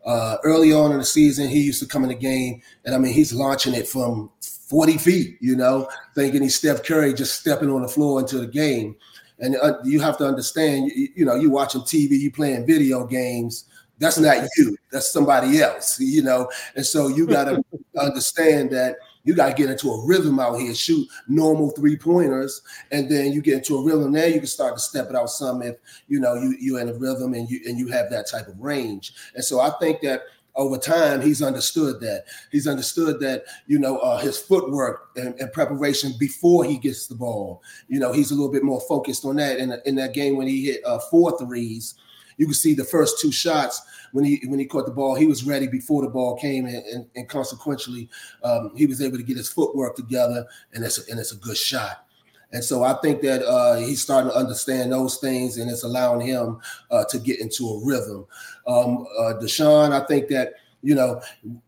uh, 0.05 0.37
early 0.43 0.73
on 0.73 0.91
in 0.91 0.97
the 0.97 1.05
season, 1.05 1.47
he 1.47 1.61
used 1.61 1.81
to 1.81 1.87
come 1.87 2.03
in 2.03 2.09
the 2.09 2.15
game, 2.15 2.61
and 2.85 2.93
I 2.93 2.97
mean, 2.97 3.13
he's 3.13 3.33
launching 3.33 3.73
it 3.73 3.87
from 3.87 4.29
40 4.73 4.97
feet, 4.97 5.37
you 5.39 5.55
know, 5.55 5.87
thinking 6.15 6.41
he's 6.41 6.55
Steph 6.55 6.83
Curry 6.83 7.13
just 7.13 7.39
stepping 7.39 7.69
on 7.69 7.83
the 7.83 7.87
floor 7.87 8.19
into 8.19 8.39
the 8.39 8.47
game. 8.47 8.95
And 9.37 9.55
uh, 9.61 9.73
you 9.83 9.99
have 9.99 10.17
to 10.17 10.25
understand, 10.25 10.91
you, 10.95 11.09
you 11.15 11.25
know, 11.25 11.35
you 11.35 11.51
watching 11.51 11.81
TV, 11.81 12.19
you 12.19 12.31
playing 12.31 12.65
video 12.65 13.05
games. 13.05 13.65
That's 13.99 14.17
not 14.17 14.47
you. 14.57 14.75
That's 14.91 15.11
somebody 15.11 15.61
else, 15.61 15.99
you 15.99 16.23
know. 16.23 16.49
And 16.75 16.83
so 16.83 17.07
you 17.07 17.27
got 17.27 17.43
to 17.43 17.63
understand 17.99 18.71
that 18.71 18.95
you 19.23 19.35
got 19.35 19.49
to 19.49 19.53
get 19.53 19.69
into 19.69 19.91
a 19.91 20.07
rhythm 20.07 20.39
out 20.39 20.55
here, 20.55 20.73
shoot 20.73 21.07
normal 21.27 21.69
three 21.69 21.95
pointers, 21.95 22.63
and 22.91 23.07
then 23.11 23.31
you 23.31 23.43
get 23.43 23.59
into 23.59 23.77
a 23.77 23.83
rhythm. 23.83 24.11
There, 24.11 24.27
you 24.27 24.39
can 24.39 24.47
start 24.47 24.73
to 24.73 24.81
step 24.81 25.07
it 25.07 25.15
out 25.15 25.29
some 25.29 25.61
if 25.61 25.75
you 26.07 26.19
know 26.19 26.33
you 26.33 26.57
you're 26.59 26.81
in 26.81 26.89
a 26.89 26.93
rhythm 26.93 27.35
and 27.35 27.47
you 27.47 27.59
and 27.67 27.77
you 27.77 27.89
have 27.89 28.09
that 28.09 28.27
type 28.27 28.47
of 28.47 28.59
range. 28.59 29.13
And 29.35 29.45
so 29.45 29.59
I 29.59 29.69
think 29.79 30.01
that 30.01 30.23
over 30.55 30.77
time 30.77 31.21
he's 31.21 31.41
understood 31.41 31.99
that 31.99 32.25
he's 32.51 32.67
understood 32.67 33.19
that 33.19 33.43
you 33.67 33.79
know 33.79 33.97
uh, 33.99 34.17
his 34.19 34.37
footwork 34.37 35.09
and, 35.15 35.39
and, 35.39 35.51
preparation 35.51 36.13
before 36.19 36.63
he 36.63 36.77
gets 36.77 37.07
the 37.07 37.15
ball 37.15 37.61
you 37.87 37.99
know 37.99 38.13
he's 38.13 38.31
a 38.31 38.35
little 38.35 38.51
bit 38.51 38.63
more 38.63 38.81
focused 38.81 39.25
on 39.25 39.35
that 39.35 39.57
in, 39.57 39.73
in 39.85 39.95
that 39.95 40.13
game 40.13 40.37
when 40.37 40.47
he 40.47 40.65
hit 40.65 40.85
uh, 40.85 40.99
four 41.09 41.37
threes 41.39 41.95
you 42.37 42.45
can 42.45 42.53
see 42.55 42.73
the 42.73 42.83
first 42.83 43.19
two 43.19 43.31
shots 43.31 43.81
when 44.13 44.23
he 44.23 44.39
when 44.45 44.59
he 44.59 44.65
caught 44.65 44.85
the 44.85 44.91
ball, 44.91 45.15
he 45.15 45.25
was 45.25 45.43
ready 45.43 45.67
before 45.67 46.03
the 46.03 46.09
ball 46.09 46.37
came, 46.37 46.65
and, 46.67 46.85
and, 46.85 47.07
and 47.15 47.27
consequently, 47.27 48.07
um, 48.43 48.71
he 48.75 48.85
was 48.85 49.01
able 49.01 49.17
to 49.17 49.23
get 49.23 49.37
his 49.37 49.51
footwork 49.51 49.95
together, 49.95 50.45
and 50.73 50.85
it's 50.85 50.99
a, 50.99 51.11
and 51.11 51.19
it's 51.19 51.31
a 51.31 51.37
good 51.37 51.57
shot. 51.57 52.05
And 52.51 52.63
so 52.63 52.83
I 52.83 52.93
think 53.01 53.21
that 53.23 53.43
uh, 53.43 53.77
he's 53.77 54.03
starting 54.03 54.29
to 54.29 54.37
understand 54.37 54.91
those 54.91 55.17
things, 55.17 55.57
and 55.57 55.69
it's 55.69 55.83
allowing 55.83 56.25
him 56.25 56.59
uh, 56.91 57.03
to 57.05 57.17
get 57.17 57.39
into 57.39 57.67
a 57.67 57.83
rhythm. 57.83 58.27
Um, 58.67 59.05
uh, 59.19 59.33
DeShawn, 59.41 59.91
I 59.91 60.05
think 60.05 60.27
that 60.29 60.53
you 60.81 60.95
know 60.95 61.21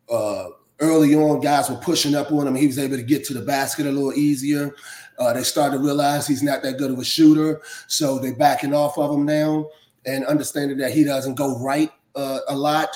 uh, 0.10 0.50
early 0.80 1.16
on, 1.16 1.39
guys 1.39 1.70
were 1.70 1.76
pushing 1.78 2.16
up 2.16 2.32
on 2.32 2.48
him. 2.48 2.56
He 2.56 2.68
was 2.68 2.80
able 2.80 2.98
to 2.98 3.04
get 3.04 3.26
to 3.26 3.34
the 3.34 3.41
basket 3.41 3.86
a 3.86 3.91
little 3.91 4.14
easier. 4.14 4.76
Uh, 5.18 5.34
they 5.34 5.43
started 5.43 5.78
to 5.78 5.84
realize 5.84 6.28
he's 6.28 6.43
not 6.43 6.62
that 6.64 6.78
good 6.78 6.91
of 6.91 7.00
a 7.00 7.06
shooter, 7.06 7.62
so 7.88 8.20
they're 8.20 8.36
backing 8.36 8.74
off 8.74 8.98
of 8.98 9.14
him 9.14 9.26
now 9.26 9.68
and 10.06 10.26
understanding 10.26 10.78
that 10.78 10.91
he 10.91 11.04
doesn't 11.04 11.36
go 11.36 11.58
right 11.60 11.91
uh, 12.16 12.39
a 12.48 12.56
lot. 12.56 12.89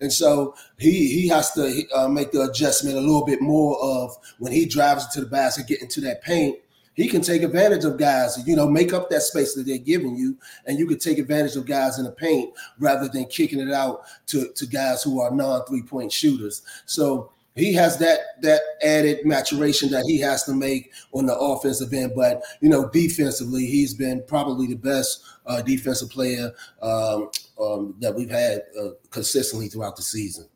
And 0.00 0.12
so 0.12 0.54
he 0.78 1.08
he 1.08 1.28
has 1.28 1.52
to 1.52 1.84
uh, 1.94 2.08
make 2.08 2.32
the 2.32 2.42
adjustment 2.42 2.96
a 2.96 3.00
little 3.00 3.24
bit 3.24 3.40
more 3.40 3.78
of 3.82 4.16
when 4.38 4.52
he 4.52 4.66
drives 4.66 5.06
into 5.06 5.20
the 5.20 5.30
basket, 5.30 5.66
get 5.66 5.80
into 5.80 6.00
that 6.02 6.22
paint. 6.22 6.58
He 6.96 7.08
can 7.08 7.20
take 7.20 7.42
advantage 7.42 7.84
of 7.84 7.98
guys, 7.98 8.42
you 8.46 8.56
know, 8.56 8.66
make 8.66 8.94
up 8.94 9.10
that 9.10 9.20
space 9.20 9.54
that 9.54 9.64
they're 9.66 9.76
giving 9.76 10.16
you, 10.16 10.36
and 10.64 10.78
you 10.78 10.86
can 10.86 10.98
take 10.98 11.18
advantage 11.18 11.54
of 11.54 11.66
guys 11.66 11.98
in 11.98 12.04
the 12.04 12.10
paint 12.10 12.54
rather 12.78 13.06
than 13.06 13.26
kicking 13.26 13.60
it 13.60 13.70
out 13.70 14.00
to, 14.28 14.50
to 14.54 14.66
guys 14.66 15.02
who 15.02 15.20
are 15.20 15.30
non 15.30 15.64
three 15.66 15.82
point 15.82 16.10
shooters. 16.10 16.62
So 16.86 17.30
he 17.54 17.72
has 17.74 17.98
that 17.98 18.40
that 18.42 18.60
added 18.82 19.26
maturation 19.26 19.90
that 19.90 20.04
he 20.06 20.18
has 20.20 20.44
to 20.44 20.54
make 20.54 20.92
on 21.12 21.26
the 21.26 21.36
offensive 21.36 21.92
end. 21.92 22.12
But 22.16 22.42
you 22.60 22.70
know, 22.70 22.88
defensively, 22.88 23.66
he's 23.66 23.92
been 23.92 24.22
probably 24.26 24.66
the 24.66 24.76
best 24.76 25.22
uh, 25.46 25.60
defensive 25.62 26.10
player 26.10 26.52
um, 26.80 27.30
um, 27.60 27.94
that 28.00 28.14
we've 28.14 28.30
had 28.30 28.62
uh, 28.80 28.90
consistently 29.10 29.68
throughout 29.68 29.96
the 29.96 30.02
season. 30.02 30.46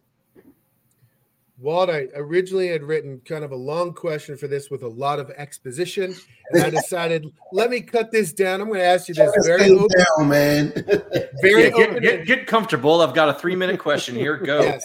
Walt, 1.60 1.90
I 1.90 2.06
originally 2.14 2.68
had 2.68 2.82
written 2.82 3.20
kind 3.26 3.44
of 3.44 3.52
a 3.52 3.56
long 3.56 3.92
question 3.92 4.36
for 4.36 4.48
this 4.48 4.70
with 4.70 4.82
a 4.82 4.88
lot 4.88 5.20
of 5.20 5.30
exposition, 5.30 6.16
and 6.52 6.62
I 6.62 6.70
decided 6.70 7.26
let 7.52 7.68
me 7.68 7.82
cut 7.82 8.10
this 8.10 8.32
down. 8.32 8.62
I'm 8.62 8.68
going 8.68 8.80
to 8.80 8.84
ask 8.86 9.08
you 9.08 9.14
this 9.14 9.30
very 9.44 9.70
open, 9.70 9.88
down, 9.96 10.28
man. 10.28 10.72
very 11.42 11.64
Yeah, 11.64 11.70
get, 11.70 11.90
open. 11.90 12.02
get, 12.02 12.26
get 12.26 12.46
comfortable. 12.46 13.02
I've 13.02 13.14
got 13.14 13.28
a 13.28 13.34
three 13.34 13.54
minute 13.54 13.78
question 13.78 14.14
here. 14.14 14.36
Go. 14.36 14.60
Yes. 14.70 14.84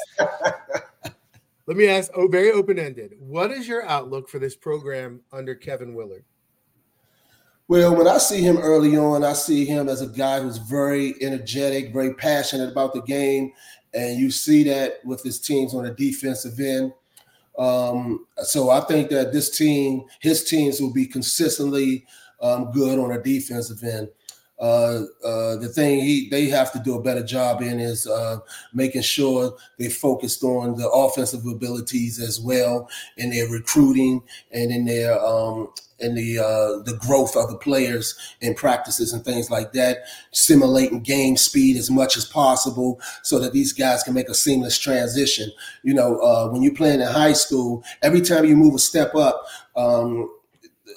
Let 1.67 1.77
me 1.77 1.87
ask. 1.87 2.11
Oh, 2.13 2.27
very 2.27 2.51
open 2.51 2.77
ended. 2.77 3.13
What 3.19 3.51
is 3.51 3.67
your 3.67 3.87
outlook 3.87 4.29
for 4.29 4.37
this 4.37 4.55
program 4.55 5.21
under 5.31 5.55
Kevin 5.55 5.95
Willard? 5.95 6.23
Well, 7.67 7.95
when 7.95 8.07
I 8.07 8.19
see 8.19 8.41
him 8.41 8.57
early 8.57 8.95
on, 8.95 9.23
I 9.23 9.33
see 9.33 9.65
him 9.65 9.89
as 9.89 10.01
a 10.01 10.07
guy 10.07 10.39
who's 10.39 10.57
very 10.57 11.15
energetic, 11.21 11.91
very 11.91 12.13
passionate 12.13 12.71
about 12.71 12.93
the 12.93 13.01
game. 13.01 13.51
And 13.95 14.19
you 14.19 14.31
see 14.31 14.63
that 14.63 15.05
with 15.05 15.23
his 15.23 15.39
teams 15.39 15.73
on 15.73 15.85
the 15.85 15.91
defensive 15.91 16.59
end. 16.59 16.93
Um, 17.57 18.25
so 18.43 18.69
I 18.69 18.81
think 18.81 19.09
that 19.11 19.31
this 19.31 19.49
team, 19.49 20.03
his 20.19 20.43
teams 20.43 20.81
will 20.81 20.93
be 20.93 21.05
consistently 21.05 22.05
um, 22.41 22.71
good 22.71 22.99
on 22.99 23.09
the 23.09 23.17
defensive 23.17 23.81
end. 23.83 24.09
Uh, 24.57 25.03
uh, 25.25 25.57
the 25.57 25.67
thing 25.67 25.99
he 25.99 26.29
they 26.29 26.45
have 26.45 26.71
to 26.71 26.79
do 26.79 26.95
a 26.95 27.01
better 27.01 27.23
job 27.23 27.61
in 27.61 27.77
is 27.77 28.07
uh, 28.07 28.37
making 28.73 29.01
sure 29.01 29.53
they 29.77 29.89
focused 29.89 30.43
on 30.43 30.77
the 30.77 30.89
offensive 30.89 31.45
abilities 31.45 32.21
as 32.21 32.39
well 32.39 32.89
in 33.17 33.29
their 33.31 33.49
recruiting 33.49 34.23
and 34.51 34.71
in 34.71 34.85
their 34.85 35.19
um, 35.25 35.67
in 35.99 36.15
the 36.15 36.39
uh, 36.39 36.83
the 36.83 36.97
growth 36.99 37.35
of 37.35 37.49
the 37.49 37.57
players 37.57 38.15
and 38.41 38.55
practices 38.55 39.13
and 39.13 39.23
things 39.23 39.49
like 39.49 39.71
that, 39.73 39.99
simulating 40.31 41.01
game 41.01 41.37
speed 41.37 41.77
as 41.77 41.89
much 41.89 42.17
as 42.17 42.25
possible 42.25 42.99
so 43.23 43.39
that 43.39 43.53
these 43.53 43.71
guys 43.73 44.03
can 44.03 44.13
make 44.13 44.29
a 44.29 44.33
seamless 44.33 44.77
transition. 44.77 45.51
You 45.83 45.93
know, 45.93 46.19
uh, 46.19 46.49
when 46.49 46.61
you're 46.61 46.75
playing 46.75 47.01
in 47.01 47.07
high 47.07 47.33
school, 47.33 47.83
every 48.01 48.21
time 48.21 48.45
you 48.45 48.55
move 48.55 48.75
a 48.75 48.79
step 48.79 49.15
up, 49.15 49.45
um, 49.75 50.29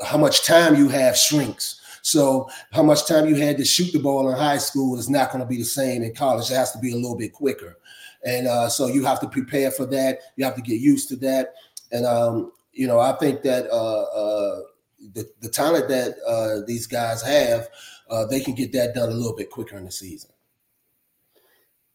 how 0.04 0.18
much 0.18 0.44
time 0.44 0.74
you 0.74 0.88
have 0.88 1.16
shrinks. 1.16 1.80
So 2.02 2.48
how 2.72 2.82
much 2.82 3.06
time 3.06 3.28
you 3.28 3.34
had 3.34 3.58
to 3.58 3.64
shoot 3.64 3.92
the 3.92 3.98
ball 3.98 4.30
in 4.30 4.36
high 4.36 4.58
school 4.58 4.98
is 4.98 5.10
not 5.10 5.30
going 5.30 5.40
to 5.40 5.48
be 5.48 5.58
the 5.58 5.64
same 5.64 6.02
in 6.02 6.14
college. 6.14 6.50
It 6.50 6.54
has 6.54 6.72
to 6.72 6.78
be 6.78 6.92
a 6.92 6.96
little 6.96 7.16
bit 7.16 7.32
quicker. 7.32 7.76
And 8.24 8.46
uh, 8.46 8.68
so 8.68 8.86
you 8.86 9.04
have 9.04 9.20
to 9.20 9.28
prepare 9.28 9.70
for 9.70 9.84
that. 9.86 10.20
You 10.36 10.44
have 10.44 10.54
to 10.56 10.62
get 10.62 10.80
used 10.80 11.08
to 11.10 11.16
that. 11.16 11.54
And, 11.92 12.06
um, 12.06 12.52
you 12.72 12.86
know, 12.86 12.98
I 12.98 13.12
think 13.12 13.42
that 13.42 13.68
uh, 13.70 14.02
uh, 14.02 14.60
the, 15.14 15.28
the 15.40 15.48
talent 15.48 15.88
that 15.88 16.16
uh, 16.26 16.66
these 16.66 16.86
guys 16.86 17.22
have, 17.22 17.68
uh, 18.10 18.26
they 18.26 18.40
can 18.40 18.54
get 18.54 18.72
that 18.72 18.94
done 18.94 19.10
a 19.10 19.14
little 19.14 19.36
bit 19.36 19.50
quicker 19.50 19.76
in 19.76 19.84
the 19.84 19.92
season. 19.92 20.30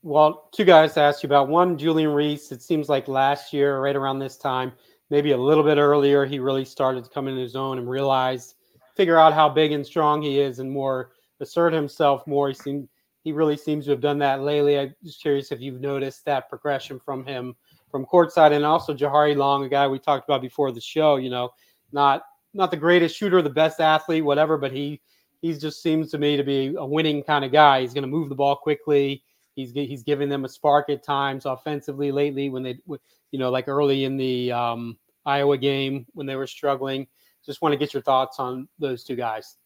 Well, 0.02 0.50
two 0.52 0.66
guys 0.66 0.94
to 0.96 1.02
ask 1.02 1.24
you 1.24 1.28
about. 1.28 1.48
One, 1.48 1.78
Julian 1.78 2.10
Reese. 2.10 2.52
It 2.52 2.62
seems 2.62 2.90
like 2.90 3.08
last 3.08 3.54
year, 3.54 3.80
right 3.80 3.96
around 3.96 4.20
this 4.20 4.36
time, 4.36 4.74
maybe 5.10 5.32
a 5.32 5.38
little 5.38 5.64
bit 5.64 5.78
earlier, 5.78 6.26
he 6.26 6.40
really 6.40 6.66
started 6.66 7.06
to 7.06 7.10
come 7.10 7.28
into 7.28 7.42
his 7.42 7.56
own 7.56 7.78
and 7.78 7.90
realize, 7.90 8.56
figure 8.96 9.18
out 9.18 9.34
how 9.34 9.48
big 9.48 9.72
and 9.72 9.86
strong 9.86 10.22
he 10.22 10.40
is, 10.40 10.60
and 10.60 10.70
more 10.70 11.12
assert 11.40 11.72
himself 11.72 12.28
more. 12.28 12.50
He 12.50 12.54
seemed 12.54 12.90
he 13.24 13.32
really 13.32 13.56
seems 13.56 13.86
to 13.86 13.92
have 13.92 14.02
done 14.02 14.20
that 14.20 14.42
lately. 14.42 14.78
I'm 14.78 14.94
just 15.04 15.22
curious 15.22 15.54
if 15.54 15.62
you've 15.62 15.80
noticed 15.80 16.26
that 16.26 16.50
progression 16.50 17.00
from 17.00 17.26
him 17.26 17.56
from 17.90 18.06
courtside, 18.06 18.52
and 18.52 18.66
also 18.66 18.94
Jahari 18.94 19.38
Long, 19.38 19.64
a 19.64 19.70
guy 19.70 19.88
we 19.88 20.00
talked 20.00 20.28
about 20.28 20.42
before 20.42 20.74
the 20.74 20.82
show. 20.82 21.16
You 21.16 21.30
know, 21.30 21.52
not 21.94 22.24
not 22.54 22.72
the 22.72 22.78
greatest 22.78 23.16
shooter, 23.16 23.42
the 23.42 23.50
best 23.50 23.80
athlete, 23.80 24.24
whatever, 24.24 24.58
but 24.58 24.72
he 24.72 25.02
he 25.42 25.54
just 25.54 25.82
seems 25.82 26.10
to 26.12 26.18
me 26.18 26.38
to 26.38 26.44
be 26.44 26.74
a 26.78 26.86
winning 26.86 27.22
kind 27.24 27.44
of 27.44 27.52
guy. 27.52 27.82
He's 27.82 27.94
going 27.94 28.04
to 28.04 28.08
move 28.08 28.30
the 28.30 28.36
ball 28.36 28.56
quickly. 28.56 29.24
He's 29.56 29.72
he's 29.74 30.04
giving 30.04 30.30
them 30.30 30.46
a 30.46 30.50
spark 30.50 30.90
at 30.90 31.04
times 31.04 31.46
offensively 31.46 32.12
lately 32.12 32.50
when 32.50 32.64
they 32.64 32.80
you 32.88 33.40
know 33.40 33.52
like 33.52 33.68
early 33.68 34.06
in 34.06 34.18
the 34.18 34.52
um, 34.52 34.98
Iowa 35.26 35.58
game 35.58 36.06
when 36.14 36.26
they 36.26 36.36
were 36.36 36.48
struggling. 36.48 37.08
Just 37.46 37.62
want 37.62 37.74
to 37.74 37.78
get 37.78 37.94
your 37.94 38.04
thoughts 38.04 38.40
on 38.40 38.68
those 38.80 39.04
two 39.04 39.16
guys. 39.16 39.58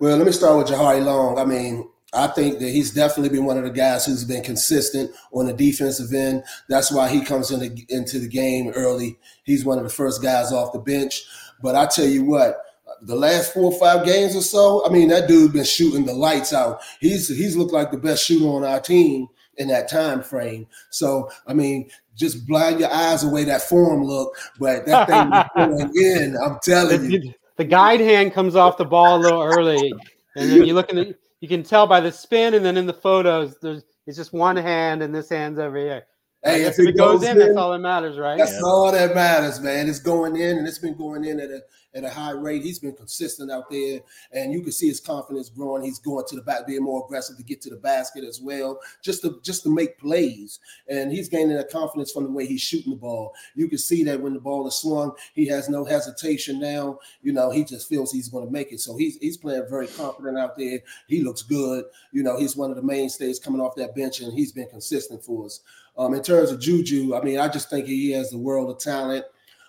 Well, 0.00 0.16
let 0.16 0.26
me 0.26 0.32
start 0.32 0.58
with 0.58 0.66
Jahari 0.66 1.04
Long. 1.04 1.38
I 1.38 1.44
mean, 1.44 1.88
I 2.12 2.26
think 2.26 2.58
that 2.58 2.68
he's 2.68 2.92
definitely 2.92 3.30
been 3.30 3.46
one 3.46 3.56
of 3.56 3.64
the 3.64 3.70
guys 3.70 4.04
who's 4.04 4.24
been 4.24 4.42
consistent 4.42 5.12
on 5.32 5.46
the 5.46 5.52
defensive 5.54 6.12
end. 6.12 6.44
That's 6.68 6.92
why 6.92 7.08
he 7.08 7.24
comes 7.24 7.50
into 7.50 7.74
into 7.88 8.18
the 8.18 8.28
game 8.28 8.70
early. 8.74 9.18
He's 9.44 9.64
one 9.64 9.78
of 9.78 9.84
the 9.84 9.90
first 9.90 10.22
guys 10.22 10.52
off 10.52 10.72
the 10.72 10.78
bench. 10.78 11.24
But 11.62 11.76
I 11.76 11.86
tell 11.86 12.06
you 12.06 12.24
what, 12.24 12.58
the 13.02 13.14
last 13.14 13.52
four 13.52 13.72
or 13.72 13.78
five 13.78 14.04
games 14.04 14.36
or 14.36 14.42
so, 14.42 14.86
I 14.86 14.90
mean, 14.90 15.08
that 15.08 15.28
dude's 15.28 15.52
been 15.52 15.64
shooting 15.64 16.04
the 16.04 16.14
lights 16.14 16.52
out. 16.52 16.80
He's 17.00 17.28
he's 17.28 17.56
looked 17.56 17.72
like 17.72 17.90
the 17.90 17.98
best 17.98 18.24
shooter 18.24 18.46
on 18.46 18.64
our 18.64 18.80
team 18.80 19.28
in 19.56 19.68
that 19.68 19.88
time 19.88 20.22
frame. 20.22 20.66
So, 20.90 21.30
I 21.46 21.54
mean, 21.54 21.90
just 22.16 22.46
blind 22.46 22.80
your 22.80 22.92
eyes 22.92 23.24
away 23.24 23.44
that 23.44 23.62
form 23.62 24.04
look, 24.04 24.36
but 24.58 24.86
that 24.86 25.08
thing 25.08 25.32
is 25.32 25.82
going 25.92 25.96
in. 25.96 26.36
I'm 26.36 26.58
telling 26.62 27.10
you. 27.10 27.34
The 27.56 27.64
guide 27.64 28.00
hand 28.00 28.32
comes 28.32 28.56
off 28.56 28.76
the 28.76 28.84
ball 28.84 29.18
a 29.18 29.20
little 29.20 29.42
early, 29.42 29.92
and 30.36 30.50
then 30.50 30.64
you 30.64 30.74
look 30.74 30.90
in 30.90 30.96
the, 30.96 31.14
you 31.40 31.48
can 31.48 31.62
tell 31.62 31.86
by 31.86 32.00
the 32.00 32.10
spin, 32.10 32.54
and 32.54 32.64
then 32.64 32.76
in 32.76 32.86
the 32.86 32.94
photos, 32.94 33.58
there's 33.60 33.84
it's 34.06 34.16
just 34.16 34.32
one 34.32 34.56
hand, 34.56 35.02
and 35.02 35.14
this 35.14 35.28
hand's 35.28 35.58
over 35.58 35.76
here. 35.76 36.06
Hey, 36.44 36.64
if, 36.64 36.76
it 36.78 36.96
goes, 36.96 37.22
in, 37.22 37.38
that's 37.38 37.56
all 37.56 37.70
that 37.70 37.78
matters, 37.78 38.18
right? 38.18 38.36
That's 38.36 38.60
all 38.62 38.90
that 38.90 39.14
matters, 39.14 39.60
man. 39.60 39.88
It's 39.88 40.00
going 40.00 40.34
in, 40.34 40.58
and 40.58 40.66
it's 40.66 40.78
been 40.78 40.96
going 40.96 41.24
in 41.24 41.38
at 41.38 41.50
a 41.50 41.60
at 41.94 42.04
a 42.04 42.10
high 42.10 42.32
rate. 42.32 42.62
He's 42.62 42.78
been 42.78 42.96
consistent 42.96 43.50
out 43.50 43.70
there, 43.70 44.00
and 44.32 44.52
you 44.52 44.62
can 44.62 44.72
see 44.72 44.88
his 44.88 44.98
confidence 44.98 45.50
growing. 45.50 45.82
He's 45.82 45.98
going 45.98 46.24
to 46.26 46.36
the 46.36 46.42
back, 46.42 46.66
being 46.66 46.82
more 46.82 47.04
aggressive 47.04 47.36
to 47.36 47.42
get 47.42 47.60
to 47.62 47.70
the 47.70 47.76
basket 47.76 48.24
as 48.24 48.40
well, 48.40 48.80
just 49.02 49.22
to 49.22 49.40
just 49.42 49.62
to 49.64 49.70
make 49.72 49.98
plays. 49.98 50.58
And 50.88 51.12
he's 51.12 51.28
gaining 51.28 51.56
that 51.56 51.70
confidence 51.70 52.10
from 52.10 52.24
the 52.24 52.30
way 52.30 52.46
he's 52.46 52.60
shooting 52.60 52.92
the 52.92 52.98
ball. 52.98 53.32
You 53.54 53.68
can 53.68 53.78
see 53.78 54.02
that 54.04 54.20
when 54.20 54.34
the 54.34 54.40
ball 54.40 54.66
is 54.66 54.74
swung, 54.74 55.12
he 55.34 55.46
has 55.46 55.68
no 55.68 55.84
hesitation 55.84 56.58
now. 56.58 56.98
You 57.22 57.34
know, 57.34 57.50
he 57.50 57.62
just 57.62 57.88
feels 57.88 58.10
he's 58.10 58.28
going 58.28 58.46
to 58.46 58.52
make 58.52 58.72
it. 58.72 58.80
So 58.80 58.96
he's 58.96 59.16
he's 59.18 59.36
playing 59.36 59.66
very 59.70 59.86
confident 59.86 60.38
out 60.38 60.56
there. 60.56 60.80
He 61.06 61.22
looks 61.22 61.42
good. 61.42 61.84
You 62.10 62.24
know, 62.24 62.36
he's 62.38 62.56
one 62.56 62.70
of 62.70 62.76
the 62.76 62.82
mainstays 62.82 63.38
coming 63.38 63.60
off 63.60 63.76
that 63.76 63.94
bench, 63.94 64.20
and 64.20 64.32
he's 64.32 64.50
been 64.50 64.68
consistent 64.68 65.22
for 65.22 65.46
us. 65.46 65.60
Um, 65.96 66.14
in 66.14 66.22
terms 66.22 66.50
of 66.50 66.60
Juju, 66.60 67.14
I 67.14 67.22
mean, 67.22 67.38
I 67.38 67.48
just 67.48 67.70
think 67.70 67.86
he 67.86 68.10
has 68.12 68.30
the 68.30 68.38
world 68.38 68.70
of 68.70 68.78
talent. 68.78 69.24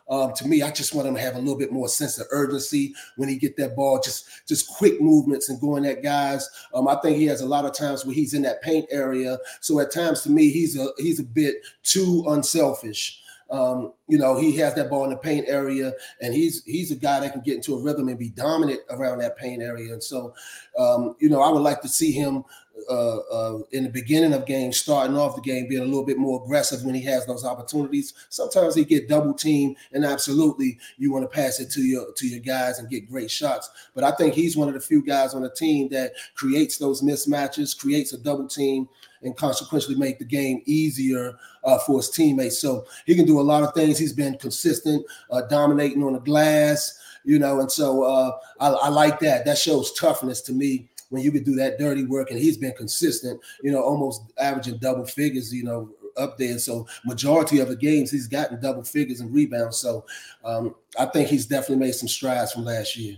Um, 0.10 0.34
to 0.34 0.48
me, 0.48 0.62
I 0.62 0.72
just 0.72 0.94
want 0.94 1.08
him 1.08 1.16
to 1.16 1.22
have 1.22 1.36
a 1.36 1.40
little 1.40 1.58
bit 1.58 1.72
more 1.72 1.88
sense 1.88 2.20
of 2.20 2.28
urgency 2.32 2.94
when 3.16 3.30
he 3.30 3.38
get 3.38 3.56
that 3.58 3.76
ball, 3.76 4.02
just 4.02 4.26
just 4.48 4.68
quick 4.68 5.02
movements 5.02 5.50
and 5.50 5.62
going 5.62 5.86
at 5.86 6.04
guys. 6.04 6.50
Um, 6.74 6.88
I 6.88 6.96
think 6.96 7.18
he 7.18 7.26
has 7.28 7.42
a 7.42 7.46
lot 7.46 7.66
of 7.66 7.74
times 7.74 8.06
where 8.06 8.14
he's 8.14 8.34
in 8.34 8.42
that 8.42 8.62
paint 8.62 8.86
area. 8.92 9.38
So 9.62 9.80
at 9.80 9.92
times, 9.92 10.22
to 10.22 10.30
me, 10.30 10.50
he's 10.50 10.78
a 10.78 10.90
he's 10.98 11.20
a 11.20 11.24
bit 11.24 11.56
too 11.84 12.26
unselfish. 12.28 13.22
Um, 13.50 13.94
you 14.08 14.18
know, 14.18 14.38
he 14.38 14.58
has 14.58 14.74
that 14.76 14.90
ball 14.90 15.04
in 15.04 15.12
the 15.12 15.18
paint 15.18 15.46
area, 15.48 15.94
and 16.22 16.34
he's 16.34 16.64
he's 16.66 16.92
a 16.92 16.96
guy 16.96 17.20
that 17.20 17.32
can 17.32 17.42
get 17.42 17.56
into 17.56 17.76
a 17.76 17.82
rhythm 17.82 18.10
and 18.10 18.18
be 18.18 18.30
dominant 18.30 18.82
around 18.90 19.20
that 19.20 19.38
paint 19.38 19.62
area. 19.62 19.94
And 19.94 20.04
so, 20.04 20.34
um, 20.78 21.16
you 21.20 21.30
know, 21.30 21.42
I 21.42 21.52
would 21.52 21.62
like 21.62 21.82
to 21.82 21.88
see 21.88 22.12
him 22.12 22.44
uh, 22.90 23.18
uh, 23.18 23.60
in 23.72 23.84
the 23.84 23.90
beginning 23.90 24.34
of 24.34 24.46
games, 24.46 24.78
starting 24.78 25.16
off 25.16 25.36
the 25.36 25.42
game, 25.42 25.68
being 25.68 25.84
a 25.84 25.86
little 25.86 26.06
bit 26.06 26.18
more 26.18 26.42
aggressive 26.44 26.84
when 26.84 26.96
he 26.96 27.02
has 27.02 27.26
those 27.26 27.46
opportunities. 27.46 28.14
Sometimes 28.30 28.76
he 28.76 28.84
get 28.84 29.08
double 29.08 29.34
teamed, 29.34 29.78
and 29.94 30.04
absolutely 30.04 30.80
you 30.98 31.12
want 31.12 31.24
to 31.24 31.30
pass 31.30 31.60
it 31.60 31.70
to 31.72 31.82
your 31.82 32.12
to 32.14 32.28
your 32.28 32.40
guys 32.40 32.80
and 32.80 32.90
get 32.90 33.10
great 33.10 33.32
shots. 33.32 33.70
But 33.94 34.04
I 34.04 34.12
think 34.12 34.34
he's 34.34 34.58
one 34.58 34.68
of 34.68 34.74
the 34.74 34.80
few 34.80 35.04
guys 35.04 35.34
on 35.34 35.44
the 35.44 35.50
team 35.52 35.90
that 35.90 36.14
creates 36.36 36.78
those 36.78 37.02
mismatches, 37.02 37.78
creates 37.78 38.14
a 38.14 38.18
double 38.18 38.48
team, 38.48 38.90
and 39.22 39.36
consequently 39.38 39.96
make 39.96 40.20
the 40.20 40.26
game 40.26 40.62
easier 40.66 41.38
uh, 41.64 41.78
for 41.80 41.98
his 41.98 42.10
teammates. 42.10 42.60
So 42.60 42.86
he 43.06 43.16
can 43.16 43.26
do 43.26 43.40
a 43.40 43.42
lot 43.42 43.64
of 43.64 43.74
things. 43.74 43.98
He's 43.98 44.14
been 44.14 44.38
consistent, 44.38 45.06
uh, 45.30 45.42
dominating 45.44 46.04
on 46.04 46.14
the 46.14 46.20
glass, 46.20 47.00
you 47.24 47.40
know, 47.40 47.60
and 47.62 47.72
so 47.72 48.04
uh, 48.04 48.38
I, 48.60 48.70
I 48.70 48.90
like 48.90 49.20
that. 49.20 49.46
That 49.46 49.58
shows 49.58 49.94
toughness 49.94 50.42
to 50.42 50.54
me 50.54 50.90
when 51.14 51.22
you 51.22 51.32
could 51.32 51.44
do 51.44 51.54
that 51.54 51.78
dirty 51.78 52.06
work 52.06 52.32
and 52.32 52.40
he's 52.40 52.58
been 52.58 52.74
consistent, 52.74 53.40
you 53.62 53.72
know, 53.72 53.84
almost 53.84 54.24
averaging 54.40 54.80
double 54.80 55.06
figures, 55.06 55.54
you 55.54 55.64
know, 55.64 55.92
up 56.18 56.40
there. 56.40 56.58
So 56.58 56.88
majority 57.06 57.60
of 57.60 57.68
the 57.68 57.76
games 57.76 58.10
he's 58.10 58.28
gotten 58.28 58.60
double 58.60 58.84
figures 58.84 59.20
and 59.20 59.32
rebounds. 59.32 59.78
So 59.78 60.06
um, 60.44 60.74
I 60.98 61.06
think 61.06 61.30
he's 61.30 61.46
definitely 61.46 61.86
made 61.86 61.94
some 61.94 62.08
strides 62.08 62.52
from 62.52 62.66
last 62.66 62.98
year. 62.98 63.18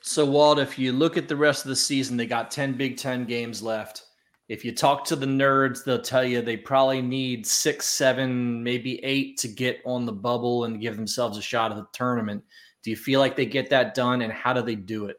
So 0.00 0.24
Walt, 0.24 0.60
if 0.60 0.78
you 0.78 0.92
look 0.92 1.16
at 1.16 1.26
the 1.26 1.36
rest 1.36 1.64
of 1.64 1.70
the 1.70 1.76
season, 1.76 2.16
they 2.16 2.26
got 2.26 2.52
10 2.52 2.74
Big 2.74 2.96
Ten 2.96 3.24
games 3.24 3.60
left. 3.60 4.04
If 4.48 4.64
you 4.64 4.72
talk 4.72 5.04
to 5.06 5.16
the 5.16 5.26
nerds, 5.26 5.82
they'll 5.82 6.00
tell 6.00 6.24
you 6.24 6.40
they 6.40 6.56
probably 6.56 7.02
need 7.02 7.48
six, 7.48 7.84
seven, 7.84 8.62
maybe 8.62 9.04
eight 9.04 9.38
to 9.38 9.48
get 9.48 9.80
on 9.84 10.06
the 10.06 10.12
bubble 10.12 10.66
and 10.66 10.80
give 10.80 10.94
themselves 10.94 11.36
a 11.36 11.42
shot 11.42 11.72
at 11.72 11.78
the 11.78 11.86
tournament. 11.92 12.44
Do 12.84 12.90
you 12.90 12.96
feel 12.96 13.18
like 13.18 13.34
they 13.34 13.44
get 13.44 13.68
that 13.70 13.94
done 13.94 14.22
and 14.22 14.32
how 14.32 14.52
do 14.52 14.62
they 14.62 14.76
do 14.76 15.06
it? 15.06 15.16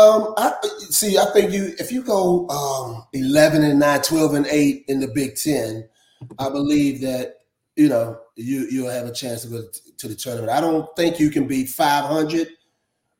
Um, 0.00 0.34
I 0.36 0.54
see. 0.90 1.18
I 1.18 1.26
think 1.32 1.52
you 1.52 1.74
if 1.78 1.92
you 1.92 2.02
go 2.02 2.48
um, 2.48 3.04
eleven 3.12 3.62
and 3.62 3.78
9, 3.78 4.02
12 4.02 4.34
and 4.34 4.46
eight 4.46 4.84
in 4.88 5.00
the 5.00 5.08
Big 5.08 5.36
Ten, 5.36 5.88
I 6.38 6.48
believe 6.48 7.00
that 7.02 7.36
you 7.76 7.88
know 7.88 8.18
you 8.36 8.66
you'll 8.70 8.90
have 8.90 9.06
a 9.06 9.12
chance 9.12 9.42
to 9.42 9.48
go 9.48 9.62
to 9.98 10.08
the 10.08 10.14
tournament. 10.14 10.52
I 10.52 10.60
don't 10.60 10.88
think 10.96 11.20
you 11.20 11.30
can 11.30 11.46
beat 11.46 11.68
five 11.68 12.04
hundred 12.04 12.48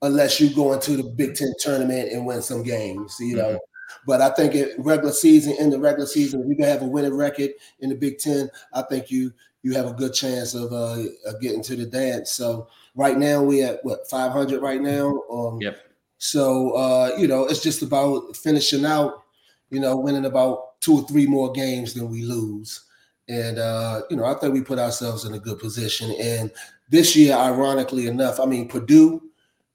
unless 0.02 0.40
you 0.40 0.54
go 0.54 0.72
into 0.72 0.96
the 0.96 1.04
Big 1.04 1.34
Ten 1.34 1.52
tournament 1.58 2.12
and 2.12 2.26
win 2.26 2.42
some 2.42 2.62
games. 2.62 3.16
You 3.20 3.36
know, 3.36 3.58
But 4.06 4.20
I 4.20 4.30
think 4.30 4.54
in 4.54 4.74
regular 4.78 5.12
season, 5.12 5.56
in 5.58 5.70
the 5.70 5.78
regular 5.78 6.06
season, 6.06 6.40
if 6.40 6.48
you 6.48 6.56
can 6.56 6.64
have 6.64 6.82
a 6.82 6.86
winning 6.86 7.14
record 7.14 7.50
in 7.80 7.90
the 7.90 7.96
Big 7.96 8.18
Ten, 8.18 8.50
I 8.72 8.82
think 8.82 9.10
you 9.10 9.32
you 9.62 9.74
have 9.74 9.86
a 9.86 9.92
good 9.92 10.14
chance 10.14 10.54
of 10.54 10.72
uh, 10.72 11.04
getting 11.40 11.62
to 11.62 11.76
the 11.76 11.84
dance. 11.84 12.30
So 12.32 12.68
right 12.94 13.18
now 13.18 13.42
we 13.42 13.62
at 13.62 13.84
what 13.84 14.08
500 14.08 14.62
right 14.62 14.80
now. 14.80 15.22
Um, 15.30 15.60
yep. 15.60 15.78
So 16.20 16.72
uh, 16.72 17.12
you 17.18 17.26
know, 17.26 17.46
it's 17.46 17.62
just 17.62 17.82
about 17.82 18.36
finishing 18.36 18.84
out. 18.84 19.24
You 19.70 19.80
know, 19.80 19.96
winning 19.96 20.26
about 20.26 20.80
two 20.80 20.98
or 20.98 21.06
three 21.06 21.26
more 21.26 21.52
games 21.52 21.94
than 21.94 22.10
we 22.10 22.22
lose. 22.22 22.84
And 23.28 23.58
uh, 23.58 24.02
you 24.10 24.16
know, 24.16 24.24
I 24.24 24.34
think 24.34 24.52
we 24.52 24.60
put 24.60 24.78
ourselves 24.78 25.24
in 25.24 25.34
a 25.34 25.38
good 25.38 25.58
position. 25.58 26.10
And 26.20 26.50
this 26.90 27.16
year, 27.16 27.34
ironically 27.34 28.06
enough, 28.06 28.38
I 28.38 28.44
mean, 28.44 28.68
Purdue 28.68 29.22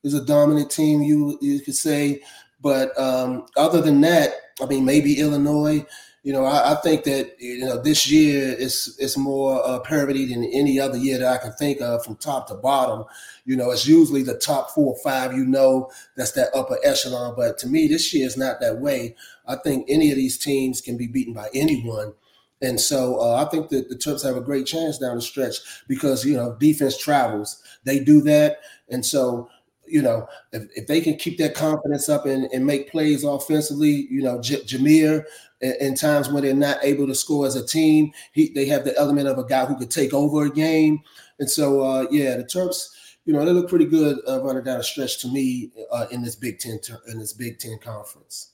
is 0.03 0.13
a 0.13 0.23
dominant 0.23 0.69
team. 0.69 1.01
You 1.01 1.37
you 1.41 1.61
could 1.61 1.75
say, 1.75 2.21
but 2.61 2.97
um, 2.99 3.47
other 3.57 3.81
than 3.81 4.01
that, 4.01 4.33
I 4.61 4.65
mean, 4.65 4.85
maybe 4.85 5.19
Illinois. 5.19 5.85
You 6.25 6.33
know, 6.33 6.43
I, 6.45 6.71
I 6.73 6.75
think 6.81 7.03
that 7.03 7.39
you 7.39 7.59
know 7.59 7.79
this 7.79 8.09
year 8.09 8.51
is 8.57 8.97
is 8.99 9.15
more 9.15 9.63
uh, 9.63 9.79
parity 9.81 10.25
than 10.25 10.43
any 10.43 10.79
other 10.79 10.97
year 10.97 11.19
that 11.19 11.31
I 11.31 11.37
can 11.37 11.53
think 11.53 11.81
of 11.81 12.03
from 12.03 12.15
top 12.15 12.47
to 12.47 12.55
bottom. 12.55 13.05
You 13.45 13.55
know, 13.55 13.69
it's 13.69 13.85
usually 13.85 14.23
the 14.23 14.37
top 14.37 14.71
four 14.71 14.95
or 14.95 14.97
five. 15.03 15.33
You 15.33 15.45
know, 15.45 15.91
that's 16.17 16.31
that 16.31 16.49
upper 16.55 16.79
echelon. 16.83 17.35
But 17.37 17.59
to 17.59 17.67
me, 17.67 17.87
this 17.87 18.11
year 18.13 18.25
is 18.25 18.37
not 18.37 18.59
that 18.61 18.79
way. 18.79 19.15
I 19.47 19.57
think 19.57 19.85
any 19.87 20.09
of 20.09 20.17
these 20.17 20.39
teams 20.39 20.81
can 20.81 20.97
be 20.97 21.05
beaten 21.07 21.33
by 21.33 21.49
anyone. 21.53 22.13
And 22.61 22.79
so 22.79 23.19
uh, 23.19 23.45
I 23.45 23.49
think 23.49 23.69
that 23.69 23.89
the 23.89 23.95
Terps 23.95 24.23
have 24.23 24.37
a 24.37 24.41
great 24.41 24.65
chance 24.65 24.97
down 24.97 25.15
the 25.15 25.21
stretch 25.21 25.57
because, 25.87 26.25
you 26.25 26.35
know, 26.35 26.55
defense 26.59 26.97
travels. 26.97 27.61
They 27.83 27.99
do 27.99 28.21
that. 28.21 28.59
And 28.89 29.05
so, 29.05 29.49
you 29.87 30.01
know, 30.01 30.27
if, 30.51 30.63
if 30.75 30.87
they 30.87 31.01
can 31.01 31.17
keep 31.17 31.37
that 31.37 31.53
confidence 31.53 32.09
up 32.09 32.25
and, 32.25 32.45
and 32.53 32.65
make 32.65 32.89
plays 32.89 33.23
offensively, 33.23 34.07
you 34.09 34.21
know, 34.21 34.41
J- 34.41 34.63
Jahmir, 34.63 35.25
in, 35.73 35.95
times 35.95 36.29
when 36.29 36.43
they're 36.43 36.53
not 36.53 36.77
able 36.83 37.07
to 37.07 37.15
score 37.15 37.45
as 37.45 37.55
a 37.55 37.65
team, 37.65 38.11
he, 38.33 38.49
they 38.53 38.65
have 38.65 38.83
the 38.83 38.97
element 38.97 39.27
of 39.27 39.37
a 39.37 39.45
guy 39.45 39.65
who 39.65 39.77
could 39.77 39.91
take 39.91 40.13
over 40.13 40.45
a 40.45 40.49
game. 40.49 41.01
And 41.39 41.49
so, 41.49 41.81
uh, 41.81 42.05
yeah, 42.11 42.37
the 42.37 42.43
Terps, 42.43 42.89
you 43.25 43.33
know, 43.33 43.43
they 43.43 43.51
look 43.51 43.69
pretty 43.69 43.85
good 43.85 44.19
uh, 44.27 44.41
running 44.43 44.63
down 44.63 44.79
a 44.79 44.83
stretch 44.83 45.19
to 45.21 45.27
me 45.27 45.71
uh, 45.91 46.07
in 46.11 46.21
this 46.21 46.35
Big 46.35 46.59
Ten 46.59 46.79
in 47.07 47.19
this 47.19 47.33
Big 47.33 47.59
Ten 47.59 47.77
conference. 47.83 48.51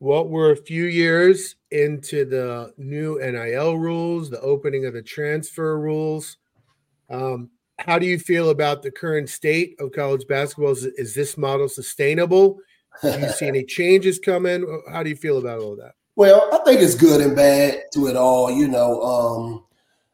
Well, 0.00 0.28
we're 0.28 0.52
a 0.52 0.56
few 0.56 0.84
years 0.84 1.54
into 1.70 2.24
the 2.24 2.74
new 2.76 3.18
NIL 3.20 3.78
rules, 3.78 4.28
the 4.28 4.40
opening 4.40 4.84
of 4.86 4.92
the 4.92 5.02
transfer 5.02 5.78
rules. 5.78 6.36
Um, 7.08 7.50
how 7.78 7.98
do 7.98 8.06
you 8.06 8.18
feel 8.18 8.50
about 8.50 8.82
the 8.82 8.90
current 8.90 9.28
state 9.28 9.76
of 9.78 9.92
college 9.92 10.26
basketball? 10.28 10.72
Is, 10.72 10.84
is 10.84 11.14
this 11.14 11.36
model 11.36 11.68
sustainable? 11.68 12.58
Do 13.02 13.18
you 13.18 13.28
see 13.30 13.46
any 13.48 13.64
changes 13.64 14.18
coming? 14.18 14.82
How 14.90 15.02
do 15.02 15.10
you 15.10 15.16
feel 15.16 15.38
about 15.38 15.60
all 15.60 15.76
that? 15.76 15.94
Well, 16.16 16.48
I 16.52 16.58
think 16.64 16.80
it's 16.80 16.94
good 16.94 17.20
and 17.20 17.34
bad 17.34 17.84
to 17.92 18.06
it 18.06 18.16
all. 18.16 18.50
You 18.50 18.68
know, 18.68 19.02
um, 19.02 19.64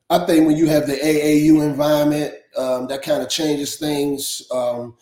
I 0.09 0.25
think 0.25 0.47
when 0.47 0.57
you 0.57 0.67
have 0.67 0.87
the 0.87 0.95
AAU 0.97 1.63
environment, 1.63 2.35
um, 2.57 2.87
that 2.89 3.03
kind 3.03 3.23
of 3.23 3.29
changes 3.29 3.77
things. 3.77 4.43
Um, 4.51 4.97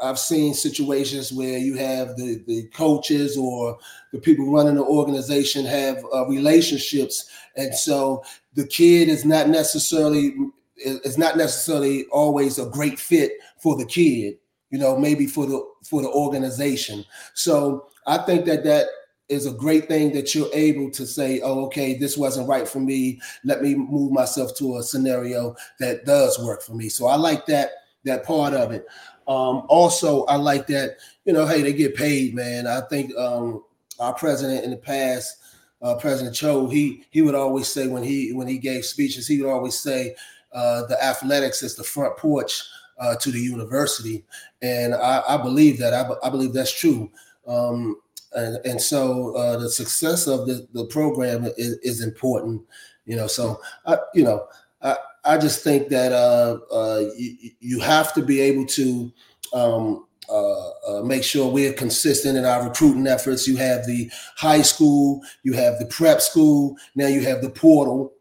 I've 0.00 0.18
seen 0.18 0.54
situations 0.54 1.32
where 1.32 1.58
you 1.58 1.74
have 1.76 2.16
the 2.16 2.42
the 2.46 2.68
coaches 2.68 3.36
or 3.36 3.78
the 4.12 4.18
people 4.18 4.50
running 4.50 4.76
the 4.76 4.84
organization 4.84 5.66
have 5.66 6.02
uh, 6.14 6.26
relationships, 6.26 7.28
and 7.56 7.74
so 7.74 8.22
the 8.54 8.66
kid 8.66 9.08
is 9.08 9.24
not 9.24 9.48
necessarily 9.48 10.34
is 10.76 11.18
not 11.18 11.36
necessarily 11.36 12.06
always 12.06 12.58
a 12.58 12.66
great 12.66 12.98
fit 12.98 13.32
for 13.58 13.76
the 13.76 13.84
kid. 13.84 14.38
You 14.70 14.78
know, 14.78 14.96
maybe 14.96 15.26
for 15.26 15.46
the 15.46 15.62
for 15.84 16.00
the 16.00 16.08
organization. 16.08 17.04
So 17.34 17.88
I 18.06 18.18
think 18.18 18.46
that 18.46 18.64
that 18.64 18.86
is 19.28 19.46
a 19.46 19.52
great 19.52 19.88
thing 19.88 20.12
that 20.12 20.34
you're 20.34 20.50
able 20.54 20.90
to 20.90 21.06
say, 21.06 21.40
oh, 21.42 21.64
okay, 21.66 21.94
this 21.94 22.16
wasn't 22.16 22.48
right 22.48 22.66
for 22.66 22.80
me. 22.80 23.20
Let 23.44 23.62
me 23.62 23.74
move 23.74 24.12
myself 24.12 24.56
to 24.56 24.78
a 24.78 24.82
scenario 24.82 25.54
that 25.80 26.04
does 26.04 26.38
work 26.38 26.62
for 26.62 26.74
me. 26.74 26.88
So 26.88 27.06
I 27.06 27.16
like 27.16 27.46
that 27.46 27.70
that 28.04 28.24
part 28.24 28.54
of 28.54 28.72
it. 28.72 28.86
Um, 29.26 29.64
also, 29.68 30.24
I 30.24 30.36
like 30.36 30.66
that, 30.68 30.96
you 31.26 31.34
know, 31.34 31.46
hey, 31.46 31.60
they 31.60 31.74
get 31.74 31.94
paid, 31.94 32.34
man. 32.34 32.66
I 32.66 32.80
think 32.82 33.14
um, 33.16 33.62
our 33.98 34.14
president 34.14 34.64
in 34.64 34.70
the 34.70 34.76
past, 34.76 35.36
uh, 35.82 35.94
President 35.96 36.34
Cho, 36.34 36.68
he 36.68 37.04
he 37.10 37.22
would 37.22 37.34
always 37.34 37.68
say 37.68 37.86
when 37.86 38.02
he 38.02 38.32
when 38.32 38.48
he 38.48 38.58
gave 38.58 38.84
speeches, 38.84 39.28
he 39.28 39.40
would 39.40 39.50
always 39.50 39.78
say 39.78 40.16
uh, 40.52 40.86
the 40.86 41.02
athletics 41.02 41.62
is 41.62 41.76
the 41.76 41.84
front 41.84 42.16
porch 42.16 42.64
uh, 42.98 43.14
to 43.16 43.30
the 43.30 43.40
university, 43.40 44.24
and 44.62 44.94
I, 44.94 45.22
I 45.28 45.36
believe 45.36 45.78
that. 45.78 45.94
I, 45.94 46.10
I, 46.26 46.30
believe 46.30 46.52
that's 46.52 46.72
true. 46.76 47.10
Um, 47.46 48.00
and, 48.34 48.56
and 48.64 48.80
so 48.80 49.34
uh, 49.36 49.58
the 49.58 49.70
success 49.70 50.26
of 50.26 50.46
the, 50.46 50.66
the 50.72 50.84
program 50.86 51.44
is, 51.56 51.78
is 51.78 52.02
important, 52.02 52.62
you 53.04 53.16
know. 53.16 53.26
So 53.26 53.60
I, 53.86 53.98
you 54.14 54.24
know, 54.24 54.46
I, 54.82 54.96
I 55.24 55.38
just 55.38 55.62
think 55.62 55.88
that 55.88 56.12
uh, 56.12 56.58
uh, 56.72 57.04
you, 57.16 57.50
you, 57.60 57.80
have 57.80 58.12
to 58.14 58.22
be 58.22 58.40
able 58.40 58.66
to 58.66 59.12
um, 59.52 60.06
uh, 60.28 60.70
uh, 60.86 61.02
make 61.02 61.24
sure 61.24 61.50
we're 61.50 61.72
consistent 61.72 62.36
in 62.36 62.44
our 62.44 62.68
recruiting 62.68 63.06
efforts. 63.06 63.48
You 63.48 63.56
have 63.56 63.86
the 63.86 64.10
high 64.36 64.62
school, 64.62 65.22
you 65.42 65.54
have 65.54 65.78
the 65.78 65.86
prep 65.86 66.20
school, 66.20 66.76
now 66.94 67.06
you 67.06 67.22
have 67.22 67.42
the 67.42 67.50
portal. 67.50 68.12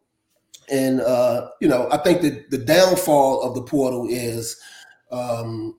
And, 0.69 1.01
uh, 1.01 1.49
you 1.61 1.67
know, 1.67 1.87
I 1.91 1.97
think 1.97 2.21
that 2.21 2.49
the 2.49 2.57
downfall 2.57 3.41
of 3.41 3.55
the 3.55 3.61
portal 3.61 4.07
is 4.09 4.59
um, 5.11 5.77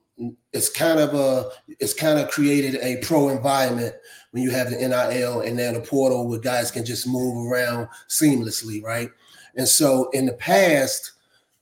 it's 0.53 0.69
kind 0.69 0.99
of 0.99 1.15
a 1.15 1.51
it's 1.81 1.95
kind 1.95 2.19
of 2.19 2.31
created 2.31 2.77
a 2.83 2.97
pro 3.05 3.29
environment 3.29 3.95
when 4.33 4.43
you 4.43 4.51
have 4.51 4.71
the 4.71 4.77
NIL 4.77 5.41
and 5.43 5.59
then 5.59 5.75
the 5.75 5.81
portal 5.81 6.29
where 6.29 6.41
guys 6.41 6.71
can 6.71 6.85
just 6.85 7.07
move 7.07 7.51
around 7.51 7.89
seamlessly, 8.09 8.83
right? 8.83 9.11
And 9.57 9.67
so 9.67 10.11
in 10.11 10.27
the 10.27 10.35
past, 10.35 11.13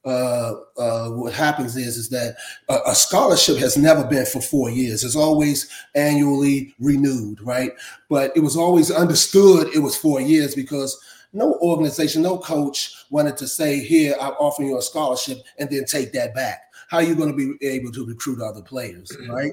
uh, 0.04 0.54
uh, 0.78 1.10
what 1.10 1.32
happens 1.32 1.76
is 1.76 1.96
is 1.96 2.08
that 2.10 2.36
a, 2.68 2.78
a, 2.86 2.94
scholarship 2.94 3.56
has 3.58 3.76
never 3.76 4.04
been 4.04 4.24
for 4.24 4.40
four 4.40 4.70
years. 4.70 5.02
It's 5.02 5.16
always 5.16 5.68
annually 5.96 6.74
renewed, 6.78 7.40
right? 7.40 7.72
But 8.08 8.30
it 8.36 8.40
was 8.40 8.56
always 8.56 8.92
understood 8.92 9.74
it 9.74 9.80
was 9.80 9.96
four 9.96 10.20
years 10.20 10.54
because 10.54 10.96
no 11.32 11.54
organization, 11.54 12.22
no 12.22 12.38
coach 12.38 12.94
wanted 13.10 13.36
to 13.38 13.48
say, 13.48 13.80
"Here, 13.80 14.14
I'm 14.20 14.34
offering 14.34 14.68
you 14.68 14.78
a 14.78 14.82
scholarship," 14.82 15.38
and 15.58 15.68
then 15.68 15.84
take 15.84 16.12
that 16.12 16.34
back. 16.34 16.66
How 16.88 16.98
are 16.98 17.02
you 17.02 17.14
going 17.14 17.30
to 17.30 17.36
be 17.36 17.66
able 17.66 17.90
to 17.92 18.06
recruit 18.06 18.40
other 18.40 18.62
players, 18.62 19.16
right? 19.28 19.52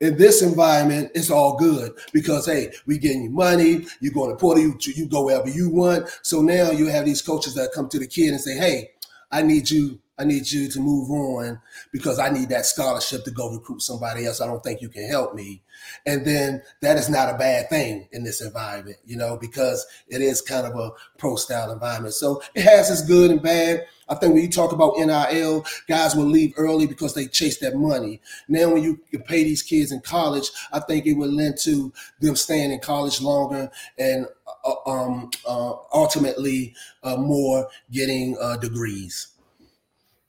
in 0.00 0.16
this 0.16 0.42
environment, 0.42 1.10
it's 1.14 1.30
all 1.30 1.56
good 1.56 1.92
because 2.12 2.46
hey, 2.46 2.72
we 2.86 2.98
getting 2.98 3.24
you 3.24 3.30
money. 3.30 3.86
You 4.00 4.12
going 4.12 4.30
to 4.30 4.36
portal, 4.36 4.62
you 4.62 4.78
you 4.80 5.06
go 5.06 5.24
wherever 5.24 5.48
you 5.48 5.68
want. 5.70 6.08
So 6.22 6.40
now 6.40 6.70
you 6.70 6.86
have 6.86 7.04
these 7.04 7.22
coaches 7.22 7.54
that 7.54 7.72
come 7.72 7.88
to 7.88 7.98
the 7.98 8.06
kid 8.06 8.30
and 8.30 8.40
say, 8.40 8.56
hey, 8.56 8.90
I 9.30 9.42
need 9.42 9.70
you. 9.70 9.98
I 10.18 10.24
need 10.24 10.50
you 10.50 10.68
to 10.68 10.80
move 10.80 11.10
on 11.10 11.60
because 11.92 12.18
I 12.18 12.30
need 12.30 12.48
that 12.48 12.66
scholarship 12.66 13.24
to 13.24 13.30
go 13.30 13.50
recruit 13.50 13.82
somebody 13.82 14.26
else. 14.26 14.40
I 14.40 14.46
don't 14.46 14.62
think 14.62 14.82
you 14.82 14.88
can 14.88 15.08
help 15.08 15.34
me. 15.34 15.62
And 16.06 16.26
then 16.26 16.62
that 16.80 16.96
is 16.96 17.08
not 17.08 17.32
a 17.32 17.38
bad 17.38 17.68
thing 17.70 18.08
in 18.12 18.24
this 18.24 18.40
environment, 18.40 18.96
you 19.06 19.16
know, 19.16 19.36
because 19.36 19.86
it 20.08 20.20
is 20.20 20.42
kind 20.42 20.66
of 20.66 20.76
a 20.76 20.90
pro 21.18 21.36
style 21.36 21.70
environment. 21.70 22.14
So 22.14 22.42
it 22.54 22.62
has 22.62 22.90
its 22.90 23.06
good 23.06 23.30
and 23.30 23.42
bad. 23.42 23.86
I 24.08 24.14
think 24.14 24.32
when 24.32 24.42
you 24.42 24.48
talk 24.48 24.72
about 24.72 24.96
NIL, 24.96 25.64
guys 25.86 26.16
will 26.16 26.24
leave 26.24 26.54
early 26.56 26.86
because 26.86 27.14
they 27.14 27.26
chase 27.26 27.58
that 27.58 27.76
money. 27.76 28.20
Now, 28.48 28.72
when 28.72 28.82
you 28.82 29.00
can 29.10 29.22
pay 29.22 29.44
these 29.44 29.62
kids 29.62 29.92
in 29.92 30.00
college, 30.00 30.50
I 30.72 30.80
think 30.80 31.06
it 31.06 31.12
will 31.12 31.30
lend 31.30 31.58
to 31.58 31.92
them 32.20 32.34
staying 32.34 32.72
in 32.72 32.80
college 32.80 33.20
longer 33.20 33.70
and 33.98 34.26
uh, 34.64 34.90
um, 34.90 35.30
uh, 35.46 35.74
ultimately 35.92 36.74
uh, 37.02 37.16
more 37.16 37.68
getting 37.90 38.36
uh, 38.40 38.56
degrees. 38.56 39.28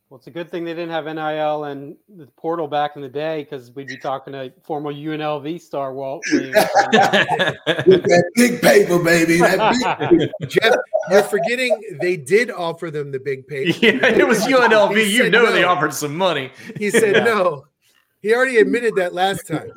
Well, 0.09 0.17
it's 0.17 0.25
a 0.25 0.31
good 0.31 0.49
thing 0.49 0.65
they 0.65 0.73
didn't 0.73 0.89
have 0.89 1.05
NIL 1.05 1.65
and 1.65 1.95
the 2.17 2.25
portal 2.35 2.67
back 2.67 2.95
in 2.95 3.03
the 3.03 3.09
day 3.09 3.43
because 3.43 3.69
we'd 3.75 3.85
be 3.85 3.97
talking 3.97 4.33
to 4.33 4.51
former 4.63 4.91
UNLV 4.91 5.61
star 5.61 5.93
Walt 5.93 6.23
Williams. 6.31 6.55
that 6.55 8.31
big 8.33 8.59
paper, 8.59 8.97
baby. 9.03 9.39
Big 9.39 10.31
Jeff, 10.49 10.73
you're 11.11 11.21
forgetting 11.21 11.79
they 12.01 12.17
did 12.17 12.49
offer 12.49 12.89
them 12.89 13.11
the 13.11 13.19
big 13.19 13.45
paper. 13.47 13.77
Yeah, 13.79 14.07
it 14.07 14.27
was 14.27 14.39
UNLV. 14.47 15.11
you 15.11 15.29
know 15.29 15.43
no. 15.43 15.51
they 15.51 15.63
offered 15.63 15.93
some 15.93 16.17
money. 16.17 16.51
He 16.79 16.89
said 16.89 17.17
yeah. 17.17 17.23
no. 17.23 17.67
He 18.23 18.33
already 18.33 18.57
admitted 18.57 18.95
that 18.95 19.13
last 19.13 19.47
time. 19.47 19.71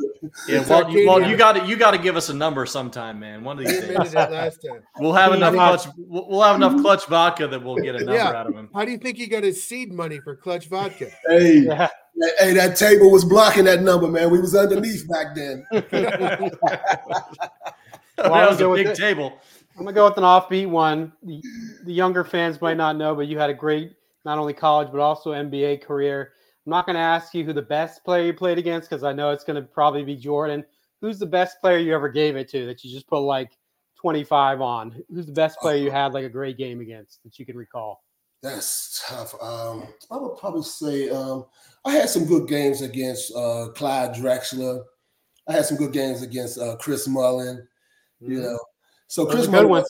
Yeah, 0.47 0.65
well, 0.69 0.91
you, 0.91 1.09
well, 1.09 1.29
you 1.29 1.37
got 1.37 1.53
to 1.53 1.67
you 1.67 1.77
got 1.77 1.91
to 1.93 1.99
give 1.99 2.17
us 2.17 2.29
a 2.29 2.35
number 2.35 2.65
sometime, 2.65 3.19
man. 3.19 3.43
One 3.43 3.59
of 3.59 3.67
these 3.67 3.81
days. 3.81 4.15
last 4.15 4.63
time. 4.63 4.83
We'll 4.99 5.15
have 5.15 5.33
enough 5.33 5.55
clutch. 5.55 5.87
We'll 5.97 6.43
have 6.43 6.57
enough 6.57 6.81
clutch 6.81 7.07
vodka 7.07 7.49
that 7.49 7.63
we'll 7.63 7.77
get 7.77 7.97
a 7.97 7.99
number 7.99 8.15
yeah. 8.15 8.29
out 8.29 8.47
of 8.47 8.55
him. 8.55 8.71
How 8.73 8.85
do 8.85 8.93
you 8.93 8.99
think 8.99 9.17
he 9.17 9.27
got 9.27 9.43
his 9.43 9.63
seed 9.63 9.93
money 9.93 10.21
for 10.21 10.37
clutch 10.37 10.69
vodka? 10.69 11.11
Hey, 11.29 11.61
yeah. 11.61 11.89
hey, 12.39 12.53
that 12.53 12.77
table 12.77 13.11
was 13.11 13.25
blocking 13.25 13.65
that 13.65 13.83
number, 13.83 14.07
man. 14.07 14.31
We 14.31 14.41
was 14.41 14.55
underneath 14.55 15.09
back 15.09 15.35
then. 15.35 15.67
well, 15.73 15.83
that 18.19 18.51
was 18.51 18.61
a 18.61 18.69
big 18.69 18.95
table. 18.95 19.33
I'm 19.77 19.85
gonna 19.85 19.95
go 19.95 20.05
with 20.05 20.19
an 20.19 20.25
offbeat 20.25 20.69
one. 20.69 21.13
The, 21.23 21.43
the 21.85 21.93
younger 21.93 22.23
fans 22.23 22.61
might 22.61 22.77
not 22.77 22.97
know, 22.97 23.15
but 23.15 23.27
you 23.29 23.39
had 23.39 23.51
a 23.51 23.55
great 23.55 23.93
not 24.25 24.39
only 24.39 24.53
college 24.53 24.89
but 24.93 25.01
also 25.01 25.33
NBA 25.33 25.83
career. 25.83 26.33
I'm 26.67 26.71
not 26.71 26.87
going 26.87 26.95
to 26.95 27.01
ask 27.01 27.35
you 27.35 27.45
who 27.45 27.53
the 27.53 27.63
best 27.63 28.05
player 28.05 28.27
you 28.27 28.33
played 28.35 28.59
against 28.59 28.89
because 28.89 29.03
I 29.03 29.13
know 29.13 29.31
it's 29.31 29.45
going 29.45 29.61
to 29.61 29.63
probably 29.69 30.05
be 30.05 30.17
Jordan. 30.17 30.65
who's 31.01 31.19
the 31.19 31.27
best 31.27 31.61
player 31.61 31.79
you 31.79 31.93
ever 31.95 32.09
gave 32.09 32.37
it 32.37 32.49
to 32.51 32.67
that 32.67 32.85
you 32.85 32.93
just 32.93 33.09
put 33.09 33.19
like 33.21 33.51
25 33.97 34.61
on? 34.61 35.03
Who's 35.13 35.27
the 35.27 35.33
best 35.33 35.59
player 35.59 35.83
you 35.83 35.91
had 35.91 36.15
like 36.15 36.25
a 36.25 36.29
great 36.29 36.57
game 36.57 36.81
against 36.81 37.23
that 37.25 37.39
you 37.39 37.45
can 37.47 37.57
recall? 37.57 38.05
That's 38.45 39.05
tough. 39.09 39.35
Um, 39.43 39.89
I 40.11 40.17
would 40.17 40.37
probably 40.37 40.63
say 40.63 41.11
um, 41.11 41.47
I 41.85 41.93
had 41.93 42.09
some 42.09 42.27
good 42.27 42.49
games 42.49 42.81
against 42.83 43.35
uh, 43.35 43.69
Clyde 43.75 44.15
Drexler. 44.15 44.83
I 45.49 45.53
had 45.53 45.65
some 45.67 45.77
good 45.77 45.93
games 45.93 46.23
against 46.23 46.59
uh, 46.59 46.77
Chris 46.77 47.09
Mullin. 47.09 47.67
You 48.21 48.39
Mhm. 48.39 48.43
know, 48.43 48.59
so 49.09 49.25
Those 49.25 49.33
Chris 49.35 49.45
are 49.45 49.47
good 49.47 49.53
Mullin, 49.57 49.69
ones. 49.69 49.89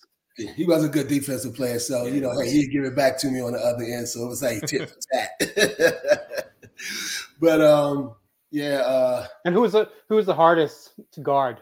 he 0.56 0.64
was 0.64 0.84
a 0.84 0.88
good 0.88 1.08
defensive 1.08 1.54
player. 1.54 1.78
So 1.78 2.06
you 2.06 2.22
know, 2.22 2.38
hey, 2.38 2.50
he'd 2.50 2.68
give 2.72 2.84
it 2.84 2.96
back 2.96 3.18
to 3.18 3.26
me 3.28 3.40
on 3.42 3.52
the 3.52 3.58
other 3.58 3.84
end. 3.84 4.08
So 4.08 4.24
it 4.24 4.28
was 4.28 4.42
like 4.42 4.64
tit 4.66 4.88
for 4.88 4.96
tat. 5.12 6.48
but 7.40 7.60
um, 7.60 8.14
yeah. 8.50 8.80
Uh, 8.80 9.26
And 9.44 9.54
who 9.54 9.62
was 9.62 9.72
the 9.72 9.88
who 10.08 10.16
was 10.16 10.26
the 10.26 10.34
hardest 10.34 10.92
to 11.12 11.20
guard? 11.20 11.58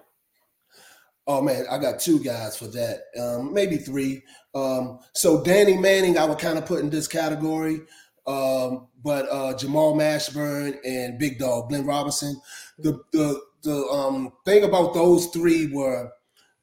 Oh 1.27 1.41
man, 1.41 1.65
I 1.71 1.79
got 1.79 2.01
two 2.01 2.19
guys 2.19 2.57
for 2.57 2.67
that. 2.67 3.03
Um, 3.19 3.55
maybe 3.55 3.77
three. 3.77 4.23
Um, 4.55 4.99
so 5.15 5.45
Danny 5.45 5.77
Manning, 5.77 6.19
I 6.19 6.25
would 6.25 6.39
kind 6.39 6.59
of 6.59 6.67
put 6.67 6.81
in 6.81 6.91
this 6.91 7.07
category. 7.07 7.83
Um, 8.27 8.89
but 9.03 9.27
uh, 9.31 9.57
Jamal 9.57 9.95
Mashburn 9.95 10.79
and 10.85 11.19
Big 11.19 11.39
Dog 11.39 11.69
Glenn 11.69 11.87
Robinson. 11.87 12.41
The 12.79 13.01
the 13.13 13.41
the 13.63 13.77
um, 13.87 14.33
thing 14.45 14.65
about 14.65 14.95
those 14.95 15.27
three 15.29 15.73
were 15.73 16.11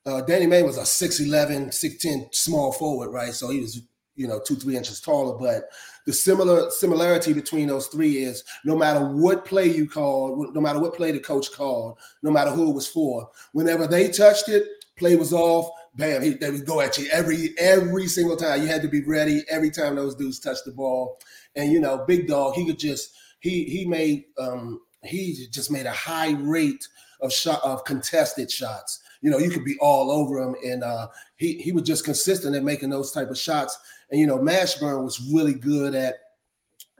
uh, 0.05 0.21
Danny 0.21 0.47
Manning 0.47 0.65
was 0.65 0.77
a 0.77 0.81
6'11", 0.81 1.67
6'10", 1.67 2.33
small 2.33 2.71
forward, 2.71 3.09
right? 3.09 3.33
So 3.33 3.49
he 3.49 3.59
was 3.59 3.81
you 4.15 4.27
know 4.27 4.39
two 4.39 4.55
three 4.55 4.75
inches 4.75 4.99
taller. 4.99 5.37
But 5.37 5.63
the 6.07 6.13
similar 6.13 6.71
similarity 6.71 7.33
between 7.33 7.67
those 7.67 7.87
three 7.87 8.19
is 8.19 8.45
no 8.63 8.77
matter 8.77 9.05
what 9.05 9.43
play 9.43 9.67
you 9.67 9.87
called, 9.87 10.55
no 10.55 10.61
matter 10.61 10.79
what 10.79 10.95
play 10.95 11.11
the 11.11 11.19
coach 11.19 11.51
called, 11.51 11.99
no 12.23 12.31
matter 12.31 12.49
who 12.49 12.71
it 12.71 12.73
was 12.73 12.87
for, 12.87 13.29
whenever 13.51 13.85
they 13.85 14.07
touched 14.07 14.47
it, 14.47 14.63
play 14.95 15.17
was 15.17 15.33
off. 15.33 15.69
Bam, 15.95 16.21
he, 16.21 16.29
they 16.29 16.49
would 16.49 16.65
go 16.65 16.79
at 16.79 16.97
you 16.97 17.09
every 17.11 17.53
every 17.59 18.07
single 18.07 18.37
time. 18.37 18.61
You 18.61 18.67
had 18.67 18.81
to 18.83 18.87
be 18.87 19.03
ready 19.03 19.41
every 19.49 19.69
time 19.69 19.95
those 19.95 20.15
dudes 20.15 20.39
touched 20.39 20.63
the 20.65 20.71
ball. 20.71 21.19
And 21.57 21.73
you 21.73 21.81
know, 21.81 22.05
big 22.07 22.25
dog, 22.25 22.53
he 22.53 22.65
could 22.65 22.79
just 22.79 23.11
he 23.41 23.65
he 23.65 23.85
made 23.85 24.25
um 24.39 24.79
he 25.03 25.47
just 25.51 25.69
made 25.69 25.87
a 25.87 25.91
high 25.91 26.31
rate 26.39 26.87
of 27.19 27.33
shot 27.33 27.61
of 27.65 27.83
contested 27.83 28.49
shots. 28.49 29.03
You 29.21 29.29
know, 29.29 29.39
you 29.39 29.49
could 29.49 29.65
be 29.65 29.75
all 29.81 30.09
over 30.09 30.39
him, 30.39 30.55
and 30.63 30.85
uh, 30.85 31.07
he 31.35 31.57
he 31.57 31.73
was 31.73 31.83
just 31.83 32.05
consistent 32.05 32.55
at 32.55 32.63
making 32.63 32.91
those 32.91 33.11
type 33.11 33.29
of 33.29 33.37
shots. 33.37 33.77
And 34.11 34.19
you 34.19 34.27
know, 34.27 34.37
Mashburn 34.37 35.03
was 35.03 35.19
really 35.31 35.53
good 35.53 35.95
at. 35.95 36.15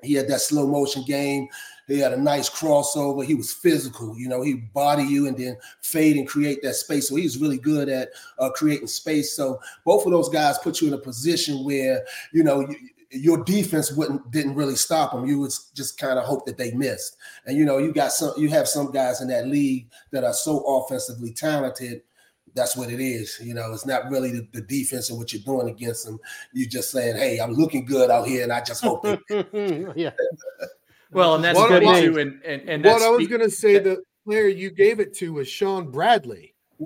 He 0.03 0.13
had 0.13 0.27
that 0.27 0.41
slow 0.41 0.67
motion 0.67 1.03
game. 1.07 1.47
He 1.87 1.99
had 1.99 2.13
a 2.13 2.21
nice 2.21 2.49
crossover. 2.49 3.25
He 3.25 3.33
was 3.33 3.51
physical. 3.51 4.17
You 4.17 4.27
know, 4.27 4.41
he 4.41 4.55
body 4.55 5.03
you 5.03 5.27
and 5.27 5.37
then 5.37 5.57
fade 5.81 6.17
and 6.17 6.27
create 6.27 6.61
that 6.61 6.75
space. 6.75 7.07
So 7.07 7.15
he 7.15 7.23
was 7.23 7.39
really 7.39 7.57
good 7.57 7.87
at 7.87 8.09
uh, 8.39 8.49
creating 8.51 8.87
space. 8.87 9.35
So 9.35 9.59
both 9.85 10.05
of 10.05 10.11
those 10.11 10.29
guys 10.29 10.57
put 10.59 10.81
you 10.81 10.87
in 10.89 10.93
a 10.93 10.99
position 10.99 11.63
where 11.63 12.05
you 12.33 12.43
know 12.43 12.59
you, 12.59 12.75
your 13.09 13.43
defense 13.43 13.91
wouldn't 13.91 14.29
didn't 14.31 14.55
really 14.55 14.75
stop 14.75 15.13
them. 15.13 15.25
You 15.25 15.39
would 15.39 15.53
just 15.73 15.97
kind 15.97 16.19
of 16.19 16.25
hope 16.25 16.45
that 16.45 16.57
they 16.57 16.71
missed. 16.71 17.15
And 17.45 17.57
you 17.57 17.63
know, 17.63 17.77
you 17.77 17.93
got 17.93 18.11
some. 18.11 18.33
You 18.37 18.49
have 18.49 18.67
some 18.67 18.91
guys 18.91 19.21
in 19.21 19.29
that 19.29 19.47
league 19.47 19.89
that 20.11 20.23
are 20.23 20.33
so 20.33 20.59
offensively 20.59 21.31
talented 21.31 22.01
that's 22.57 22.75
what 22.75 22.89
it 22.91 22.99
is. 22.99 23.39
You 23.41 23.53
know, 23.53 23.71
it's 23.71 23.85
not 23.85 24.09
really 24.09 24.31
the, 24.31 24.47
the 24.51 24.61
defense 24.61 25.09
and 25.09 25.17
what 25.17 25.31
you're 25.31 25.43
doing 25.43 25.69
against 25.69 26.05
them. 26.05 26.19
You're 26.51 26.67
just 26.67 26.91
saying, 26.91 27.15
"Hey, 27.15 27.39
I'm 27.39 27.53
looking 27.53 27.85
good 27.85 28.09
out 28.11 28.27
here, 28.27 28.43
and 28.43 28.51
I 28.51 28.61
just 28.61 28.83
hope." 28.83 29.05
Yeah. 29.55 30.11
Well, 31.09 31.35
and 31.35 31.43
that's 31.43 31.57
What 31.57 31.69
good 31.69 31.85
I- 31.85 32.01
too. 32.01 32.17
And 32.19 32.41
and, 32.43 32.67
and 32.67 32.83
what 32.83 32.91
that's 32.99 33.05
I 33.05 33.09
was 33.09 33.27
going 33.29 33.39
to 33.39 33.49
say, 33.49 33.79
the 33.79 34.03
player 34.25 34.49
you 34.49 34.69
gave 34.69 34.99
it 34.99 35.13
to 35.15 35.31
was 35.31 35.47
Shawn 35.47 35.89
Bradley. 35.89 36.53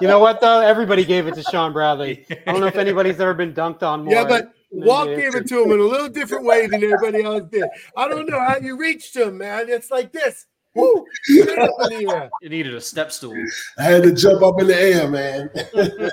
You 0.00 0.06
know 0.06 0.18
what 0.18 0.40
though? 0.40 0.60
Everybody 0.60 1.04
gave 1.04 1.26
it 1.26 1.34
to 1.34 1.42
Shawn 1.44 1.72
Bradley. 1.72 2.26
I 2.46 2.52
don't 2.52 2.60
know 2.60 2.66
if 2.66 2.76
anybody's 2.76 3.18
ever 3.20 3.34
been 3.34 3.52
dunked 3.54 3.82
on 3.82 4.04
more. 4.04 4.14
Yeah, 4.14 4.24
but 4.24 4.52
than 4.70 4.84
Walt 4.84 5.08
gave 5.08 5.34
it 5.34 5.48
to 5.48 5.64
him 5.64 5.72
in 5.72 5.80
a 5.80 5.84
little 5.84 6.08
different 6.08 6.44
way 6.44 6.66
than 6.66 6.84
everybody 6.84 7.24
else 7.24 7.42
did. 7.50 7.64
I 7.96 8.06
don't 8.06 8.28
know 8.28 8.38
how 8.38 8.58
you 8.58 8.76
reached 8.76 9.16
him, 9.16 9.38
man. 9.38 9.68
It's 9.68 9.90
like 9.90 10.12
this. 10.12 10.46
Woo! 10.78 11.06
Get 11.28 11.58
up 11.58 11.70
in 11.90 12.06
the 12.06 12.12
air. 12.14 12.30
you 12.42 12.48
needed 12.48 12.74
a 12.74 12.80
step 12.80 13.12
stool. 13.12 13.34
I 13.78 13.84
had 13.84 14.02
to 14.04 14.12
jump 14.12 14.42
up 14.42 14.60
in 14.60 14.68
the 14.68 14.76
air, 14.76 15.08
man. 15.08 15.50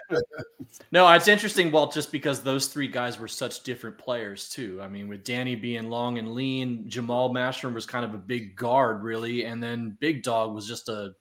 No, 0.92 1.12
it's 1.12 1.28
interesting, 1.28 1.72
Walt, 1.72 1.94
just 1.94 2.12
because 2.12 2.42
those 2.42 2.68
three 2.68 2.88
guys 2.88 3.20
were 3.20 3.28
such 3.28 3.64
different 3.64 3.98
players 3.98 4.48
too. 4.48 4.80
I 4.82 4.88
mean, 4.88 5.08
with 5.08 5.24
Danny 5.24 5.56
being 5.56 5.90
long 5.90 6.18
and 6.20 6.34
lean, 6.34 6.86
Jamal 6.88 7.34
Mashburn 7.34 7.74
was 7.74 7.86
kind 7.86 8.06
of 8.06 8.14
a 8.14 8.18
big 8.18 8.56
guard, 8.56 9.04
really, 9.04 9.46
and 9.46 9.62
then 9.62 9.98
Big 10.00 10.24
Dog 10.24 10.54
was 10.54 10.68
just 10.68 10.88
a 10.88 11.12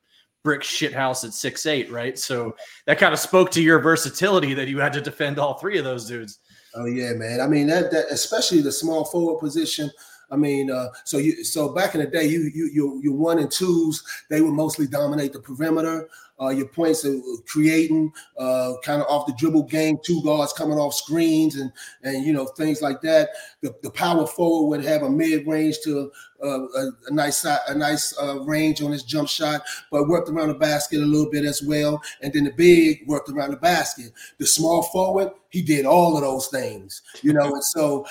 brick 0.45 0.61
shithouse 0.61 1.25
at 1.25 1.33
six 1.33 1.67
eight, 1.67 1.91
right? 1.91 2.19
So 2.19 2.55
that 2.87 2.99
kind 2.99 3.13
of 3.13 3.19
spoke 3.19 3.51
to 3.53 3.63
your 3.63 3.81
versatility 3.81 4.55
that 4.55 4.69
you 4.69 4.79
had 4.79 4.93
to 4.93 5.01
defend 5.01 5.39
all 5.39 5.55
three 5.55 5.79
of 5.79 5.85
those 5.85 6.07
dudes. 6.07 6.39
Oh 6.77 6.87
yeah, 6.87 7.13
man. 7.15 7.41
I 7.41 7.47
mean 7.47 7.67
that 7.69 7.91
that 7.91 8.07
especially 8.11 8.61
the 8.61 8.73
small 8.73 9.05
forward 9.05 9.41
position. 9.41 9.91
I 10.31 10.37
mean, 10.37 10.71
uh, 10.71 10.89
so 11.05 11.19
you 11.19 11.45
so 11.45 11.69
back 11.75 11.95
in 11.95 12.01
the 12.01 12.07
day, 12.07 12.27
you 12.27 12.51
you 12.55 12.71
you 12.73 13.01
you 13.03 13.13
one 13.13 13.39
and 13.39 13.51
twos, 13.51 14.03
they 14.31 14.41
would 14.41 14.53
mostly 14.53 14.87
dominate 14.87 15.33
the 15.33 15.41
perimeter. 15.41 16.09
Uh, 16.41 16.49
your 16.49 16.67
points 16.67 17.05
are 17.05 17.17
creating 17.47 18.13
uh, 18.39 18.73
kind 18.83 19.01
of 19.01 19.07
off 19.09 19.27
the 19.27 19.33
dribble 19.35 19.63
game, 19.63 19.97
two 20.05 20.21
guards 20.25 20.53
coming 20.53 20.79
off 20.79 20.93
screens 20.93 21.57
and 21.57 21.71
and 22.03 22.25
you 22.25 22.33
know 22.33 22.47
things 22.47 22.83
like 22.83 23.01
that. 23.03 23.31
The, 23.61 23.73
the 23.83 23.91
power 23.91 24.27
forward 24.27 24.79
would 24.79 24.85
have 24.85 25.03
a 25.03 25.11
mid 25.11 25.47
range 25.47 25.79
to 25.85 26.11
uh, 26.43 26.67
a, 26.67 26.91
a 27.07 27.13
nice 27.13 27.45
a 27.45 27.75
nice 27.77 28.19
uh, 28.21 28.41
range 28.43 28.83
on 28.83 28.91
his 28.91 29.05
jump 29.05 29.29
shot, 29.29 29.63
but 29.93 30.09
worked 30.09 30.29
around 30.29 30.49
the 30.49 30.55
basket 30.55 31.01
a 31.01 31.07
little 31.07 31.31
bit 31.31 31.45
as 31.45 31.63
well. 31.63 32.03
And 32.21 32.33
then 32.33 32.45
the 32.45 32.53
big 32.53 33.07
worked 33.07 33.29
around 33.29 33.53
the 33.53 33.57
basket. 33.57 34.13
The 34.39 34.47
small 34.47 34.83
forward, 34.83 35.31
he 35.51 35.63
did 35.63 35.87
all 35.87 36.17
of 36.17 36.23
those 36.23 36.49
things, 36.49 37.03
you 37.23 37.33
know. 37.33 37.55
and 37.55 37.65
so 37.65 38.07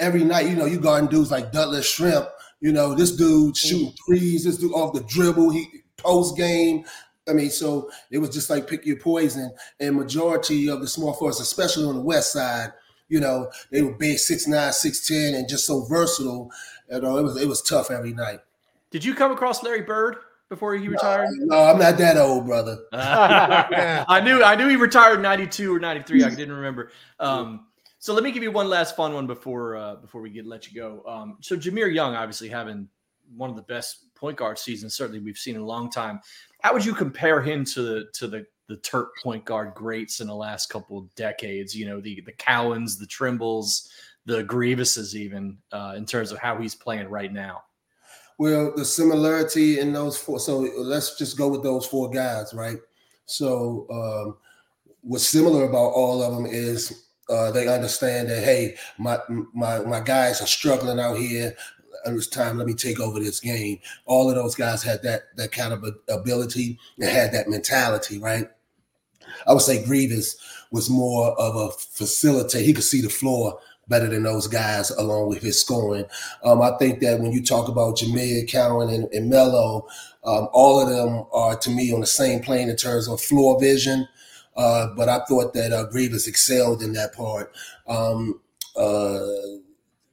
every 0.00 0.24
night, 0.24 0.48
you 0.48 0.56
know, 0.56 0.64
you 0.64 0.80
guarding 0.80 1.08
dudes 1.08 1.30
like 1.30 1.52
Detlef 1.52 1.82
Schrempf. 1.82 2.28
You 2.60 2.72
know, 2.72 2.94
this 2.94 3.12
dude 3.12 3.56
shooting 3.56 3.94
threes, 4.04 4.44
this 4.44 4.58
dude 4.58 4.72
off 4.72 4.92
the 4.92 5.02
dribble, 5.04 5.50
he 5.50 5.68
post 5.96 6.36
game. 6.36 6.84
I 7.28 7.32
mean, 7.32 7.50
so 7.50 7.90
it 8.10 8.18
was 8.18 8.30
just 8.30 8.50
like 8.50 8.66
pick 8.66 8.84
your 8.84 8.98
poison. 8.98 9.52
And 9.78 9.96
majority 9.96 10.68
of 10.68 10.80
the 10.80 10.88
small 10.88 11.12
forwards, 11.12 11.40
especially 11.40 11.84
on 11.84 11.94
the 11.94 12.02
west 12.02 12.32
side, 12.32 12.72
you 13.08 13.20
know, 13.20 13.50
they 13.70 13.82
were 13.82 13.92
big 13.92 14.18
six 14.18 14.46
nine, 14.46 14.72
six 14.72 15.06
ten, 15.06 15.34
and 15.34 15.48
just 15.48 15.66
so 15.66 15.84
versatile. 15.84 16.50
You 16.90 17.00
know, 17.00 17.16
it 17.18 17.22
was 17.22 17.40
it 17.40 17.48
was 17.48 17.62
tough 17.62 17.90
every 17.90 18.12
night. 18.12 18.40
Did 18.90 19.04
you 19.04 19.14
come 19.14 19.32
across 19.32 19.62
Larry 19.62 19.82
Bird 19.82 20.16
before 20.48 20.74
he 20.74 20.88
retired? 20.88 21.28
No, 21.38 21.62
I'm 21.62 21.78
not 21.78 21.96
that 21.98 22.16
old, 22.16 22.46
brother. 22.46 22.78
I 22.92 24.20
knew 24.22 24.42
I 24.42 24.54
knew 24.56 24.68
he 24.68 24.76
retired 24.76 25.16
in 25.16 25.22
92 25.22 25.74
or 25.74 25.80
93. 25.80 26.24
I 26.24 26.30
didn't 26.30 26.54
remember. 26.54 26.90
Um, 27.18 27.66
so 28.00 28.14
let 28.14 28.24
me 28.24 28.32
give 28.32 28.42
you 28.42 28.50
one 28.50 28.68
last 28.68 28.96
fun 28.96 29.12
one 29.12 29.26
before 29.26 29.76
uh, 29.76 29.96
before 29.96 30.22
we 30.22 30.30
get 30.30 30.46
let 30.46 30.66
you 30.66 30.74
go. 30.74 31.02
Um, 31.06 31.36
so 31.40 31.54
Jahmir 31.54 31.94
Young 31.94 32.14
obviously 32.14 32.48
having 32.48 32.88
one 33.36 33.50
of 33.50 33.56
the 33.56 33.62
best 33.62 34.12
point 34.14 34.38
guard 34.38 34.58
seasons 34.58 34.94
certainly 34.94 35.20
we've 35.20 35.38
seen 35.38 35.54
in 35.54 35.60
a 35.60 35.66
long 35.66 35.90
time. 35.90 36.18
How 36.62 36.72
would 36.72 36.84
you 36.84 36.94
compare 36.94 37.42
him 37.42 37.64
to 37.66 37.82
the 37.82 38.06
to 38.14 38.26
the 38.26 38.46
the 38.68 38.78
Terp 38.78 39.08
point 39.22 39.44
guard 39.44 39.74
greats 39.74 40.20
in 40.20 40.28
the 40.28 40.34
last 40.34 40.70
couple 40.70 40.98
of 40.98 41.14
decades? 41.14 41.76
You 41.76 41.86
know, 41.86 42.00
the 42.00 42.22
the 42.22 42.32
Cowans, 42.32 42.96
the 42.96 43.06
Trimbles, 43.06 43.90
the 44.24 44.44
Greivises, 44.44 45.14
even 45.14 45.58
uh, 45.70 45.92
in 45.94 46.06
terms 46.06 46.32
of 46.32 46.38
how 46.38 46.56
he's 46.56 46.74
playing 46.74 47.08
right 47.08 47.32
now. 47.32 47.64
Well, 48.38 48.72
the 48.74 48.86
similarity 48.86 49.78
in 49.78 49.92
those 49.92 50.16
four. 50.16 50.40
So 50.40 50.60
let's 50.60 51.18
just 51.18 51.36
go 51.36 51.48
with 51.48 51.62
those 51.62 51.84
four 51.84 52.08
guys, 52.08 52.54
right? 52.54 52.78
So 53.26 53.86
um, 53.90 54.38
what's 55.02 55.28
similar 55.28 55.64
about 55.64 55.90
all 55.90 56.22
of 56.22 56.34
them 56.34 56.46
is 56.46 57.09
uh, 57.30 57.50
they 57.50 57.68
understand 57.68 58.28
that 58.28 58.42
hey, 58.42 58.76
my 58.98 59.18
my 59.54 59.80
my 59.80 60.00
guys 60.00 60.40
are 60.40 60.46
struggling 60.46 61.00
out 61.00 61.16
here. 61.18 61.54
And 62.06 62.16
it's 62.16 62.28
time. 62.28 62.56
Let 62.56 62.66
me 62.66 62.72
take 62.72 62.98
over 62.98 63.20
this 63.20 63.40
game. 63.40 63.78
All 64.06 64.30
of 64.30 64.34
those 64.34 64.54
guys 64.54 64.82
had 64.82 65.02
that 65.02 65.36
that 65.36 65.52
kind 65.52 65.74
of 65.74 65.84
ability 66.08 66.78
and 66.98 67.10
had 67.10 67.32
that 67.32 67.46
mentality, 67.46 68.18
right? 68.18 68.48
I 69.46 69.52
would 69.52 69.62
say 69.62 69.82
Greivis 69.84 70.36
was 70.70 70.88
more 70.88 71.38
of 71.38 71.56
a 71.56 71.68
facilitator. 71.68 72.62
He 72.62 72.72
could 72.72 72.84
see 72.84 73.02
the 73.02 73.10
floor 73.10 73.58
better 73.88 74.06
than 74.06 74.22
those 74.22 74.46
guys, 74.46 74.90
along 74.90 75.28
with 75.28 75.42
his 75.42 75.60
scoring. 75.60 76.06
Um, 76.44 76.62
I 76.62 76.70
think 76.78 77.00
that 77.00 77.20
when 77.20 77.32
you 77.32 77.42
talk 77.42 77.68
about 77.68 77.98
Jahmir, 77.98 78.48
Cowan, 78.48 78.88
and, 78.88 79.12
and 79.12 79.28
Melo, 79.28 79.86
um, 80.24 80.48
all 80.52 80.80
of 80.80 80.88
them 80.88 81.26
are 81.32 81.56
to 81.56 81.70
me 81.70 81.92
on 81.92 82.00
the 82.00 82.06
same 82.06 82.40
plane 82.40 82.70
in 82.70 82.76
terms 82.76 83.08
of 83.08 83.20
floor 83.20 83.60
vision. 83.60 84.08
Uh, 84.56 84.88
but 84.96 85.08
I 85.08 85.20
thought 85.28 85.54
that 85.54 85.72
uh, 85.72 85.86
Greivis 85.90 86.26
excelled 86.26 86.82
in 86.82 86.92
that 86.94 87.14
part. 87.14 87.52
Um, 87.86 88.40
uh, 88.76 89.20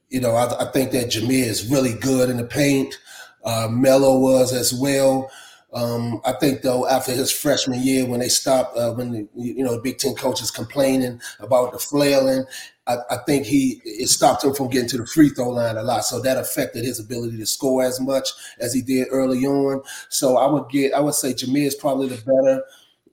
you 0.08 0.20
know, 0.20 0.34
I, 0.34 0.68
I, 0.68 0.70
think 0.72 0.92
that 0.92 1.08
Jahmir 1.08 1.44
is 1.44 1.70
really 1.70 1.94
good 1.94 2.30
in 2.30 2.38
the 2.38 2.44
paint. 2.44 2.98
Uh, 3.44 3.68
Melo 3.70 4.18
was 4.18 4.52
as 4.52 4.72
well. 4.72 5.30
Um, 5.72 6.22
I 6.24 6.32
think 6.32 6.62
though 6.62 6.88
after 6.88 7.12
his 7.12 7.30
freshman 7.30 7.82
year, 7.82 8.06
when 8.06 8.20
they 8.20 8.28
stopped, 8.28 8.76
uh, 8.76 8.92
when 8.94 9.12
the, 9.12 9.28
you 9.34 9.62
know 9.62 9.78
Big 9.80 9.98
Ten 9.98 10.14
coaches 10.14 10.50
complaining 10.50 11.20
about 11.40 11.72
the 11.72 11.78
flailing, 11.78 12.46
I, 12.86 12.96
I, 13.10 13.16
think 13.26 13.44
he 13.44 13.82
it 13.84 14.08
stopped 14.08 14.44
him 14.44 14.54
from 14.54 14.70
getting 14.70 14.88
to 14.88 14.96
the 14.96 15.06
free 15.06 15.28
throw 15.28 15.50
line 15.50 15.76
a 15.76 15.82
lot. 15.82 16.04
So 16.06 16.20
that 16.22 16.38
affected 16.38 16.84
his 16.84 16.98
ability 16.98 17.36
to 17.36 17.46
score 17.46 17.84
as 17.84 18.00
much 18.00 18.30
as 18.58 18.72
he 18.72 18.80
did 18.80 19.08
early 19.10 19.44
on. 19.44 19.82
So 20.08 20.38
I 20.38 20.50
would 20.50 20.70
get, 20.70 20.94
I 20.94 21.00
would 21.00 21.14
say 21.14 21.34
Jameer 21.34 21.66
is 21.66 21.74
probably 21.74 22.08
the 22.08 22.16
better 22.16 22.64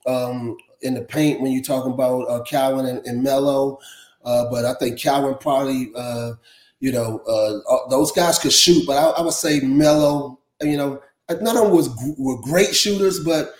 um, 0.07 0.55
in 0.81 0.93
the 0.93 1.01
paint 1.01 1.41
when 1.41 1.51
you're 1.51 1.63
talking 1.63 1.93
about 1.93 2.21
uh, 2.29 2.43
Cowan 2.43 2.85
and, 2.85 3.05
and 3.05 3.23
Melo. 3.23 3.79
Uh, 4.23 4.49
but 4.49 4.65
I 4.65 4.73
think 4.75 4.99
Cowan 4.99 5.35
probably, 5.35 5.91
uh, 5.95 6.33
you 6.79 6.91
know, 6.91 7.19
uh, 7.19 7.89
those 7.89 8.11
guys 8.11 8.39
could 8.39 8.53
shoot. 8.53 8.85
But 8.87 8.97
I, 8.97 9.19
I 9.19 9.21
would 9.21 9.33
say 9.33 9.59
Melo, 9.59 10.39
you 10.61 10.77
know 10.77 11.01
none 11.29 11.57
of 11.57 11.63
them 11.63 11.71
was 11.71 11.89
were 12.17 12.39
great 12.41 12.75
shooters, 12.75 13.19
but 13.23 13.55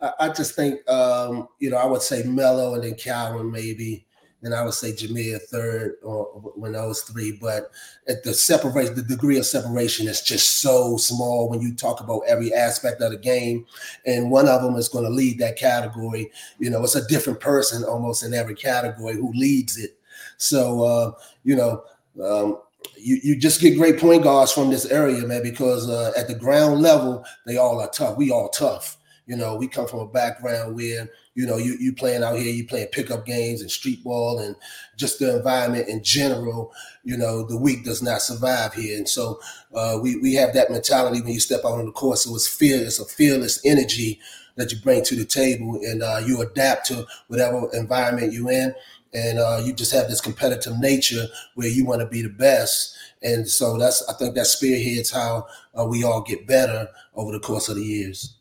I, 0.00 0.12
I 0.20 0.28
just 0.30 0.54
think 0.54 0.88
um, 0.90 1.48
you 1.58 1.70
know 1.70 1.76
I 1.76 1.86
would 1.86 2.02
say 2.02 2.22
Melo 2.24 2.74
and 2.74 2.84
then 2.84 2.94
Calvin 2.94 3.50
maybe, 3.50 4.05
and 4.42 4.54
I 4.54 4.64
would 4.64 4.74
say 4.74 4.92
Jahmir 4.92 5.40
third 5.42 5.96
or 6.02 6.24
when 6.54 6.72
those 6.72 7.02
three. 7.02 7.32
But 7.40 7.70
at 8.08 8.22
the 8.22 8.34
separation, 8.34 8.94
the 8.94 9.02
degree 9.02 9.38
of 9.38 9.46
separation 9.46 10.06
is 10.08 10.20
just 10.20 10.60
so 10.60 10.96
small 10.96 11.48
when 11.48 11.60
you 11.60 11.74
talk 11.74 12.00
about 12.00 12.22
every 12.28 12.52
aspect 12.52 13.00
of 13.00 13.12
the 13.12 13.18
game, 13.18 13.66
and 14.04 14.30
one 14.30 14.48
of 14.48 14.62
them 14.62 14.76
is 14.76 14.88
going 14.88 15.04
to 15.04 15.10
lead 15.10 15.38
that 15.38 15.56
category. 15.56 16.30
You 16.58 16.70
know, 16.70 16.82
it's 16.84 16.94
a 16.94 17.06
different 17.08 17.40
person 17.40 17.84
almost 17.84 18.22
in 18.22 18.34
every 18.34 18.54
category 18.54 19.14
who 19.14 19.32
leads 19.32 19.76
it. 19.76 19.98
So 20.36 20.82
uh, 20.82 21.12
you 21.44 21.56
know. 21.56 21.82
Um, 22.22 22.58
you, 22.96 23.18
you 23.22 23.36
just 23.36 23.60
get 23.60 23.76
great 23.76 23.98
point 23.98 24.22
guards 24.22 24.52
from 24.52 24.70
this 24.70 24.86
area, 24.86 25.26
man, 25.26 25.42
because 25.42 25.88
uh, 25.88 26.12
at 26.16 26.28
the 26.28 26.34
ground 26.34 26.80
level, 26.82 27.24
they 27.44 27.56
all 27.56 27.80
are 27.80 27.90
tough. 27.90 28.16
We 28.16 28.30
all 28.30 28.48
tough. 28.48 28.96
You 29.26 29.36
know, 29.36 29.56
we 29.56 29.66
come 29.66 29.88
from 29.88 30.00
a 30.00 30.06
background 30.06 30.76
where, 30.76 31.08
you 31.36 31.46
know, 31.46 31.58
you, 31.58 31.76
you 31.78 31.92
playing 31.92 32.24
out 32.24 32.38
here, 32.38 32.52
you 32.52 32.66
playing 32.66 32.88
pickup 32.88 33.26
games 33.26 33.60
and 33.60 33.70
street 33.70 34.02
ball 34.02 34.38
and 34.38 34.56
just 34.96 35.18
the 35.18 35.36
environment 35.36 35.86
in 35.86 36.02
general, 36.02 36.72
you 37.04 37.16
know, 37.16 37.44
the 37.44 37.58
weak 37.58 37.84
does 37.84 38.02
not 38.02 38.22
survive 38.22 38.72
here. 38.72 38.96
And 38.96 39.08
so 39.08 39.38
uh, 39.74 39.98
we, 40.02 40.16
we 40.16 40.34
have 40.34 40.54
that 40.54 40.70
mentality 40.70 41.20
when 41.20 41.34
you 41.34 41.40
step 41.40 41.60
out 41.64 41.78
on 41.78 41.84
the 41.84 41.92
course. 41.92 42.24
So 42.24 42.34
it's 42.34 42.48
fearless, 42.48 42.98
a 42.98 43.04
fearless 43.04 43.60
energy 43.66 44.18
that 44.56 44.72
you 44.72 44.78
bring 44.78 45.04
to 45.04 45.14
the 45.14 45.26
table 45.26 45.78
and 45.84 46.02
uh, 46.02 46.22
you 46.26 46.40
adapt 46.40 46.86
to 46.86 47.06
whatever 47.28 47.68
environment 47.74 48.32
you're 48.32 48.50
in 48.50 48.74
and 49.12 49.38
uh, 49.38 49.60
you 49.64 49.74
just 49.74 49.92
have 49.92 50.08
this 50.08 50.22
competitive 50.22 50.78
nature 50.78 51.26
where 51.54 51.68
you 51.68 51.84
want 51.84 52.00
to 52.00 52.06
be 52.06 52.22
the 52.22 52.30
best. 52.30 52.96
And 53.22 53.46
so 53.48 53.78
that's 53.78 54.06
I 54.08 54.14
think 54.14 54.34
that 54.34 54.46
spearheads 54.46 55.10
how 55.10 55.46
uh, 55.78 55.84
we 55.84 56.02
all 56.02 56.22
get 56.22 56.46
better 56.46 56.88
over 57.14 57.32
the 57.32 57.40
course 57.40 57.68
of 57.68 57.76
the 57.76 57.84
years. 57.84 58.35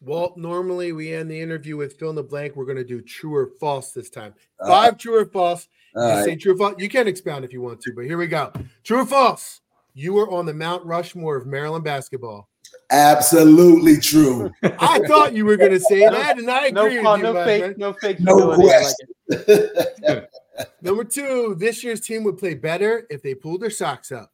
Walt, 0.00 0.36
normally 0.36 0.92
we 0.92 1.12
end 1.12 1.30
the 1.30 1.40
interview 1.40 1.76
with 1.76 1.98
fill 1.98 2.10
in 2.10 2.16
the 2.16 2.22
blank. 2.22 2.54
We're 2.54 2.64
going 2.64 2.78
to 2.78 2.84
do 2.84 3.00
true 3.00 3.34
or 3.34 3.50
false 3.58 3.92
this 3.92 4.10
time. 4.10 4.34
Five 4.64 4.94
uh, 4.94 4.96
true 4.96 5.20
or 5.20 5.26
false. 5.26 5.68
You 5.94 6.02
right. 6.02 6.24
say 6.24 6.36
true 6.36 6.54
or 6.54 6.56
false. 6.56 6.74
You 6.78 6.88
can 6.88 7.08
expound 7.08 7.44
if 7.44 7.52
you 7.52 7.60
want 7.60 7.80
to, 7.80 7.92
but 7.94 8.04
here 8.04 8.18
we 8.18 8.28
go. 8.28 8.52
True 8.84 9.00
or 9.00 9.06
false? 9.06 9.60
You 9.94 10.12
were 10.12 10.30
on 10.30 10.46
the 10.46 10.54
Mount 10.54 10.84
Rushmore 10.84 11.36
of 11.36 11.46
Maryland 11.46 11.84
basketball. 11.84 12.48
Absolutely 12.90 13.98
true. 13.98 14.50
I 14.62 15.00
thought 15.00 15.34
you 15.34 15.44
were 15.44 15.56
going 15.56 15.72
to 15.72 15.80
say 15.80 16.00
that, 16.08 16.38
and 16.38 16.50
I 16.50 16.66
agree 16.66 17.02
no, 17.02 17.12
with 17.12 17.18
you. 17.18 17.22
No 17.22 17.44
fake, 17.44 17.78
no 17.78 17.92
fake. 17.94 18.20
No 18.20 18.54
question. 18.54 19.08
Number 20.82 21.04
two, 21.04 21.56
this 21.58 21.84
year's 21.84 22.00
team 22.00 22.24
would 22.24 22.38
play 22.38 22.54
better 22.54 23.06
if 23.10 23.22
they 23.22 23.34
pulled 23.34 23.60
their 23.60 23.70
socks 23.70 24.12
up. 24.12 24.32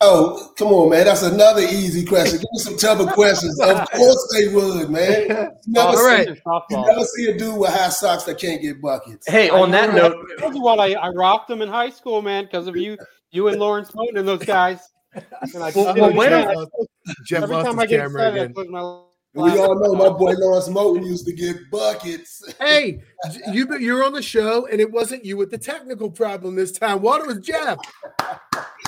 Oh, 0.00 0.52
come 0.56 0.68
on, 0.68 0.90
man. 0.90 1.06
That's 1.06 1.22
another 1.22 1.62
easy 1.62 2.04
question. 2.04 2.38
Give 2.38 2.48
me 2.52 2.58
some 2.58 2.76
tougher 2.76 3.06
questions. 3.12 3.58
Of 3.60 3.90
course 3.90 4.34
they 4.36 4.48
would, 4.54 4.90
man. 4.90 5.22
You 5.22 5.26
never, 5.68 5.88
All 5.88 6.06
right. 6.06 6.26
see, 6.26 6.34
you 6.70 6.86
never 6.86 7.04
see 7.04 7.30
a 7.30 7.38
dude 7.38 7.58
with 7.58 7.70
high 7.70 7.88
socks 7.88 8.24
that 8.24 8.38
can't 8.38 8.60
get 8.60 8.80
buckets. 8.80 9.26
Hey, 9.28 9.48
on 9.48 9.70
that 9.70 9.94
note, 9.94 10.26
that's 10.38 10.58
what 10.58 10.78
I, 10.78 10.92
I 10.94 11.08
rocked 11.08 11.48
them 11.48 11.62
in 11.62 11.68
high 11.68 11.90
school, 11.90 12.20
man, 12.20 12.44
because 12.44 12.66
of 12.66 12.76
you, 12.76 12.98
you 13.30 13.48
and 13.48 13.58
Lawrence 13.58 13.90
Moten 13.92 14.18
and 14.18 14.28
those 14.28 14.44
guys. 14.44 14.80
And 15.54 15.62
I 15.62 15.72
well, 15.74 15.94
well, 15.96 16.12
when 16.12 16.30
are, 16.30 16.66
Jeff 17.24 17.44
every 17.44 17.56
time 17.62 17.78
I 17.78 17.86
get 17.86 18.04
excited, 18.04 18.50
I 18.50 18.52
put 18.52 18.68
my 18.68 18.82
we 19.36 19.50
all 19.58 19.78
know 19.78 19.92
my 19.92 20.08
boy 20.08 20.32
Lawrence 20.32 20.68
Moten 20.68 21.04
used 21.04 21.26
to 21.26 21.32
get 21.34 21.56
buckets. 21.70 22.42
hey, 22.58 23.02
you 23.52 23.66
you're 23.78 24.02
on 24.02 24.14
the 24.14 24.22
show, 24.22 24.66
and 24.66 24.80
it 24.80 24.90
wasn't 24.90 25.26
you 25.26 25.36
with 25.36 25.50
the 25.50 25.58
technical 25.58 26.10
problem 26.10 26.54
this 26.54 26.72
time. 26.72 27.02
Water 27.02 27.26
was 27.26 27.38
Jeff. 27.40 27.76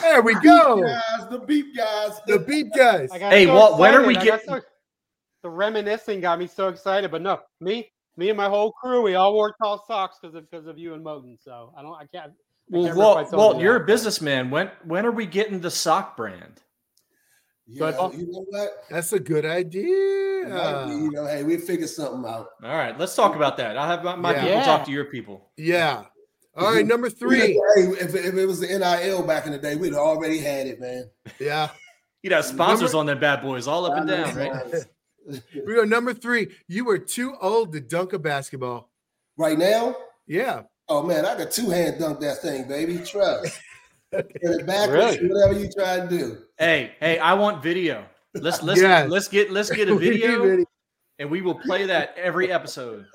There 0.00 0.22
we 0.22 0.34
go. 0.34 0.82
Guys, 0.82 1.28
the 1.30 1.38
beep 1.38 1.76
guys. 1.76 2.20
The 2.26 2.38
beep 2.38 2.72
guys. 2.74 3.10
Hey, 3.12 3.46
so 3.46 3.54
what? 3.54 3.78
When 3.78 3.94
are 3.94 4.06
we 4.06 4.14
getting? 4.14 4.46
So, 4.46 4.60
the 5.42 5.50
reminiscing 5.50 6.20
got 6.20 6.38
me 6.38 6.46
so 6.46 6.68
excited, 6.68 7.10
but 7.10 7.22
no, 7.22 7.40
me, 7.60 7.90
me 8.16 8.28
and 8.28 8.36
my 8.36 8.48
whole 8.48 8.72
crew, 8.72 9.02
we 9.02 9.14
all 9.14 9.32
wore 9.32 9.54
tall 9.62 9.84
socks 9.86 10.18
because 10.20 10.34
of 10.34 10.50
because 10.50 10.66
of 10.66 10.78
you 10.78 10.94
and 10.94 11.04
Moten. 11.04 11.36
So 11.42 11.72
I 11.76 11.82
don't, 11.82 11.94
I 11.94 12.06
can't. 12.06 12.32
Well, 12.68 12.94
Walt, 12.94 13.32
Walt 13.32 13.60
you 13.60 13.70
are 13.70 13.76
a 13.76 13.86
businessman. 13.86 14.50
When 14.50 14.70
when 14.84 15.06
are 15.06 15.12
we 15.12 15.26
getting 15.26 15.60
the 15.60 15.70
sock 15.70 16.16
brand? 16.16 16.60
Yeah, 17.70 17.92
but, 17.92 18.14
you 18.14 18.26
know 18.32 18.46
what? 18.48 18.84
That's 18.90 19.12
a 19.12 19.20
good 19.20 19.44
idea. 19.44 19.84
Be, 19.84 20.94
you 20.94 21.10
know, 21.10 21.26
hey, 21.26 21.42
we 21.42 21.58
figure 21.58 21.86
something 21.86 22.24
out. 22.28 22.48
All 22.62 22.76
right, 22.76 22.98
let's 22.98 23.14
talk 23.14 23.36
about 23.36 23.58
that. 23.58 23.76
I'll 23.76 23.86
have 23.86 24.02
my, 24.02 24.16
my 24.16 24.32
yeah. 24.32 24.44
people 24.44 24.62
talk 24.62 24.86
to 24.86 24.90
your 24.90 25.04
people. 25.04 25.50
Yeah. 25.58 26.04
All 26.58 26.74
right, 26.74 26.86
number 26.86 27.08
three. 27.10 27.60
If, 27.76 28.14
if 28.14 28.34
it 28.34 28.46
was 28.46 28.60
the 28.60 28.66
NIL 28.66 29.22
back 29.22 29.46
in 29.46 29.52
the 29.52 29.58
day, 29.58 29.76
we'd 29.76 29.94
already 29.94 30.38
had 30.38 30.66
it, 30.66 30.80
man. 30.80 31.10
Yeah. 31.38 31.70
You 32.24 32.30
know, 32.30 32.40
sponsors 32.40 32.94
number, 32.94 32.98
on 32.98 33.06
them 33.06 33.20
bad 33.20 33.42
boys 33.42 33.68
all 33.68 33.86
up 33.86 33.96
and 33.96 34.08
down, 34.08 34.34
right? 34.34 34.84
we 35.64 35.74
go 35.76 35.84
number 35.84 36.12
three. 36.12 36.48
You 36.66 36.84
were 36.84 36.98
too 36.98 37.36
old 37.40 37.72
to 37.74 37.80
dunk 37.80 38.12
a 38.12 38.18
basketball. 38.18 38.90
Right 39.36 39.56
now? 39.56 39.94
Yeah. 40.26 40.62
Oh 40.88 41.00
man, 41.04 41.24
I 41.24 41.38
got 41.38 41.52
two 41.52 41.70
hand 41.70 42.00
dunk 42.00 42.18
that 42.18 42.38
thing, 42.38 42.66
baby. 42.66 42.98
Trust. 42.98 43.60
Get 44.10 44.26
it 44.42 44.66
backwards, 44.66 45.18
really? 45.18 45.28
whatever 45.28 45.60
you 45.60 45.70
try 45.70 46.00
to 46.00 46.08
do. 46.08 46.38
Hey, 46.58 46.90
hey, 46.98 47.20
I 47.20 47.34
want 47.34 47.62
video. 47.62 48.04
Let's 48.34 48.64
let's 48.64 48.80
yes. 48.80 49.08
let's 49.08 49.28
get 49.28 49.52
let's 49.52 49.70
get 49.70 49.88
a 49.88 49.94
video, 49.94 50.64
and 51.20 51.30
we 51.30 51.40
will 51.40 51.54
play 51.54 51.86
that 51.86 52.16
every 52.16 52.50
episode. 52.50 53.06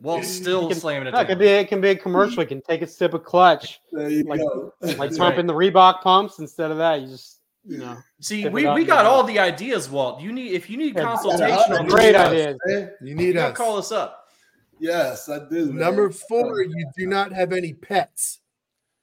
While 0.00 0.22
still 0.22 0.68
can, 0.68 0.78
slamming 0.78 1.08
it. 1.08 1.10
No, 1.12 1.20
it 1.20 1.26
can 1.26 1.38
be 1.38 1.46
it 1.46 1.68
can 1.68 1.80
be 1.80 1.90
a 1.90 1.96
commercial. 1.96 2.42
You 2.42 2.48
can 2.48 2.62
take 2.62 2.82
a 2.82 2.86
sip 2.86 3.14
of 3.14 3.24
clutch. 3.24 3.80
There 3.92 4.08
you 4.08 4.24
like, 4.24 4.40
go. 4.40 4.72
like 4.80 5.16
pumping 5.16 5.18
right. 5.18 5.46
the 5.46 5.52
Reebok 5.52 6.02
pumps 6.02 6.38
instead 6.38 6.70
of 6.70 6.78
that. 6.78 7.00
You 7.00 7.08
just 7.08 7.40
you 7.64 7.78
know. 7.78 7.96
See, 8.20 8.48
we, 8.48 8.68
we 8.70 8.84
got 8.84 9.04
all 9.04 9.24
the 9.24 9.38
ideas, 9.38 9.90
Walt. 9.90 10.20
You 10.20 10.32
need 10.32 10.52
if 10.52 10.70
you 10.70 10.76
need 10.76 10.96
consultation 10.96 11.72
on 11.72 11.86
great 11.86 12.14
ideas. 12.14 12.58
You 13.02 13.14
need 13.14 13.34
you 13.34 13.40
us. 13.40 13.56
Call 13.56 13.76
us 13.76 13.92
up. 13.92 14.26
Yes, 14.80 15.28
I 15.28 15.40
do. 15.48 15.72
Number 15.72 16.10
four, 16.10 16.62
you 16.62 16.90
do 16.96 17.06
not 17.06 17.32
have 17.32 17.52
any 17.52 17.74
pets. 17.74 18.40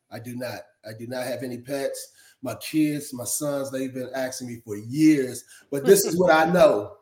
I 0.09 0.19
do 0.19 0.35
not. 0.35 0.61
I 0.87 0.93
do 0.97 1.07
not 1.07 1.25
have 1.25 1.43
any 1.43 1.57
pets. 1.57 2.11
My 2.41 2.55
kids, 2.55 3.13
my 3.13 3.23
sons, 3.23 3.71
they've 3.71 3.93
been 3.93 4.09
asking 4.15 4.47
me 4.47 4.61
for 4.63 4.77
years. 4.77 5.43
But 5.71 5.83
this 5.83 6.05
is 6.05 6.17
what 6.17 6.31
I 6.31 6.45
know. 6.51 6.93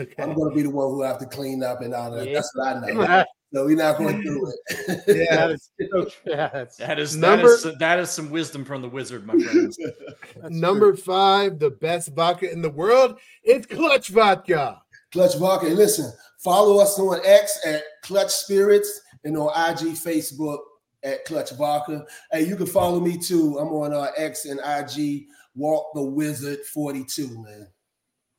Okay. 0.00 0.22
I'm 0.22 0.34
going 0.34 0.50
to 0.50 0.56
be 0.56 0.62
the 0.62 0.70
one 0.70 0.88
who 0.88 1.02
have 1.02 1.18
to 1.18 1.26
clean 1.26 1.62
up 1.62 1.80
and 1.82 1.94
all 1.94 2.10
that. 2.12 2.26
Yeah. 2.26 2.34
That's 2.34 2.52
what 2.54 2.68
I 2.68 2.80
know. 2.80 3.24
so 3.52 3.64
we're 3.64 3.76
not 3.76 3.98
going 3.98 4.18
to 4.18 4.22
do 4.22 4.52
it. 4.68 5.02
yeah, 5.08 5.36
that 5.36 5.50
is, 5.50 5.70
yeah, 6.24 6.48
that's, 6.52 6.76
that 6.76 6.98
is 6.98 7.16
number, 7.16 7.48
that 7.48 7.68
is 7.72 7.78
that 7.78 7.98
is 7.98 8.10
some 8.10 8.30
wisdom 8.30 8.64
from 8.64 8.82
the 8.82 8.88
wizard, 8.88 9.26
my 9.26 9.36
friends. 9.38 9.78
number 10.48 10.92
true. 10.92 11.02
five, 11.02 11.58
the 11.58 11.70
best 11.70 12.14
vodka 12.14 12.50
in 12.50 12.62
the 12.62 12.70
world. 12.70 13.18
It's 13.42 13.66
Clutch 13.66 14.08
Vodka. 14.08 14.80
Clutch 15.12 15.36
Vodka. 15.36 15.66
And 15.66 15.76
listen, 15.76 16.12
follow 16.38 16.78
us 16.80 16.98
on 16.98 17.20
X 17.24 17.58
at 17.66 17.82
Clutch 18.02 18.30
Spirits 18.30 19.00
and 19.24 19.36
on 19.36 19.48
IG, 19.48 19.94
Facebook 19.94 20.58
at 21.02 21.24
Clutch 21.24 21.50
Vodka. 21.52 22.04
Hey, 22.30 22.46
you 22.46 22.56
can 22.56 22.66
follow 22.66 23.00
me 23.00 23.18
too. 23.18 23.58
I'm 23.58 23.68
on 23.68 23.92
uh, 23.92 24.10
X 24.16 24.44
and 24.44 24.60
IG, 24.60 25.26
Walt 25.54 25.88
the 25.94 26.02
Wizard 26.02 26.60
42, 26.72 27.42
man. 27.42 27.68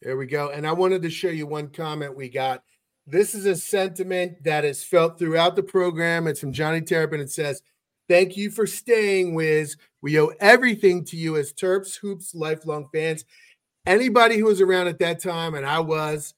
There 0.02 0.18
we 0.18 0.28
go. 0.28 0.50
And 0.50 0.66
I 0.66 0.72
wanted 0.72 1.02
to 1.02 1.10
show 1.10 1.30
you 1.30 1.46
one 1.46 1.70
comment 1.70 2.16
we 2.16 2.30
got. 2.30 2.64
This 3.06 3.34
is 3.34 3.46
a 3.46 3.56
sentiment 3.56 4.44
that 4.44 4.64
is 4.64 4.84
felt 4.84 5.18
throughout 5.18 5.56
the 5.56 5.64
program. 5.64 6.28
It's 6.28 6.40
from 6.40 6.54
Johnny 6.54 6.82
Terrapin. 6.82 7.20
It 7.20 7.32
says, 7.32 7.62
Thank 8.08 8.38
you 8.38 8.50
for 8.50 8.66
staying, 8.66 9.36
Wiz. 9.36 9.78
We 10.02 10.20
owe 10.20 10.32
everything 10.40 11.06
to 11.06 11.18
you 11.18 11.38
as 11.38 11.54
Terps 11.54 11.98
Hoops 11.98 12.34
lifelong 12.34 12.88
fans. 12.94 13.24
Anybody 13.86 14.38
who 14.38 14.46
was 14.46 14.62
around 14.62 14.88
at 14.88 15.00
that 15.00 15.22
time, 15.22 15.54
and 15.54 15.66
I 15.66 15.80
was, 15.80 16.34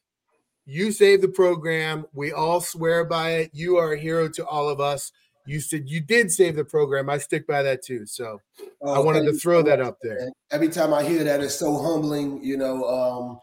you 0.66 0.91
saved 0.91 1.24
the 1.24 1.30
program. 1.30 2.05
We 2.14 2.34
all 2.34 2.59
swear 2.59 3.05
by 3.05 3.32
it. 3.32 3.51
You 3.53 3.78
are 3.78 3.93
a 3.93 3.99
hero 3.99 4.28
to 4.30 4.45
all 4.45 4.70
of 4.70 4.80
us. 4.82 5.12
You 5.45 5.59
said 5.59 5.89
you 5.89 6.01
did 6.01 6.32
save 6.32 6.55
the 6.55 6.66
program. 6.66 7.09
I 7.09 7.18
stick 7.18 7.47
by 7.47 7.64
that 7.64 7.84
too. 7.84 8.05
So 8.05 8.39
I 8.59 8.66
oh, 8.82 9.01
wanted 9.01 9.26
to 9.26 9.34
throw 9.34 9.62
that 9.64 9.82
up 9.82 9.97
there. 10.01 10.30
Every 10.51 10.70
time 10.70 10.93
I 10.93 11.03
hear 11.03 11.24
that, 11.24 11.41
it's 11.41 11.55
so 11.55 11.82
humbling. 11.82 12.43
You 12.43 12.57
know, 12.57 12.84
um, 12.86 13.39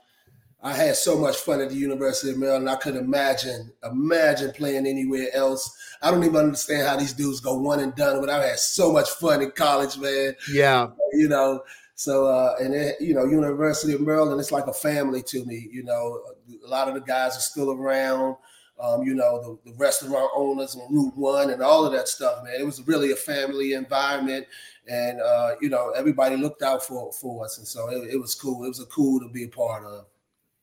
I 0.60 0.72
had 0.72 0.96
so 0.96 1.16
much 1.16 1.36
fun 1.36 1.60
at 1.60 1.68
the 1.68 1.76
University 1.76 2.32
of 2.32 2.38
Maryland. 2.38 2.68
I 2.68 2.76
could 2.76 2.96
imagine, 2.96 3.72
imagine 3.84 4.50
playing 4.52 4.86
anywhere 4.86 5.28
else. 5.32 5.76
I 6.02 6.10
don't 6.10 6.24
even 6.24 6.36
understand 6.36 6.86
how 6.86 6.96
these 6.96 7.12
dudes 7.12 7.40
go 7.40 7.56
one 7.58 7.80
and 7.80 7.94
done, 7.94 8.20
but 8.20 8.28
I 8.28 8.44
had 8.44 8.58
so 8.58 8.92
much 8.92 9.08
fun 9.10 9.40
in 9.42 9.52
college, 9.52 9.96
man. 9.98 10.34
Yeah. 10.52 10.88
You 11.12 11.28
know, 11.28 11.62
So, 11.94 12.26
uh, 12.26 12.54
and 12.60 12.74
it, 12.74 13.00
you 13.00 13.12
know, 13.12 13.24
University 13.24 13.92
of 13.92 14.00
Maryland, 14.00 14.40
it's 14.40 14.52
like 14.52 14.68
a 14.68 14.72
family 14.72 15.20
to 15.24 15.44
me. 15.44 15.68
You 15.72 15.82
know, 15.82 16.22
a 16.64 16.68
lot 16.68 16.86
of 16.86 16.94
the 16.94 17.00
guys 17.00 17.36
are 17.36 17.40
still 17.40 17.72
around. 17.72 18.36
Um, 18.80 19.02
you 19.02 19.14
know, 19.14 19.58
the, 19.64 19.70
the 19.72 19.76
restaurant 19.76 20.30
owners 20.36 20.76
on 20.76 20.94
Route 20.94 21.16
One 21.16 21.50
and 21.50 21.60
all 21.60 21.84
of 21.84 21.92
that 21.92 22.06
stuff, 22.06 22.44
man. 22.44 22.54
It 22.60 22.64
was 22.64 22.86
really 22.86 23.10
a 23.10 23.16
family 23.16 23.72
environment, 23.72 24.46
and 24.88 25.20
uh, 25.20 25.56
you 25.60 25.68
know, 25.68 25.90
everybody 25.90 26.36
looked 26.36 26.62
out 26.62 26.84
for 26.84 27.12
for 27.12 27.44
us, 27.44 27.58
and 27.58 27.66
so 27.66 27.90
it, 27.90 28.12
it 28.14 28.20
was 28.20 28.36
cool. 28.36 28.64
It 28.64 28.68
was 28.68 28.80
a 28.80 28.86
cool 28.86 29.18
to 29.18 29.28
be 29.28 29.42
a 29.42 29.48
part 29.48 29.84
of. 29.84 30.06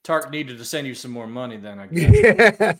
Tark 0.06 0.30
needed 0.30 0.60
to 0.60 0.66
send 0.66 0.86
you 0.86 0.93
some 0.93 1.10
more 1.10 1.26
money 1.26 1.58
then, 1.58 1.80
I 1.80 1.88
guess. 1.88 2.80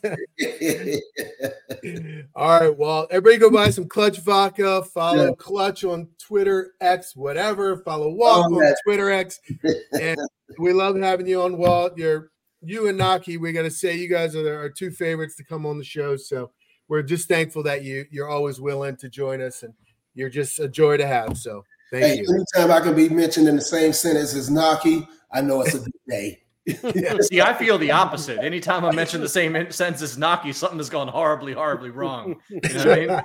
All 2.36 2.60
right. 2.60 2.78
Well, 2.78 3.08
everybody 3.10 3.40
go 3.40 3.50
buy 3.50 3.72
some 3.72 3.88
Clutch 3.88 4.20
Vodka. 4.20 4.84
Follow 4.84 5.30
yeah. 5.30 5.36
Clutch 5.36 5.84
on 5.84 6.08
Twitter, 6.20 6.76
X, 6.82 7.16
whatever. 7.16 7.78
Follow 7.78 8.12
Walt 8.12 8.52
oh, 8.52 8.64
on 8.64 8.76
Twitter, 8.86 9.10
X. 9.10 9.40
And 10.00 10.20
we 10.60 10.72
love 10.72 10.96
having 10.98 11.26
you 11.26 11.42
on, 11.42 11.58
Walt. 11.58 11.98
You're 11.98 12.30
you 12.62 12.88
and 12.90 12.98
Naki. 13.00 13.38
We 13.38 13.54
got 13.54 13.64
to 13.64 13.72
say 13.72 13.96
you 13.96 14.08
guys 14.08 14.36
are 14.36 14.60
our 14.60 14.70
two 14.70 14.92
favorites 14.92 15.36
to 15.38 15.44
come 15.44 15.66
on 15.66 15.80
the 15.80 15.84
show. 15.84 16.18
So 16.18 16.52
we're 16.88 17.02
just 17.02 17.28
thankful 17.28 17.64
that 17.64 17.84
you 17.84 18.06
you're 18.12 18.30
always 18.30 18.62
willing 18.62 18.98
to 18.98 19.10
join 19.10 19.42
us, 19.42 19.64
and 19.64 19.74
you're 20.14 20.30
just 20.30 20.60
a 20.60 20.68
joy 20.68 20.98
to 20.98 21.08
have. 21.08 21.40
So 21.40 21.64
thank 21.92 22.06
hey, 22.06 22.18
you. 22.22 22.28
Anytime 22.30 22.72
I 22.72 22.82
can 22.82 22.96
be 22.96 23.10
mentioned 23.10 23.48
in 23.48 23.56
the 23.56 23.64
same 23.64 23.94
sentence 23.94 24.36
as 24.36 24.52
Naki, 24.52 25.08
I 25.34 25.42
know 25.42 25.62
it's 25.62 25.74
a 25.74 25.80
good 25.80 25.92
day. 26.08 26.45
See, 27.22 27.42
I 27.42 27.54
feel 27.54 27.78
the 27.78 27.92
opposite. 27.92 28.40
Anytime 28.40 28.86
I 28.86 28.92
mention 28.92 29.22
the 29.22 29.30
same 29.30 29.54
sentence 29.72 30.02
as 30.02 30.18
Naki, 30.18 30.52
something 30.52 30.80
has 30.80 30.90
gone 30.90 31.08
horribly, 31.08 31.54
horribly 31.54 31.92
wrong. 31.92 32.38
You 32.50 32.60
know 32.62 32.86
what 32.86 32.88
I 32.88 33.24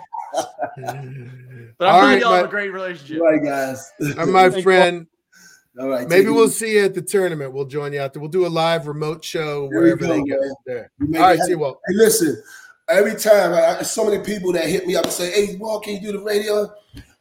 mean? 0.76 1.74
But 1.78 1.88
I'm 1.88 2.09
really 2.11 2.22
right, 2.22 2.45
a 2.45 2.49
great 2.49 2.70
relationship. 2.70 3.20
All 3.20 3.32
right, 3.32 3.43
guys. 3.43 3.91
my 4.28 4.51
friend. 4.62 5.07
All 5.78 5.88
right. 5.88 6.07
Maybe 6.09 6.28
we'll 6.28 6.49
see 6.49 6.74
you 6.74 6.84
at 6.84 6.95
the 6.95 7.01
tournament. 7.01 7.55
We'll 7.55 7.64
join 7.64 7.93
you 7.93 8.01
out 8.01 8.12
there. 8.12 8.20
We'll 8.20 8.30
do 8.30 8.47
a 8.47 8.49
live 8.49 8.86
remote 8.86 9.24
show 9.24 9.68
there 9.70 9.80
wherever 9.80 10.07
go, 10.07 10.09
they 10.09 10.22
go. 10.24 10.57
There. 10.66 10.91
All 11.01 11.20
right, 11.20 11.41
see 11.41 11.53
you, 11.53 11.59
Walt. 11.59 11.80
Hey, 11.88 11.95
listen. 11.95 12.43
Every 12.88 13.14
time, 13.14 13.53
I, 13.55 13.82
so 13.82 14.05
many 14.05 14.22
people 14.22 14.53
that 14.53 14.66
hit 14.66 14.86
me 14.86 14.97
up 14.97 15.05
and 15.05 15.12
say, 15.12 15.30
"Hey, 15.30 15.57
Walt, 15.57 15.84
can 15.84 15.95
you 15.95 16.01
do 16.01 16.12
the 16.12 16.24
radio?" 16.24 16.70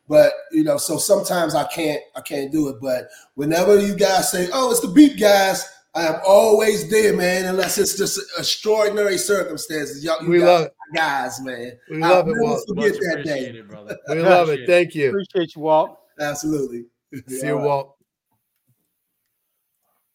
But 0.09 0.33
you 0.51 0.63
know, 0.63 0.77
so 0.77 0.97
sometimes 0.97 1.53
I 1.53 1.65
can't, 1.67 2.01
I 2.15 2.21
can't 2.21 2.51
do 2.51 2.69
it. 2.69 2.77
But 2.81 3.07
whenever 3.35 3.79
you 3.79 3.95
guys 3.95 4.31
say, 4.31 4.49
"Oh, 4.51 4.71
it's 4.71 4.81
the 4.81 4.87
beat 4.87 5.19
guys," 5.19 5.63
I 5.95 6.05
am 6.05 6.19
always 6.25 6.89
there, 6.89 7.15
man, 7.15 7.45
unless 7.45 7.77
it's 7.77 7.97
just 7.97 8.19
extraordinary 8.37 9.17
circumstances. 9.17 10.03
Y'all, 10.03 10.23
we 10.25 10.43
love 10.43 10.65
it. 10.65 10.73
guys, 10.93 11.41
man. 11.41 11.77
We 11.89 11.97
love 11.97 12.27
I'll 12.27 12.33
it, 12.33 12.41
Walt. 12.41 12.63
Forget 12.67 12.93
that 12.93 13.23
day. 13.25 13.61
brother. 13.61 13.97
We 14.07 14.21
love 14.21 14.49
it. 14.49 14.67
Thank 14.67 14.93
you. 14.93 15.09
Appreciate 15.09 15.55
you, 15.55 15.61
Walt. 15.63 15.97
Absolutely. 16.19 16.85
See 17.27 17.47
you, 17.47 17.57
Walt. 17.57 17.95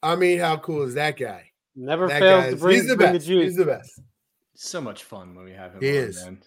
I 0.03 0.17
mean, 0.17 0.39
how 0.39 0.59
cool 0.59 0.83
is 0.83 0.95
that 0.95 1.17
guy? 1.17 1.51
Never 1.75 2.07
that 2.07 2.21
fails 2.21 2.55
to 2.55 2.57
bring, 2.57 2.77
he's 2.77 2.89
the 2.89 2.97
bring 2.97 3.13
best. 3.13 3.27
the 3.27 3.33
juice. 3.35 3.45
He's 3.45 3.57
the 3.57 3.65
best. 3.65 4.01
So 4.55 4.81
much 4.81 5.03
fun 5.03 5.35
when 5.35 5.45
we 5.45 5.53
have 5.53 5.73
him. 5.73 5.81
He 5.81 5.91
on, 5.91 5.97
is. 5.97 6.25
Man. 6.25 6.43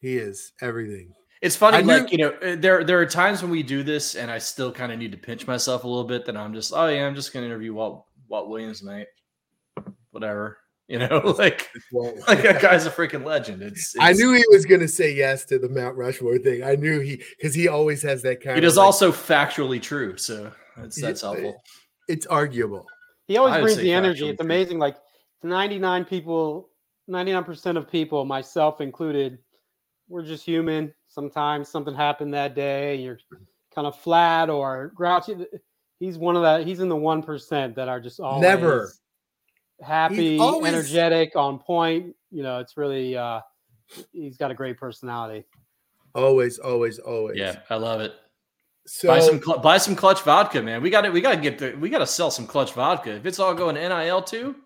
He 0.00 0.18
is 0.18 0.52
everything. 0.60 1.14
It's 1.40 1.56
funny, 1.56 1.82
like 1.82 2.12
you 2.12 2.18
know, 2.18 2.28
uh, 2.42 2.56
there 2.58 2.84
there 2.84 2.98
are 3.00 3.06
times 3.06 3.40
when 3.40 3.50
we 3.50 3.62
do 3.62 3.82
this, 3.82 4.16
and 4.16 4.30
I 4.30 4.36
still 4.36 4.70
kind 4.70 4.92
of 4.92 4.98
need 4.98 5.12
to 5.12 5.18
pinch 5.18 5.46
myself 5.46 5.84
a 5.84 5.88
little 5.88 6.04
bit. 6.04 6.26
That 6.26 6.36
I'm 6.36 6.52
just, 6.52 6.74
oh 6.74 6.88
yeah, 6.88 7.06
I'm 7.06 7.14
just 7.14 7.32
going 7.32 7.42
to 7.42 7.46
interview 7.46 7.72
Walt 7.72 8.04
Walt 8.34 8.48
Williams 8.48 8.80
tonight. 8.80 9.06
Whatever, 10.10 10.58
you 10.88 10.98
know, 10.98 11.18
like 11.38 11.70
like 11.92 12.42
that 12.42 12.60
guy's 12.60 12.84
a 12.84 12.90
freaking 12.90 13.24
legend. 13.24 13.62
It's, 13.62 13.94
it's 13.94 13.96
I 14.00 14.12
knew 14.12 14.32
he 14.32 14.44
was 14.50 14.66
going 14.66 14.80
to 14.80 14.88
say 14.88 15.14
yes 15.14 15.44
to 15.46 15.58
the 15.60 15.68
Mount 15.68 15.96
Rushmore 15.96 16.38
thing. 16.38 16.64
I 16.64 16.74
knew 16.74 16.98
he 16.98 17.22
because 17.36 17.54
he 17.54 17.68
always 17.68 18.02
has 18.02 18.22
that 18.22 18.42
kind. 18.42 18.58
It 18.58 18.64
of 18.64 18.68
is 18.68 18.76
like, 18.76 18.84
also 18.84 19.12
factually 19.12 19.80
true, 19.80 20.16
so 20.16 20.50
that's 20.76 21.00
that's 21.00 21.20
helpful. 21.20 21.62
It's 22.08 22.26
arguable. 22.26 22.86
He 23.28 23.36
always 23.36 23.54
brings 23.62 23.76
the 23.76 23.92
energy. 23.92 24.28
It's 24.28 24.40
amazing. 24.40 24.80
Like 24.80 24.96
99 25.44 26.04
people, 26.06 26.70
99% 27.08 27.76
of 27.76 27.88
people, 27.88 28.24
myself 28.24 28.80
included, 28.80 29.38
we're 30.08 30.24
just 30.24 30.44
human. 30.44 30.92
Sometimes 31.06 31.68
something 31.68 31.94
happened 31.94 32.34
that 32.34 32.56
day. 32.56 32.96
You're 32.96 33.20
kind 33.72 33.86
of 33.86 33.96
flat 33.96 34.50
or 34.50 34.92
grouchy. 34.96 35.36
He's 36.04 36.18
one 36.18 36.36
of 36.36 36.42
that. 36.42 36.66
He's 36.66 36.80
in 36.80 36.88
the 36.88 36.96
one 36.96 37.22
percent 37.22 37.74
that 37.76 37.88
are 37.88 38.00
just 38.00 38.20
always 38.20 38.42
never 38.42 38.92
happy, 39.80 40.38
always... 40.38 40.72
energetic, 40.72 41.34
on 41.36 41.58
point. 41.58 42.14
You 42.30 42.42
know, 42.42 42.58
it's 42.58 42.76
really. 42.76 43.16
uh 43.16 43.40
He's 44.12 44.36
got 44.36 44.50
a 44.50 44.54
great 44.54 44.78
personality. 44.78 45.44
Always, 46.14 46.58
always, 46.58 46.98
always. 46.98 47.36
Yeah, 47.36 47.56
I 47.70 47.76
love 47.76 48.00
it. 48.00 48.14
So 48.86 49.08
buy 49.08 49.20
some 49.20 49.40
buy 49.62 49.78
some 49.78 49.96
clutch 49.96 50.22
vodka, 50.22 50.62
man. 50.62 50.82
We 50.82 50.90
got 50.90 51.02
to 51.02 51.10
we 51.10 51.20
got 51.20 51.34
to 51.36 51.40
get 51.40 51.58
the 51.58 51.72
we 51.78 51.88
got 51.88 51.98
to 51.98 52.06
sell 52.06 52.30
some 52.30 52.46
clutch 52.46 52.72
vodka. 52.72 53.14
If 53.14 53.26
it's 53.26 53.38
all 53.38 53.54
going 53.54 53.76
NIL 53.76 54.22
too, 54.22 54.56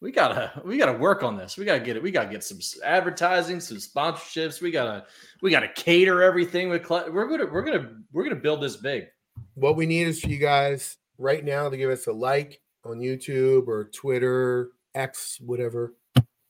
we 0.00 0.12
gotta 0.12 0.60
we 0.64 0.78
gotta 0.78 0.96
work 0.96 1.22
on 1.22 1.36
this. 1.36 1.56
We 1.56 1.64
gotta 1.64 1.80
get 1.80 1.96
it. 1.96 2.02
We 2.02 2.10
gotta 2.10 2.30
get 2.30 2.44
some 2.44 2.58
advertising, 2.84 3.60
some 3.60 3.78
sponsorships. 3.78 4.60
We 4.60 4.70
gotta 4.70 5.06
we 5.42 5.50
gotta 5.50 5.68
cater 5.68 6.22
everything 6.22 6.68
with 6.68 6.84
clutch. 6.84 7.10
We're 7.10 7.26
gonna 7.26 7.46
we're 7.46 7.62
gonna 7.62 7.96
we're 8.12 8.24
gonna 8.24 8.36
build 8.36 8.62
this 8.62 8.76
big. 8.76 9.06
What 9.54 9.76
we 9.76 9.86
need 9.86 10.06
is 10.06 10.20
for 10.20 10.28
you 10.28 10.38
guys 10.38 10.96
right 11.18 11.44
now 11.44 11.68
to 11.68 11.76
give 11.76 11.90
us 11.90 12.06
a 12.06 12.12
like 12.12 12.60
on 12.84 12.98
YouTube 12.98 13.66
or 13.66 13.84
Twitter, 13.84 14.70
X, 14.94 15.38
whatever, 15.40 15.94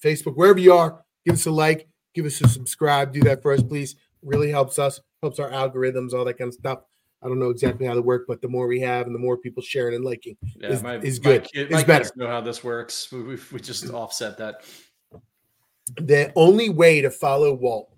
Facebook, 0.03 0.37
wherever 0.37 0.59
you 0.59 0.73
are. 0.73 1.05
Give 1.25 1.35
us 1.35 1.47
a 1.47 1.51
like, 1.51 1.89
give 2.15 2.27
us 2.27 2.41
a 2.41 2.49
subscribe. 2.49 3.13
Do 3.13 3.21
that 3.23 3.43
for 3.43 3.53
us, 3.53 3.63
please. 3.63 3.97
Really 4.23 4.51
helps 4.51 4.79
us, 4.79 5.01
helps 5.23 5.39
our 5.39 5.51
algorithms, 5.51 6.13
all 6.13 6.25
that 6.25 6.39
kind 6.39 6.49
of 6.49 6.55
stuff. 6.55 6.81
I 7.23 7.27
don't 7.27 7.41
know 7.41 7.51
exactly 7.51 7.87
how 7.87 7.95
to 7.95 8.03
work, 8.03 8.27
but 8.29 8.41
the 8.41 8.49
more 8.49 8.69
we 8.69 8.81
have 8.81 9.07
and 9.07 9.15
the 9.15 9.19
more 9.19 9.37
people 9.37 9.63
sharing 9.63 9.95
and 9.95 10.05
liking 10.05 10.37
yeah, 10.57 10.69
is, 10.69 10.83
my, 10.83 10.97
is 10.99 11.19
good. 11.19 11.43
My 11.43 11.49
kid, 11.49 11.73
is 11.73 11.85
better. 11.85 12.11
know 12.15 12.29
how 12.29 12.41
this 12.41 12.63
works. 12.63 13.11
We, 13.11 13.23
we, 13.23 13.39
we 13.53 13.61
just 13.61 13.87
mm. 13.87 13.95
offset 13.95 14.39
that. 14.39 14.65
The 15.97 16.33
only 16.37 16.69
way 16.69 17.01
to 17.01 17.11
follow 17.11 17.55
Walt, 17.55 17.93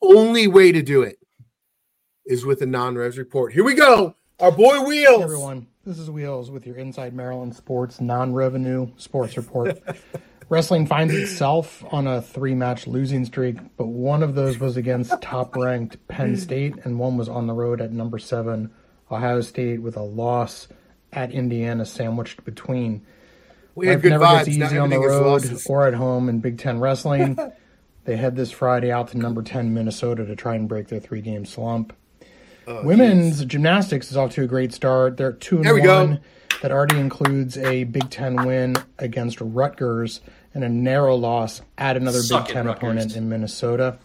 only 0.00 0.46
way 0.46 0.72
to 0.72 0.82
do 0.82 1.02
it 1.02 1.18
is 2.26 2.46
with 2.46 2.62
a 2.62 2.66
non-res 2.66 3.18
report. 3.18 3.52
Here 3.52 3.64
we 3.64 3.74
go. 3.74 4.14
Our 4.42 4.50
boy 4.50 4.82
Wheels. 4.82 5.18
Hey 5.18 5.22
everyone, 5.22 5.68
this 5.84 6.00
is 6.00 6.10
Wheels 6.10 6.50
with 6.50 6.66
your 6.66 6.74
Inside 6.74 7.14
Maryland 7.14 7.54
Sports 7.54 8.00
non-revenue 8.00 8.90
sports 8.96 9.36
report. 9.36 9.80
Wrestling 10.48 10.84
finds 10.88 11.14
itself 11.14 11.84
on 11.92 12.08
a 12.08 12.20
three 12.20 12.56
match 12.56 12.88
losing 12.88 13.24
streak, 13.24 13.58
but 13.76 13.86
one 13.86 14.20
of 14.20 14.34
those 14.34 14.58
was 14.58 14.76
against 14.76 15.22
top 15.22 15.54
ranked 15.54 16.08
Penn 16.08 16.30
hmm. 16.30 16.34
State, 16.40 16.74
and 16.82 16.98
one 16.98 17.16
was 17.16 17.28
on 17.28 17.46
the 17.46 17.52
road 17.52 17.80
at 17.80 17.92
number 17.92 18.18
seven, 18.18 18.72
Ohio 19.12 19.42
State, 19.42 19.80
with 19.80 19.96
a 19.96 20.02
loss 20.02 20.66
at 21.12 21.30
Indiana 21.30 21.86
sandwiched 21.86 22.44
between. 22.44 23.06
We 23.76 23.90
Life 23.90 24.02
good 24.02 24.10
never 24.10 24.24
vibes. 24.24 24.46
gets 24.46 24.48
easy 24.48 24.76
on 24.76 24.90
the 24.90 24.98
road 24.98 25.62
or 25.66 25.86
at 25.86 25.94
home 25.94 26.28
in 26.28 26.40
Big 26.40 26.58
Ten 26.58 26.80
wrestling. 26.80 27.38
they 28.06 28.16
head 28.16 28.34
this 28.34 28.50
Friday 28.50 28.90
out 28.90 29.06
to 29.10 29.18
number 29.18 29.42
10 29.42 29.72
Minnesota 29.72 30.26
to 30.26 30.34
try 30.34 30.56
and 30.56 30.68
break 30.68 30.88
their 30.88 30.98
three 30.98 31.20
game 31.20 31.44
slump. 31.44 31.92
Oh, 32.66 32.84
Women's 32.84 33.38
geez. 33.38 33.46
gymnastics 33.46 34.10
is 34.10 34.16
off 34.16 34.32
to 34.32 34.42
a 34.42 34.46
great 34.46 34.72
start. 34.72 35.16
They're 35.16 35.32
two 35.32 35.56
and 35.56 35.64
there 35.64 35.74
we 35.74 35.80
one. 35.80 36.14
Go. 36.14 36.20
That 36.62 36.70
already 36.70 36.98
includes 36.98 37.58
a 37.58 37.84
Big 37.84 38.08
Ten 38.10 38.46
win 38.46 38.76
against 38.98 39.40
Rutgers 39.40 40.20
and 40.54 40.62
a 40.62 40.68
narrow 40.68 41.16
loss 41.16 41.60
at 41.76 41.96
another 41.96 42.20
Suck 42.20 42.46
Big 42.46 42.54
Ten 42.54 42.68
opponent 42.68 43.16
in 43.16 43.28
Minnesota. 43.28 43.98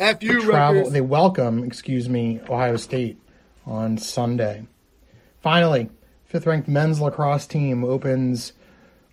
F 0.00 0.22
you, 0.22 0.40
they 0.40 0.46
travel, 0.46 0.90
They 0.90 1.00
welcome, 1.00 1.62
excuse 1.64 2.08
me, 2.08 2.40
Ohio 2.48 2.76
State 2.76 3.18
on 3.64 3.98
Sunday. 3.98 4.66
Finally, 5.40 5.88
fifth-ranked 6.24 6.68
men's 6.68 7.00
lacrosse 7.00 7.46
team 7.46 7.84
opens 7.84 8.52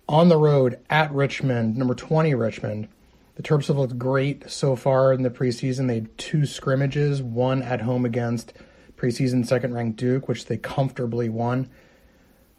on 0.08 0.28
the 0.28 0.36
road 0.36 0.78
at 0.90 1.12
Richmond, 1.12 1.76
number 1.76 1.94
20 1.94 2.34
Richmond. 2.34 2.88
The 3.36 3.42
Terps 3.42 3.66
have 3.66 3.76
looked 3.76 3.98
great 3.98 4.48
so 4.50 4.76
far 4.76 5.12
in 5.12 5.22
the 5.22 5.30
preseason. 5.30 5.88
They 5.88 5.96
had 5.96 6.18
two 6.18 6.46
scrimmages, 6.46 7.20
one 7.20 7.62
at 7.62 7.80
home 7.80 8.04
against 8.04 8.52
preseason 8.96 9.44
second-ranked 9.44 9.96
Duke, 9.96 10.28
which 10.28 10.46
they 10.46 10.56
comfortably 10.56 11.28
won. 11.28 11.68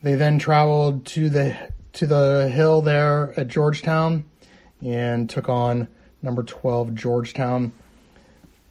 They 0.04 0.16
then 0.16 0.38
traveled 0.38 1.06
to 1.08 1.30
the 1.30 1.58
to 1.94 2.06
the 2.06 2.50
hill 2.50 2.82
there 2.82 3.34
at 3.40 3.48
Georgetown 3.48 4.26
and 4.84 5.30
took 5.30 5.48
on 5.48 5.88
number 6.22 6.44
12 6.44 6.94
Georgetown. 6.94 7.72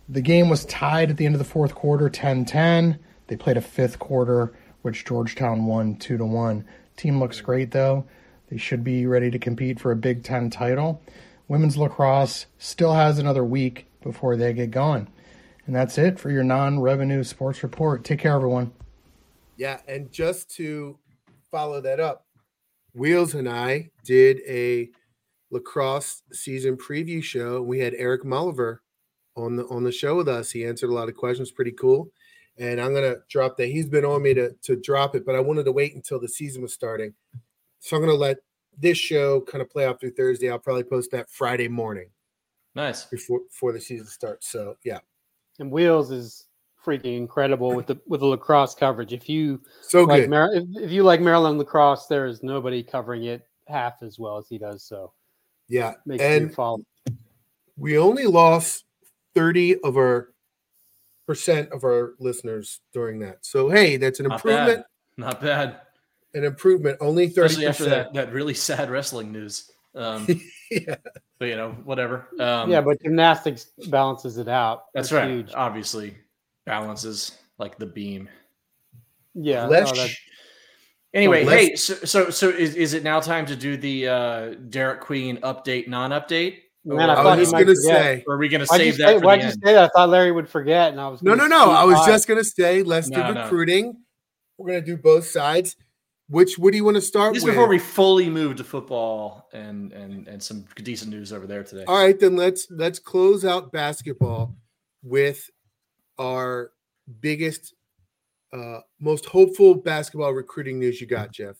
The 0.09 0.21
game 0.21 0.51
was 0.51 0.67
tied 0.67 1.09
at 1.09 1.17
the 1.17 1.25
end 1.25 1.35
of 1.35 1.39
the 1.39 1.47
fourth 1.47 1.75
quarter 1.75 2.11
10-10. 2.11 2.99
They 3.29 3.37
played 3.37 3.57
a 3.57 3.63
fifth 3.63 3.99
quarter 3.99 4.53
which 4.83 5.07
Georgetown 5.07 5.65
won 5.65 5.97
2 5.97 6.19
to 6.19 6.25
1. 6.27 6.65
Team 6.99 7.19
looks 7.19 7.41
great 7.41 7.71
though. 7.71 8.05
They 8.51 8.59
should 8.59 8.85
be 8.85 9.07
ready 9.07 9.31
to 9.31 9.39
compete 9.39 9.81
for 9.81 9.91
a 9.91 9.97
Big 9.97 10.23
10 10.23 10.51
title. 10.51 11.03
Women's 11.49 11.77
lacrosse 11.77 12.47
still 12.59 12.93
has 12.95 13.19
another 13.19 13.45
week 13.45 13.87
before 14.03 14.37
they 14.37 14.53
get 14.53 14.71
going. 14.71 15.09
And 15.67 15.75
that's 15.75 15.99
it 15.99 16.19
for 16.19 16.31
your 16.31 16.45
non-revenue 16.45 17.25
sports 17.25 17.63
report. 17.63 18.05
Take 18.05 18.19
care 18.21 18.35
everyone. 18.35 18.73
Yeah, 19.57 19.81
and 19.89 20.11
just 20.13 20.51
to 20.57 20.99
follow 21.51 21.81
that 21.81 22.01
up, 22.01 22.27
Wheels 22.95 23.35
and 23.35 23.49
I 23.49 23.91
did 24.05 24.41
a 24.47 24.91
lacrosse 25.51 26.23
season 26.33 26.77
preview 26.77 27.23
show. 27.23 27.63
We 27.63 27.79
had 27.79 27.95
Eric 27.97 28.25
Mulliver 28.25 28.79
on 29.37 29.57
the 29.57 29.65
on 29.67 29.85
the 29.85 29.93
show 29.93 30.17
with 30.17 30.29
us. 30.29 30.51
He 30.51 30.65
answered 30.65 30.91
a 30.91 30.95
lot 30.95 31.09
of 31.09 31.15
questions, 31.17 31.51
pretty 31.51 31.73
cool. 31.73 32.11
and 32.57 32.81
I'm 32.81 32.95
gonna 32.95 33.17
drop 33.29 33.57
that. 33.57 33.67
He's 33.67 33.89
been 33.89 34.05
on 34.05 34.23
me 34.23 34.35
to 34.35 34.53
to 34.63 34.77
drop 34.77 35.15
it, 35.15 35.25
but 35.27 35.35
I 35.35 35.41
wanted 35.41 35.65
to 35.65 35.73
wait 35.73 35.95
until 35.95 36.21
the 36.21 36.29
season 36.29 36.63
was 36.63 36.73
starting, 36.73 37.15
so 37.81 37.97
I'm 37.97 38.03
gonna 38.03 38.15
let 38.15 38.39
this 38.79 38.99
show 38.99 39.41
kind 39.43 39.63
of 39.63 39.71
play 39.71 39.87
out 39.87 40.01
through 40.01 40.13
Thursday. 40.13 40.51
I'll 40.51 40.59
probably 40.59 40.85
post 40.85 41.11
that 41.13 41.31
Friday 41.31 41.69
morning. 41.69 42.09
Nice 42.75 43.05
before 43.05 43.41
before 43.41 43.73
the 43.73 43.81
season 43.81 44.07
starts. 44.07 44.49
So 44.49 44.77
yeah, 44.85 44.99
and 45.59 45.71
Wheels 45.71 46.11
is 46.11 46.47
freaking 46.85 47.17
incredible 47.17 47.75
with 47.75 47.87
the 47.87 47.99
with 48.07 48.21
the 48.21 48.27
lacrosse 48.27 48.75
coverage. 48.75 49.13
If 49.13 49.29
you 49.29 49.61
so 49.81 50.05
like 50.05 50.23
good, 50.23 50.31
Mar- 50.31 50.53
if, 50.53 50.65
if 50.75 50.91
you 50.91 51.03
like 51.03 51.21
Maryland 51.21 51.59
lacrosse, 51.59 52.07
there 52.07 52.27
is 52.27 52.43
nobody 52.43 52.83
covering 52.83 53.25
it 53.25 53.47
half 53.69 54.03
as 54.03 54.19
well 54.19 54.37
as 54.39 54.49
he 54.49 54.59
does. 54.59 54.83
So 54.83 55.13
yeah, 55.69 55.95
makes 56.05 56.23
and 56.23 56.49
you 56.49 56.55
follow. 56.55 56.81
we 57.77 57.97
only 57.97 58.27
lost 58.27 58.85
thirty 59.35 59.81
of 59.81 59.97
our 59.97 60.31
percent 61.27 61.71
of 61.71 61.85
our 61.85 62.15
listeners 62.19 62.81
during 62.93 63.19
that. 63.21 63.47
So 63.47 63.69
hey, 63.71 63.97
that's 63.97 64.21
an 64.21 64.27
Not 64.29 64.37
improvement. 64.37 64.79
bad. 64.79 64.85
Not 65.17 65.41
bad. 65.41 65.81
An 66.35 66.45
improvement. 66.45 66.99
Only 67.01 67.29
thirty 67.29 67.55
Especially 67.55 67.67
after 67.67 67.85
that, 67.91 68.13
that 68.15 68.33
really 68.33 68.55
sad 68.69 68.91
wrestling 68.91 69.33
news. 69.33 69.71
Um, 69.95 70.27
yeah. 70.71 70.97
But 71.39 71.47
you 71.47 71.57
know, 71.57 71.71
whatever. 71.85 72.27
Um, 72.41 72.71
yeah, 72.71 72.81
but 72.81 73.01
gymnastics 73.03 73.67
balances 73.89 74.39
it 74.39 74.49
out. 74.49 74.85
that's, 74.95 75.13
right. 75.13 75.29
Huge. 75.31 75.53
Obviously, 75.55 76.17
balances 76.67 77.39
like 77.59 77.79
the 77.79 77.87
beam. 77.87 78.29
Yeah. 79.35 79.67
Let's- 79.67 79.95
no, 79.95 80.07
Anyway, 81.13 81.45
let's- 81.45 81.61
hey, 81.69 81.77
so 81.77 81.95
so 82.05 82.31
so 82.31 82.49
is, 82.49 82.75
is 82.75 82.93
it 82.95 83.05
now 83.05 83.21
time 83.21 83.47
to 83.47 83.55
do 83.55 83.77
the 83.77 84.09
uh 84.09 84.55
Derek 84.69 85.01
Queen 85.01 85.37
update, 85.39 85.87
non-update? 85.87 86.57
Man, 86.85 87.09
I 87.09 87.13
I 87.13 87.17
thought 87.23 87.39
was 87.39 87.51
he 87.53 87.65
gonna 87.65 87.77
say. 87.77 88.25
Or 88.27 88.35
are 88.35 88.39
we 88.39 88.49
gonna 88.49 88.67
Why'd 88.67 88.81
you 88.81 88.87
save 88.93 88.97
say, 88.97 89.05
that 89.15 89.21
for 89.21 89.25
why'd 89.27 89.39
the 89.41 89.45
you 89.45 89.51
end? 89.53 89.61
say 89.65 89.73
that? 89.75 89.85
I 89.85 89.89
thought 89.89 90.09
Larry 90.09 90.33
would 90.33 90.49
forget, 90.49 90.91
and 90.91 91.01
I 91.01 91.07
was 91.09 91.23
No, 91.23 91.35
no, 91.37 91.47
no. 91.47 91.71
I 91.71 91.85
was 91.85 92.01
by. 92.01 92.07
just 92.09 92.27
gonna 92.27 92.43
say 92.43 92.83
let's 92.83 93.09
do 93.09 93.19
No, 93.19 93.33
no. 93.33 93.43
recruiting. 93.45 93.97
We're 94.59 94.67
gonna 94.71 94.81
do 94.85 94.97
both 94.97 95.27
sides. 95.29 95.77
Which 96.29 96.59
what 96.59 96.73
do 96.73 96.79
you 96.79 96.85
want 96.85 96.97
to 96.97 97.03
start 97.03 97.35
Just 97.35 97.45
with? 97.45 97.55
before 97.55 97.69
we 97.69 97.79
fully 97.79 98.31
move 98.31 98.57
to 98.57 98.65
football 98.65 99.49
and 99.53 99.93
and 99.93 100.27
and 100.27 100.43
some 100.43 100.65
decent 100.77 101.11
news 101.11 101.33
over 101.33 101.47
there 101.47 101.63
today. 101.63 101.85
All 101.87 101.99
right, 101.99 102.19
then 102.19 102.35
let's 102.37 102.67
let's 102.71 102.99
close 102.99 103.45
out 103.45 103.73
basketball 103.73 104.57
with 105.03 105.51
our 106.19 106.71
biggest, 107.21 107.75
uh, 108.53 108.81
most 109.01 109.27
hopeful 109.27 109.75
basketball 109.75 110.33
recruiting 110.33 110.79
news 110.79 111.01
you 111.01 111.07
got, 111.07 111.33
Jeff. 111.33 111.57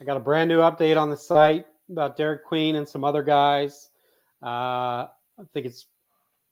I 0.00 0.04
got 0.04 0.16
a 0.16 0.20
brand 0.20 0.48
new 0.48 0.58
update 0.58 1.00
on 1.00 1.10
the 1.10 1.16
site 1.16 1.66
about 1.90 2.16
Derek 2.16 2.44
Queen 2.44 2.76
and 2.76 2.88
some 2.88 3.04
other 3.04 3.22
guys. 3.22 3.90
Uh, 4.42 5.06
I 5.06 5.44
think 5.54 5.66
it's 5.66 5.86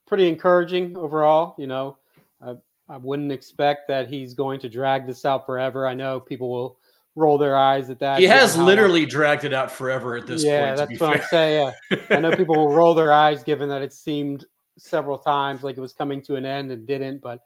pretty 0.06 0.28
encouraging 0.28 0.96
overall. 0.96 1.54
You 1.58 1.66
know, 1.66 1.98
I, 2.40 2.54
I 2.88 2.96
wouldn't 2.96 3.30
expect 3.30 3.88
that 3.88 4.08
he's 4.08 4.34
going 4.34 4.58
to 4.60 4.68
drag 4.68 5.06
this 5.06 5.24
out 5.24 5.46
forever. 5.46 5.86
I 5.86 5.94
know 5.94 6.18
people 6.18 6.50
will 6.50 6.78
roll 7.16 7.38
their 7.38 7.56
eyes 7.56 7.90
at 7.90 7.98
that. 7.98 8.20
He 8.20 8.26
has 8.26 8.56
literally 8.56 9.06
dragged 9.06 9.44
it 9.44 9.52
out 9.52 9.72
forever 9.72 10.16
at 10.16 10.26
this 10.26 10.44
yeah, 10.44 10.66
point. 10.66 10.76
that's 10.76 10.90
be 10.90 10.96
what 10.98 11.14
fair. 11.14 11.22
I'm 11.22 11.28
saying. 11.28 11.72
Yeah. 11.90 11.98
I 12.16 12.20
know 12.20 12.30
people 12.36 12.54
will 12.54 12.72
roll 12.72 12.94
their 12.94 13.12
eyes 13.12 13.42
given 13.42 13.68
that 13.70 13.82
it 13.82 13.92
seemed 13.92 14.44
several 14.78 15.18
times 15.18 15.64
like 15.64 15.76
it 15.78 15.80
was 15.80 15.94
coming 15.94 16.22
to 16.22 16.36
an 16.36 16.44
end 16.44 16.70
and 16.70 16.86
didn't. 16.86 17.22
But 17.22 17.40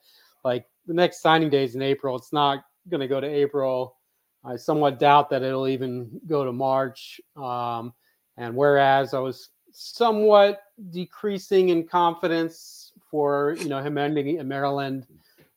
like 0.44 0.66
the 0.86 0.92
next 0.92 1.22
signing 1.22 1.48
day 1.48 1.64
is 1.64 1.76
in 1.76 1.82
April. 1.82 2.16
It's 2.16 2.32
not 2.32 2.64
going 2.88 3.00
to 3.00 3.08
go 3.08 3.20
to 3.20 3.26
April. 3.26 3.96
I 4.44 4.56
somewhat 4.56 4.98
doubt 4.98 5.30
that 5.30 5.42
it'll 5.42 5.68
even 5.68 6.20
go 6.26 6.44
to 6.44 6.52
March. 6.52 7.20
Um, 7.36 7.94
and 8.36 8.54
whereas 8.56 9.14
I 9.14 9.20
was 9.20 9.50
somewhat 9.70 10.62
decreasing 10.90 11.68
in 11.68 11.86
confidence 11.86 12.92
for 13.10 13.56
you 13.58 13.68
know 13.68 13.82
him 13.82 13.98
ending 13.98 14.36
in 14.36 14.48
Maryland 14.48 15.06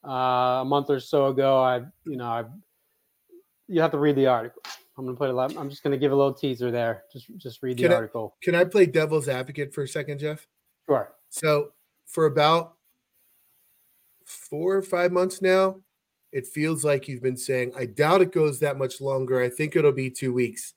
uh, 0.05 0.61
a 0.61 0.65
month 0.65 0.89
or 0.89 0.99
so 0.99 1.27
ago, 1.27 1.63
I 1.63 1.77
you 2.05 2.17
know 2.17 2.25
I 2.25 2.43
you 3.73 3.81
have 3.81 3.91
to 3.91 3.97
read 3.97 4.15
the 4.15 4.27
article. 4.27 4.61
I'm 4.97 5.05
gonna 5.05 5.17
put 5.17 5.29
it. 5.29 5.57
I'm 5.57 5.69
just 5.69 5.83
gonna 5.83 5.97
give 5.97 6.11
a 6.11 6.15
little 6.15 6.33
teaser 6.33 6.69
there. 6.71 7.03
Just 7.11 7.25
just 7.37 7.63
read 7.63 7.77
the 7.77 7.83
Can 7.83 7.91
I- 7.91 7.95
article. 7.95 8.35
Can 8.43 8.55
I 8.55 8.63
play 8.63 8.85
devil's 8.85 9.27
advocate 9.27 9.73
for 9.73 9.83
a 9.83 9.87
second, 9.87 10.19
Jeff? 10.19 10.47
Sure. 10.87 11.13
So 11.29 11.71
for 12.05 12.25
about 12.27 12.75
four 14.25 14.75
or 14.75 14.81
five 14.81 15.11
months 15.11 15.41
now, 15.41 15.77
it 16.31 16.45
feels 16.47 16.83
like 16.85 17.07
you've 17.07 17.21
been 17.23 17.37
saying, 17.37 17.73
I 17.77 17.85
doubt 17.85 18.21
it 18.21 18.31
goes 18.31 18.59
that 18.59 18.77
much 18.77 19.01
longer. 19.01 19.41
I 19.41 19.49
think 19.49 19.75
it'll 19.75 19.91
be 19.91 20.09
two 20.09 20.33
weeks. 20.33 20.73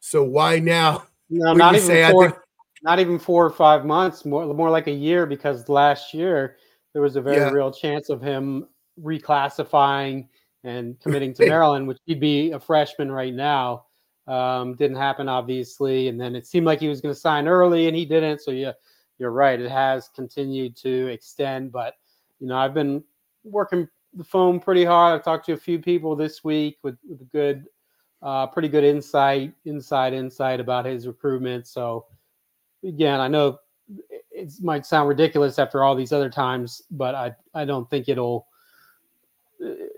So 0.00 0.22
why 0.24 0.58
now? 0.58 1.04
No, 1.32 1.52
not 1.52 1.76
even 1.76 1.86
say, 1.86 2.10
four. 2.10 2.30
think- 2.30 2.42
not 2.82 2.98
even 2.98 3.16
four 3.16 3.46
or 3.46 3.50
five 3.50 3.84
months. 3.84 4.24
More 4.24 4.52
more 4.52 4.68
like 4.68 4.88
a 4.88 4.92
year 4.92 5.26
because 5.26 5.68
last 5.68 6.12
year 6.12 6.56
there 6.92 7.02
was 7.02 7.14
a 7.14 7.20
very 7.20 7.36
Yeah. 7.36 7.50
real 7.50 7.70
chance 7.70 8.08
of 8.08 8.20
him 8.20 8.66
reclassifying 9.00 10.26
and 10.64 10.98
committing 11.02 11.34
to 11.34 11.46
Maryland, 11.46 11.88
which 11.88 11.98
he'd 12.04 12.20
be 12.20 12.50
a 12.52 12.60
freshman 12.60 13.10
right 13.10 13.34
now. 13.34 13.86
Um, 14.26 14.76
didn't 14.76 14.96
happen, 14.96 15.28
obviously, 15.28 16.08
and 16.08 16.20
then 16.20 16.36
it 16.36 16.46
seemed 16.46 16.66
like 16.66 16.78
he 16.78 16.88
was 16.88 17.00
going 17.00 17.14
to 17.14 17.20
sign 17.20 17.48
early, 17.48 17.88
and 17.88 17.96
he 17.96 18.04
didn't. 18.04 18.40
So 18.40 18.50
yeah, 18.52 18.72
you're 19.18 19.32
right. 19.32 19.60
It 19.60 19.70
has 19.70 20.08
continued 20.14 20.76
to 20.78 21.08
extend, 21.08 21.72
but 21.72 21.94
you 22.38 22.46
know, 22.46 22.56
I've 22.56 22.74
been 22.74 23.02
working 23.44 23.88
the 24.14 24.24
phone 24.24 24.60
pretty 24.60 24.84
hard. 24.84 25.14
I've 25.14 25.24
talked 25.24 25.46
to 25.46 25.52
a 25.52 25.56
few 25.56 25.78
people 25.78 26.16
this 26.16 26.42
week 26.42 26.78
with, 26.82 26.96
with 27.08 27.20
a 27.20 27.24
good, 27.24 27.66
uh, 28.22 28.46
pretty 28.46 28.68
good 28.68 28.84
insight, 28.84 29.52
inside 29.64 30.12
insight 30.12 30.60
about 30.60 30.84
his 30.84 31.06
recruitment. 31.06 31.66
So 31.66 32.06
again, 32.84 33.20
I 33.20 33.28
know 33.28 33.58
it 34.30 34.52
might 34.62 34.86
sound 34.86 35.08
ridiculous 35.08 35.58
after 35.58 35.84
all 35.84 35.94
these 35.94 36.12
other 36.12 36.30
times, 36.30 36.82
but 36.90 37.14
I 37.14 37.34
I 37.54 37.64
don't 37.64 37.88
think 37.90 38.08
it'll. 38.08 38.46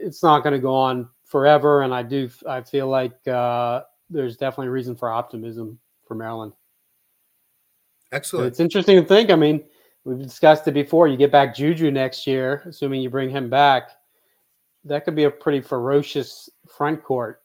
It's 0.03 0.23
not 0.23 0.43
going 0.43 0.53
to 0.53 0.59
go 0.59 0.75
on 0.75 1.09
forever, 1.25 1.83
and 1.83 1.95
I 1.95 2.03
do 2.03 2.29
I 2.47 2.63
feel 2.63 2.89
like 2.89 3.27
uh, 3.27 3.83
there's 4.11 4.37
definitely 4.37 4.69
reason 4.69 4.95
for 4.95 5.11
optimism 5.11 5.79
for 6.07 6.15
Maryland. 6.15 6.53
Excellent. 8.13 8.49
it's 8.49 8.61
interesting 8.61 9.01
to 9.01 9.07
think. 9.07 9.31
I 9.31 9.37
mean, 9.37 9.65
we've 10.05 10.21
discussed 10.21 10.69
it 10.69 10.75
before. 10.75 11.09
You 11.09 11.17
get 11.17 11.33
back 11.33 11.55
Juju 11.55 11.91
next 11.91 12.27
year, 12.27 12.63
assuming 12.67 13.01
you 13.01 13.09
bring 13.09 13.31
him 13.31 13.49
back. 13.49 13.91
That 14.85 15.05
could 15.05 15.15
be 15.15 15.25
a 15.25 15.31
pretty 15.31 15.61
ferocious 15.61 16.51
front 16.69 17.03
court 17.03 17.41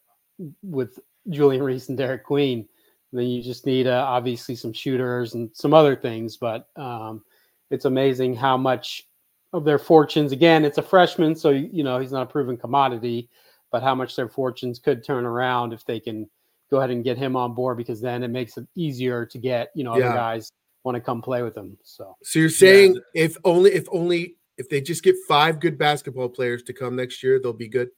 with 0.62 1.00
Julian 1.30 1.64
Reese 1.64 1.90
and 1.90 1.98
Derek 1.98 2.24
Queen. 2.24 2.68
And 3.12 3.20
then 3.22 3.28
you 3.28 3.42
just 3.42 3.66
need 3.66 3.88
uh, 3.88 4.04
obviously 4.06 4.56
some 4.56 4.74
shooters 4.74 5.34
and 5.34 5.50
some 5.54 5.74
other 5.74 5.96
things, 5.96 6.36
but 6.36 6.68
um, 6.76 7.24
it's 7.72 7.86
amazing 7.86 8.36
how 8.36 8.58
much 8.58 9.07
of 9.54 9.64
their 9.66 9.80
fortunes. 9.80 10.32
Again, 10.32 10.66
it's 10.66 10.78
a 10.78 10.84
freshman, 10.84 11.36
so 11.36 11.50
you 11.50 11.84
know 11.84 12.00
he's 12.00 12.12
not 12.12 12.24
a 12.24 12.32
proven 12.32 12.58
commodity, 12.58 13.30
but 13.72 13.84
how 13.84 13.96
much 13.96 14.16
their 14.16 14.30
fortunes 14.30 14.80
could 14.80 15.04
turn 15.04 15.26
around 15.26 15.74
if 15.74 15.86
they 15.86 16.00
can 16.00 16.30
go 16.70 16.78
ahead 16.78 16.90
and 16.90 17.04
get 17.04 17.18
him 17.18 17.36
on 17.36 17.54
board, 17.54 17.78
because 17.78 18.02
then 18.02 18.24
it 18.24 18.28
makes 18.30 18.58
it 18.58 18.68
easier 18.76 19.26
to 19.26 19.38
get 19.38 19.70
you 19.76 19.84
know 19.84 19.96
Yeah. 19.98 20.08
other 20.08 20.16
guys 20.16 20.52
want 20.84 20.96
to 20.96 21.02
come 21.02 21.22
play 21.22 21.42
with 21.44 21.56
them. 21.56 21.78
So 21.84 22.16
So 22.24 22.40
you're 22.40 22.50
saying 22.50 23.00
if 23.14 23.38
only 23.44 23.72
if 23.74 23.88
only 23.92 24.36
if 24.58 24.70
they 24.70 24.82
just 24.82 25.04
get 25.04 25.16
five 25.28 25.60
good 25.60 25.78
basketball 25.78 26.30
players 26.30 26.64
to 26.64 26.74
come 26.74 26.96
next 26.96 27.22
year, 27.24 27.40
they'll 27.40 27.54
be 27.54 27.68
good. 27.68 27.90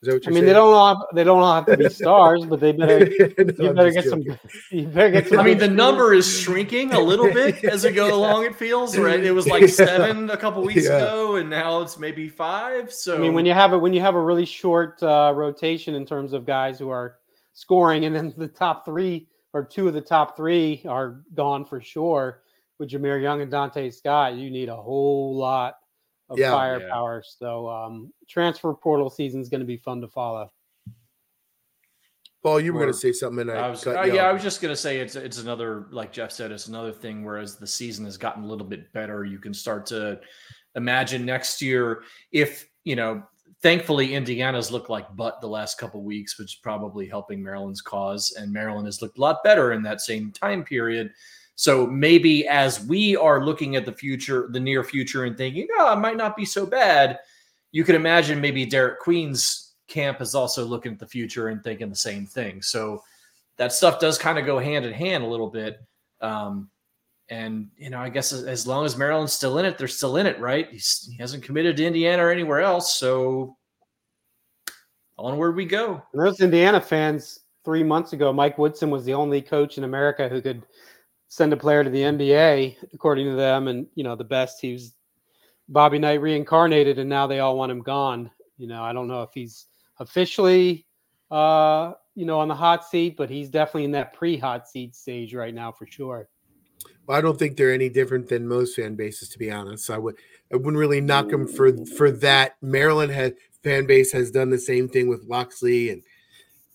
Is 0.00 0.06
that 0.06 0.12
what 0.14 0.22
I 0.22 0.30
you're 0.30 0.34
mean, 0.34 0.34
saying? 0.34 0.46
they 0.46 0.52
don't 0.52 0.72
all 0.74 0.94
have, 0.96 1.06
they 1.12 1.24
don't 1.24 1.40
all 1.42 1.54
have 1.56 1.66
to 1.66 1.76
be 1.76 1.88
stars, 2.02 2.46
but 2.46 2.60
they 2.60 2.70
better 2.70 3.00
No, 3.38 3.64
you 3.64 3.72
better 3.72 3.90
get 3.90 4.04
some 4.04 4.22
you 4.70 4.86
better 4.86 5.10
get 5.10 5.28
some. 5.28 5.40
I 5.40 5.42
mean, 5.42 5.58
the 5.58 5.66
number 5.68 6.14
is 6.14 6.40
shrinking 6.40 6.92
a 6.92 7.00
little 7.00 7.32
bit 7.32 7.64
as 7.64 7.84
it 7.84 7.94
go 7.94 8.14
along. 8.14 8.44
It 8.44 8.54
feels 8.54 8.96
right. 8.96 9.18
It 9.22 9.32
was 9.32 9.48
like 9.48 9.62
Yeah. 9.62 9.68
seven 9.68 10.30
a 10.30 10.36
couple 10.36 10.62
weeks 10.62 10.84
Yeah. 10.84 10.98
ago, 10.98 11.36
and 11.36 11.50
now 11.50 11.80
it's 11.80 11.98
maybe 11.98 12.28
five. 12.28 12.92
So 12.92 13.16
I 13.16 13.18
mean, 13.18 13.34
when 13.34 13.44
you 13.44 13.54
have 13.54 13.72
a 13.72 13.78
when 13.78 13.92
you 13.92 14.00
have 14.00 14.14
a 14.14 14.22
really 14.22 14.44
short 14.44 15.02
uh, 15.02 15.32
rotation 15.34 15.96
in 15.96 16.06
terms 16.06 16.32
of 16.32 16.46
guys 16.46 16.78
who 16.78 16.90
are 16.90 17.16
scoring, 17.54 18.04
and 18.04 18.14
then 18.14 18.32
the 18.36 18.46
top 18.46 18.84
three 18.84 19.26
or 19.52 19.64
two 19.64 19.88
of 19.88 19.94
the 19.94 20.00
top 20.00 20.36
three 20.36 20.84
are 20.88 21.22
gone 21.34 21.64
for 21.64 21.80
sure 21.80 22.42
with 22.78 22.90
Jahmir 22.90 23.20
Young 23.20 23.40
and 23.40 23.50
Donta 23.50 23.92
Scott, 23.92 24.34
you 24.34 24.48
need 24.50 24.68
a 24.68 24.76
whole 24.76 25.36
lot 25.36 25.77
of 26.28 26.38
Yeah. 26.38 26.50
firepower. 26.50 27.22
So 27.26 27.68
um, 27.68 28.12
transfer 28.28 28.72
portal 28.74 29.10
season 29.10 29.40
is 29.40 29.48
going 29.48 29.60
to 29.60 29.66
be 29.66 29.76
fun 29.76 30.00
to 30.00 30.08
follow. 30.08 30.52
Paul, 32.42 32.60
you 32.60 32.72
were 32.72 32.80
going 32.80 32.92
to 32.92 32.98
say 32.98 33.12
something, 33.12 33.48
and 33.48 33.50
I, 33.50 33.66
I 33.66 33.70
was, 33.70 33.82
cut 33.82 33.96
uh, 33.96 34.02
yeah, 34.02 34.28
I 34.28 34.32
was 34.32 34.42
just 34.42 34.62
gonna 34.62 34.76
say 34.76 35.00
it's 35.00 35.16
it's 35.16 35.40
another 35.40 35.88
like 35.90 36.12
Jeff 36.12 36.30
said, 36.30 36.52
it's 36.52 36.68
another 36.68 36.92
thing. 36.92 37.24
Whereas 37.24 37.56
the 37.56 37.66
season 37.66 38.04
has 38.04 38.16
gotten 38.16 38.44
a 38.44 38.46
little 38.46 38.66
bit 38.66 38.92
better, 38.92 39.24
you 39.24 39.38
can 39.38 39.52
start 39.52 39.86
to 39.86 40.20
imagine 40.76 41.24
next 41.24 41.60
year 41.60 42.02
if 42.32 42.68
you 42.84 42.96
know. 42.96 43.22
Thankfully, 43.60 44.14
Indiana's 44.14 44.70
looked 44.70 44.88
like 44.88 45.16
butt 45.16 45.40
the 45.40 45.48
last 45.48 45.78
couple 45.78 46.04
weeks, 46.04 46.38
which 46.38 46.52
is 46.54 46.60
probably 46.62 47.08
helping 47.08 47.42
Maryland's 47.42 47.80
cause. 47.80 48.32
And 48.38 48.52
Maryland 48.52 48.86
has 48.86 49.02
looked 49.02 49.18
a 49.18 49.20
lot 49.20 49.42
better 49.42 49.72
in 49.72 49.82
that 49.82 50.00
same 50.00 50.30
time 50.30 50.62
period. 50.62 51.10
So 51.58 51.88
maybe 51.88 52.46
as 52.46 52.84
we 52.84 53.16
are 53.16 53.44
looking 53.44 53.74
at 53.74 53.84
the 53.84 53.92
future, 53.92 54.48
the 54.52 54.60
near 54.60 54.84
future, 54.84 55.24
and 55.24 55.36
thinking, 55.36 55.66
oh, 55.76 55.92
it 55.92 55.96
might 55.98 56.16
not 56.16 56.36
be 56.36 56.44
so 56.44 56.64
bad, 56.64 57.18
you 57.72 57.82
can 57.82 57.96
imagine 57.96 58.40
maybe 58.40 58.64
Derek 58.64 59.00
Queen's 59.00 59.74
camp 59.88 60.20
is 60.20 60.36
also 60.36 60.64
looking 60.64 60.92
at 60.92 61.00
the 61.00 61.06
future 61.06 61.48
and 61.48 61.64
thinking 61.64 61.88
the 61.88 61.96
same 61.96 62.26
thing. 62.26 62.62
So 62.62 63.02
that 63.56 63.72
stuff 63.72 63.98
does 63.98 64.18
kind 64.18 64.38
of 64.38 64.46
go 64.46 64.60
hand 64.60 64.86
in 64.86 64.92
hand 64.92 65.24
a 65.24 65.26
little 65.26 65.50
bit. 65.50 65.80
Um, 66.20 66.70
And 67.28 67.70
you 67.76 67.90
know, 67.90 67.98
I 67.98 68.08
guess 68.08 68.32
as, 68.32 68.64
long 68.64 68.86
as 68.86 68.96
Maryland's 68.96 69.32
still 69.32 69.58
in 69.58 69.64
it, 69.64 69.76
they're 69.76 69.88
still 69.88 70.16
in 70.16 70.26
it, 70.26 70.38
right? 70.38 70.70
He's, 70.70 71.08
he 71.10 71.18
hasn't 71.18 71.42
committed 71.42 71.76
to 71.76 71.84
Indiana 71.84 72.24
or 72.24 72.30
anywhere 72.30 72.60
else, 72.60 72.94
so 72.94 73.56
onward 75.18 75.56
we 75.56 75.64
go. 75.64 76.00
Those 76.14 76.40
Indiana 76.40 76.80
fans 76.80 77.40
three 77.64 77.82
months 77.82 78.12
ago, 78.12 78.32
Mike 78.32 78.56
Woodson 78.58 78.90
was 78.90 79.04
the 79.04 79.14
only 79.14 79.42
coach 79.42 79.76
in 79.76 79.84
America 79.84 80.28
who 80.28 80.40
could 80.40 80.62
send 81.28 81.52
a 81.52 81.56
player 81.56 81.84
to 81.84 81.90
the 81.90 82.02
NBA, 82.02 82.76
according 82.92 83.26
to 83.26 83.36
them. 83.36 83.68
And 83.68 83.86
you 83.94 84.04
know, 84.04 84.16
the 84.16 84.24
best 84.24 84.60
he 84.60 84.72
was 84.72 84.94
Bobby 85.68 85.98
Knight 85.98 86.20
reincarnated, 86.20 86.98
and 86.98 87.08
now 87.08 87.26
they 87.26 87.40
all 87.40 87.56
want 87.56 87.72
him 87.72 87.82
gone. 87.82 88.30
You 88.56 88.66
know, 88.66 88.82
I 88.82 88.92
don't 88.92 89.08
know 89.08 89.22
if 89.22 89.30
he's 89.32 89.66
officially, 90.00 90.86
uh, 91.30 91.92
you 92.14 92.26
know, 92.26 92.40
on 92.40 92.48
the 92.48 92.54
hot 92.54 92.84
seat, 92.84 93.16
but 93.16 93.30
he's 93.30 93.50
definitely 93.50 93.84
in 93.84 93.92
that 93.92 94.14
pre-hot 94.14 94.68
seat 94.68 94.96
stage 94.96 95.34
right 95.34 95.54
now 95.54 95.70
for 95.70 95.86
sure. 95.86 96.28
Well, 97.06 97.16
I 97.16 97.20
don't 97.20 97.38
think 97.38 97.56
they're 97.56 97.72
any 97.72 97.88
different 97.88 98.28
than 98.28 98.46
most 98.46 98.76
fan 98.76 98.94
bases, 98.94 99.28
to 99.30 99.38
be 99.38 99.50
honest. 99.50 99.86
So 99.86 99.94
I 99.94 99.98
would 99.98 100.16
I 100.52 100.56
wouldn't 100.56 100.76
really 100.76 101.00
knock 101.00 101.28
them 101.28 101.46
for 101.46 101.72
for 101.96 102.10
that. 102.10 102.56
Maryland 102.62 103.12
had 103.12 103.34
fan 103.62 103.86
base 103.86 104.12
has 104.12 104.30
done 104.30 104.50
the 104.50 104.58
same 104.58 104.88
thing 104.88 105.08
with 105.08 105.24
Locksley 105.24 105.90
and 105.90 106.02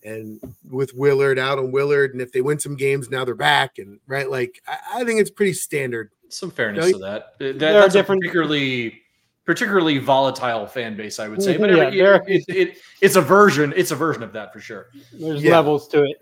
and 0.04 0.40
with 0.70 0.94
Willard 0.94 1.38
out 1.38 1.58
on 1.58 1.72
Willard, 1.72 2.12
and 2.12 2.20
if 2.20 2.30
they 2.32 2.42
win 2.42 2.58
some 2.58 2.76
games, 2.76 3.10
now 3.10 3.24
they're 3.24 3.34
back 3.34 3.78
and 3.78 3.98
right. 4.06 4.30
Like 4.30 4.62
I, 4.68 5.00
I 5.00 5.04
think 5.04 5.20
it's 5.20 5.30
pretty 5.30 5.54
standard. 5.54 6.10
Some 6.28 6.50
fairness 6.50 6.92
to 6.92 6.98
that. 6.98 7.38
that 7.38 7.58
that's 7.58 7.94
different... 7.94 8.20
particularly 8.20 9.02
particularly 9.44 9.98
volatile 9.98 10.66
fan 10.66 10.96
base, 10.96 11.18
I 11.18 11.28
would 11.28 11.42
say. 11.42 11.56
But 11.56 11.70
yeah, 11.70 12.18
it, 12.26 12.44
it, 12.48 12.56
it, 12.56 12.78
it's 13.00 13.16
a 13.16 13.22
version. 13.22 13.72
It's 13.76 13.90
a 13.90 13.96
version 13.96 14.22
of 14.22 14.32
that 14.32 14.52
for 14.52 14.60
sure. 14.60 14.88
There's 15.12 15.42
yeah. 15.42 15.52
levels 15.52 15.88
to 15.88 16.04
it. 16.04 16.16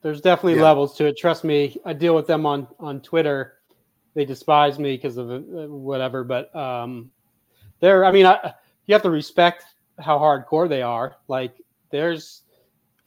There's 0.00 0.20
definitely 0.20 0.56
yeah. 0.56 0.64
levels 0.64 0.96
to 0.98 1.06
it. 1.06 1.18
Trust 1.18 1.44
me, 1.44 1.76
I 1.84 1.92
deal 1.92 2.14
with 2.14 2.26
them 2.26 2.46
on 2.46 2.68
on 2.78 3.00
Twitter. 3.00 3.54
They 4.14 4.24
despise 4.24 4.78
me 4.78 4.96
because 4.96 5.16
of 5.16 5.30
uh, 5.30 5.40
whatever, 5.68 6.24
but 6.24 6.54
um, 6.54 7.10
they're. 7.80 8.04
I 8.04 8.12
mean, 8.12 8.26
I, 8.26 8.54
you 8.86 8.94
have 8.94 9.02
to 9.02 9.10
respect 9.10 9.64
how 10.00 10.18
hardcore 10.18 10.68
they 10.68 10.82
are. 10.82 11.16
Like, 11.28 11.54
there's 11.90 12.42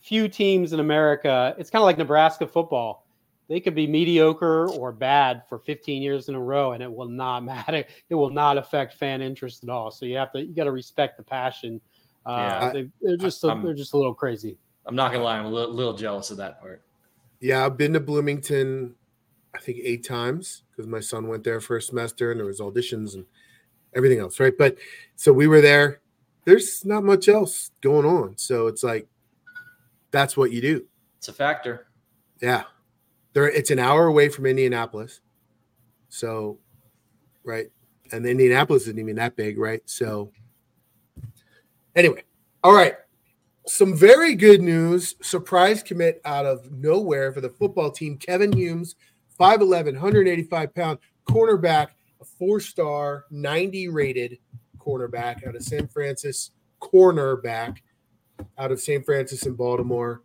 few 0.02 0.28
teams 0.28 0.74
in 0.74 0.80
America. 0.80 1.56
It's 1.58 1.70
kind 1.70 1.82
of 1.82 1.86
like 1.86 1.98
Nebraska 1.98 2.48
football. 2.48 3.08
They 3.48 3.60
could 3.60 3.76
be 3.76 3.86
mediocre 3.86 4.70
or 4.70 4.92
bad 4.92 5.44
for 5.50 5.60
15 5.60 6.02
years 6.02 6.30
in 6.30 6.36
a 6.36 6.40
row, 6.40 6.72
and 6.72 6.82
it 6.82 6.92
will 6.92 7.10
not 7.10 7.44
matter. 7.44 7.84
It 8.10 8.16
will 8.16 8.30
not 8.30 8.58
affect 8.58 8.94
fan 8.96 9.22
interest 9.22 9.64
at 9.64 9.70
all. 9.70 9.92
So 9.92 10.06
you 10.06 10.18
have 10.18 10.32
to 10.34 10.42
you 10.42 10.56
got 10.56 10.66
to 10.66 10.72
respect 10.72 11.18
the 11.18 11.24
passion. 11.24 11.82
Uh, 12.26 12.32
yeah, 12.32 12.72
they, 13.02 13.12
are 13.12 13.18
just 13.18 13.44
a, 13.44 13.60
they're 13.64 13.74
just 13.74 13.94
a 13.94 13.98
little 13.98 14.14
crazy. 14.14 14.58
I'm 14.86 14.96
not 14.96 15.12
gonna 15.12 15.24
lie, 15.24 15.38
I'm 15.38 15.46
a 15.46 15.50
little, 15.50 15.74
little 15.74 15.94
jealous 15.94 16.32
of 16.32 16.38
that 16.38 16.60
part. 16.60 16.84
Yeah, 17.40 17.66
I've 17.66 17.78
been 17.78 17.94
to 17.94 18.00
Bloomington, 18.00 18.96
I 19.56 19.60
think 19.60 19.80
eight 19.84 20.06
times 20.06 20.64
because 20.70 20.88
my 20.88 21.00
son 21.00 21.28
went 21.28 21.44
there 21.44 21.60
for 21.60 21.78
a 21.78 21.82
semester 21.82 22.32
and 22.32 22.40
there 22.40 22.48
was 22.48 22.60
auditions 22.60 23.16
and 23.16 23.26
everything 23.96 24.20
else, 24.20 24.40
right? 24.40 24.54
But 24.58 24.78
so 25.16 25.34
we 25.34 25.48
were 25.48 25.62
there. 25.62 26.01
There's 26.46 26.86
not 26.86 27.04
much 27.04 27.30
else 27.30 27.72
going 27.82 28.06
on, 28.06 28.38
so 28.38 28.68
it's 28.68 28.84
like 28.84 29.08
that's 30.12 30.36
what 30.36 30.52
you 30.52 30.62
do. 30.62 30.86
It's 31.18 31.28
a 31.28 31.34
factor. 31.34 31.88
Yeah, 32.42 32.64
there. 33.34 33.50
It's 33.50 33.72
an 33.72 33.80
hour 33.80 34.08
away 34.08 34.30
from 34.30 34.46
Indianapolis, 34.46 35.22
so 36.10 36.58
right, 37.44 37.68
and 38.12 38.26
Indianapolis 38.26 38.84
isn't 38.84 39.00
even 39.00 39.16
that 39.18 39.36
big, 39.36 39.58
right? 39.58 39.82
So 39.86 40.32
anyway, 41.96 42.24
all 42.64 42.74
right 42.74 42.96
some 43.68 43.96
very 43.96 44.36
good 44.36 44.62
news. 44.62 45.16
Surprise 45.22 45.84
commit 45.84 46.22
out 46.26 46.46
of 46.46 46.72
nowhere 46.72 47.32
for 47.32 47.42
the 47.42 47.50
football 47.50 47.92
team. 47.92 48.18
Kevin 48.18 48.52
Humes, 48.52 48.96
5'11, 49.40 49.94
185 49.94 50.74
pound 50.74 51.00
cornerback, 51.30 51.90
a 52.20 52.26
four 52.26 52.60
star, 52.60 53.26
90 53.30 53.90
rated 53.90 54.38
cornerback 54.82 55.48
out 55.48 55.56
of 55.56 55.64
San 55.64 55.88
Francis, 55.88 56.52
cornerback 56.82 57.78
out 58.58 58.72
of 58.72 58.80
St. 58.80 59.06
Francis 59.06 59.46
in 59.46 59.54
Baltimore. 59.54 60.24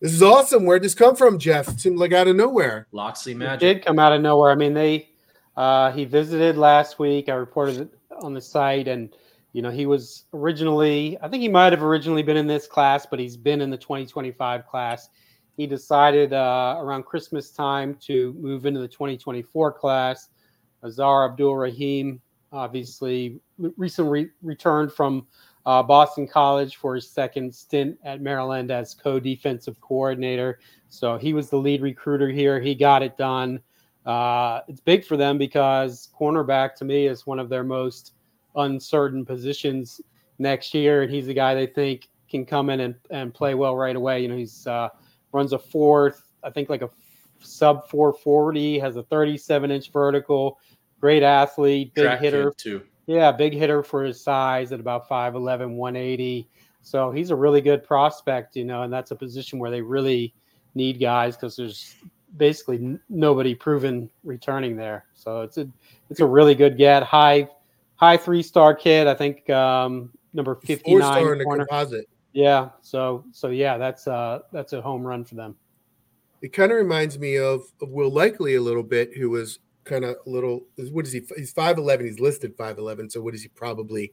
This 0.00 0.12
is 0.12 0.22
awesome. 0.22 0.64
Where'd 0.64 0.82
this 0.82 0.94
come 0.94 1.16
from, 1.16 1.38
Jeff? 1.38 1.68
It 1.68 1.80
seemed 1.80 1.98
like 1.98 2.12
out 2.12 2.28
of 2.28 2.36
nowhere. 2.36 2.86
Locksley 2.92 3.34
Magic. 3.34 3.62
It 3.62 3.74
did 3.74 3.84
come 3.84 3.98
out 3.98 4.12
of 4.12 4.20
nowhere. 4.20 4.50
I 4.50 4.54
mean, 4.54 4.74
they 4.74 5.08
uh, 5.56 5.90
he 5.92 6.04
visited 6.04 6.56
last 6.56 6.98
week. 6.98 7.28
I 7.28 7.34
reported 7.34 7.80
it 7.80 7.88
on 8.20 8.34
the 8.34 8.40
site 8.40 8.88
and 8.88 9.14
you 9.56 9.62
know, 9.62 9.70
he 9.70 9.86
was 9.86 10.24
originally, 10.34 11.16
I 11.22 11.28
think 11.28 11.40
he 11.40 11.48
might 11.48 11.72
have 11.72 11.82
originally 11.82 12.22
been 12.22 12.36
in 12.36 12.46
this 12.46 12.66
class, 12.66 13.06
but 13.06 13.18
he's 13.18 13.38
been 13.38 13.62
in 13.62 13.70
the 13.70 13.78
2025 13.78 14.66
class. 14.66 15.08
He 15.56 15.66
decided 15.66 16.34
uh, 16.34 16.76
around 16.78 17.06
Christmas 17.06 17.52
time 17.52 17.96
to 18.02 18.34
move 18.38 18.66
into 18.66 18.80
the 18.80 18.88
2024 18.88 19.72
class. 19.72 20.28
Azar 20.84 21.30
Abdul 21.30 21.56
Rahim, 21.56 22.20
obviously, 22.56 23.40
recently 23.76 24.30
returned 24.42 24.92
from 24.92 25.26
uh, 25.66 25.82
Boston 25.82 26.26
College 26.26 26.76
for 26.76 26.94
his 26.94 27.08
second 27.08 27.54
stint 27.54 27.98
at 28.04 28.20
Maryland 28.20 28.70
as 28.70 28.94
co 28.94 29.20
defensive 29.20 29.80
coordinator. 29.80 30.60
So 30.88 31.18
he 31.18 31.32
was 31.32 31.50
the 31.50 31.56
lead 31.56 31.82
recruiter 31.82 32.28
here. 32.28 32.60
He 32.60 32.74
got 32.74 33.02
it 33.02 33.16
done. 33.16 33.60
Uh, 34.06 34.60
it's 34.68 34.80
big 34.80 35.04
for 35.04 35.16
them 35.16 35.36
because 35.36 36.08
cornerback 36.18 36.76
to 36.76 36.84
me 36.84 37.06
is 37.06 37.26
one 37.26 37.40
of 37.40 37.48
their 37.48 37.64
most 37.64 38.12
uncertain 38.54 39.24
positions 39.24 40.00
next 40.38 40.72
year, 40.72 41.02
and 41.02 41.12
he's 41.12 41.26
the 41.26 41.34
guy 41.34 41.54
they 41.54 41.66
think 41.66 42.08
can 42.28 42.46
come 42.46 42.70
in 42.70 42.80
and, 42.80 42.94
and 43.10 43.34
play 43.34 43.54
well 43.54 43.76
right 43.76 43.96
away. 43.96 44.20
You 44.20 44.28
know, 44.28 44.36
he's 44.36 44.66
uh, 44.66 44.88
runs 45.32 45.52
a 45.52 45.58
fourth, 45.58 46.28
I 46.44 46.50
think 46.50 46.68
like 46.68 46.82
a 46.82 46.90
sub 47.40 47.88
440, 47.88 48.78
has 48.78 48.96
a 48.96 49.02
37 49.02 49.70
inch 49.70 49.90
vertical, 49.92 50.58
great 51.00 51.22
athlete, 51.22 51.94
big 51.94 52.04
Track 52.04 52.20
hitter 52.20 52.52
too. 52.56 52.82
Yeah, 53.06 53.30
big 53.32 53.52
hitter 53.52 53.82
for 53.82 54.02
his 54.02 54.20
size 54.20 54.72
at 54.72 54.80
about 54.80 55.08
5'11, 55.08 55.76
180. 55.76 56.48
So 56.82 57.10
he's 57.10 57.30
a 57.30 57.36
really 57.36 57.60
good 57.60 57.84
prospect, 57.84 58.56
you 58.56 58.64
know, 58.64 58.82
and 58.82 58.92
that's 58.92 59.10
a 59.10 59.16
position 59.16 59.58
where 59.58 59.70
they 59.70 59.80
really 59.80 60.34
need 60.74 61.00
guys 61.00 61.36
because 61.36 61.56
there's 61.56 61.96
basically 62.36 62.98
nobody 63.08 63.54
proven 63.54 64.10
returning 64.24 64.76
there. 64.76 65.06
So 65.14 65.42
it's 65.42 65.58
a 65.58 65.68
it's 66.10 66.20
a 66.20 66.26
really 66.26 66.54
good 66.54 66.76
get. 66.76 67.02
High 67.02 67.48
high 67.96 68.16
three 68.16 68.42
star 68.42 68.74
kid. 68.74 69.06
I 69.06 69.14
think 69.14 69.48
um, 69.50 70.12
number 70.32 70.54
fifty 70.56 70.94
nine. 70.94 71.00
Four 71.00 71.12
star 71.12 71.32
in 71.32 71.38
the 71.38 71.44
composite. 71.44 72.08
Yeah. 72.32 72.70
So 72.82 73.24
so 73.32 73.48
yeah, 73.48 73.78
that's 73.78 74.06
uh 74.06 74.40
that's 74.52 74.72
a 74.72 74.82
home 74.82 75.02
run 75.02 75.24
for 75.24 75.34
them. 75.34 75.56
It 76.42 76.52
kind 76.52 76.70
of 76.70 76.76
reminds 76.76 77.18
me 77.18 77.38
of, 77.38 77.62
of 77.80 77.88
Will 77.88 78.10
Likely 78.10 78.56
a 78.56 78.60
little 78.60 78.82
bit, 78.82 79.16
who 79.16 79.30
was 79.30 79.58
kind 79.86 80.04
of 80.04 80.16
a 80.26 80.28
little. 80.28 80.66
What 80.92 81.06
is 81.06 81.12
he? 81.12 81.22
He's 81.36 81.52
five 81.52 81.78
eleven. 81.78 82.06
He's 82.06 82.20
listed 82.20 82.54
five 82.56 82.78
eleven. 82.78 83.08
So 83.08 83.22
what 83.22 83.34
is 83.34 83.42
he? 83.42 83.48
Probably 83.48 84.12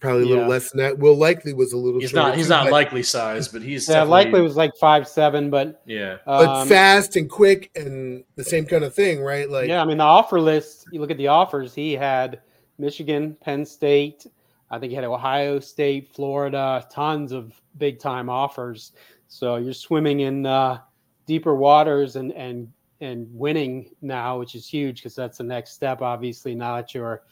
probably 0.00 0.22
a 0.22 0.26
little 0.26 0.44
yeah. 0.44 0.48
less 0.48 0.70
than 0.70 0.78
that. 0.78 0.98
Will 0.98 1.16
Likely 1.16 1.52
was 1.52 1.72
a 1.72 1.76
little. 1.76 2.00
He's 2.00 2.14
not. 2.14 2.36
He's 2.36 2.46
too, 2.46 2.50
not 2.50 2.64
but, 2.64 2.72
likely 2.72 3.02
size, 3.02 3.48
but 3.48 3.62
he's 3.62 3.88
yeah. 3.88 4.02
Likely 4.02 4.40
was 4.40 4.56
like 4.56 4.72
five 4.80 5.08
seven, 5.08 5.50
but 5.50 5.82
yeah, 5.86 6.18
um, 6.26 6.46
but 6.46 6.64
fast 6.66 7.16
and 7.16 7.28
quick 7.28 7.70
and 7.74 8.24
the 8.36 8.44
same 8.44 8.64
kind 8.64 8.84
of 8.84 8.94
thing, 8.94 9.20
right? 9.20 9.48
Like 9.50 9.68
yeah, 9.68 9.82
I 9.82 9.84
mean 9.84 9.98
the 9.98 10.04
offer 10.04 10.40
list. 10.40 10.86
You 10.92 11.00
look 11.00 11.10
at 11.10 11.18
the 11.18 11.28
offers. 11.28 11.74
He 11.74 11.94
had 11.94 12.40
Michigan, 12.78 13.36
Penn 13.40 13.64
State. 13.64 14.26
I 14.70 14.78
think 14.78 14.90
he 14.90 14.94
had 14.94 15.04
Ohio 15.04 15.60
State, 15.60 16.14
Florida, 16.14 16.86
tons 16.90 17.32
of 17.32 17.60
big 17.78 17.98
time 17.98 18.28
offers. 18.28 18.92
So 19.28 19.56
you're 19.56 19.72
swimming 19.72 20.20
in 20.20 20.46
uh, 20.46 20.78
deeper 21.26 21.54
waters 21.54 22.16
and 22.16 22.32
and 22.32 22.72
and 23.00 23.26
winning 23.32 23.90
now, 24.02 24.38
which 24.38 24.54
is 24.54 24.68
huge 24.68 24.96
because 24.96 25.14
that's 25.14 25.38
the 25.38 25.44
next 25.44 25.72
step. 25.72 26.02
Obviously, 26.02 26.54
now 26.54 26.76
that 26.76 26.94
you're, 26.94 27.22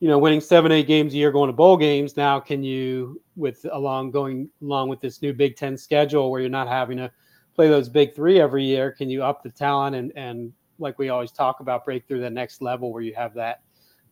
you 0.00 0.08
know, 0.08 0.18
winning 0.18 0.40
seven, 0.40 0.70
eight 0.70 0.86
games 0.86 1.12
a 1.14 1.16
year, 1.16 1.32
going 1.32 1.48
to 1.48 1.52
bowl 1.52 1.76
games. 1.76 2.16
Now, 2.16 2.38
can 2.38 2.62
you, 2.62 3.20
with 3.36 3.64
along 3.72 4.12
going 4.12 4.48
along 4.62 4.88
with 4.88 5.00
this 5.00 5.22
new 5.22 5.32
Big 5.32 5.56
Ten 5.56 5.76
schedule, 5.76 6.30
where 6.30 6.40
you're 6.40 6.50
not 6.50 6.68
having 6.68 6.98
to 6.98 7.10
play 7.54 7.68
those 7.68 7.88
big 7.88 8.14
three 8.14 8.40
every 8.40 8.64
year, 8.64 8.92
can 8.92 9.10
you 9.10 9.24
up 9.24 9.42
the 9.42 9.50
talent 9.50 9.96
and 9.96 10.12
and 10.16 10.52
like 10.78 10.98
we 10.98 11.08
always 11.08 11.32
talk 11.32 11.60
about, 11.60 11.84
break 11.84 12.06
through 12.06 12.20
the 12.20 12.30
next 12.30 12.62
level 12.62 12.92
where 12.92 13.02
you 13.02 13.12
have 13.14 13.34
that 13.34 13.62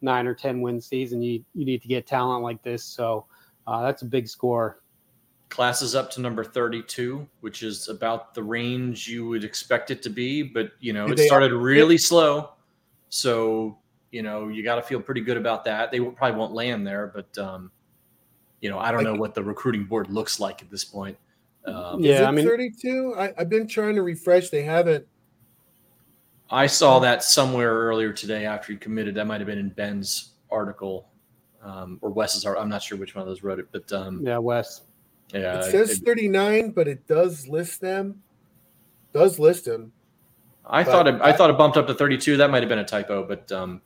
nine 0.03 0.27
or 0.27 0.35
ten 0.35 0.61
win 0.61 0.81
season, 0.81 1.23
you 1.23 1.45
you 1.55 1.65
need 1.65 1.83
to 1.83 1.89
get 1.89 2.07
talent 2.07 2.43
like 2.43 2.63
this. 2.63 2.85
So 2.85 3.27
uh, 3.67 3.83
that's 3.83 4.03
a 4.03 4.07
big 4.07 4.29
score. 4.29 4.81
Classes 5.49 5.95
up 5.95 6.11
to 6.13 6.21
number 6.21 6.45
32, 6.45 7.27
which 7.41 7.63
is 7.63 7.89
about 7.89 8.35
the 8.35 8.43
range 8.43 9.09
you 9.09 9.29
would 9.29 9.45
expect 9.45 9.91
it 9.91 10.03
to 10.03 10.11
be, 10.11 10.43
but 10.43 10.73
you 10.81 10.93
know 10.93 11.07
it 11.07 11.19
started 11.21 11.53
really 11.53 11.97
slow, 11.97 12.51
so 13.09 13.79
you 14.11 14.23
know 14.23 14.49
you 14.49 14.65
got 14.65 14.75
to 14.77 14.83
feel 14.83 15.01
pretty 15.01 15.21
good 15.21 15.37
about 15.37 15.65
that. 15.65 15.91
They 15.91 16.01
probably 16.01 16.39
won't 16.39 16.53
land 16.53 16.87
there, 16.87 17.13
but 17.15 17.39
um, 17.39 17.71
you 18.61 18.69
know 18.69 18.79
I 18.79 18.91
don't 18.91 19.05
know 19.05 19.15
what 19.15 19.35
the 19.35 19.43
recruiting 19.43 19.85
board 19.85 20.11
looks 20.11 20.41
like 20.41 20.63
at 20.63 20.71
this 20.71 20.85
point. 20.85 21.17
Um, 21.65 22.01
yeah, 22.01 22.27
I 22.27 22.33
mean 22.33 22.45
32. 22.45 23.15
I, 23.17 23.33
I've 23.39 23.49
been 23.49 23.69
trying 23.69 23.95
to 23.95 24.03
refresh. 24.03 24.51
They 24.51 24.63
haven't 24.63 25.07
I 26.51 26.67
saw 26.67 27.01
that 27.01 27.23
somewhere 27.25 27.73
earlier 27.73 28.13
today 28.13 28.47
after 28.47 28.73
he 28.73 28.79
committed. 28.79 29.15
That 29.17 29.27
might 29.27 29.41
have 29.41 29.47
been 29.47 29.59
in 29.59 29.71
Ben's 29.71 30.33
article 30.51 31.09
um, 31.63 31.99
or 32.03 32.11
Wes's 32.11 32.45
article. 32.45 32.63
I'm 32.63 32.69
not 32.69 32.83
sure 32.83 32.97
which 32.99 33.15
one 33.15 33.23
of 33.23 33.29
those 33.29 33.43
wrote 33.43 33.59
it, 33.59 33.67
but 33.73 33.91
um, 33.93 34.21
yeah, 34.25 34.39
Wes. 34.39 34.83
Yeah, 35.33 35.59
it 35.59 35.71
says 35.71 35.91
it, 35.91 36.05
39, 36.05 36.71
but 36.71 36.89
it 36.89 37.07
does 37.07 37.49
list 37.49 37.81
them. 37.81 38.23
Does 39.13 39.39
list 39.39 39.65
them. 39.65 39.93
I 40.65 40.83
But 40.83 40.91
thought 40.91 41.09
it, 41.09 41.21
I 41.21 41.33
thought 41.33 41.51
it 41.51 41.59
bumped 41.59 41.77
up 41.77 41.87
to 41.87 41.95
32. 41.95 42.37
That 42.37 42.51
might 42.51 42.63
have 42.63 42.69
been 42.69 42.79
a 42.81 42.85
typo, 42.85 43.25
but 43.25 43.51
um, 43.53 43.81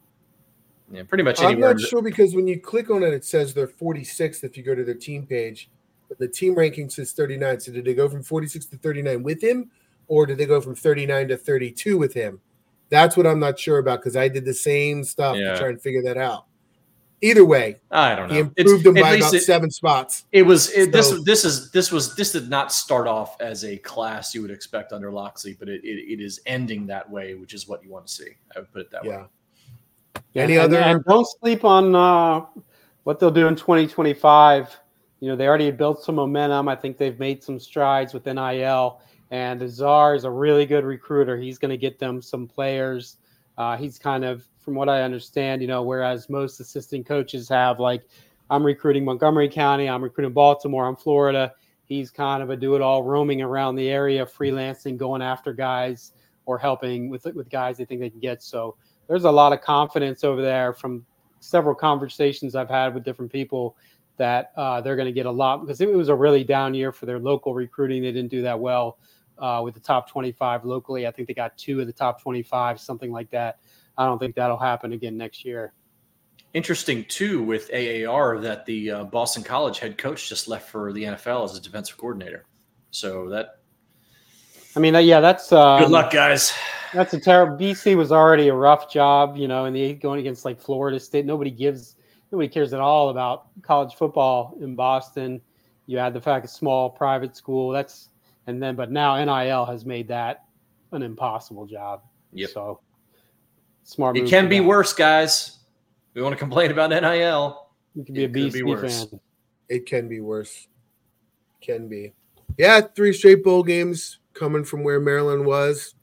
yeah, 0.91 1.03
pretty 1.03 1.25
much 1.25 1.41
anywhere. 1.41 1.71
I'm 1.71 1.77
not 1.77 1.81
sure 1.81 2.03
because 2.03 2.35
when 2.35 2.47
you 2.49 2.61
click 2.61 2.91
on 2.91 3.03
it, 3.03 3.13
it 3.13 3.25
says 3.25 3.55
they're 3.55 3.67
46th 3.69 4.45
if 4.45 4.57
you 4.57 4.63
go 4.63 4.75
to 4.75 4.85
their 4.85 4.95
team 4.95 5.27
page. 5.27 5.71
But 6.09 6.19
the 6.19 6.29
team 6.29 6.55
ranking 6.55 6.91
says 6.91 7.13
39. 7.13 7.61
So 7.61 7.73
did 7.73 7.85
they 7.85 7.95
go 7.95 8.09
from 8.09 8.23
46 8.23 8.67
to 8.67 8.77
39 8.79 9.23
with 9.23 9.43
him, 9.43 9.71
or 10.09 10.27
did 10.27 10.39
they 10.39 10.47
go 10.47 10.61
from 10.61 10.75
39 10.75 11.29
to 11.29 11.37
32 11.37 11.97
with 11.97 12.15
him? 12.15 12.41
That's 12.89 13.17
what 13.17 13.27
I'm 13.27 13.39
not 13.39 13.59
sure 13.59 13.79
about 13.79 14.01
because 14.01 14.17
I 14.17 14.29
did 14.29 14.45
the 14.45 14.55
same 14.55 15.05
stuff 15.05 15.37
Yeah. 15.37 15.53
to 15.53 15.59
try 15.59 15.69
and 15.69 15.81
figure 15.81 16.03
that 16.03 16.17
out. 16.17 16.47
Either 17.23 17.45
way, 17.45 17.77
I 17.91 18.15
don't 18.15 18.29
know. 18.29 18.35
he 18.35 18.41
It's- 18.41 18.55
improved 18.57 18.85
them 18.85 18.97
at 18.97 19.03
by 19.03 19.15
about 19.17 19.35
it- 19.35 19.43
seven 19.43 19.71
spots. 19.71 20.25
It 20.33 20.43
was 20.43 20.71
it, 20.71 20.91
this. 20.91 21.11
So- 21.11 21.23
This 21.23 21.45
is 21.45 21.71
this 21.71 21.93
was 21.93 22.15
this 22.15 22.33
did 22.33 22.49
not 22.49 22.73
start 22.73 23.07
off 23.07 23.39
as 23.41 23.65
a 23.65 23.77
class 23.79 24.35
you 24.35 24.41
would 24.43 24.51
expect 24.51 24.93
under 24.93 25.11
Locksley, 25.13 25.55
but 25.59 25.69
it, 25.69 25.85
it, 25.85 26.13
it 26.13 26.21
is 26.21 26.41
ending 26.47 26.87
that 26.87 27.09
way, 27.09 27.35
which 27.35 27.53
is 27.53 27.69
what 27.69 27.85
you 27.85 27.91
want 27.91 28.07
to 28.07 28.13
see. 28.13 28.29
I 28.57 28.61
would 28.61 28.73
put 28.73 28.81
it 28.83 28.91
that 28.93 29.03
way. 29.05 29.11
Yeah. 29.11 29.27
Yeah, 30.35 30.43
Any 30.45 30.55
and- 30.57 30.65
other- 30.65 30.79
And 30.79 31.05
don't 31.05 31.27
sleep 31.41 31.65
on 31.65 31.95
uh, 31.95 32.47
what 33.05 33.19
they'll 33.21 33.31
do 33.31 33.47
in 33.49 33.55
2025. 33.57 34.77
You 35.21 35.29
know, 35.29 35.37
they 35.37 35.47
already 35.47 35.71
built 35.71 36.03
some 36.03 36.15
momentum. 36.15 36.69
I 36.69 36.77
think 36.77 36.97
they've 36.97 37.19
made 37.19 37.43
some 37.45 37.59
strides 37.61 38.15
with 38.15 38.25
NIL. 38.27 39.01
And 39.31 39.63
Azar 39.63 40.15
is 40.15 40.25
a 40.25 40.31
really 40.31 40.65
good 40.67 40.85
recruiter. 40.85 41.37
He's 41.37 41.59
going 41.59 41.71
to 41.71 41.77
get 41.77 41.99
them 41.99 42.23
some 42.23 42.47
players. 42.49 43.19
Uh, 43.59 43.77
he's 43.77 43.99
kind 43.99 44.25
of, 44.25 44.45
from 44.71 44.77
what 44.77 44.89
I 44.89 45.03
understand, 45.03 45.63
you 45.63 45.67
know, 45.67 45.83
whereas 45.83 46.31
most 46.31 46.61
assistant 46.61 47.05
coaches 47.05 47.49
have, 47.49 47.81
like, 47.81 48.05
I'm 48.51 48.63
recruiting 48.63 49.05
Montgomery 49.05 49.49
County, 49.49 49.89
I'm 49.89 50.01
recruiting 50.01 50.33
Baltimore, 50.33 50.87
I'm 50.87 50.95
Florida. 50.95 51.55
He's 51.87 52.09
kind 52.09 52.41
of 52.41 52.51
a 52.51 52.57
do 52.57 52.77
it 52.77 52.81
all, 52.81 53.03
roaming 53.03 53.43
around 53.43 53.75
the 53.75 53.89
area, 53.89 54.25
freelancing, 54.25 54.97
going 54.97 55.23
after 55.23 55.53
guys 55.53 56.13
or 56.47 56.57
helping 56.57 57.11
with 57.11 57.25
with 57.35 57.51
guys 57.51 57.79
they 57.79 57.85
think 57.85 58.01
they 58.01 58.11
can 58.11 58.21
get. 58.21 58.45
So 58.45 58.77
there's 59.09 59.25
a 59.25 59.31
lot 59.31 59.53
of 59.53 59.61
confidence 59.61 60.23
over 60.23 60.41
there 60.41 60.73
from 60.73 61.05
several 61.41 61.75
conversations 61.75 62.55
I've 62.55 62.71
had 62.71 62.95
with 62.95 63.03
different 63.03 63.33
people 63.33 63.77
that 64.19 64.53
uh, 64.57 64.81
they're 64.81 64.95
going 64.95 65.07
to 65.07 65.13
get 65.13 65.27
a 65.27 65.31
lot 65.33 65.63
because 65.63 65.81
it 65.81 65.93
was 65.93 66.11
a 66.11 66.15
really 66.15 66.45
down 66.45 66.75
year 66.75 66.93
for 66.93 67.07
their 67.07 67.19
local 67.19 67.55
recruiting. 67.55 68.03
They 68.03 68.13
didn't 68.13 68.31
do 68.31 68.43
that 68.43 68.61
well 68.61 68.99
uh, 69.37 69.63
with 69.65 69.75
the 69.75 69.81
top 69.81 70.09
25 70.09 70.65
locally. 70.65 71.09
I 71.09 71.11
think 71.11 71.27
they 71.27 71.35
got 71.35 71.59
two 71.59 71.81
of 71.81 71.89
the 71.89 71.93
top 71.93 72.23
25, 72.23 72.79
something 72.79 73.11
like 73.11 73.31
that. 73.31 73.59
I 74.01 74.07
don't 74.07 74.19
think 74.19 74.35
that'll 74.35 74.57
happen 74.57 74.95
again 74.95 75.19
next 75.19 75.45
year. 75.45 75.75
Interesting 76.55 77.05
too 77.05 77.43
with 77.43 77.71
AAR 77.71 78.39
that 78.39 78.65
the 78.65 78.91
uh, 78.91 79.05
Boston 79.05 79.43
College 79.43 79.79
head 79.79 79.99
coach 79.99 80.27
just 80.27 80.49
left 80.49 80.71
for 80.71 80.91
the 80.95 81.05
NFL 81.05 81.45
as 81.45 81.55
a 81.55 81.61
defensive 81.61 81.99
coordinator. 81.99 82.47
So 82.91 83.29
that 83.29 83.61
I 84.75 84.81
mean, 84.81 84.95
yeah, 84.95 85.21
that's 85.21 85.53
um, 85.53 85.83
good 85.83 85.91
luck, 85.91 86.11
guys. 86.11 86.55
That's 86.95 87.13
a 87.13 87.21
terrible. 87.21 87.59
BC 87.59 87.95
was 87.95 88.11
already 88.11 88.49
a 88.49 88.55
rough 88.55 88.91
job, 88.91 89.37
you 89.37 89.49
know, 89.49 89.67
and 89.67 89.77
the 89.77 89.93
going 89.93 90.19
against 90.19 90.47
like 90.47 90.59
Florida 90.59 90.99
State. 90.99 91.27
Nobody 91.27 91.51
gives, 91.51 91.97
nobody 92.33 92.49
cares 92.49 92.73
at 92.73 92.81
all 92.81 93.11
about 93.11 93.49
college 93.61 93.95
football 93.95 94.57
in 94.63 94.75
Boston. 94.75 95.43
You 95.85 95.99
had 95.99 96.15
the 96.15 96.23
fact 96.23 96.47
it's 96.47 96.55
small 96.55 96.89
private 96.89 97.37
school. 97.37 97.71
That's 97.71 98.09
and 98.47 98.63
then, 98.63 98.77
but 98.77 98.91
now 98.91 99.23
NIL 99.23 99.67
has 99.67 99.85
made 99.85 100.09
that 100.09 100.45
an 100.93 101.03
impossible 101.03 101.67
job. 101.67 102.03
Yep. 102.33 102.51
So 102.51 102.81
smart. 103.93 104.17
It 104.17 104.29
can 104.29 104.49
be 104.49 104.59
them. 104.59 104.67
worse, 104.67 104.93
guys. 104.93 105.59
We 106.15 106.23
want 106.23 106.33
to 106.33 106.39
complain 106.39 106.71
about 106.71 106.91
NIL. 106.91 107.67
You 107.95 108.05
can 108.05 108.15
be 108.15 108.23
a 108.23 108.25
It 108.25 108.33
could 108.33 108.53
be 108.53 108.63
worse. 108.63 109.05
fan. 109.11 109.21
It 109.69 109.87
can 109.87 110.09
be 110.09 110.21
worse. 110.21 110.69
Can 111.61 111.89
be. 111.89 112.13
Yeah, 112.59 112.81
three 112.81 113.13
straight 113.13 113.45
bowl 113.45 113.63
games 113.63 114.19
coming 114.35 114.65
from 114.65 114.83
where 114.83 115.01
Maryland 115.01 115.45
was. 115.47 115.95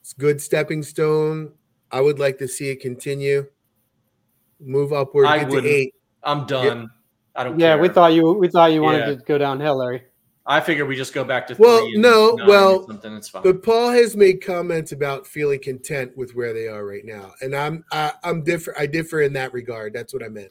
It's 0.00 0.12
good 0.14 0.40
stepping 0.40 0.82
stone. 0.82 1.52
I 1.90 2.00
would 2.00 2.18
like 2.18 2.38
to 2.38 2.48
see 2.48 2.70
it 2.70 2.80
continue. 2.80 3.46
Move 4.60 4.92
upward, 4.92 5.26
I 5.26 5.38
get 5.38 5.44
to 5.50 5.54
wouldn't. 5.56 5.72
eight. 5.72 5.94
I'm 6.22 6.46
done. 6.46 6.90
I 7.36 7.44
don't. 7.44 7.58
Yeah, 7.60 7.74
care. 7.74 7.78
we 7.82 7.88
thought 7.88 8.12
you 8.12 8.32
we 8.32 8.48
thought 8.48 8.72
you 8.72 8.82
wanted 8.82 8.98
Yeah. 9.00 9.06
to 9.06 9.16
go 9.16 9.38
downhill, 9.38 9.76
Larry. 9.76 10.02
I 10.50 10.60
figure 10.60 10.86
we 10.86 10.96
just 10.96 11.12
go 11.12 11.24
back 11.24 11.46
to 11.48 11.54
Well, 11.58 11.84
and 11.84 12.00
no, 12.00 12.38
well, 12.46 12.86
something. 12.86 13.14
It's 13.14 13.28
fine. 13.28 13.42
But 13.42 13.62
Paul 13.62 13.90
has 13.90 14.16
made 14.16 14.42
comments 14.42 14.92
about 14.92 15.26
feeling 15.26 15.60
content 15.60 16.16
with 16.16 16.34
where 16.34 16.54
they 16.54 16.66
are 16.68 16.86
right 16.86 17.04
now, 17.04 17.32
and 17.42 17.54
I'm 17.54 17.84
I, 17.92 18.12
I'm 18.24 18.42
different. 18.42 18.80
I 18.80 18.86
differ 18.86 19.20
in 19.20 19.34
that 19.34 19.52
regard. 19.52 19.92
That's 19.92 20.14
what 20.14 20.22
I 20.24 20.28
meant. 20.28 20.50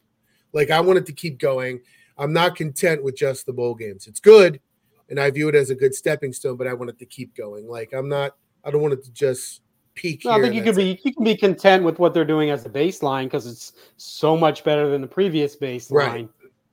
Like 0.53 0.69
I 0.69 0.79
wanted 0.79 1.07
to 1.07 1.13
keep 1.13 1.39
going. 1.39 1.81
I'm 2.19 2.31
not 2.31 2.55
content 2.55 3.03
with 3.03 3.15
just 3.17 3.47
the 3.47 3.53
bowl 3.53 3.73
games. 3.73 4.05
It's 4.05 4.19
good, 4.19 4.61
and 5.09 5.19
I 5.19 5.31
view 5.31 5.49
it 5.49 5.55
as 5.55 5.71
a 5.71 5.75
good 5.75 5.95
stepping 5.95 6.31
stone. 6.31 6.57
But 6.57 6.67
I 6.67 6.73
want 6.73 6.91
it 6.91 6.99
to 6.99 7.05
keep 7.07 7.35
going. 7.35 7.67
Like 7.67 7.91
I'm 7.91 8.07
not. 8.07 8.35
I 8.63 8.69
don't 8.69 8.83
want 8.83 8.93
it 8.93 9.03
to 9.05 9.11
just 9.11 9.61
peak. 9.95 10.25
No, 10.25 10.31
I 10.31 10.41
think 10.41 10.53
you 10.53 10.61
could 10.61 10.75
be 10.75 10.99
you 11.03 11.11
can 11.11 11.23
be 11.23 11.35
content 11.35 11.83
with 11.83 11.97
what 11.97 12.13
they're 12.13 12.23
doing 12.23 12.51
as 12.51 12.67
a 12.67 12.69
baseline 12.69 13.23
because 13.23 13.47
it's 13.47 13.73
so 13.97 14.37
much 14.37 14.63
better 14.63 14.89
than 14.91 15.01
the 15.01 15.07
previous 15.07 15.55
baseline, 15.55 15.91
Right. 15.91 16.29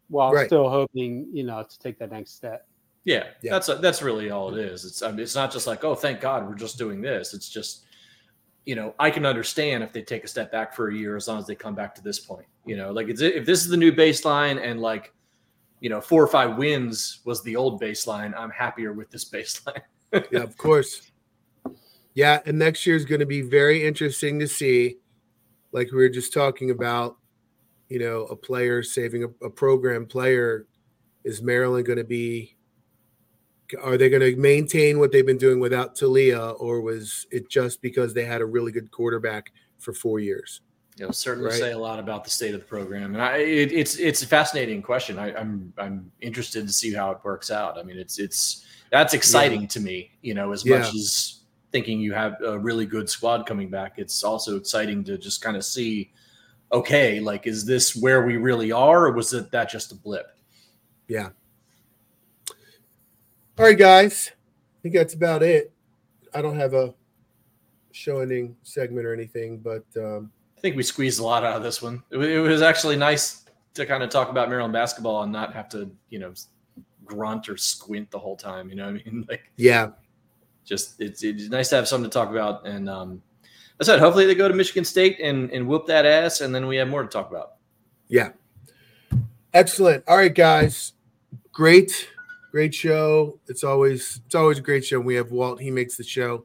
while 0.08 0.32
Right. 0.32 0.46
still 0.46 0.68
hoping 0.68 1.26
you 1.32 1.44
know 1.44 1.62
to 1.62 1.78
take 1.78 1.98
that 2.00 2.12
next 2.12 2.32
step. 2.32 2.66
Yeah, 3.04 3.24
that's 3.42 3.66
that's 3.66 4.02
really 4.02 4.30
all 4.30 4.54
it 4.54 4.64
is. 4.64 4.84
It's 4.84 5.02
I 5.02 5.10
mean, 5.10 5.20
it's 5.20 5.34
not 5.34 5.52
just 5.52 5.66
like 5.66 5.84
oh, 5.84 5.94
thank 5.94 6.20
God 6.20 6.48
we're 6.48 6.54
just 6.54 6.78
doing 6.78 7.02
this. 7.02 7.34
It's 7.34 7.48
just 7.48 7.84
you 8.64 8.74
know 8.74 8.94
I 8.98 9.10
can 9.10 9.26
understand 9.26 9.82
if 9.82 9.92
they 9.92 10.02
take 10.02 10.24
a 10.24 10.28
step 10.28 10.50
back 10.50 10.74
for 10.74 10.88
a 10.88 10.94
year 10.94 11.14
as 11.16 11.28
long 11.28 11.38
as 11.38 11.46
they 11.46 11.54
come 11.54 11.74
back 11.74 11.94
to 11.96 12.02
this 12.02 12.18
point. 12.18 12.46
You 12.64 12.76
know, 12.76 12.92
like 12.92 13.08
it's, 13.08 13.20
if 13.20 13.44
this 13.44 13.60
is 13.62 13.68
the 13.68 13.76
new 13.76 13.92
baseline 13.92 14.62
and 14.62 14.80
like 14.80 15.12
you 15.80 15.90
know 15.90 16.00
four 16.00 16.22
or 16.22 16.26
five 16.26 16.56
wins 16.56 17.20
was 17.26 17.42
the 17.42 17.56
old 17.56 17.80
baseline, 17.80 18.34
I'm 18.34 18.50
happier 18.50 18.94
with 18.94 19.10
this 19.10 19.24
baseline. 19.30 19.82
yeah, 20.12 20.40
of 20.40 20.56
course. 20.56 21.12
Yeah, 22.14 22.40
and 22.46 22.58
next 22.58 22.86
year 22.86 22.96
is 22.96 23.04
going 23.04 23.20
to 23.20 23.26
be 23.26 23.42
very 23.42 23.84
interesting 23.86 24.38
to 24.38 24.48
see. 24.48 24.96
Like 25.72 25.90
we 25.90 25.98
were 25.98 26.08
just 26.08 26.32
talking 26.32 26.70
about, 26.70 27.16
you 27.88 27.98
know, 27.98 28.22
a 28.26 28.36
player 28.36 28.82
saving 28.82 29.24
a, 29.24 29.46
a 29.46 29.50
program 29.50 30.06
player. 30.06 30.66
Is 31.24 31.42
Maryland 31.42 31.86
going 31.86 31.98
to 31.98 32.04
be? 32.04 32.56
Are 33.82 33.96
they 33.96 34.08
going 34.08 34.22
to 34.22 34.36
maintain 34.36 34.98
what 34.98 35.12
they've 35.12 35.26
been 35.26 35.38
doing 35.38 35.60
without 35.60 35.94
Taulia, 35.96 36.54
or 36.60 36.80
was 36.80 37.26
it 37.30 37.48
just 37.48 37.80
because 37.82 38.14
they 38.14 38.24
had 38.24 38.40
a 38.40 38.46
really 38.46 38.72
good 38.72 38.90
quarterback 38.90 39.52
for 39.78 39.92
four 39.92 40.18
years? 40.20 40.60
It'll 40.98 41.12
certainly 41.12 41.50
Right. 41.50 41.58
say 41.58 41.72
a 41.72 41.78
lot 41.78 41.98
about 41.98 42.22
the 42.24 42.30
state 42.30 42.54
of 42.54 42.60
the 42.60 42.66
program, 42.66 43.14
and 43.14 43.22
I, 43.22 43.38
it, 43.38 43.72
it's 43.72 43.96
it's 43.96 44.22
a 44.22 44.26
fascinating 44.28 44.80
question. 44.80 45.18
I, 45.18 45.34
I'm 45.34 45.72
I'm 45.76 46.10
interested 46.20 46.66
to 46.66 46.72
see 46.72 46.92
how 46.92 47.10
it 47.10 47.18
works 47.24 47.50
out. 47.50 47.76
I 47.78 47.82
mean, 47.82 47.98
it's 47.98 48.18
it's 48.20 48.64
that's 48.90 49.12
exciting 49.12 49.66
to 49.68 49.80
me. 49.80 50.12
You 50.22 50.34
know, 50.34 50.52
as 50.52 50.64
Yeah. 50.64 50.78
much 50.78 50.94
as 50.94 51.40
thinking 51.72 51.98
you 51.98 52.12
have 52.12 52.36
a 52.46 52.56
really 52.56 52.86
good 52.86 53.10
squad 53.10 53.44
coming 53.44 53.68
back, 53.68 53.94
it's 53.98 54.22
also 54.22 54.56
exciting 54.56 55.02
to 55.02 55.18
just 55.18 55.42
kind 55.42 55.56
of 55.56 55.64
see, 55.64 56.12
okay, 56.70 57.18
like 57.18 57.48
is 57.48 57.64
this 57.66 57.96
where 57.96 58.24
we 58.24 58.36
really 58.36 58.70
are, 58.70 59.06
or 59.06 59.12
was 59.12 59.32
it 59.34 59.50
that 59.50 59.68
just 59.68 59.90
a 59.90 59.96
blip? 59.96 60.26
Yeah. 61.08 61.30
All 63.56 63.64
right, 63.64 63.78
guys. 63.78 64.32
I 64.32 64.82
think 64.82 64.96
that's 64.96 65.14
about 65.14 65.42
it. 65.44 65.72
I 66.34 66.42
don't 66.42 66.56
have 66.56 66.74
a 66.74 66.92
show 67.92 68.18
ending 68.18 68.56
segment 68.64 69.06
or 69.06 69.14
anything, 69.14 69.58
but 69.58 69.84
um, 69.96 70.32
I 70.58 70.60
think 70.60 70.76
we 70.76 70.82
squeezed 70.82 71.20
a 71.20 71.22
lot 71.22 71.44
out 71.44 71.56
of 71.56 71.62
this 71.62 71.80
one. 71.80 72.02
It, 72.10 72.18
it 72.18 72.40
was 72.40 72.62
actually 72.62 72.96
nice 72.96 73.44
to 73.74 73.86
kind 73.86 74.02
of 74.02 74.10
talk 74.10 74.28
about 74.28 74.48
Maryland 74.48 74.72
basketball 74.72 75.22
and 75.22 75.30
not 75.30 75.54
have 75.54 75.68
to, 75.68 75.88
you 76.10 76.18
know, 76.18 76.34
grunt 77.04 77.48
or 77.48 77.56
squint 77.56 78.10
the 78.10 78.18
whole 78.18 78.36
time. 78.36 78.68
You 78.68 78.74
know 78.74 78.86
what 78.86 79.00
I 79.00 79.10
mean? 79.10 79.24
Like, 79.30 79.52
yeah, 79.56 79.90
just 80.64 81.00
it's, 81.00 81.22
it's 81.22 81.48
nice 81.48 81.68
to 81.68 81.76
have 81.76 81.86
something 81.86 82.10
to 82.10 82.12
talk 82.12 82.30
about. 82.30 82.66
And 82.66 82.90
um, 82.90 83.22
I 83.80 83.84
said, 83.84 84.00
hopefully 84.00 84.26
they 84.26 84.34
go 84.34 84.48
to 84.48 84.54
Michigan 84.54 84.84
State 84.84 85.20
and, 85.20 85.48
and 85.52 85.68
whoop 85.68 85.86
that 85.86 86.06
ass, 86.06 86.40
and 86.40 86.52
then 86.52 86.66
we 86.66 86.76
have 86.76 86.88
more 86.88 87.02
to 87.02 87.08
talk 87.08 87.30
about. 87.30 87.52
Yeah. 88.08 88.30
Excellent. 89.52 90.02
All 90.08 90.16
right, 90.16 90.34
guys. 90.34 90.92
Great, 91.52 92.08
great 92.54 92.72
show. 92.72 93.36
It's 93.48 93.64
always 93.64 94.20
it's 94.26 94.36
always 94.36 94.58
a 94.58 94.62
great 94.62 94.84
show. 94.84 95.00
We 95.00 95.16
have 95.16 95.32
Walt. 95.32 95.60
He 95.60 95.72
makes 95.72 95.96
the 95.96 96.04
show. 96.04 96.44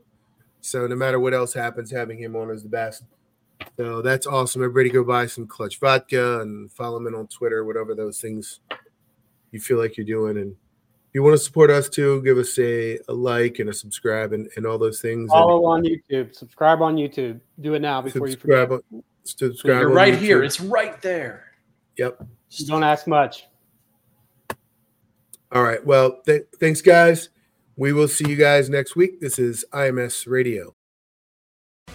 So 0.60 0.88
no 0.88 0.96
matter 0.96 1.20
what 1.20 1.36
else 1.36 1.54
happens, 1.54 1.92
having 1.92 2.18
him 2.18 2.36
on 2.36 2.50
is 2.50 2.64
the 2.64 2.70
best. 2.70 3.04
So 3.78 4.02
that's 4.02 4.26
awesome. 4.26 4.64
Everybody 4.64 4.90
go 4.90 5.04
buy 5.04 5.28
some 5.28 5.46
clutch 5.46 5.80
vodka 5.80 6.42
and 6.42 6.72
follow 6.72 6.98
him 6.98 7.14
on 7.14 7.28
Twitter, 7.28 7.64
whatever 7.64 7.94
those 7.94 8.20
things 8.20 8.62
you 9.52 9.60
feel 9.60 9.78
like 9.78 9.98
you're 9.98 10.06
doing. 10.06 10.38
And 10.38 10.52
if 10.52 11.14
you 11.14 11.22
want 11.22 11.36
to 11.36 11.44
support 11.44 11.70
us 11.70 11.88
too, 11.88 12.24
give 12.24 12.40
us 12.40 12.58
a, 12.58 12.98
a 13.08 13.14
like 13.14 13.60
and 13.60 13.70
a 13.70 13.74
subscribe 13.74 14.34
and, 14.34 14.50
and 14.56 14.66
all 14.66 14.80
those 14.80 15.02
things. 15.02 15.22
And 15.22 15.30
Follow 15.30 15.64
on 15.66 15.84
YouTube, 15.84 16.36
subscribe 16.36 16.82
on 16.82 16.96
YouTube. 16.96 17.40
Do 17.62 17.76
it 17.76 17.82
now 17.82 18.02
before 18.02 18.28
you 18.28 18.36
forget. 18.36 18.68
subscribe, 18.68 18.82
on- 18.94 19.04
subscribe. 19.26 19.82
You're 19.82 19.90
on 19.92 19.96
right 19.96 20.18
here. 20.18 20.42
It's 20.42 20.60
right 20.60 21.00
there. 21.04 21.44
Yep. 21.98 22.26
Don't 22.66 22.84
ask 22.84 23.06
much. 23.06 23.46
All 25.52 25.64
right. 25.64 25.84
Well, 25.86 26.22
th- 26.26 26.46
thanks, 26.60 26.82
guys. 26.82 27.30
We 27.76 27.94
will 27.94 28.08
see 28.08 28.30
you 28.30 28.36
guys 28.36 28.70
next 28.70 28.96
week. 28.96 29.20
This 29.20 29.40
is 29.40 29.66
IMS 29.74 30.28
Radio. 30.28 30.76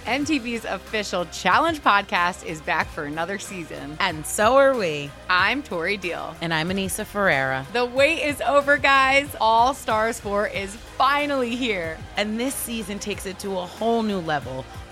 MTV's 0.07 0.65
official 0.67 1.25
Challenge 1.27 1.81
podcast 1.81 2.45
is 2.45 2.61
back 2.61 2.89
for 2.89 3.05
another 3.05 3.39
season. 3.39 3.97
And 4.01 4.27
so 4.27 4.57
are 4.57 4.77
we. 4.77 5.11
I'm 5.31 5.63
Tori 5.63 5.97
Deal. 5.97 6.35
And 6.43 6.53
I'm 6.53 6.69
Aneesa 6.69 7.07
Ferreira. 7.07 7.65
The 7.73 7.87
wait 7.87 8.23
is 8.23 8.41
over, 8.43 8.77
guys. 8.77 9.35
All 9.41 9.73
Stars 9.73 10.21
4 10.21 10.49
is 10.49 10.75
finally 10.75 11.55
here. 11.57 11.97
And 12.17 12.39
this 12.39 12.55
season 12.55 12.99
takes 12.99 13.25
it 13.25 13.39
to 13.39 13.53
a 13.53 13.65
whole 13.67 14.03
new 14.03 14.19
level. 14.19 14.67